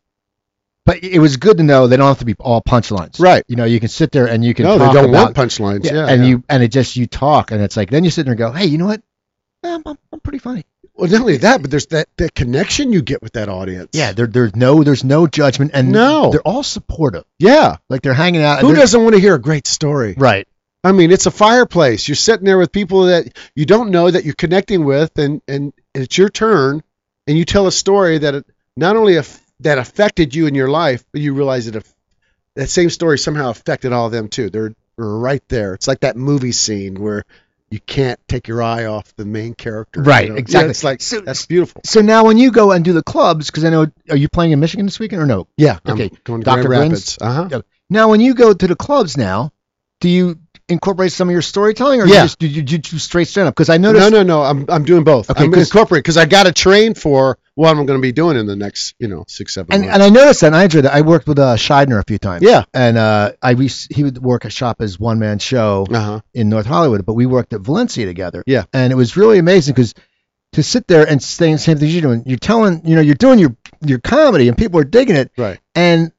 But 0.87 1.03
it 1.03 1.19
was 1.19 1.39
good 1.39 1.57
to 1.57 1.63
know 1.63 1.87
they 1.87 1.97
don't 1.97 2.09
have 2.09 2.19
to 2.19 2.25
be 2.27 2.35
all 2.39 2.61
punchlines. 2.63 3.19
Right. 3.19 3.43
You 3.49 3.57
know, 3.57 3.65
you 3.65 3.81
can 3.81 3.89
sit 3.89 4.13
there 4.13 4.27
and 4.27 4.45
you 4.45 4.53
can 4.53 4.65
No, 4.67 4.79
they 4.79 4.85
don't 4.93 5.09
about 5.11 5.35
want 5.35 5.37
punchlines. 5.37 5.85
Yeah. 5.91 6.07
and 6.07 6.23
yeah. 6.23 6.29
you 6.29 6.45
and 6.49 6.63
it 6.63 6.69
just 6.69 6.97
you 6.97 7.07
talk 7.07 7.51
and 7.53 7.63
it's 7.63 7.77
like 7.77 7.91
then 7.91 8.05
you 8.05 8.11
sit 8.11 8.25
there 8.25 8.33
and 8.33 8.39
go, 8.39 8.53
hey, 8.53 8.67
you 8.67 8.77
know 8.79 8.87
what? 8.87 9.03
I'm, 9.63 9.83
I'm, 9.87 9.99
I'm 10.13 10.21
pretty 10.21 10.39
funny. 10.41 10.65
Well, 10.95 11.11
not 11.11 11.23
only 11.23 11.39
that, 11.39 11.63
but 11.63 11.71
there's 11.71 11.87
that 11.87 12.09
that 12.19 12.35
connection 12.35 12.93
you 12.93 13.01
get 13.03 13.23
with 13.23 13.33
that 13.33 13.49
audience. 13.49 13.89
Yeah, 13.95 14.13
there, 14.13 14.27
there's 14.27 14.55
no 14.55 14.85
there's 14.85 15.03
no 15.05 15.27
judgment 15.27 15.71
and 15.75 15.91
No. 15.91 16.31
they're 16.31 16.41
all 16.43 16.63
supportive. 16.63 17.25
Yeah. 17.39 17.77
Like 17.89 18.03
they're 18.03 18.15
hanging 18.15 18.43
out. 18.43 18.61
Who 18.61 18.75
doesn't 18.75 19.03
want 19.03 19.15
to 19.15 19.21
hear 19.21 19.35
a 19.35 19.41
great 19.41 19.67
story? 19.67 20.15
Right. 20.17 20.47
I 20.85 20.93
mean, 20.93 21.11
it's 21.11 21.25
a 21.25 21.31
fireplace. 21.31 22.07
You're 22.07 22.15
sitting 22.15 22.45
there 22.45 22.59
with 22.59 22.71
people 22.71 23.05
that 23.07 23.35
you 23.55 23.65
don't 23.65 23.91
know 23.91 24.11
that 24.11 24.27
you're 24.27 24.35
connecting 24.35 24.85
with, 24.85 25.19
and 25.19 25.41
and 25.49 25.73
it's 25.95 26.19
your 26.19 26.29
turn, 26.29 26.83
and 27.27 27.39
you 27.39 27.47
tell 27.47 27.67
a 27.67 27.73
story 27.73 28.19
that 28.19 28.35
it 28.35 28.47
not 28.77 28.95
only 28.95 29.17
af- 29.17 29.41
that 29.61 29.79
affected 29.79 30.35
you 30.35 30.47
in 30.47 30.55
your 30.55 30.69
life, 30.69 31.05
but 31.13 31.21
you 31.21 31.35
realize 31.35 31.67
that 31.67 31.77
if 31.77 31.95
that 32.57 32.69
same 32.69 32.91
story 32.91 33.19
somehow 33.19 33.51
affected 33.51 33.93
all 33.93 34.07
of 34.07 34.13
them 34.13 34.29
too. 34.29 34.49
They're, 34.51 34.75
they're 34.97 35.07
right 35.07 35.43
there. 35.49 35.75
It's 35.75 35.89
like 35.89 36.01
that 36.01 36.17
movie 36.17 36.53
scene 36.53 36.95
where 37.01 37.25
you 37.71 37.81
can't 37.81 38.21
take 38.29 38.47
your 38.47 38.63
eye 38.63 38.85
off 38.85 39.13
the 39.17 39.25
main 39.25 39.55
character. 39.55 40.01
you 40.01 40.07
Right, 40.07 40.29
know? 40.29 40.37
exactly. 40.37 40.67
Yeah, 40.67 40.71
it's 40.71 40.85
like 40.85 41.01
So- 41.03 41.21
that's 41.23 41.47
beautiful. 41.47 41.81
So 41.85 42.01
now 42.01 42.25
when 42.25 42.39
you 42.39 42.53
go 42.53 42.71
and 42.73 42.85
do 42.85 42.93
the 42.93 43.03
clubs, 43.03 43.47
because 43.51 43.65
I 43.65 43.71
know, 43.71 43.87
are 44.11 44.17
you 44.17 44.29
playing 44.29 44.53
in 44.53 44.61
Michigan 44.61 44.87
this 44.87 45.01
weekend 45.01 45.23
or 45.23 45.27
no? 45.27 45.49
Yeah. 45.57 45.79
Okay. 45.87 46.05
I'm 46.05 46.19
going 46.25 46.41
to 46.43 46.45
Dr. 46.45 46.65
Grand 46.65 46.93
Rapids. 46.93 47.19
Uh 47.21 47.49
huh. 47.49 47.63
Now 47.91 48.09
when 48.11 48.21
you 48.21 48.35
go 48.35 48.53
to 48.53 48.67
the 48.69 48.77
clubs 48.77 49.17
now, 49.17 49.53
do 50.01 50.09
you 50.09 50.39
incorporate 50.69 51.13
some 51.13 51.29
of 51.29 51.33
your 51.33 51.43
storytelling 51.43 52.01
or 52.01 52.07
Yeah. 52.07 52.15
you 52.15 52.23
just 52.23 52.39
do 52.39 52.47
you, 52.47 52.63
do 52.63 52.99
straight 52.99 53.29
stand 53.29 53.49
up? 53.49 53.55
Because 53.55 53.69
I 53.69 53.77
noticed. 53.77 54.11
No, 54.11 54.23
no, 54.23 54.23
no. 54.23 54.43
I'm 54.43 54.65
I'm 54.69 54.85
doing 54.85 55.05
both. 55.05 55.31
Okay, 55.31 55.45
I'm 55.45 55.53
incorporate 55.55 56.03
because 56.03 56.17
I 56.17 56.25
got 56.25 56.45
to 56.45 56.53
train 56.53 56.95
for 56.95 57.39
what 57.55 57.71
I'm 57.71 57.87
going 57.87 57.99
to 57.99 58.03
be 58.03 58.13
doing 58.13 58.37
in 58.37 58.47
the 58.47 58.57
next, 58.57 58.95
you 58.99 59.07
know, 59.09 59.25
six, 59.29 59.55
seven 59.55 59.73
And, 59.73 59.83
months. 59.83 59.95
and 59.95 60.03
I 60.03 60.09
noticed 60.09 60.41
that, 60.41 60.49
and 60.49 60.57
I 60.57 60.65
enjoyed 60.65 60.85
that. 60.85 60.95
I 60.95 61.03
worked 61.03 61.29
with 61.29 61.39
uh, 61.39 61.55
Shydner 61.57 62.01
a 62.01 62.05
few 62.05 62.19
times. 62.19 62.43
Yeah. 62.43 62.65
And 62.73 62.97
uh, 62.99 63.33
I 63.43 63.55
we, 63.55 63.69
he 63.91 64.03
would 64.03 64.19
work 64.19 64.45
a 64.45 64.51
shop 64.51 64.81
as 64.81 64.99
one 64.99 65.19
man 65.19 65.39
show 65.39 65.87
uh 65.91 66.01
huh. 66.01 66.21
in 66.33 66.49
North 66.49 66.67
Hollywood, 66.67 67.05
but 67.07 67.15
we 67.15 67.27
worked 67.27 67.53
at 67.53 67.61
Valencia 67.61 68.07
together. 68.07 68.43
Yeah. 68.47 68.65
And 68.73 68.93
it 68.93 68.97
was 68.97 69.17
really 69.17 69.39
amazing 69.39 69.75
because 69.75 69.95
to 70.55 70.63
sit 70.63 70.87
there 70.87 71.07
and 71.09 71.23
saying 71.23 71.55
the 71.55 71.59
same 71.59 71.79
things 71.79 71.93
you're 71.93 72.03
doing, 72.03 72.23
you're 72.27 72.39
telling, 72.39 72.87
you 72.87 72.95
know, 72.95 73.01
you're 73.03 73.17
doing 73.17 73.39
your 73.39 73.57
your 73.85 73.99
comedy 73.99 74.49
and 74.49 74.57
people 74.57 74.81
are 74.81 74.85
digging 74.85 75.17
it. 75.17 75.31
Right. 75.37 75.59
And 75.75 76.13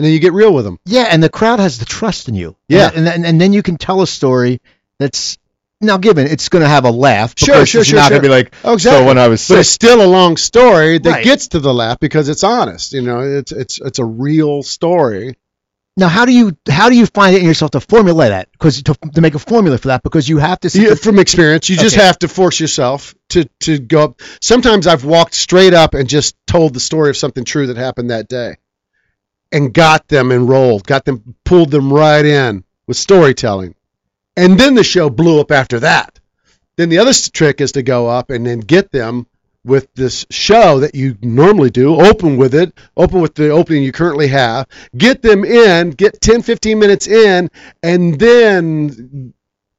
And 0.00 0.06
then 0.06 0.12
you 0.14 0.18
get 0.18 0.32
real 0.32 0.54
with 0.54 0.64
them. 0.64 0.78
yeah, 0.86 1.02
and 1.10 1.22
the 1.22 1.28
crowd 1.28 1.58
has 1.60 1.78
the 1.78 1.84
trust 1.84 2.28
in 2.30 2.34
you. 2.34 2.56
Yeah. 2.68 2.90
And 2.94 3.06
and, 3.06 3.26
and 3.26 3.38
then 3.38 3.52
you 3.52 3.62
can 3.62 3.76
tell 3.76 4.00
a 4.00 4.06
story 4.06 4.62
that's 4.98 5.36
now 5.82 5.98
given 5.98 6.26
it's 6.26 6.48
going 6.48 6.62
to 6.62 6.68
have 6.68 6.86
a 6.86 6.90
laugh. 6.90 7.34
Sure, 7.36 7.66
sure, 7.66 7.84
sure, 7.84 7.98
not 7.98 8.04
sure. 8.08 8.18
going 8.18 8.22
to 8.22 8.28
be 8.28 8.32
like 8.34 8.54
Oh, 8.64 8.72
exactly. 8.74 9.00
so 9.02 9.06
when 9.06 9.18
I 9.18 9.28
was 9.28 9.46
but 9.46 9.58
it's 9.58 9.68
still 9.68 10.02
a 10.02 10.06
long 10.08 10.38
story 10.38 10.96
that 10.98 11.10
Right. 11.10 11.24
gets 11.24 11.48
to 11.48 11.58
the 11.60 11.74
laugh 11.74 11.98
because 12.00 12.30
it's 12.30 12.44
honest. 12.44 12.94
You 12.94 13.02
know, 13.02 13.20
it's 13.20 13.52
it's 13.52 13.78
it's 13.78 13.98
a 13.98 14.04
real 14.06 14.62
story. 14.62 15.36
Now, 15.96 16.08
how 16.08 16.24
do 16.24 16.32
you 16.32 16.56
how 16.70 16.88
do 16.88 16.96
you 16.96 17.04
find 17.04 17.36
it 17.36 17.40
in 17.42 17.46
yourself 17.46 17.72
to 17.72 17.80
formulate 17.80 18.30
that? 18.30 18.50
Because 18.52 18.82
to, 18.84 18.94
to 19.14 19.20
make 19.20 19.34
a 19.34 19.38
formula 19.38 19.76
for 19.76 19.88
that, 19.88 20.02
because 20.02 20.26
you 20.26 20.38
have 20.38 20.58
to. 20.60 20.68
You, 20.78 20.86
there- 20.86 20.96
from 20.96 21.18
experience, 21.18 21.68
you 21.68 21.76
just 21.76 21.96
have 21.96 22.18
to 22.20 22.28
force 22.28 22.58
yourself 22.58 23.14
to 23.30 23.44
to 23.60 23.78
go 23.78 24.04
up. 24.04 24.22
Sometimes 24.40 24.86
I've 24.86 25.04
walked 25.04 25.34
straight 25.34 25.74
up 25.74 25.92
and 25.94 26.08
just 26.08 26.36
told 26.46 26.72
the 26.72 26.80
story 26.80 27.10
of 27.10 27.16
something 27.18 27.44
true 27.44 27.66
that 27.66 27.76
happened 27.76 28.10
that 28.10 28.28
day, 28.28 28.56
and 29.52 29.74
got 29.74 30.08
them 30.08 30.32
enrolled, 30.32 30.86
got 30.86 31.04
them 31.04 31.34
pulled 31.44 31.70
them 31.70 31.92
right 31.92 32.24
in 32.24 32.64
with 32.86 32.96
storytelling, 32.96 33.74
and 34.36 34.58
then 34.58 34.74
the 34.74 34.84
show 34.84 35.10
blew 35.10 35.40
up 35.40 35.50
after 35.50 35.80
that. 35.80 36.18
Then 36.76 36.88
the 36.88 36.98
other 36.98 37.12
trick 37.12 37.60
is 37.60 37.72
to 37.72 37.82
go 37.82 38.08
up 38.08 38.30
and 38.30 38.46
then 38.46 38.60
get 38.60 38.90
them 38.90 39.26
with 39.64 39.92
this 39.94 40.26
show 40.30 40.80
that 40.80 40.94
you 40.94 41.16
normally 41.20 41.70
do. 41.70 42.00
Open 42.00 42.36
with 42.36 42.54
it. 42.54 42.72
Open 42.96 43.20
with 43.20 43.34
the 43.34 43.50
opening 43.50 43.82
you 43.82 43.92
currently 43.92 44.28
have. 44.28 44.66
Get 44.96 45.20
them 45.22 45.44
in. 45.44 45.90
Get 45.90 46.20
10, 46.20 46.42
15 46.42 46.78
minutes 46.78 47.06
in, 47.06 47.50
and 47.82 48.18
then 48.18 49.34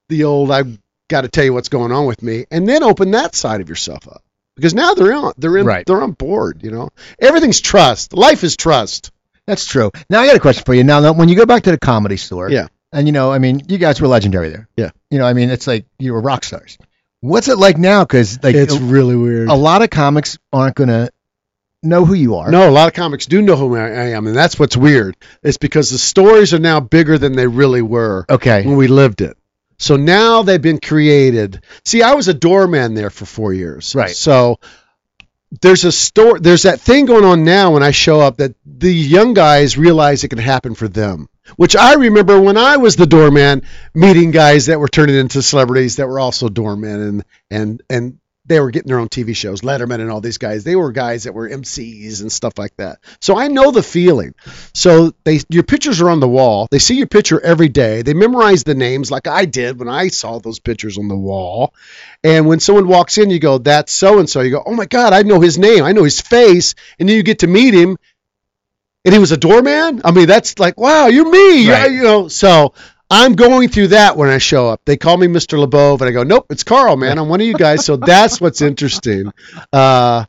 the 0.09 0.25
old 0.25 0.51
I've 0.51 0.77
got 1.07 1.21
to 1.21 1.27
tell 1.27 1.43
you 1.43 1.53
what's 1.53 1.69
going 1.69 1.91
on 1.91 2.05
with 2.05 2.21
me, 2.21 2.45
and 2.51 2.67
then 2.67 2.83
open 2.83 3.11
that 3.11 3.35
side 3.35 3.61
of 3.61 3.69
yourself 3.69 4.07
up 4.07 4.23
because 4.55 4.73
now 4.73 4.93
they're 4.93 5.13
on. 5.13 5.33
They're 5.37 5.57
in. 5.57 5.65
Right. 5.65 5.85
They're 5.85 6.01
on 6.01 6.11
board. 6.11 6.61
You 6.63 6.71
know, 6.71 6.89
everything's 7.19 7.61
trust. 7.61 8.13
Life 8.13 8.43
is 8.43 8.55
trust. 8.55 9.11
That's 9.47 9.65
true. 9.65 9.91
Now 10.09 10.21
I 10.21 10.27
got 10.27 10.35
a 10.35 10.39
question 10.39 10.63
for 10.65 10.73
you. 10.73 10.83
Now, 10.83 10.99
now, 10.99 11.13
when 11.13 11.29
you 11.29 11.35
go 11.35 11.45
back 11.45 11.63
to 11.63 11.71
the 11.71 11.77
comedy 11.79 12.17
store, 12.17 12.49
Yeah. 12.49 12.67
and 12.93 13.07
you 13.07 13.11
know, 13.11 13.31
I 13.31 13.39
mean, 13.39 13.61
you 13.67 13.77
guys 13.77 13.99
were 13.99 14.07
legendary 14.07 14.49
there. 14.49 14.67
Yeah. 14.77 14.91
You 15.09 15.17
know, 15.19 15.25
I 15.25 15.33
mean, 15.33 15.49
it's 15.49 15.67
like 15.67 15.85
you 15.99 16.13
were 16.13 16.21
rock 16.21 16.43
stars. 16.43 16.77
What's 17.21 17.47
it 17.47 17.57
like 17.57 17.77
now? 17.77 18.03
Because 18.03 18.41
like 18.43 18.55
it's 18.55 18.75
a, 18.75 18.79
really 18.79 19.15
weird. 19.15 19.49
a 19.49 19.53
lot 19.53 19.81
of 19.81 19.89
comics 19.89 20.37
aren't 20.51 20.75
gonna 20.75 21.09
know 21.83 22.05
who 22.05 22.13
you 22.13 22.35
are. 22.35 22.49
No, 22.51 22.67
a 22.67 22.71
lot 22.71 22.87
of 22.87 22.93
comics 22.93 23.25
do 23.25 23.41
know 23.41 23.55
who 23.55 23.75
I 23.75 23.81
I 23.81 24.07
am, 24.11 24.27
and 24.27 24.35
that's 24.35 24.57
what's 24.59 24.77
weird. 24.77 25.17
It's 25.43 25.57
because 25.57 25.89
the 25.89 25.97
stories 25.97 26.53
are 26.53 26.59
now 26.59 26.79
bigger 26.79 27.17
than 27.17 27.33
they 27.33 27.47
really 27.47 27.81
were 27.81 28.25
Okay. 28.29 28.65
when 28.65 28.75
we 28.75 28.87
lived 28.87 29.21
it. 29.21 29.37
So 29.77 29.95
now 29.97 30.43
they've 30.43 30.61
been 30.61 30.79
created. 30.79 31.63
See, 31.85 32.03
I 32.03 32.13
was 32.13 32.27
a 32.27 32.33
doorman 32.35 32.93
there 32.93 33.09
for 33.09 33.25
four 33.25 33.51
years. 33.53 33.95
Right. 33.95 34.11
So 34.11 34.59
there's 35.59 35.83
a 35.83 35.91
store. 35.91 36.39
There's 36.39 36.63
that 36.63 36.79
thing 36.79 37.05
going 37.05 37.25
on 37.25 37.43
now 37.43 37.73
when 37.73 37.83
I 37.83 37.91
show 37.91 38.21
up 38.21 38.37
that 38.37 38.55
the 38.65 38.93
young 38.93 39.33
guys 39.33 39.77
realize 39.77 40.23
it 40.23 40.29
can 40.29 40.37
happen 40.37 40.75
for 40.75 40.87
them. 40.87 41.27
Which 41.57 41.75
I 41.75 41.95
remember 41.95 42.39
when 42.39 42.55
I 42.55 42.77
was 42.77 42.95
the 42.95 43.05
doorman, 43.05 43.63
meeting 43.93 44.31
guys 44.31 44.67
that 44.67 44.79
were 44.79 44.87
turning 44.87 45.15
into 45.15 45.41
celebrities 45.41 45.97
that 45.97 46.07
were 46.07 46.19
also 46.19 46.47
doormen, 46.47 47.01
and 47.01 47.25
and 47.49 47.83
and 47.89 48.17
they 48.51 48.59
were 48.59 48.71
getting 48.71 48.89
their 48.89 48.99
own 48.99 49.09
TV 49.09 49.35
shows, 49.35 49.61
Letterman 49.61 50.01
and 50.01 50.11
all 50.11 50.21
these 50.21 50.37
guys. 50.37 50.63
They 50.63 50.75
were 50.75 50.91
guys 50.91 51.23
that 51.23 51.33
were 51.33 51.49
MCs 51.49 52.21
and 52.21 52.31
stuff 52.31 52.57
like 52.57 52.75
that. 52.77 52.99
So 53.21 53.37
I 53.37 53.47
know 53.47 53.71
the 53.71 53.81
feeling. 53.81 54.35
So 54.73 55.13
they 55.23 55.39
your 55.49 55.63
pictures 55.63 56.01
are 56.01 56.09
on 56.09 56.19
the 56.19 56.27
wall. 56.27 56.67
They 56.69 56.79
see 56.79 56.95
your 56.95 57.07
picture 57.07 57.39
every 57.39 57.69
day. 57.69 58.01
They 58.01 58.13
memorize 58.13 58.63
the 58.63 58.75
names 58.75 59.09
like 59.09 59.27
I 59.27 59.45
did 59.45 59.79
when 59.79 59.87
I 59.87 60.09
saw 60.09 60.39
those 60.39 60.59
pictures 60.59 60.97
on 60.97 61.07
the 61.07 61.15
wall. 61.15 61.73
And 62.23 62.45
when 62.45 62.59
someone 62.59 62.87
walks 62.87 63.17
in, 63.17 63.29
you 63.29 63.39
go, 63.39 63.57
"That's 63.57 63.93
so 63.93 64.19
and 64.19 64.29
so." 64.29 64.41
You 64.41 64.51
go, 64.51 64.63
"Oh 64.65 64.75
my 64.75 64.85
God, 64.85 65.13
I 65.13 65.21
know 65.23 65.39
his 65.39 65.57
name. 65.57 65.83
I 65.83 65.93
know 65.93 66.03
his 66.03 66.19
face." 66.19 66.75
And 66.99 67.07
then 67.07 67.15
you 67.15 67.23
get 67.23 67.39
to 67.39 67.47
meet 67.47 67.73
him, 67.73 67.97
and 69.05 69.13
he 69.13 69.19
was 69.19 69.31
a 69.31 69.37
doorman. 69.37 70.01
I 70.03 70.11
mean, 70.11 70.27
that's 70.27 70.59
like, 70.59 70.77
wow, 70.77 71.07
you're 71.07 71.29
me. 71.29 71.69
Right. 71.69 71.91
you 71.91 72.03
know, 72.03 72.27
so. 72.27 72.73
I'm 73.13 73.33
going 73.33 73.67
through 73.67 73.89
that 73.89 74.15
when 74.15 74.29
I 74.29 74.37
show 74.37 74.69
up. 74.69 74.81
They 74.85 74.95
call 74.95 75.17
me 75.17 75.27
Mr. 75.27 75.59
LeBeau, 75.59 75.95
and 75.95 76.03
I 76.03 76.11
go, 76.11 76.23
nope, 76.23 76.45
it's 76.49 76.63
Carl, 76.63 76.95
man. 76.95 77.19
I'm 77.19 77.27
one 77.27 77.41
of 77.41 77.45
you 77.45 77.55
guys. 77.55 77.83
So 77.83 77.97
that's 77.97 78.39
what's 78.39 78.61
interesting 78.61 79.33
uh, 79.73 80.23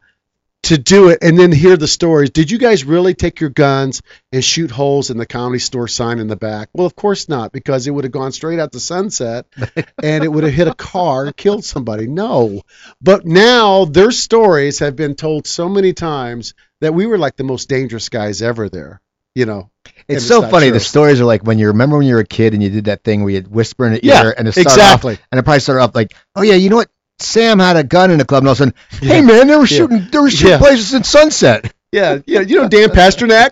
to 0.64 0.78
do 0.78 1.10
it 1.10 1.18
and 1.22 1.38
then 1.38 1.52
hear 1.52 1.76
the 1.76 1.86
stories. 1.86 2.30
Did 2.30 2.50
you 2.50 2.58
guys 2.58 2.84
really 2.84 3.14
take 3.14 3.38
your 3.38 3.50
guns 3.50 4.02
and 4.32 4.44
shoot 4.44 4.72
holes 4.72 5.10
in 5.10 5.16
the 5.16 5.26
comedy 5.26 5.60
store 5.60 5.86
sign 5.86 6.18
in 6.18 6.26
the 6.26 6.34
back? 6.34 6.70
Well, 6.72 6.86
of 6.86 6.96
course 6.96 7.28
not, 7.28 7.52
because 7.52 7.86
it 7.86 7.92
would 7.92 8.02
have 8.02 8.12
gone 8.12 8.32
straight 8.32 8.58
out 8.58 8.72
to 8.72 8.80
sunset 8.80 9.46
and 10.02 10.24
it 10.24 10.28
would 10.28 10.42
have 10.42 10.52
hit 10.52 10.66
a 10.66 10.74
car 10.74 11.26
and 11.26 11.36
killed 11.36 11.64
somebody. 11.64 12.08
No. 12.08 12.62
But 13.00 13.24
now 13.24 13.84
their 13.84 14.10
stories 14.10 14.80
have 14.80 14.96
been 14.96 15.14
told 15.14 15.46
so 15.46 15.68
many 15.68 15.92
times 15.92 16.54
that 16.80 16.94
we 16.94 17.06
were 17.06 17.18
like 17.18 17.36
the 17.36 17.44
most 17.44 17.68
dangerous 17.68 18.08
guys 18.08 18.42
ever 18.42 18.68
there. 18.68 19.00
You 19.36 19.46
know, 19.46 19.70
It's 20.12 20.22
it's 20.22 20.28
so 20.28 20.40
not 20.40 20.50
funny. 20.50 20.66
true. 20.66 20.74
The 20.74 20.80
stories 20.80 21.20
are 21.20 21.24
like 21.24 21.42
when 21.44 21.58
you 21.58 21.68
remember 21.68 21.98
when 21.98 22.06
you 22.06 22.14
were 22.14 22.20
a 22.20 22.26
kid 22.26 22.54
and 22.54 22.62
you 22.62 22.70
did 22.70 22.84
that 22.86 23.04
thing 23.04 23.22
where 23.24 23.32
you 23.34 23.40
whisper 23.42 23.86
in 23.86 23.94
the 23.94 24.00
Yeah, 24.02 24.22
ear 24.24 24.34
and 24.36 24.46
it 24.48 24.52
started 24.52 24.70
exactly. 24.70 25.14
off, 25.14 25.20
and 25.30 25.38
it 25.38 25.42
probably 25.42 25.60
started 25.60 25.82
off 25.82 25.94
like, 25.94 26.14
oh 26.36 26.42
yeah, 26.42 26.54
you 26.54 26.70
know 26.70 26.76
what? 26.76 26.90
Sam 27.18 27.58
had 27.58 27.76
a 27.76 27.84
gun 27.84 28.10
in 28.10 28.18
the 28.18 28.24
club, 28.24 28.40
and 28.42 28.48
all 28.48 28.52
of 28.52 28.60
a 28.60 28.64
sudden, 28.64 28.74
hey 29.00 29.20
man, 29.22 29.46
they 29.46 29.56
were 29.56 29.66
shooting, 29.66 30.08
they 30.10 30.18
were 30.18 30.30
shooting 30.30 30.50
Yeah. 30.52 30.58
places 30.58 30.92
in 30.94 31.04
Sunset. 31.04 31.72
Yeah, 31.92 32.18
yeah. 32.26 32.40
You 32.40 32.62
know 32.62 32.68
Dan 32.68 32.88
Pasternak? 32.88 33.50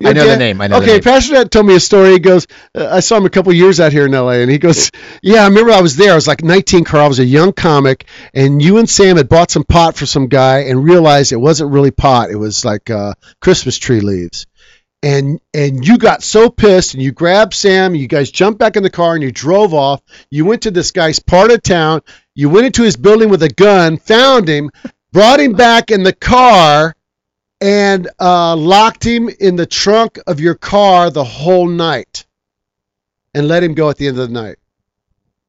You 0.00 0.08
I 0.08 0.12
know 0.12 0.26
the 0.28 0.36
name. 0.36 0.60
I 0.60 0.68
know 0.68 0.80
the 0.80 0.92
okay. 0.94 1.00
Pasternak 1.00 1.50
told 1.50 1.66
me 1.66 1.74
a 1.74 1.80
story. 1.80 2.12
He 2.12 2.18
goes, 2.20 2.46
uh, 2.74 2.88
I 2.90 3.00
saw 3.00 3.16
him 3.18 3.26
a 3.26 3.30
couple 3.30 3.52
years 3.52 3.80
out 3.80 3.92
here 3.92 4.06
in 4.06 4.12
LA, 4.12 4.34
and 4.40 4.50
he 4.50 4.58
goes, 4.58 4.90
Yeah, 5.22 5.42
I 5.42 5.48
remember 5.48 5.72
I 5.72 5.80
was 5.82 5.96
there. 5.96 6.12
I 6.12 6.14
was 6.14 6.26
like 6.28 6.42
19, 6.42 6.84
Carl. 6.84 7.04
I 7.04 7.08
was 7.08 7.18
a 7.18 7.24
young 7.24 7.52
comic, 7.52 8.06
and 8.32 8.62
you 8.62 8.78
and 8.78 8.88
Sam 8.88 9.16
had 9.16 9.28
bought 9.28 9.50
some 9.50 9.64
pot 9.64 9.96
for 9.96 10.06
some 10.06 10.28
guy 10.28 10.60
and 10.60 10.82
realized 10.84 11.32
it 11.32 11.36
wasn't 11.36 11.72
really 11.72 11.90
pot. 11.90 12.30
It 12.30 12.36
was 12.36 12.64
like 12.64 12.88
uh, 12.88 13.14
Christmas 13.40 13.76
tree 13.76 14.00
leaves. 14.00 14.46
And 15.04 15.38
and 15.52 15.86
you 15.86 15.98
got 15.98 16.22
so 16.22 16.48
pissed, 16.48 16.94
and 16.94 17.02
you 17.02 17.12
grabbed 17.12 17.52
Sam. 17.52 17.94
You 17.94 18.08
guys 18.08 18.30
jumped 18.30 18.58
back 18.58 18.76
in 18.76 18.82
the 18.82 18.88
car, 18.88 19.12
and 19.12 19.22
you 19.22 19.30
drove 19.30 19.74
off. 19.74 20.00
You 20.30 20.46
went 20.46 20.62
to 20.62 20.70
this 20.70 20.92
guy's 20.92 21.18
part 21.18 21.50
of 21.50 21.62
town. 21.62 22.00
You 22.34 22.48
went 22.48 22.64
into 22.64 22.82
his 22.82 22.96
building 22.96 23.28
with 23.28 23.42
a 23.42 23.50
gun, 23.50 23.98
found 23.98 24.48
him, 24.48 24.70
brought 25.12 25.40
him 25.40 25.52
back 25.52 25.90
in 25.90 26.04
the 26.04 26.14
car 26.14 26.96
and 27.60 28.08
uh, 28.18 28.56
locked 28.56 29.04
him 29.04 29.28
in 29.40 29.56
the 29.56 29.66
trunk 29.66 30.18
of 30.26 30.40
your 30.40 30.54
car 30.54 31.10
the 31.10 31.22
whole 31.22 31.68
night 31.68 32.24
and 33.34 33.46
let 33.46 33.62
him 33.62 33.74
go 33.74 33.90
at 33.90 33.98
the 33.98 34.08
end 34.08 34.18
of 34.18 34.28
the 34.28 34.34
night. 34.34 34.56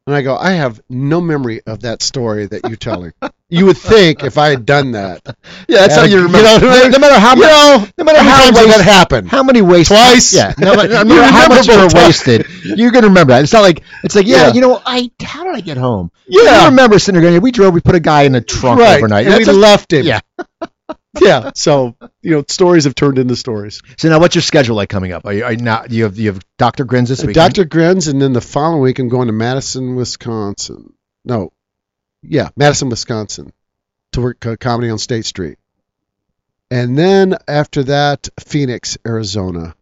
And 0.07 0.15
I 0.15 0.21
go, 0.21 0.35
I 0.37 0.51
have 0.51 0.79
no 0.87 1.19
memory 1.19 1.61
of 1.65 1.81
that 1.81 2.03
story 2.03 2.45
that 2.45 2.61
you're 2.67 2.75
telling. 2.77 3.11
you 3.49 3.65
would 3.65 3.77
think 3.77 4.23
if 4.23 4.37
I 4.37 4.49
had 4.49 4.63
done 4.65 4.91
that. 4.91 5.21
Yeah, 5.67 5.77
that's 5.79 5.95
how 5.95 6.03
you 6.03 6.17
you 6.17 6.23
remember. 6.25 6.43
know, 6.43 6.57
no, 6.59 6.87
no 6.89 6.99
matter 6.99 7.19
how 7.19 7.33
You 7.33 7.41
much, 7.41 7.49
know, 7.49 7.87
no 7.97 8.03
matter 8.03 8.19
how 8.19 8.37
many 8.51 8.55
times 8.55 8.77
that 8.77 8.83
happen? 8.85 9.25
how 9.25 9.41
many 9.41 9.63
wastes 9.63 9.89
Twice? 9.89 10.31
Yeah, 10.35 10.53
no, 10.59 10.75
matter, 10.75 10.89
no 10.89 10.99
You 10.99 11.05
matter 11.21 11.31
how 11.33 11.47
much 11.47 11.67
you 11.67 11.75
were 11.75 11.87
wasted, 11.91 12.45
you're 12.63 12.91
gonna 12.91 13.07
remember 13.07 13.33
that. 13.33 13.43
It's 13.43 13.51
not 13.53 13.61
like 13.63 13.81
it's 14.03 14.13
like 14.15 14.27
yeah, 14.27 14.47
Yeah. 14.47 14.53
you 14.53 14.61
know, 14.61 14.79
I 14.85 15.09
how 15.23 15.43
did 15.43 15.55
I 15.55 15.61
get 15.61 15.77
home? 15.77 16.11
Yeah. 16.27 16.61
you 16.61 16.69
remember 16.69 16.99
sitting 16.99 17.19
there 17.19 17.31
going, 17.31 17.41
we 17.41 17.49
drove, 17.51 17.73
we 17.73 17.81
put 17.81 17.95
a 17.95 17.99
guy 17.99 18.23
in 18.23 18.33
the 18.33 18.41
trunk 18.41 18.79
right. 18.79 18.97
overnight. 18.97 19.25
And 19.25 19.37
we 19.37 19.43
a- 19.43 19.53
left 19.53 19.91
him. 19.91 20.05
yeah. 20.05 20.19
Yeah. 21.21 21.51
So, 21.55 21.95
you 22.21 22.31
know, 22.31 22.43
stories 22.47 22.85
have 22.85 22.95
turned 22.95 23.19
into 23.19 23.35
stories. 23.35 23.81
So 23.97 24.09
now, 24.09 24.19
what's 24.19 24.35
your 24.35 24.41
schedule 24.41 24.75
like 24.75 24.89
coming 24.89 25.11
up? 25.11 25.25
Are 25.25 25.33
you, 25.33 25.43
are 25.43 25.53
you 25.53 25.59
now? 25.59 25.85
You 25.89 26.03
have 26.03 26.17
you 26.17 26.33
have 26.33 26.43
Dr. 26.57 26.85
Grins 26.85 27.09
this 27.09 27.23
week. 27.23 27.35
Dr. 27.35 27.65
Grins, 27.65 28.07
and 28.07 28.21
then 28.21 28.33
the 28.33 28.41
following 28.41 28.81
week 28.81 28.99
I'm 28.99 29.09
going 29.09 29.27
to 29.27 29.33
Madison, 29.33 29.95
Wisconsin. 29.95 30.93
No, 31.23 31.51
yeah, 32.21 32.49
Madison, 32.55 32.89
Wisconsin, 32.89 33.53
to 34.13 34.21
work 34.21 34.45
uh, 34.45 34.55
comedy 34.59 34.89
on 34.89 34.97
State 34.97 35.25
Street, 35.25 35.57
and 36.69 36.97
then 36.97 37.37
after 37.47 37.83
that, 37.83 38.29
Phoenix, 38.39 38.97
Arizona, 39.05 39.75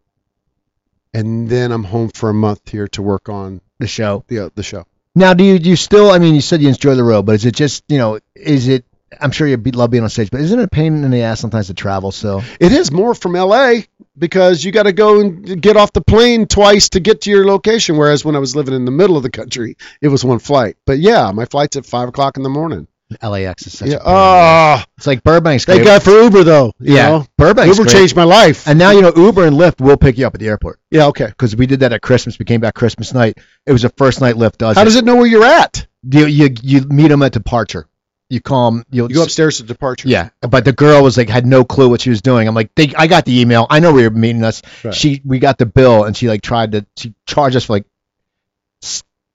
and 1.14 1.50
then 1.50 1.72
I'm 1.72 1.84
home 1.84 2.10
for 2.10 2.30
a 2.30 2.34
month 2.34 2.70
here 2.70 2.88
to 2.90 3.02
work 3.02 3.30
on 3.30 3.62
the 3.80 3.88
show. 3.88 4.24
the 4.28 4.46
uh, 4.46 4.50
the 4.56 4.64
show. 4.64 4.86
Now, 5.16 5.34
do 5.34 5.44
you 5.44 5.60
do 5.60 5.70
you 5.70 5.76
still? 5.76 6.10
I 6.10 6.18
mean, 6.18 6.34
you 6.34 6.42
said 6.42 6.62
you 6.62 6.70
enjoy 6.70 6.96
the 6.96 7.04
road, 7.04 7.26
but 7.26 7.36
is 7.36 7.46
it 7.46 7.56
just 7.56 7.84
you 7.88 7.98
know? 7.98 8.20
Is 8.36 8.68
it? 8.68 8.86
I'm 9.22 9.32
sure 9.32 9.48
you 9.48 9.58
be- 9.58 9.72
love 9.72 9.90
being 9.92 10.04
on 10.04 10.10
stage, 10.10 10.30
but 10.32 10.42
isn't 10.42 10.60
it 10.60 10.64
a 10.64 10.68
pain 10.68 11.04
in 11.04 11.12
the 11.12 11.22
ass 11.22 11.40
sometimes 11.40 11.68
to 11.68 11.74
travel? 11.74 12.12
So 12.12 12.42
It 12.60 12.72
is 12.72 12.92
more 12.92 13.14
from 13.16 13.36
L.A. 13.36 13.88
because 14.18 14.64
you 14.64 14.72
got 14.72 14.84
to 14.84 14.94
go 14.94 15.20
and 15.22 15.62
get 15.62 15.78
off 15.78 15.92
the 15.94 16.02
plane 16.02 16.48
twice 16.48 16.90
to 16.90 17.00
get 17.00 17.22
to 17.22 17.30
your 17.32 17.46
location. 17.46 17.98
Whereas 17.98 18.24
when 18.26 18.36
I 18.36 18.40
was 18.40 18.56
living 18.56 18.74
in 18.74 18.86
the 18.86 18.92
middle 18.92 19.18
of 19.18 19.24
the 19.24 19.30
country, 19.32 19.78
it 20.02 20.08
was 20.10 20.24
one 20.24 20.40
flight. 20.40 20.78
But 20.86 21.00
yeah, 21.00 21.32
my 21.32 21.46
flight's 21.46 21.76
at 21.76 21.86
five 21.86 22.10
o'clock 22.10 22.38
in 22.38 22.44
the 22.44 22.50
morning. 22.50 22.88
LAX 23.22 23.68
is 23.68 23.78
such 23.78 23.90
Yeah. 23.90 23.98
a. 23.98 24.80
Oh, 24.80 24.84
it's 24.98 25.06
like 25.06 25.24
Burbank's. 25.24 25.66
thank. 25.66 25.84
God 25.84 26.02
for 26.02 26.10
Uber 26.12 26.44
though. 26.44 26.72
You 26.80 26.96
yeah, 26.96 27.10
know? 27.10 27.26
Burbank's 27.40 27.78
Uber 27.78 27.84
great. 27.84 27.96
changed 27.96 28.16
my 28.16 28.24
life. 28.24 28.68
And 28.68 28.80
now 28.80 28.90
you 28.90 29.02
know 29.04 29.14
Uber 29.16 29.46
and 29.46 29.56
Lyft 29.56 29.80
will 29.82 29.98
pick 29.98 30.18
you 30.18 30.26
up 30.26 30.34
at 30.34 30.40
the 30.40 30.48
airport 30.48 30.80
yeah, 30.90 31.06
okay. 31.08 31.28
because 31.28 31.56
we 31.56 31.68
did 31.68 31.82
that 31.82 31.94
at 31.94 32.02
Christmas. 32.02 32.40
We 32.40 32.46
came 32.46 32.62
back 32.62 32.74
Christmas 32.74 33.14
night. 33.14 33.38
It 33.68 33.72
was 33.72 33.84
the 33.84 33.90
first 33.90 34.20
night 34.20 34.34
Lyft 34.36 34.58
does. 34.58 34.78
How 34.78 34.82
it. 34.82 34.86
does 34.86 34.96
it 34.96 35.06
know 35.06 35.16
where 35.18 35.28
you're 35.28 35.44
at? 35.46 35.86
you 36.10 36.26
you 36.26 36.50
you 36.64 36.82
meet 36.90 37.10
them 37.10 37.22
at 37.22 37.34
departure? 37.34 37.86
You 38.34 38.42
call 38.42 38.72
them. 38.72 38.84
You 38.92 39.08
go 39.08 39.24
upstairs 39.24 39.58
to 39.58 39.64
departure. 39.64 40.08
Yeah, 40.10 40.30
but 40.42 40.66
the 40.66 40.74
girl 40.74 41.04
was 41.04 41.18
like 41.18 41.30
had 41.30 41.46
no 41.46 41.64
clue 41.64 41.88
what 41.90 42.02
she 42.02 42.10
was 42.10 42.22
doing. 42.22 42.48
I'm 42.48 42.56
like, 42.56 42.74
they, 42.76 42.92
I 42.98 43.08
got 43.08 43.26
the 43.26 43.40
email. 43.42 43.68
I 43.70 43.80
know 43.80 43.94
where 43.94 44.02
you're 44.02 44.10
meeting 44.12 44.44
us. 44.44 44.62
Right. 44.84 44.94
She, 44.94 45.22
we 45.24 45.38
got 45.40 45.58
the 45.58 45.66
bill, 45.68 46.04
and 46.06 46.18
she 46.18 46.28
like 46.28 46.42
tried 46.42 46.72
to 46.72 46.86
she 46.98 47.14
charged 47.28 47.56
us 47.56 47.66
for 47.66 47.74
like 47.74 47.86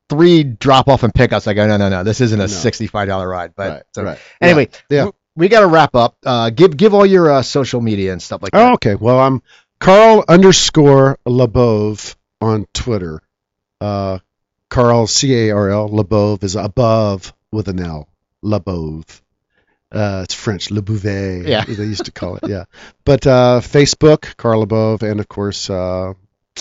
three 0.08 0.42
drop 0.42 0.88
off 0.88 1.02
and 1.02 1.14
pickups. 1.14 1.46
I 1.46 1.54
go, 1.54 1.66
no, 1.66 1.76
no, 1.76 1.88
no, 1.88 2.02
this 2.02 2.20
isn't 2.20 2.38
a 2.40 2.44
No. 2.44 2.46
sixty 2.48 2.86
five 2.86 3.08
dollar 3.08 3.28
ride. 3.28 3.52
But 3.56 3.70
Right. 3.70 3.82
so- 3.94 4.02
right. 4.04 4.18
anyway, 4.40 4.68
Yeah. 4.90 4.98
w- 5.06 5.12
we 5.36 5.48
got 5.48 5.60
to 5.60 5.66
wrap 5.68 5.94
up. 5.94 6.16
Uh, 6.24 6.50
give 6.50 6.76
give 6.76 6.94
all 6.94 7.06
your 7.06 7.30
uh, 7.30 7.42
social 7.42 7.80
media 7.80 8.12
and 8.12 8.20
stuff 8.22 8.42
like 8.42 8.50
Oh, 8.54 8.58
that. 8.58 8.72
okay. 8.74 8.94
Well, 8.96 9.20
I'm 9.20 9.42
Carl 9.80 10.24
underscore 10.28 11.18
Labove 11.26 12.16
on 12.40 12.66
Twitter. 12.74 13.20
Uh, 13.80 14.18
Carl 14.70 15.06
C 15.06 15.48
A 15.48 15.50
R 15.52 15.70
L 15.70 15.88
Labove 15.88 16.42
is 16.42 16.56
above 16.56 17.32
with 17.52 17.68
an 17.68 17.80
L. 17.80 18.08
Labove. 18.44 19.20
Uh, 19.90 20.20
it's 20.24 20.34
French, 20.34 20.70
Le 20.70 20.82
Bouvet. 20.82 21.46
Yeah. 21.46 21.64
They 21.64 21.84
used 21.84 22.04
to 22.04 22.12
call 22.12 22.36
it. 22.36 22.46
Yeah. 22.46 22.64
But 23.04 23.26
uh, 23.26 23.60
Facebook, 23.62 24.36
Carl 24.36 24.66
Labove, 24.66 25.02
and 25.02 25.18
of 25.20 25.28
course 25.28 25.70
uh, 25.70 26.12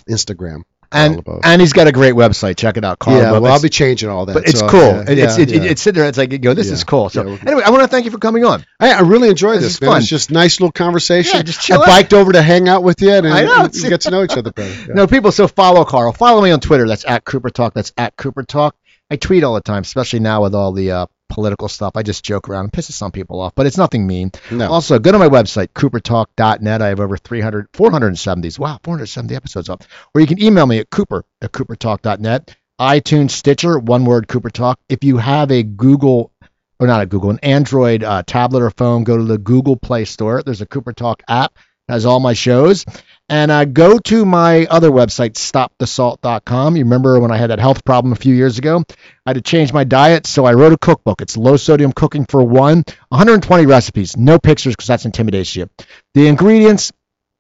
Instagram. 0.09 0.63
And 0.89 1.21
and 1.43 1.59
he's 1.59 1.73
got 1.73 1.88
a 1.88 1.91
great 1.91 2.13
website. 2.13 2.55
Check 2.55 2.78
it 2.78 2.86
out, 2.86 2.97
Carl. 2.97 3.17
yeah. 3.17 3.32
Well, 3.34 3.45
I'll 3.47 3.61
be 3.61 3.67
changing 3.67 4.07
all 4.07 4.25
that. 4.25 4.34
but 4.34 4.47
it's 4.47 4.61
so, 4.61 4.69
cool. 4.69 4.80
yeah, 4.80 5.03
it's 5.07 5.38
yeah, 5.38 5.43
it, 5.43 5.49
yeah. 5.49 5.61
it's 5.63 5.82
sitting 5.82 5.99
there. 5.99 6.07
It's 6.07 6.17
like 6.17 6.32
you 6.32 6.38
go, 6.38 6.53
this 6.53 6.71
is 6.71 6.86
cool. 6.86 7.09
So 7.09 7.28
anyway, 7.28 7.61
I 7.65 7.71
want 7.71 7.82
to 7.82 7.89
thank 7.89 8.05
you 8.05 8.11
for 8.11 8.19
coming 8.19 8.45
on. 8.45 8.65
I, 8.80 8.93
I 8.93 8.99
really 9.01 9.28
enjoyed 9.28 9.57
This 9.57 9.63
this, 9.63 9.73
is 9.75 9.82
man. 9.82 9.89
fun. 9.89 9.97
It's 9.97 10.07
just 10.07 10.32
nice 10.32 10.61
little 10.61 10.71
conversation. 10.71 11.36
Yeah, 11.36 11.43
just 11.43 11.59
chill 11.59 11.82
I 11.82 11.84
out. 11.84 11.88
biked 11.88 12.13
over 12.13 12.32
to 12.32 12.41
hang 12.41 12.69
out 12.69 12.84
with 12.84 13.01
you, 13.01 13.11
and, 13.11 13.28
I 13.28 13.43
know, 13.43 13.69
we 13.73 13.89
get 13.89 13.99
to 14.01 14.11
know 14.11 14.23
each 14.23 14.32
other 14.38 14.53
better. 14.53 14.93
No, 14.93 15.07
people, 15.07 15.34
so 15.34 15.49
follow 15.49 15.84
Carl. 15.84 16.13
Follow 16.13 16.41
me 16.41 16.51
on 16.51 16.61
Twitter. 16.61 16.88
That's 16.88 17.03
at 17.03 17.25
Cooper 17.25 17.49
Talk. 17.49 17.73
That's 17.73 17.91
at 17.97 18.15
Cooper 18.15 18.43
Talk. 18.43 18.78
I 19.10 19.16
tweet 19.16 19.43
all 19.43 19.53
the 19.55 19.62
time, 19.62 19.84
especially 19.84 20.20
now 20.20 20.43
with 20.43 20.53
all 20.53 20.74
the 20.74 20.91
uh, 20.91 21.05
political 21.30 21.68
stuff. 21.68 21.93
I 21.95 22.03
just 22.03 22.26
joke 22.26 22.49
around 22.49 22.66
and 22.66 22.74
pisses 22.74 22.91
some 22.91 23.12
people 23.12 23.39
off, 23.39 23.53
but 23.55 23.66
it's 23.66 23.78
nothing 23.78 24.05
mean. 24.05 24.32
No. 24.51 24.70
Also, 24.70 24.99
go 24.99 25.12
to 25.12 25.20
my 25.20 25.30
website, 25.30 25.70
coopertalk.net. 25.70 26.82
I 26.82 26.88
have 26.89 26.99
over 26.99 27.18
300, 27.18 27.72
470s. 27.72 28.60
Wow, 28.60 28.80
470 28.84 29.36
episodes 29.36 29.70
up. 29.70 29.84
Or 30.14 30.22
you 30.22 30.28
can 30.28 30.41
email 30.41 30.66
me 30.66 30.80
at 30.80 30.89
cooper 30.89 31.24
at 31.41 31.51
coopertalk.net. 31.51 32.55
iTunes, 32.80 33.32
Stitcher, 33.32 33.80
one 33.80 34.05
word, 34.05 34.28
Cooper 34.28 34.49
Talk. 34.49 34.80
If 34.89 35.03
you 35.03 35.18
have 35.18 35.51
a 35.51 35.64
Google, 35.64 36.32
or 36.80 36.88
not 36.88 37.01
a 37.01 37.05
Google, 37.05 37.30
an 37.30 37.39
Android 37.43 38.03
uh, 38.03 38.24
tablet 38.24 38.62
or 38.62 38.72
phone, 38.72 39.03
go 39.03 39.18
to 39.18 39.24
the 39.24 39.38
Google 39.38 39.78
Play 39.78 40.05
Store. 40.05 40.43
There's 40.43 40.62
a 40.62 40.68
Cooper 40.68 40.93
Talk 40.93 41.24
app. 41.28 41.58
Has 41.88 42.05
all 42.05 42.20
my 42.20 42.34
shows. 42.34 42.86
And 43.30 43.51
uh, 43.51 43.65
go 43.65 43.99
to 43.99 44.25
my 44.25 44.65
other 44.67 44.89
website, 44.89 45.34
stopthesalt.com. 45.34 46.78
You 46.78 46.84
remember 46.86 47.19
when 47.19 47.32
I 47.32 47.38
had 47.38 47.49
that 47.49 47.59
health 47.59 47.84
problem 47.84 48.13
a 48.13 48.15
few 48.15 48.34
years 48.34 48.57
ago? 48.57 48.84
I 49.25 49.32
had 49.32 49.34
to 49.34 49.41
change 49.41 49.73
my 49.73 49.84
diet, 49.84 50.25
so 50.25 50.45
I 50.45 50.53
wrote 50.53 50.71
a 50.71 50.78
cookbook. 50.78 51.21
It's 51.21 51.36
low 51.36 51.57
sodium 51.57 51.91
cooking 51.91 52.25
for 52.25 52.41
one, 52.41 52.86
120 53.09 53.65
recipes, 53.65 54.15
no 54.15 54.39
pictures 54.39 54.75
because 54.75 54.88
that's 54.88 55.05
intimidates 55.05 55.55
you. 55.55 55.69
The 56.13 56.28
ingredients, 56.28 56.93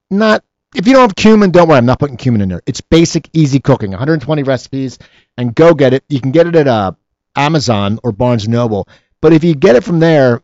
not 0.09 0.43
if 0.75 0.85
you 0.85 0.93
don't 0.93 1.01
have 1.01 1.15
cumin, 1.15 1.51
don't 1.51 1.67
worry. 1.69 1.77
I'm 1.77 1.85
not 1.85 1.99
putting 1.99 2.17
cumin 2.17 2.41
in 2.41 2.49
there. 2.49 2.61
It's 2.65 2.81
basic, 2.81 3.29
easy 3.33 3.59
cooking. 3.59 3.91
120 3.91 4.43
recipes, 4.43 4.99
and 5.37 5.55
go 5.55 5.73
get 5.73 5.93
it. 5.93 6.03
You 6.09 6.19
can 6.19 6.31
get 6.31 6.47
it 6.47 6.55
at 6.55 6.67
uh, 6.67 6.91
Amazon 7.35 7.99
or 8.03 8.11
Barnes 8.11 8.47
Noble. 8.47 8.87
But 9.21 9.33
if 9.33 9.43
you 9.43 9.55
get 9.55 9.75
it 9.75 9.83
from 9.83 9.99
there, 9.99 10.41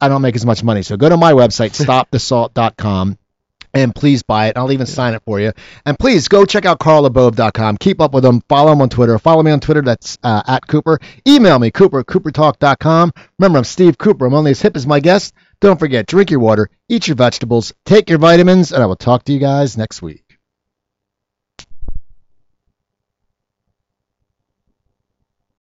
I 0.00 0.08
don't 0.08 0.22
make 0.22 0.34
as 0.34 0.46
much 0.46 0.64
money. 0.64 0.82
So 0.82 0.96
go 0.96 1.08
to 1.08 1.16
my 1.16 1.32
website, 1.32 1.70
stopthesalt.com, 1.84 3.18
and 3.82 3.94
please 3.94 4.22
buy 4.22 4.48
it. 4.48 4.56
I'll 4.56 4.72
even 4.72 4.86
sign 4.86 5.14
it 5.14 5.22
for 5.24 5.38
you. 5.38 5.52
And 5.84 5.98
please 5.98 6.28
go 6.28 6.44
check 6.44 6.64
out 6.64 6.80
carlabove.com. 6.80 7.76
Keep 7.76 8.00
up 8.00 8.14
with 8.14 8.24
him. 8.24 8.40
Follow 8.48 8.72
him 8.72 8.80
on 8.80 8.88
Twitter. 8.88 9.18
Follow 9.18 9.42
me 9.42 9.50
on 9.50 9.60
Twitter. 9.60 9.82
That's 9.82 10.18
uh, 10.22 10.42
at 10.46 10.66
Cooper. 10.66 10.98
Email 11.26 11.58
me, 11.58 11.70
Cooper 11.70 12.00
at 12.00 12.06
coopertalk.com. 12.06 13.12
Remember, 13.38 13.58
I'm 13.58 13.64
Steve 13.64 13.98
Cooper. 13.98 14.26
I'm 14.26 14.34
only 14.34 14.52
as 14.52 14.62
hip 14.62 14.76
as 14.76 14.86
my 14.86 15.00
guest. 15.00 15.34
Don't 15.60 15.78
forget, 15.78 16.06
drink 16.06 16.30
your 16.30 16.40
water, 16.40 16.68
eat 16.88 17.08
your 17.08 17.16
vegetables, 17.16 17.72
take 17.86 18.10
your 18.10 18.18
vitamins, 18.18 18.72
and 18.72 18.82
I 18.82 18.86
will 18.86 18.96
talk 18.96 19.24
to 19.24 19.32
you 19.32 19.38
guys 19.38 19.78
next 19.78 20.02
week. 20.02 20.25